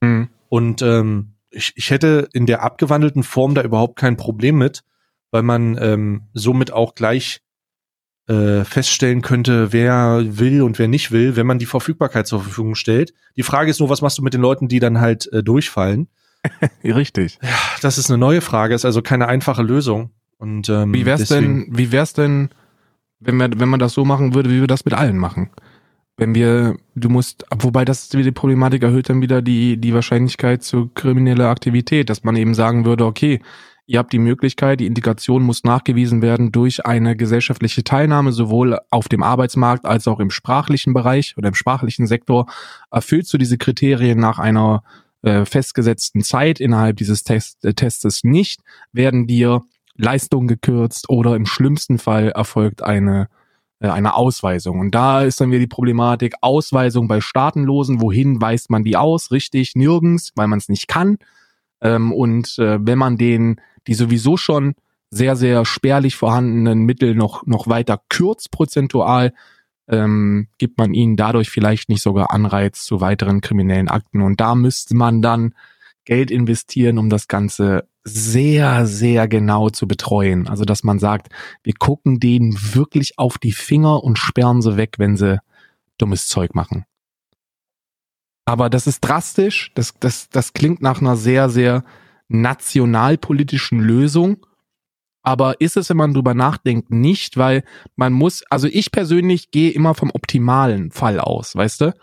Mhm. 0.01 0.29
Und 0.49 0.81
ähm, 0.81 1.33
ich, 1.49 1.73
ich 1.75 1.89
hätte 1.89 2.29
in 2.33 2.45
der 2.45 2.63
abgewandelten 2.63 3.23
Form 3.23 3.55
da 3.55 3.63
überhaupt 3.63 3.97
kein 3.97 4.17
Problem 4.17 4.57
mit, 4.57 4.83
weil 5.31 5.43
man 5.43 5.77
ähm, 5.81 6.23
somit 6.33 6.71
auch 6.71 6.95
gleich 6.95 7.41
äh, 8.27 8.65
feststellen 8.65 9.21
könnte, 9.21 9.71
wer 9.71 10.21
will 10.25 10.61
und 10.61 10.79
wer 10.79 10.87
nicht 10.87 11.11
will, 11.11 11.35
wenn 11.35 11.47
man 11.47 11.59
die 11.59 11.65
Verfügbarkeit 11.65 12.27
zur 12.27 12.41
Verfügung 12.41 12.75
stellt. 12.75 13.13
Die 13.35 13.43
Frage 13.43 13.71
ist 13.71 13.79
nur, 13.79 13.89
was 13.89 14.01
machst 14.01 14.17
du 14.17 14.21
mit 14.21 14.33
den 14.33 14.41
Leuten, 14.41 14.67
die 14.67 14.79
dann 14.79 14.99
halt 14.99 15.31
äh, 15.31 15.43
durchfallen? 15.43 16.07
Richtig. 16.83 17.39
Ja, 17.41 17.57
das 17.81 17.97
ist 17.97 18.09
eine 18.09 18.17
neue 18.17 18.41
Frage, 18.41 18.75
ist 18.75 18.85
also 18.85 19.01
keine 19.01 19.27
einfache 19.27 19.63
Lösung. 19.63 20.11
Und 20.37 20.69
ähm, 20.69 20.93
wie 20.93 21.05
wär's 21.05 21.21
deswegen, 21.21 21.65
denn, 21.65 21.77
wie 21.77 21.91
wär's 21.91 22.13
denn, 22.13 22.49
wenn 23.19 23.37
wir, 23.37 23.49
wenn 23.57 23.69
man 23.69 23.79
das 23.79 23.93
so 23.93 24.05
machen 24.05 24.33
würde, 24.33 24.49
wie 24.49 24.59
wir 24.59 24.67
das 24.67 24.85
mit 24.85 24.93
allen 24.93 25.17
machen? 25.17 25.49
Wenn 26.17 26.33
wir, 26.33 26.77
du 26.95 27.09
musst, 27.09 27.45
wobei 27.59 27.85
das 27.85 28.09
die 28.09 28.31
Problematik 28.31 28.83
erhöht 28.83 29.09
dann 29.09 29.21
wieder 29.21 29.41
die, 29.41 29.77
die 29.77 29.93
Wahrscheinlichkeit 29.93 30.63
zu 30.63 30.89
krimineller 30.93 31.49
Aktivität, 31.49 32.09
dass 32.09 32.23
man 32.23 32.35
eben 32.35 32.55
sagen 32.55 32.85
würde, 32.85 33.05
okay, 33.05 33.39
Ihr 33.89 33.99
habt 33.99 34.11
die 34.11 34.19
Möglichkeit, 34.19 34.81
die 34.81 34.85
Integration 34.85 35.43
muss 35.43 35.63
nachgewiesen 35.63 36.21
werden 36.21 36.51
durch 36.51 36.85
eine 36.85 37.15
gesellschaftliche 37.15 37.85
Teilnahme, 37.85 38.33
sowohl 38.33 38.77
auf 38.89 39.07
dem 39.07 39.23
Arbeitsmarkt 39.23 39.85
als 39.85 40.09
auch 40.09 40.19
im 40.19 40.29
sprachlichen 40.29 40.93
Bereich 40.93 41.35
oder 41.37 41.47
im 41.47 41.53
sprachlichen 41.53 42.05
Sektor. 42.05 42.47
Erfüllst 42.91 43.33
du 43.33 43.37
diese 43.37 43.57
Kriterien 43.57 44.19
nach 44.19 44.39
einer 44.39 44.83
äh, 45.21 45.45
festgesetzten 45.45 46.21
Zeit 46.21 46.59
innerhalb 46.59 46.97
dieses 46.97 47.23
Test, 47.23 47.63
äh, 47.63 47.73
Testes 47.73 48.25
nicht, 48.25 48.59
werden 48.91 49.25
dir 49.25 49.61
Leistungen 49.97 50.47
gekürzt 50.47 51.09
oder 51.09 51.35
im 51.35 51.45
schlimmsten 51.45 51.97
Fall 51.97 52.29
erfolgt 52.29 52.83
eine 52.83 53.27
äh, 53.79 53.89
eine 53.89 54.15
Ausweisung. 54.15 54.79
Und 54.79 54.95
da 54.95 55.21
ist 55.21 55.39
dann 55.39 55.51
wieder 55.51 55.59
die 55.59 55.67
Problematik, 55.67 56.35
Ausweisung 56.41 57.07
bei 57.07 57.21
Staatenlosen, 57.21 58.01
wohin 58.01 58.41
weist 58.41 58.69
man 58.69 58.83
die 58.83 58.97
aus? 58.97 59.31
Richtig, 59.31 59.75
nirgends, 59.75 60.31
weil 60.35 60.47
man 60.47 60.59
es 60.59 60.69
nicht 60.69 60.87
kann. 60.87 61.17
Ähm, 61.81 62.11
und 62.11 62.57
äh, 62.59 62.79
wenn 62.81 62.97
man 62.97 63.17
den 63.17 63.61
die 63.87 63.93
sowieso 63.93 64.35
schon 64.35 64.75
sehr, 65.09 65.35
sehr 65.37 65.63
spärlich 65.63 66.15
vorhandenen 66.15 66.79
Mittel 66.83 67.15
noch, 67.15 67.45
noch 67.45 67.67
weiter 67.67 68.01
kürzt 68.09 68.51
prozentual, 68.51 69.33
ähm, 69.87 70.47
gibt 70.57 70.77
man 70.77 70.93
ihnen 70.93 71.15
dadurch 71.15 71.49
vielleicht 71.49 71.87
nicht 71.87 72.01
sogar 72.01 72.31
Anreiz 72.31 72.83
zu 72.83 72.99
weiteren 72.99 73.39
kriminellen 73.39 73.87
Akten. 73.87 74.21
Und 74.21 74.41
da 74.41 74.55
müsste 74.55 74.95
man 74.95 75.21
dann 75.21 75.53
Geld 76.07 76.31
investieren, 76.31 76.97
um 76.97 77.09
das 77.09 77.27
Ganze 77.27 77.85
sehr, 78.05 78.87
sehr 78.87 79.27
genau 79.27 79.69
zu 79.69 79.89
betreuen. 79.89 80.47
Also, 80.47 80.63
dass 80.63 80.83
man 80.83 80.99
sagt, 80.99 81.27
wir 81.63 81.73
gucken 81.77 82.21
denen 82.21 82.57
wirklich 82.73 83.19
auf 83.19 83.37
die 83.37 83.51
Finger 83.51 84.05
und 84.05 84.17
sperren 84.17 84.61
sie 84.61 84.77
weg, 84.77 84.95
wenn 84.99 85.17
sie 85.17 85.41
dummes 85.97 86.29
Zeug 86.29 86.55
machen. 86.55 86.85
Aber 88.45 88.69
das 88.69 88.87
ist 88.87 89.01
drastisch. 89.01 89.73
Das, 89.75 89.95
das, 89.99 90.29
das 90.29 90.53
klingt 90.53 90.81
nach 90.81 91.01
einer 91.01 91.17
sehr, 91.17 91.49
sehr 91.49 91.83
nationalpolitischen 92.29 93.81
Lösung. 93.81 94.45
Aber 95.23 95.59
ist 95.59 95.75
es, 95.75 95.89
wenn 95.89 95.97
man 95.97 96.13
drüber 96.13 96.33
nachdenkt, 96.33 96.89
nicht, 96.89 97.35
weil 97.35 97.65
man 97.97 98.13
muss, 98.13 98.43
also 98.49 98.69
ich 98.71 98.91
persönlich 98.93 99.51
gehe 99.51 99.71
immer 99.71 99.93
vom 99.93 100.09
optimalen 100.11 100.91
Fall 100.91 101.19
aus, 101.19 101.53
weißt 101.53 101.81
du? 101.81 101.93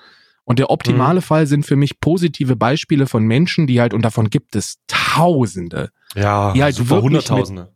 Und 0.45 0.59
der 0.59 0.70
optimale 0.70 1.20
mhm. 1.20 1.24
Fall 1.24 1.47
sind 1.47 1.64
für 1.64 1.76
mich 1.76 2.01
positive 2.01 2.57
Beispiele 2.57 3.07
von 3.07 3.24
Menschen, 3.24 3.66
die 3.66 3.80
halt, 3.80 3.95
und 3.95 4.03
davon 4.03 4.28
gibt 4.28 4.57
es 4.57 4.78
Tausende. 4.86 5.90
Ja, 6.14 6.53
die 6.53 6.62
halt 6.62 6.74
super 6.74 7.01
Hunderttausende. 7.01 7.62
Mit, 7.62 7.70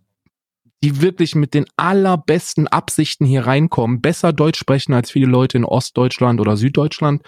die 0.83 1.01
wirklich 1.01 1.35
mit 1.35 1.55
den 1.55 1.67
allerbesten 1.77 2.69
Absichten 2.69 3.25
hier 3.25 3.47
reinkommen, 3.47 4.01
besser 4.01 4.33
Deutsch 4.33 4.59
sprechen 4.59 4.93
als 4.93 5.11
viele 5.11 5.27
Leute 5.27 5.57
in 5.57 5.65
Ostdeutschland 5.65 6.41
oder 6.41 6.57
Süddeutschland 6.57 7.23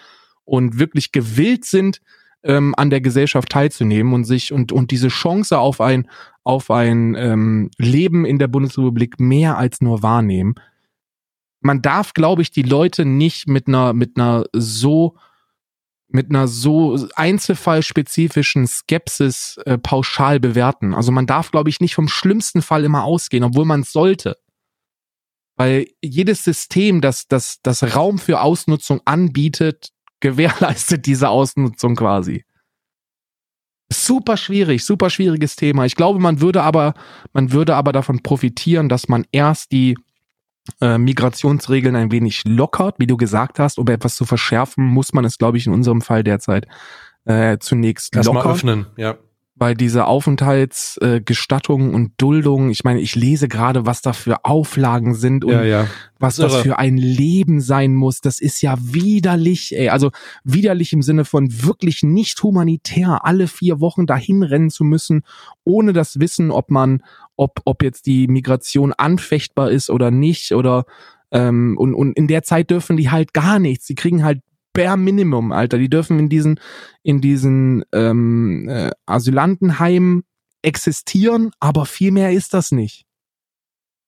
und 0.44 0.78
wirklich 0.78 1.10
gewillt 1.12 1.64
sind, 1.64 2.00
ähm, 2.42 2.74
an 2.76 2.90
der 2.90 3.00
Gesellschaft 3.00 3.50
teilzunehmen 3.50 4.12
und 4.12 4.24
sich 4.24 4.52
und 4.52 4.72
und 4.72 4.90
diese 4.90 5.08
Chance 5.08 5.58
auf 5.58 5.80
ein 5.80 6.08
auf 6.42 6.70
ein 6.70 7.14
ähm, 7.14 7.70
Leben 7.76 8.24
in 8.24 8.38
der 8.38 8.48
Bundesrepublik 8.48 9.20
mehr 9.20 9.58
als 9.58 9.80
nur 9.80 10.02
wahrnehmen. 10.02 10.54
Man 11.60 11.82
darf, 11.82 12.14
glaube 12.14 12.40
ich, 12.42 12.50
die 12.50 12.62
Leute 12.62 13.04
nicht 13.04 13.46
mit 13.46 13.68
einer 13.68 13.92
mit 13.92 14.16
einer 14.16 14.44
so 14.52 15.16
mit 16.12 16.30
einer 16.30 16.48
so 16.48 16.98
einzelfallspezifischen 17.14 18.66
Skepsis 18.66 19.58
äh, 19.64 19.78
pauschal 19.78 20.40
bewerten. 20.40 20.94
Also 20.94 21.12
man 21.12 21.26
darf, 21.26 21.50
glaube 21.50 21.70
ich, 21.70 21.80
nicht 21.80 21.94
vom 21.94 22.08
schlimmsten 22.08 22.62
Fall 22.62 22.84
immer 22.84 23.04
ausgehen, 23.04 23.44
obwohl 23.44 23.64
man 23.64 23.80
es 23.80 23.92
sollte. 23.92 24.36
Weil 25.56 25.86
jedes 26.02 26.44
System, 26.44 27.00
das, 27.00 27.28
das, 27.28 27.60
das 27.62 27.94
Raum 27.94 28.18
für 28.18 28.40
Ausnutzung 28.40 29.00
anbietet, 29.04 29.90
gewährleistet 30.20 31.06
diese 31.06 31.28
Ausnutzung 31.28 31.96
quasi. 31.96 32.44
Super 33.92 34.36
schwierig, 34.36 34.84
super 34.84 35.10
schwieriges 35.10 35.56
Thema. 35.56 35.84
Ich 35.84 35.96
glaube, 35.96 36.20
man 36.20 36.40
würde 36.40 36.62
aber, 36.62 36.94
man 37.32 37.52
würde 37.52 37.74
aber 37.74 37.92
davon 37.92 38.22
profitieren, 38.22 38.88
dass 38.88 39.08
man 39.08 39.26
erst 39.32 39.72
die 39.72 39.96
äh, 40.80 40.98
Migrationsregeln 40.98 41.96
ein 41.96 42.12
wenig 42.12 42.42
lockert, 42.44 42.96
wie 42.98 43.06
du 43.06 43.16
gesagt 43.16 43.58
hast, 43.58 43.78
um 43.78 43.86
etwas 43.88 44.16
zu 44.16 44.24
verschärfen, 44.24 44.84
muss 44.84 45.12
man 45.12 45.24
es, 45.24 45.38
glaube 45.38 45.58
ich, 45.58 45.66
in 45.66 45.72
unserem 45.72 46.00
Fall 46.00 46.22
derzeit 46.22 46.66
äh, 47.24 47.58
zunächst 47.58 48.14
Erst 48.14 48.26
lockern. 48.26 48.52
Öffnen, 48.52 48.86
ja 48.96 49.16
bei 49.60 49.74
dieser 49.74 50.08
Aufenthaltsgestattung 50.08 51.90
äh, 51.90 51.94
und 51.94 52.14
Duldung, 52.16 52.70
ich 52.70 52.82
meine, 52.82 52.98
ich 53.00 53.14
lese 53.14 53.46
gerade, 53.46 53.84
was 53.84 54.00
da 54.00 54.14
für 54.14 54.46
Auflagen 54.46 55.14
sind 55.14 55.44
und 55.44 55.52
ja, 55.52 55.62
ja. 55.62 55.86
was 56.18 56.36
das 56.36 56.56
für 56.56 56.78
ein 56.78 56.96
Leben 56.96 57.60
sein 57.60 57.94
muss. 57.94 58.22
Das 58.22 58.40
ist 58.40 58.62
ja 58.62 58.78
widerlich, 58.80 59.76
ey. 59.76 59.90
Also 59.90 60.12
widerlich 60.44 60.94
im 60.94 61.02
Sinne 61.02 61.26
von 61.26 61.62
wirklich 61.62 62.02
nicht 62.02 62.42
humanitär, 62.42 63.26
alle 63.26 63.48
vier 63.48 63.80
Wochen 63.80 64.06
dahin 64.06 64.42
rennen 64.42 64.70
zu 64.70 64.82
müssen, 64.82 65.24
ohne 65.62 65.92
das 65.92 66.18
Wissen, 66.18 66.50
ob 66.50 66.70
man, 66.70 67.02
ob, 67.36 67.60
ob 67.66 67.82
jetzt 67.82 68.06
die 68.06 68.28
Migration 68.28 68.94
anfechtbar 68.94 69.70
ist 69.70 69.90
oder 69.90 70.10
nicht 70.10 70.52
oder 70.52 70.86
ähm, 71.32 71.76
und, 71.76 71.92
und 71.92 72.16
in 72.16 72.28
der 72.28 72.44
Zeit 72.44 72.70
dürfen 72.70 72.96
die 72.96 73.10
halt 73.10 73.34
gar 73.34 73.58
nichts. 73.58 73.84
Die 73.84 73.94
kriegen 73.94 74.24
halt 74.24 74.40
bare 74.80 74.96
Minimum, 74.96 75.52
Alter. 75.52 75.78
Die 75.78 75.90
dürfen 75.90 76.18
in 76.18 76.28
diesen, 76.28 76.60
in 77.02 77.20
diesen 77.20 77.84
ähm, 77.92 78.68
äh, 78.68 78.90
Asylantenheimen 79.06 80.24
existieren, 80.62 81.50
aber 81.60 81.86
viel 81.86 82.10
mehr 82.10 82.32
ist 82.32 82.54
das 82.54 82.72
nicht. 82.72 83.04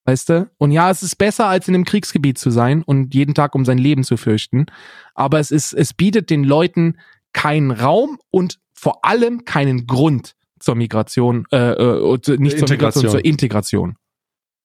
Weißt 0.04 0.30
du? 0.30 0.50
Und 0.58 0.72
ja, 0.72 0.90
es 0.90 1.02
ist 1.02 1.16
besser, 1.16 1.46
als 1.46 1.68
in 1.68 1.74
einem 1.74 1.84
Kriegsgebiet 1.84 2.38
zu 2.38 2.50
sein 2.50 2.82
und 2.82 3.14
jeden 3.14 3.34
Tag 3.34 3.54
um 3.54 3.64
sein 3.64 3.78
Leben 3.78 4.02
zu 4.02 4.16
fürchten. 4.16 4.66
Aber 5.14 5.38
es 5.38 5.50
ist, 5.50 5.72
es 5.72 5.94
bietet 5.94 6.30
den 6.30 6.42
Leuten 6.42 6.98
keinen 7.32 7.70
Raum 7.70 8.18
und 8.30 8.58
vor 8.72 9.04
allem 9.04 9.44
keinen 9.44 9.86
Grund 9.86 10.34
zur 10.58 10.74
Migration, 10.74 11.46
äh, 11.52 11.72
äh, 11.72 12.36
nicht 12.38 12.58
zur 12.58 12.68
Migration, 12.68 13.08
zur 13.10 13.24
Integration. 13.24 13.96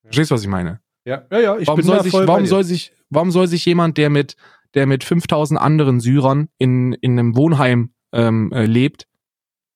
Verstehst 0.03 0.31
du, 0.31 0.35
was 0.35 0.41
ich 0.41 0.47
meine? 0.47 0.79
Ja, 1.05 1.23
ja, 1.31 1.39
ja. 1.39 1.57
Ich 1.57 1.67
warum 1.67 1.77
bin 1.77 1.85
soll 1.85 2.03
sich, 2.03 2.13
warum 2.13 2.45
soll 2.45 2.63
sich, 2.63 2.91
warum 3.09 3.31
soll 3.31 3.47
sich 3.47 3.65
jemand, 3.65 3.97
der 3.97 4.09
mit 4.09 4.35
der 4.77 4.85
mit 4.85 5.03
5000 5.03 5.59
anderen 5.59 5.99
Syrern 5.99 6.49
in, 6.59 6.93
in 6.93 7.17
einem 7.17 7.35
Wohnheim 7.35 7.93
ähm, 8.13 8.51
äh, 8.53 8.67
lebt, 8.67 9.07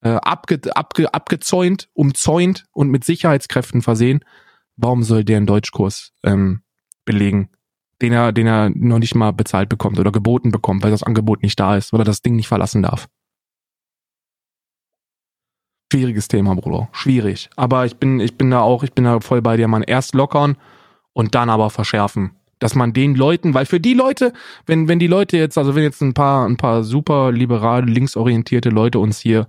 äh, 0.01 0.09
abge, 0.09 0.59
abge, 0.75 1.11
abgezäunt, 1.11 1.89
umzäunt 1.93 2.65
und 2.71 2.91
mit 2.91 3.03
Sicherheitskräften 3.03 3.81
versehen, 3.81 4.23
warum 4.77 5.01
soll 5.01 5.23
der 5.23 5.37
einen 5.37 5.47
Deutschkurs 5.47 6.13
ähm, 6.23 6.61
belegen, 7.03 7.49
den 8.03 8.13
er, 8.13 8.31
den 8.31 8.45
er 8.45 8.69
noch 8.69 8.99
nicht 8.99 9.15
mal 9.15 9.33
bezahlt 9.33 9.69
bekommt 9.69 9.99
oder 9.99 10.11
geboten 10.11 10.51
bekommt, 10.51 10.83
weil 10.83 10.91
das 10.91 11.01
Angebot 11.01 11.41
nicht 11.41 11.59
da 11.59 11.75
ist, 11.77 11.93
weil 11.93 12.01
er 12.01 12.05
das 12.05 12.21
Ding 12.21 12.35
nicht 12.35 12.47
verlassen 12.47 12.83
darf? 12.83 13.07
Schwieriges 15.91 16.27
Thema, 16.27 16.53
Bruder. 16.53 16.89
Schwierig. 16.91 17.49
Aber 17.55 17.87
ich 17.87 17.97
bin, 17.97 18.19
ich 18.19 18.37
bin 18.37 18.51
da 18.51 18.61
auch, 18.61 18.83
ich 18.83 18.93
bin 18.93 19.05
da 19.05 19.19
voll 19.19 19.41
bei 19.41 19.57
dir, 19.57 19.67
man. 19.67 19.81
Erst 19.81 20.13
lockern 20.13 20.57
und 21.11 21.33
dann 21.33 21.49
aber 21.49 21.71
verschärfen. 21.71 22.35
Dass 22.61 22.75
man 22.75 22.93
den 22.93 23.15
Leuten, 23.15 23.53
weil 23.53 23.65
für 23.65 23.81
die 23.81 23.93
Leute, 23.93 24.31
wenn, 24.65 24.87
wenn 24.87 24.99
die 24.99 25.07
Leute 25.07 25.35
jetzt, 25.35 25.57
also 25.57 25.75
wenn 25.75 25.83
jetzt 25.83 26.01
ein 26.01 26.13
paar, 26.13 26.47
ein 26.47 26.57
paar 26.57 26.83
super 26.83 27.31
liberale, 27.31 27.87
linksorientierte 27.87 28.69
Leute 28.69 28.99
uns 28.99 29.19
hier 29.19 29.47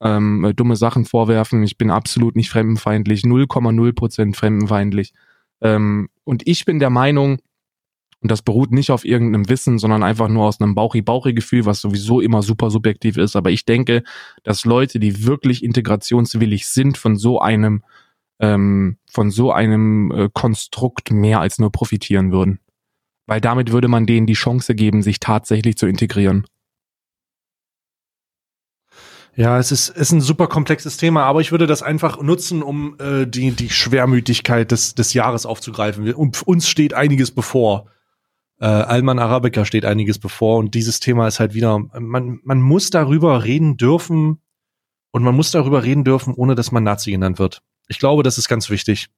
ähm, 0.00 0.52
dumme 0.54 0.76
Sachen 0.76 1.06
vorwerfen, 1.06 1.62
ich 1.62 1.78
bin 1.78 1.90
absolut 1.90 2.36
nicht 2.36 2.50
fremdenfeindlich, 2.50 3.22
0,0 3.22 3.92
Prozent 3.94 4.36
fremdenfeindlich. 4.36 5.12
Ähm, 5.60 6.08
und 6.24 6.46
ich 6.46 6.64
bin 6.64 6.78
der 6.78 6.90
Meinung, 6.90 7.38
und 8.22 8.30
das 8.30 8.42
beruht 8.42 8.70
nicht 8.70 8.90
auf 8.90 9.06
irgendeinem 9.06 9.48
Wissen, 9.48 9.78
sondern 9.78 10.02
einfach 10.02 10.28
nur 10.28 10.44
aus 10.44 10.60
einem 10.60 10.74
Bauchi-Bauchi-Gefühl, 10.74 11.64
was 11.64 11.80
sowieso 11.80 12.20
immer 12.20 12.42
super 12.42 12.70
subjektiv 12.70 13.16
ist. 13.16 13.34
Aber 13.34 13.50
ich 13.50 13.64
denke, 13.64 14.02
dass 14.42 14.66
Leute, 14.66 15.00
die 15.00 15.24
wirklich 15.24 15.64
integrationswillig 15.64 16.66
sind, 16.66 16.98
von 16.98 17.16
so 17.16 17.40
einem, 17.40 17.82
ähm, 18.40 18.98
von 19.10 19.30
so 19.30 19.52
einem 19.52 20.10
äh, 20.10 20.28
Konstrukt 20.32 21.12
mehr 21.12 21.40
als 21.40 21.58
nur 21.58 21.70
profitieren 21.70 22.32
würden. 22.32 22.58
Weil 23.26 23.40
damit 23.40 23.70
würde 23.70 23.88
man 23.88 24.06
denen 24.06 24.26
die 24.26 24.32
Chance 24.32 24.74
geben, 24.74 25.02
sich 25.02 25.20
tatsächlich 25.20 25.76
zu 25.76 25.86
integrieren. 25.86 26.44
Ja, 29.36 29.58
es 29.58 29.70
ist, 29.70 29.90
ist 29.90 30.10
ein 30.10 30.20
super 30.20 30.48
komplexes 30.48 30.96
Thema, 30.96 31.24
aber 31.24 31.40
ich 31.40 31.52
würde 31.52 31.66
das 31.66 31.82
einfach 31.82 32.20
nutzen, 32.20 32.62
um 32.62 32.96
äh, 32.98 33.26
die, 33.26 33.52
die 33.52 33.70
Schwermütigkeit 33.70 34.70
des, 34.70 34.94
des 34.94 35.14
Jahres 35.14 35.46
aufzugreifen. 35.46 36.12
Und 36.14 36.42
uns 36.42 36.68
steht 36.68 36.94
einiges 36.94 37.30
bevor. 37.30 37.86
Äh, 38.58 38.66
Alman 38.66 39.18
Arabica 39.18 39.64
steht 39.64 39.84
einiges 39.84 40.18
bevor 40.18 40.58
und 40.58 40.74
dieses 40.74 41.00
Thema 41.00 41.28
ist 41.28 41.40
halt 41.40 41.54
wieder, 41.54 41.78
man, 41.78 42.40
man 42.42 42.60
muss 42.60 42.90
darüber 42.90 43.44
reden 43.44 43.76
dürfen 43.76 44.42
und 45.12 45.22
man 45.22 45.34
muss 45.34 45.52
darüber 45.52 45.84
reden 45.84 46.04
dürfen, 46.04 46.34
ohne 46.34 46.54
dass 46.54 46.72
man 46.72 46.84
Nazi 46.84 47.12
genannt 47.12 47.38
wird. 47.38 47.62
Ich 47.90 47.98
glaube, 47.98 48.22
das 48.22 48.38
ist 48.38 48.48
ganz 48.48 48.70
wichtig. 48.70 49.08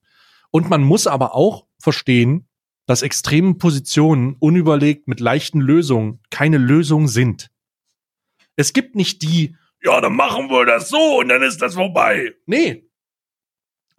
Und 0.49 0.69
man 0.69 0.81
muss 0.83 1.05
aber 1.05 1.35
auch 1.35 1.67
verstehen, 1.79 2.47
dass 2.87 3.03
extreme 3.03 3.53
Positionen 3.53 4.35
unüberlegt 4.39 5.07
mit 5.07 5.19
leichten 5.19 5.61
Lösungen 5.61 6.19
keine 6.31 6.57
Lösung 6.57 7.07
sind. 7.07 7.51
Es 8.55 8.73
gibt 8.73 8.95
nicht 8.95 9.21
die, 9.21 9.55
ja, 9.83 10.01
dann 10.01 10.15
machen 10.15 10.49
wir 10.49 10.65
das 10.65 10.89
so 10.89 11.19
und 11.19 11.29
dann 11.29 11.43
ist 11.43 11.61
das 11.61 11.75
vorbei. 11.75 12.33
Nee. 12.45 12.89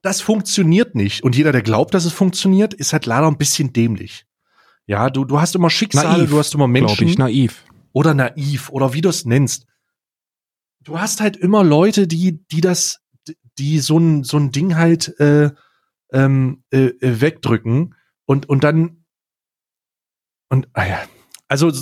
Das 0.02 0.20
funktioniert 0.20 0.94
nicht. 0.94 1.22
Und 1.22 1.36
jeder, 1.36 1.52
der 1.52 1.62
glaubt, 1.62 1.94
dass 1.94 2.04
es 2.04 2.12
funktioniert, 2.12 2.74
ist 2.74 2.92
halt 2.92 3.06
leider 3.06 3.28
ein 3.28 3.38
bisschen 3.38 3.72
dämlich. 3.72 4.26
Ja, 4.86 5.08
du, 5.08 5.24
du 5.24 5.40
hast 5.40 5.54
immer 5.54 5.70
Schicksale, 5.70 6.18
naiv, 6.18 6.30
du 6.30 6.38
hast 6.38 6.54
immer 6.54 6.68
Menschen. 6.68 7.08
Ich, 7.08 7.16
naiv. 7.16 7.64
Oder 7.92 8.12
naiv, 8.12 8.70
oder 8.70 8.92
wie 8.92 9.00
du 9.00 9.08
es 9.08 9.24
nennst. 9.24 9.66
Du 10.80 10.98
hast 10.98 11.20
halt 11.20 11.36
immer 11.36 11.62
Leute, 11.62 12.06
die, 12.06 12.44
die 12.48 12.60
das, 12.60 13.00
die 13.58 13.78
so 13.78 13.98
ein, 13.98 14.24
so 14.24 14.36
ein 14.36 14.50
Ding 14.50 14.76
halt 14.76 15.18
äh, 15.20 15.50
ähm, 16.12 16.62
äh, 16.70 16.86
äh 16.86 17.20
wegdrücken 17.20 17.94
und, 18.26 18.48
und 18.48 18.64
dann 18.64 19.04
und 20.48 20.68
ah 20.74 20.86
ja, 20.86 21.02
also 21.48 21.72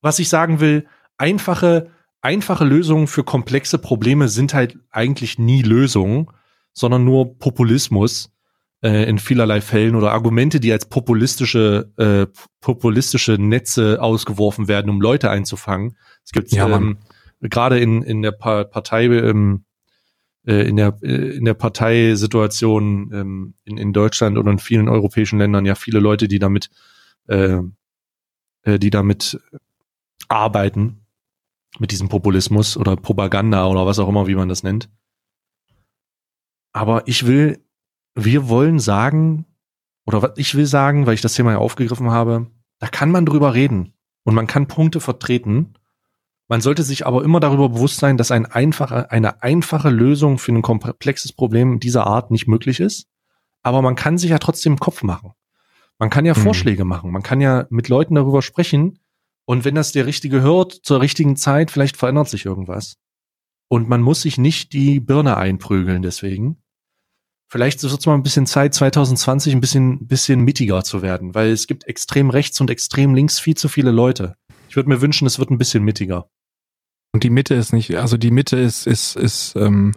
was 0.00 0.18
ich 0.18 0.28
sagen 0.28 0.60
will, 0.60 0.86
einfache, 1.16 1.90
einfache 2.20 2.64
Lösungen 2.64 3.06
für 3.06 3.24
komplexe 3.24 3.78
Probleme 3.78 4.28
sind 4.28 4.54
halt 4.54 4.78
eigentlich 4.90 5.38
nie 5.38 5.62
Lösungen, 5.62 6.28
sondern 6.72 7.04
nur 7.04 7.38
Populismus 7.38 8.32
äh, 8.82 9.08
in 9.08 9.18
vielerlei 9.18 9.60
Fällen 9.60 9.94
oder 9.94 10.12
Argumente, 10.12 10.60
die 10.60 10.72
als 10.72 10.86
populistische 10.86 11.92
äh, 11.96 12.26
populistische 12.60 13.32
Netze 13.32 14.02
ausgeworfen 14.02 14.68
werden, 14.68 14.90
um 14.90 15.00
Leute 15.00 15.30
einzufangen. 15.30 15.96
Es 16.24 16.32
gibt 16.32 16.52
ja, 16.52 16.68
ähm, 16.68 16.98
gerade 17.40 17.78
in 17.78 18.02
in 18.02 18.22
der 18.22 18.32
pa 18.32 18.64
Partei 18.64 19.04
ähm, 19.04 19.64
äh, 20.46 20.68
in 20.68 20.76
der 20.76 20.98
äh, 21.02 21.36
in 21.36 21.44
der 21.44 21.54
Parteisituation 21.54 23.10
ähm, 23.12 23.54
in, 23.64 23.76
in 23.76 23.92
Deutschland 23.92 24.38
oder 24.38 24.50
in 24.50 24.58
vielen 24.58 24.88
europäischen 24.88 25.38
Ländern 25.38 25.66
ja 25.66 25.74
viele 25.74 26.00
Leute, 26.00 26.28
die 26.28 26.38
damit 26.38 26.70
äh, 27.28 27.60
äh, 28.62 28.78
die 28.78 28.90
damit 28.90 29.40
arbeiten 30.28 31.06
mit 31.78 31.90
diesem 31.90 32.08
Populismus 32.08 32.76
oder 32.76 32.96
Propaganda 32.96 33.66
oder 33.66 33.86
was 33.86 33.98
auch 33.98 34.08
immer, 34.08 34.26
wie 34.26 34.34
man 34.34 34.48
das 34.48 34.62
nennt. 34.62 34.90
Aber 36.72 37.02
ich 37.06 37.26
will 37.26 37.62
wir 38.14 38.48
wollen 38.48 38.78
sagen, 38.78 39.46
oder 40.06 40.22
was 40.22 40.32
ich 40.36 40.54
will 40.54 40.66
sagen, 40.66 41.06
weil 41.06 41.14
ich 41.14 41.20
das 41.20 41.34
Thema 41.34 41.52
ja 41.52 41.58
aufgegriffen 41.58 42.10
habe, 42.10 42.46
da 42.78 42.88
kann 42.88 43.10
man 43.10 43.26
drüber 43.26 43.54
reden 43.54 43.94
und 44.24 44.34
man 44.34 44.46
kann 44.46 44.68
Punkte 44.68 45.00
vertreten. 45.00 45.74
Man 46.52 46.60
sollte 46.60 46.82
sich 46.82 47.06
aber 47.06 47.24
immer 47.24 47.40
darüber 47.40 47.70
bewusst 47.70 47.96
sein, 47.96 48.18
dass 48.18 48.30
ein 48.30 48.44
einfache, 48.44 49.10
eine 49.10 49.42
einfache 49.42 49.88
Lösung 49.88 50.36
für 50.36 50.52
ein 50.52 50.60
komplexes 50.60 51.32
Problem 51.32 51.80
dieser 51.80 52.06
Art 52.06 52.30
nicht 52.30 52.46
möglich 52.46 52.78
ist. 52.78 53.06
Aber 53.62 53.80
man 53.80 53.94
kann 53.94 54.18
sich 54.18 54.28
ja 54.28 54.38
trotzdem 54.38 54.78
Kopf 54.78 55.02
machen. 55.02 55.32
Man 55.98 56.10
kann 56.10 56.26
ja 56.26 56.34
mhm. 56.36 56.42
Vorschläge 56.42 56.84
machen. 56.84 57.10
Man 57.10 57.22
kann 57.22 57.40
ja 57.40 57.64
mit 57.70 57.88
Leuten 57.88 58.16
darüber 58.16 58.42
sprechen. 58.42 58.98
Und 59.46 59.64
wenn 59.64 59.74
das 59.74 59.92
der 59.92 60.04
Richtige 60.04 60.42
hört, 60.42 60.74
zur 60.74 61.00
richtigen 61.00 61.36
Zeit, 61.36 61.70
vielleicht 61.70 61.96
verändert 61.96 62.28
sich 62.28 62.44
irgendwas. 62.44 62.98
Und 63.68 63.88
man 63.88 64.02
muss 64.02 64.20
sich 64.20 64.36
nicht 64.36 64.74
die 64.74 65.00
Birne 65.00 65.38
einprügeln 65.38 66.02
deswegen, 66.02 66.62
vielleicht 67.48 67.82
wird 67.82 67.98
es 67.98 68.04
mal 68.04 68.12
ein 68.12 68.22
bisschen 68.22 68.44
Zeit, 68.44 68.74
2020 68.74 69.54
ein 69.54 69.62
bisschen, 69.62 70.06
bisschen 70.06 70.40
mittiger 70.40 70.84
zu 70.84 71.00
werden, 71.00 71.34
weil 71.34 71.48
es 71.48 71.66
gibt 71.66 71.86
extrem 71.86 72.28
rechts 72.28 72.60
und 72.60 72.68
extrem 72.68 73.14
links 73.14 73.38
viel 73.40 73.56
zu 73.56 73.70
viele 73.70 73.90
Leute. 73.90 74.36
Ich 74.68 74.76
würde 74.76 74.90
mir 74.90 75.00
wünschen, 75.00 75.26
es 75.26 75.38
wird 75.38 75.50
ein 75.50 75.56
bisschen 75.56 75.82
mittiger. 75.82 76.28
Und 77.12 77.24
die 77.24 77.30
Mitte 77.30 77.54
ist 77.54 77.72
nicht, 77.72 77.94
also 77.96 78.16
die 78.16 78.30
Mitte 78.30 78.58
ist, 78.58 78.86
ist, 78.86 79.16
ist, 79.16 79.54
ähm, 79.56 79.92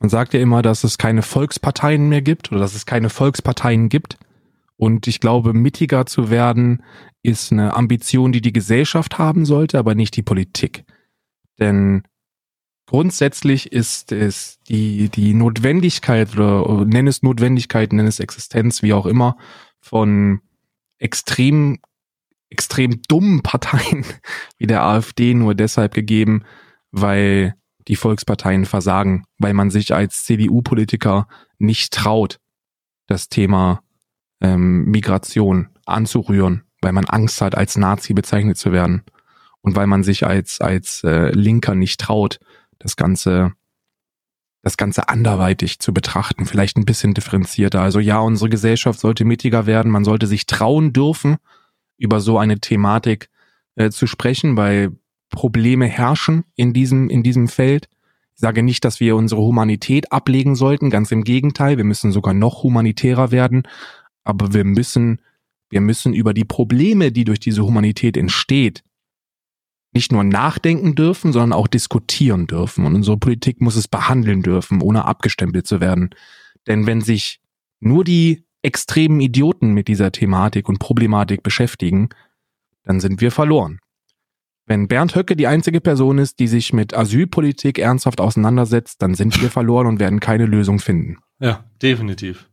man 0.00 0.10
sagt 0.10 0.34
ja 0.34 0.40
immer, 0.40 0.62
dass 0.62 0.84
es 0.84 0.98
keine 0.98 1.22
Volksparteien 1.22 2.08
mehr 2.08 2.22
gibt 2.22 2.50
oder 2.50 2.60
dass 2.60 2.74
es 2.74 2.84
keine 2.86 3.08
Volksparteien 3.08 3.88
gibt. 3.88 4.18
Und 4.76 5.06
ich 5.06 5.20
glaube, 5.20 5.54
mittiger 5.54 6.06
zu 6.06 6.30
werden 6.30 6.82
ist 7.22 7.52
eine 7.52 7.76
Ambition, 7.76 8.32
die 8.32 8.40
die 8.40 8.52
Gesellschaft 8.52 9.18
haben 9.18 9.44
sollte, 9.44 9.78
aber 9.78 9.94
nicht 9.94 10.16
die 10.16 10.22
Politik. 10.22 10.84
Denn 11.60 12.02
grundsätzlich 12.86 13.70
ist 13.70 14.10
es 14.10 14.58
die, 14.68 15.08
die 15.08 15.34
Notwendigkeit 15.34 16.32
oder 16.34 16.84
nenn 16.84 17.06
es 17.06 17.22
Notwendigkeit, 17.22 17.92
nenn 17.92 18.08
es 18.08 18.18
Existenz, 18.18 18.82
wie 18.82 18.92
auch 18.92 19.06
immer, 19.06 19.36
von 19.80 20.40
extrem, 20.98 21.78
extrem 22.52 23.02
dummen 23.08 23.42
Parteien 23.42 24.04
wie 24.58 24.66
der 24.66 24.84
AfD 24.84 25.34
nur 25.34 25.54
deshalb 25.54 25.94
gegeben, 25.94 26.44
weil 26.90 27.54
die 27.88 27.96
Volksparteien 27.96 28.64
versagen, 28.64 29.24
weil 29.38 29.54
man 29.54 29.70
sich 29.70 29.92
als 29.92 30.24
CDU-Politiker 30.24 31.26
nicht 31.58 31.92
traut, 31.92 32.38
das 33.08 33.28
Thema 33.28 33.82
ähm, 34.40 34.84
Migration 34.84 35.70
anzurühren, 35.86 36.62
weil 36.80 36.92
man 36.92 37.06
Angst 37.06 37.40
hat, 37.40 37.56
als 37.56 37.76
Nazi 37.76 38.14
bezeichnet 38.14 38.56
zu 38.56 38.70
werden 38.70 39.02
und 39.62 39.74
weil 39.74 39.86
man 39.86 40.04
sich 40.04 40.26
als 40.26 40.60
als 40.60 41.02
äh, 41.02 41.30
Linker 41.30 41.74
nicht 41.74 42.00
traut, 42.00 42.38
das 42.78 42.96
Ganze, 42.96 43.52
das 44.62 44.76
Ganze 44.76 45.08
anderweitig 45.08 45.80
zu 45.80 45.92
betrachten, 45.92 46.46
vielleicht 46.46 46.76
ein 46.76 46.84
bisschen 46.84 47.14
differenzierter. 47.14 47.80
Also 47.80 47.98
ja, 47.98 48.20
unsere 48.20 48.50
Gesellschaft 48.50 49.00
sollte 49.00 49.24
mittiger 49.24 49.66
werden, 49.66 49.90
man 49.90 50.04
sollte 50.04 50.26
sich 50.26 50.46
trauen 50.46 50.92
dürfen, 50.92 51.38
über 52.02 52.20
so 52.20 52.38
eine 52.38 52.60
Thematik 52.60 53.30
äh, 53.76 53.90
zu 53.90 54.06
sprechen, 54.06 54.56
weil 54.56 54.92
Probleme 55.30 55.86
herrschen 55.86 56.44
in 56.56 56.72
diesem, 56.72 57.08
in 57.08 57.22
diesem 57.22 57.48
Feld. 57.48 57.88
Ich 58.34 58.40
sage 58.40 58.62
nicht, 58.62 58.84
dass 58.84 59.00
wir 59.00 59.16
unsere 59.16 59.40
Humanität 59.40 60.12
ablegen 60.12 60.56
sollten, 60.56 60.90
ganz 60.90 61.12
im 61.12 61.24
Gegenteil, 61.24 61.76
wir 61.76 61.84
müssen 61.84 62.12
sogar 62.12 62.34
noch 62.34 62.62
humanitärer 62.62 63.30
werden, 63.30 63.62
aber 64.24 64.52
wir 64.52 64.64
müssen, 64.64 65.20
wir 65.70 65.80
müssen 65.80 66.12
über 66.12 66.34
die 66.34 66.44
Probleme, 66.44 67.12
die 67.12 67.24
durch 67.24 67.40
diese 67.40 67.64
Humanität 67.64 68.16
entsteht, 68.16 68.82
nicht 69.94 70.10
nur 70.10 70.24
nachdenken 70.24 70.94
dürfen, 70.94 71.32
sondern 71.32 71.52
auch 71.52 71.68
diskutieren 71.68 72.46
dürfen. 72.46 72.86
Und 72.86 72.94
unsere 72.94 73.18
Politik 73.18 73.60
muss 73.60 73.76
es 73.76 73.88
behandeln 73.88 74.42
dürfen, 74.42 74.80
ohne 74.80 75.04
abgestempelt 75.04 75.66
zu 75.66 75.80
werden. 75.80 76.10
Denn 76.66 76.86
wenn 76.86 77.00
sich 77.00 77.40
nur 77.80 78.02
die 78.02 78.44
extremen 78.62 79.20
Idioten 79.20 79.72
mit 79.72 79.88
dieser 79.88 80.12
Thematik 80.12 80.68
und 80.68 80.78
Problematik 80.78 81.42
beschäftigen, 81.42 82.08
dann 82.84 83.00
sind 83.00 83.20
wir 83.20 83.30
verloren. 83.30 83.78
Wenn 84.66 84.88
Bernd 84.88 85.16
Höcke 85.16 85.34
die 85.36 85.48
einzige 85.48 85.80
Person 85.80 86.18
ist, 86.18 86.38
die 86.38 86.46
sich 86.46 86.72
mit 86.72 86.94
Asylpolitik 86.94 87.78
ernsthaft 87.78 88.20
auseinandersetzt, 88.20 89.02
dann 89.02 89.14
sind 89.14 89.40
wir 89.42 89.50
verloren 89.50 89.86
und 89.86 90.00
werden 90.00 90.20
keine 90.20 90.46
Lösung 90.46 90.78
finden. 90.78 91.18
Ja, 91.40 91.64
definitiv. 91.82 92.48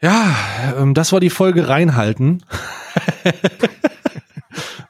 Ja, 0.00 0.34
ähm, 0.76 0.94
das 0.94 1.12
war 1.12 1.20
die 1.20 1.30
Folge 1.30 1.68
reinhalten. 1.68 2.42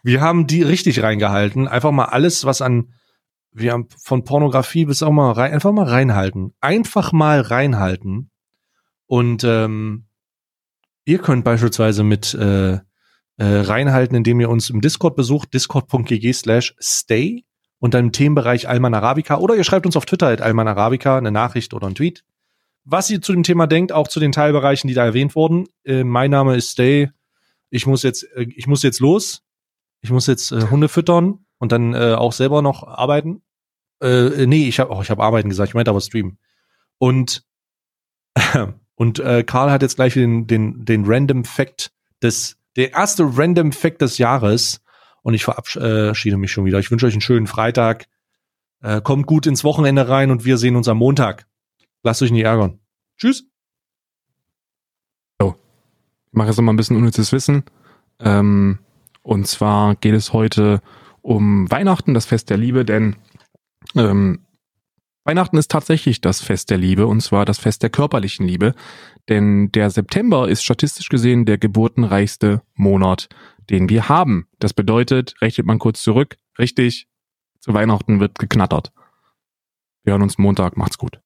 Wir 0.05 0.21
haben 0.21 0.47
die 0.47 0.61
richtig 0.63 1.03
reingehalten. 1.03 1.67
Einfach 1.67 1.91
mal 1.91 2.05
alles, 2.05 2.45
was 2.45 2.61
an, 2.61 2.93
wir 3.53 3.73
haben 3.73 3.89
von 3.97 4.25
Pornografie 4.25 4.85
bis 4.85 5.03
auch 5.03 5.11
mal 5.11 5.33
rein, 5.33 5.53
einfach 5.53 5.73
mal 5.73 5.87
reinhalten. 5.87 6.53
Einfach 6.61 7.13
mal 7.13 7.41
reinhalten. 7.41 8.31
Und 9.07 9.45
ähm, 9.45 10.07
ihr 11.05 11.19
könnt 11.19 11.45
beispielsweise 11.45 12.03
mit 12.05 12.35
äh, 12.35 12.75
äh, 12.75 12.81
reinhalten, 13.39 14.17
indem 14.17 14.41
ihr 14.41 14.51
uns 14.51 14.71
im 14.71 14.81
Discord 14.81 15.17
besucht, 15.17 15.53
discord.gg 15.55 16.33
slash 16.33 16.75
stay 16.81 17.45
unter 17.79 17.99
dem 17.99 18.13
Themenbereich 18.13 18.69
Alman 18.69 18.95
Arabica 18.95 19.39
oder 19.39 19.57
ihr 19.57 19.65
schreibt 19.65 19.87
uns 19.87 19.97
auf 19.97 20.07
Twitter 20.07 20.29
at 20.29 20.41
Alman 20.41 20.69
Arabica 20.69 21.19
eine 21.19 21.31
Nachricht 21.31 21.75
oder 21.75 21.87
einen 21.87 21.97
Tweet. 21.97 22.25
Was 22.85 23.11
ihr 23.11 23.21
zu 23.21 23.33
dem 23.33 23.43
Thema 23.43 23.67
denkt, 23.67 23.93
auch 23.93 24.09
zu 24.09 24.21
den 24.21 24.33
Teilbereichen, 24.33 24.89
die 24.89 24.95
da 24.95 25.05
erwähnt 25.05 25.35
wurden. 25.35 25.67
Äh, 25.85 26.05
mein 26.05 26.31
Name 26.31 26.57
ist 26.57 26.71
Stay. 26.71 27.11
Ich 27.71 27.87
muss 27.87 28.03
jetzt, 28.03 28.25
äh, 28.35 28.47
ich 28.55 28.67
muss 28.67 28.83
jetzt 28.83 29.01
los. 29.01 29.43
Ich 30.01 30.11
muss 30.11 30.27
jetzt 30.27 30.53
äh, 30.53 30.69
Hunde 30.71 30.89
füttern 30.89 31.47
und 31.59 31.73
dann 31.73 31.95
äh, 31.95 32.15
auch 32.15 32.33
selber 32.33 32.63
noch 32.63 32.83
arbeiten. 32.83 33.43
Äh, 34.03 34.47
nee, 34.47 34.69
ich 34.69 34.81
habe 34.81 34.93
oh, 34.93 35.01
ich 35.01 35.11
habe 35.11 35.23
arbeiten 35.23 35.49
gesagt, 35.49 35.71
ich 35.71 35.75
meinte 35.75 35.91
aber 35.91 36.01
streamen. 36.01 36.39
Und 36.99 37.45
und 38.95 39.19
äh, 39.19 39.43
Karl 39.45 39.71
hat 39.71 39.83
jetzt 39.83 39.97
gleich 39.97 40.15
den 40.15 40.47
den 40.47 40.85
den 40.85 41.05
Random 41.07 41.45
Fact 41.45 41.93
des 42.23 42.57
der 42.77 42.93
erste 42.93 43.25
Random 43.25 43.73
Fact 43.73 44.03
des 44.03 44.19
Jahres 44.19 44.81
und 45.23 45.35
ich 45.35 45.45
verabschiede 45.45 46.37
mich 46.37 46.53
schon 46.53 46.65
wieder. 46.65 46.79
Ich 46.79 46.91
wünsche 46.91 47.07
euch 47.07 47.15
einen 47.15 47.21
schönen 47.21 47.47
Freitag. 47.47 48.07
Äh, 48.83 49.01
kommt 49.01 49.27
gut 49.27 49.47
ins 49.47 49.65
Wochenende 49.65 50.09
rein 50.09 50.31
und 50.31 50.45
wir 50.45 50.59
sehen 50.59 50.77
uns 50.77 50.89
am 50.89 50.99
Montag. 50.99 51.47
Lasst 52.03 52.21
euch 52.21 52.31
nicht 52.31 52.45
ärgern. 52.45 52.81
Tschüss. 53.17 53.45
So. 55.41 55.57
Ich 56.27 56.33
mache 56.35 56.49
jetzt 56.49 56.59
noch 56.59 56.65
mal 56.65 56.75
ein 56.75 56.77
bisschen 56.77 56.97
unnützes 56.97 57.33
Wissen. 57.33 57.65
Ähm, 58.21 58.81
und 59.23 59.47
zwar 59.47 59.95
geht 59.97 60.15
es 60.15 60.35
heute 60.35 60.83
um 61.23 61.71
Weihnachten, 61.71 62.13
das 62.13 62.27
Fest 62.27 62.51
der 62.51 62.59
Liebe, 62.59 62.85
denn 62.85 63.17
ähm, 63.97 64.45
Weihnachten 65.25 65.57
ist 65.57 65.71
tatsächlich 65.71 66.21
das 66.21 66.43
Fest 66.43 66.69
der 66.71 66.77
Liebe 66.77 67.07
und 67.07 67.21
zwar 67.23 67.47
das 67.47 67.59
Fest 67.59 67.83
der 67.83 67.89
körperlichen 67.89 68.47
Liebe, 68.47 68.75
denn 69.31 69.73
der 69.73 69.89
September 69.89 70.49
ist 70.49 70.63
statistisch 70.63 71.09
gesehen 71.09 71.47
der 71.47 71.57
geburtenreichste 71.57 72.63
Monat, 72.75 73.29
den 73.71 73.89
wir 73.89 74.11
haben. 74.11 74.47
Das 74.59 74.75
bedeutet, 74.75 75.35
rechnet 75.41 75.67
man 75.67 75.79
kurz 75.79 76.03
zurück, 76.03 76.37
richtig, 76.59 77.09
zu 77.59 77.73
Weihnachten 77.73 78.21
wird 78.21 78.39
geknattert. 78.39 78.93
Wir 80.03 80.13
hören 80.13 80.23
uns 80.23 80.37
Montag, 80.37 80.77
macht's 80.77 80.99
gut. 80.99 81.21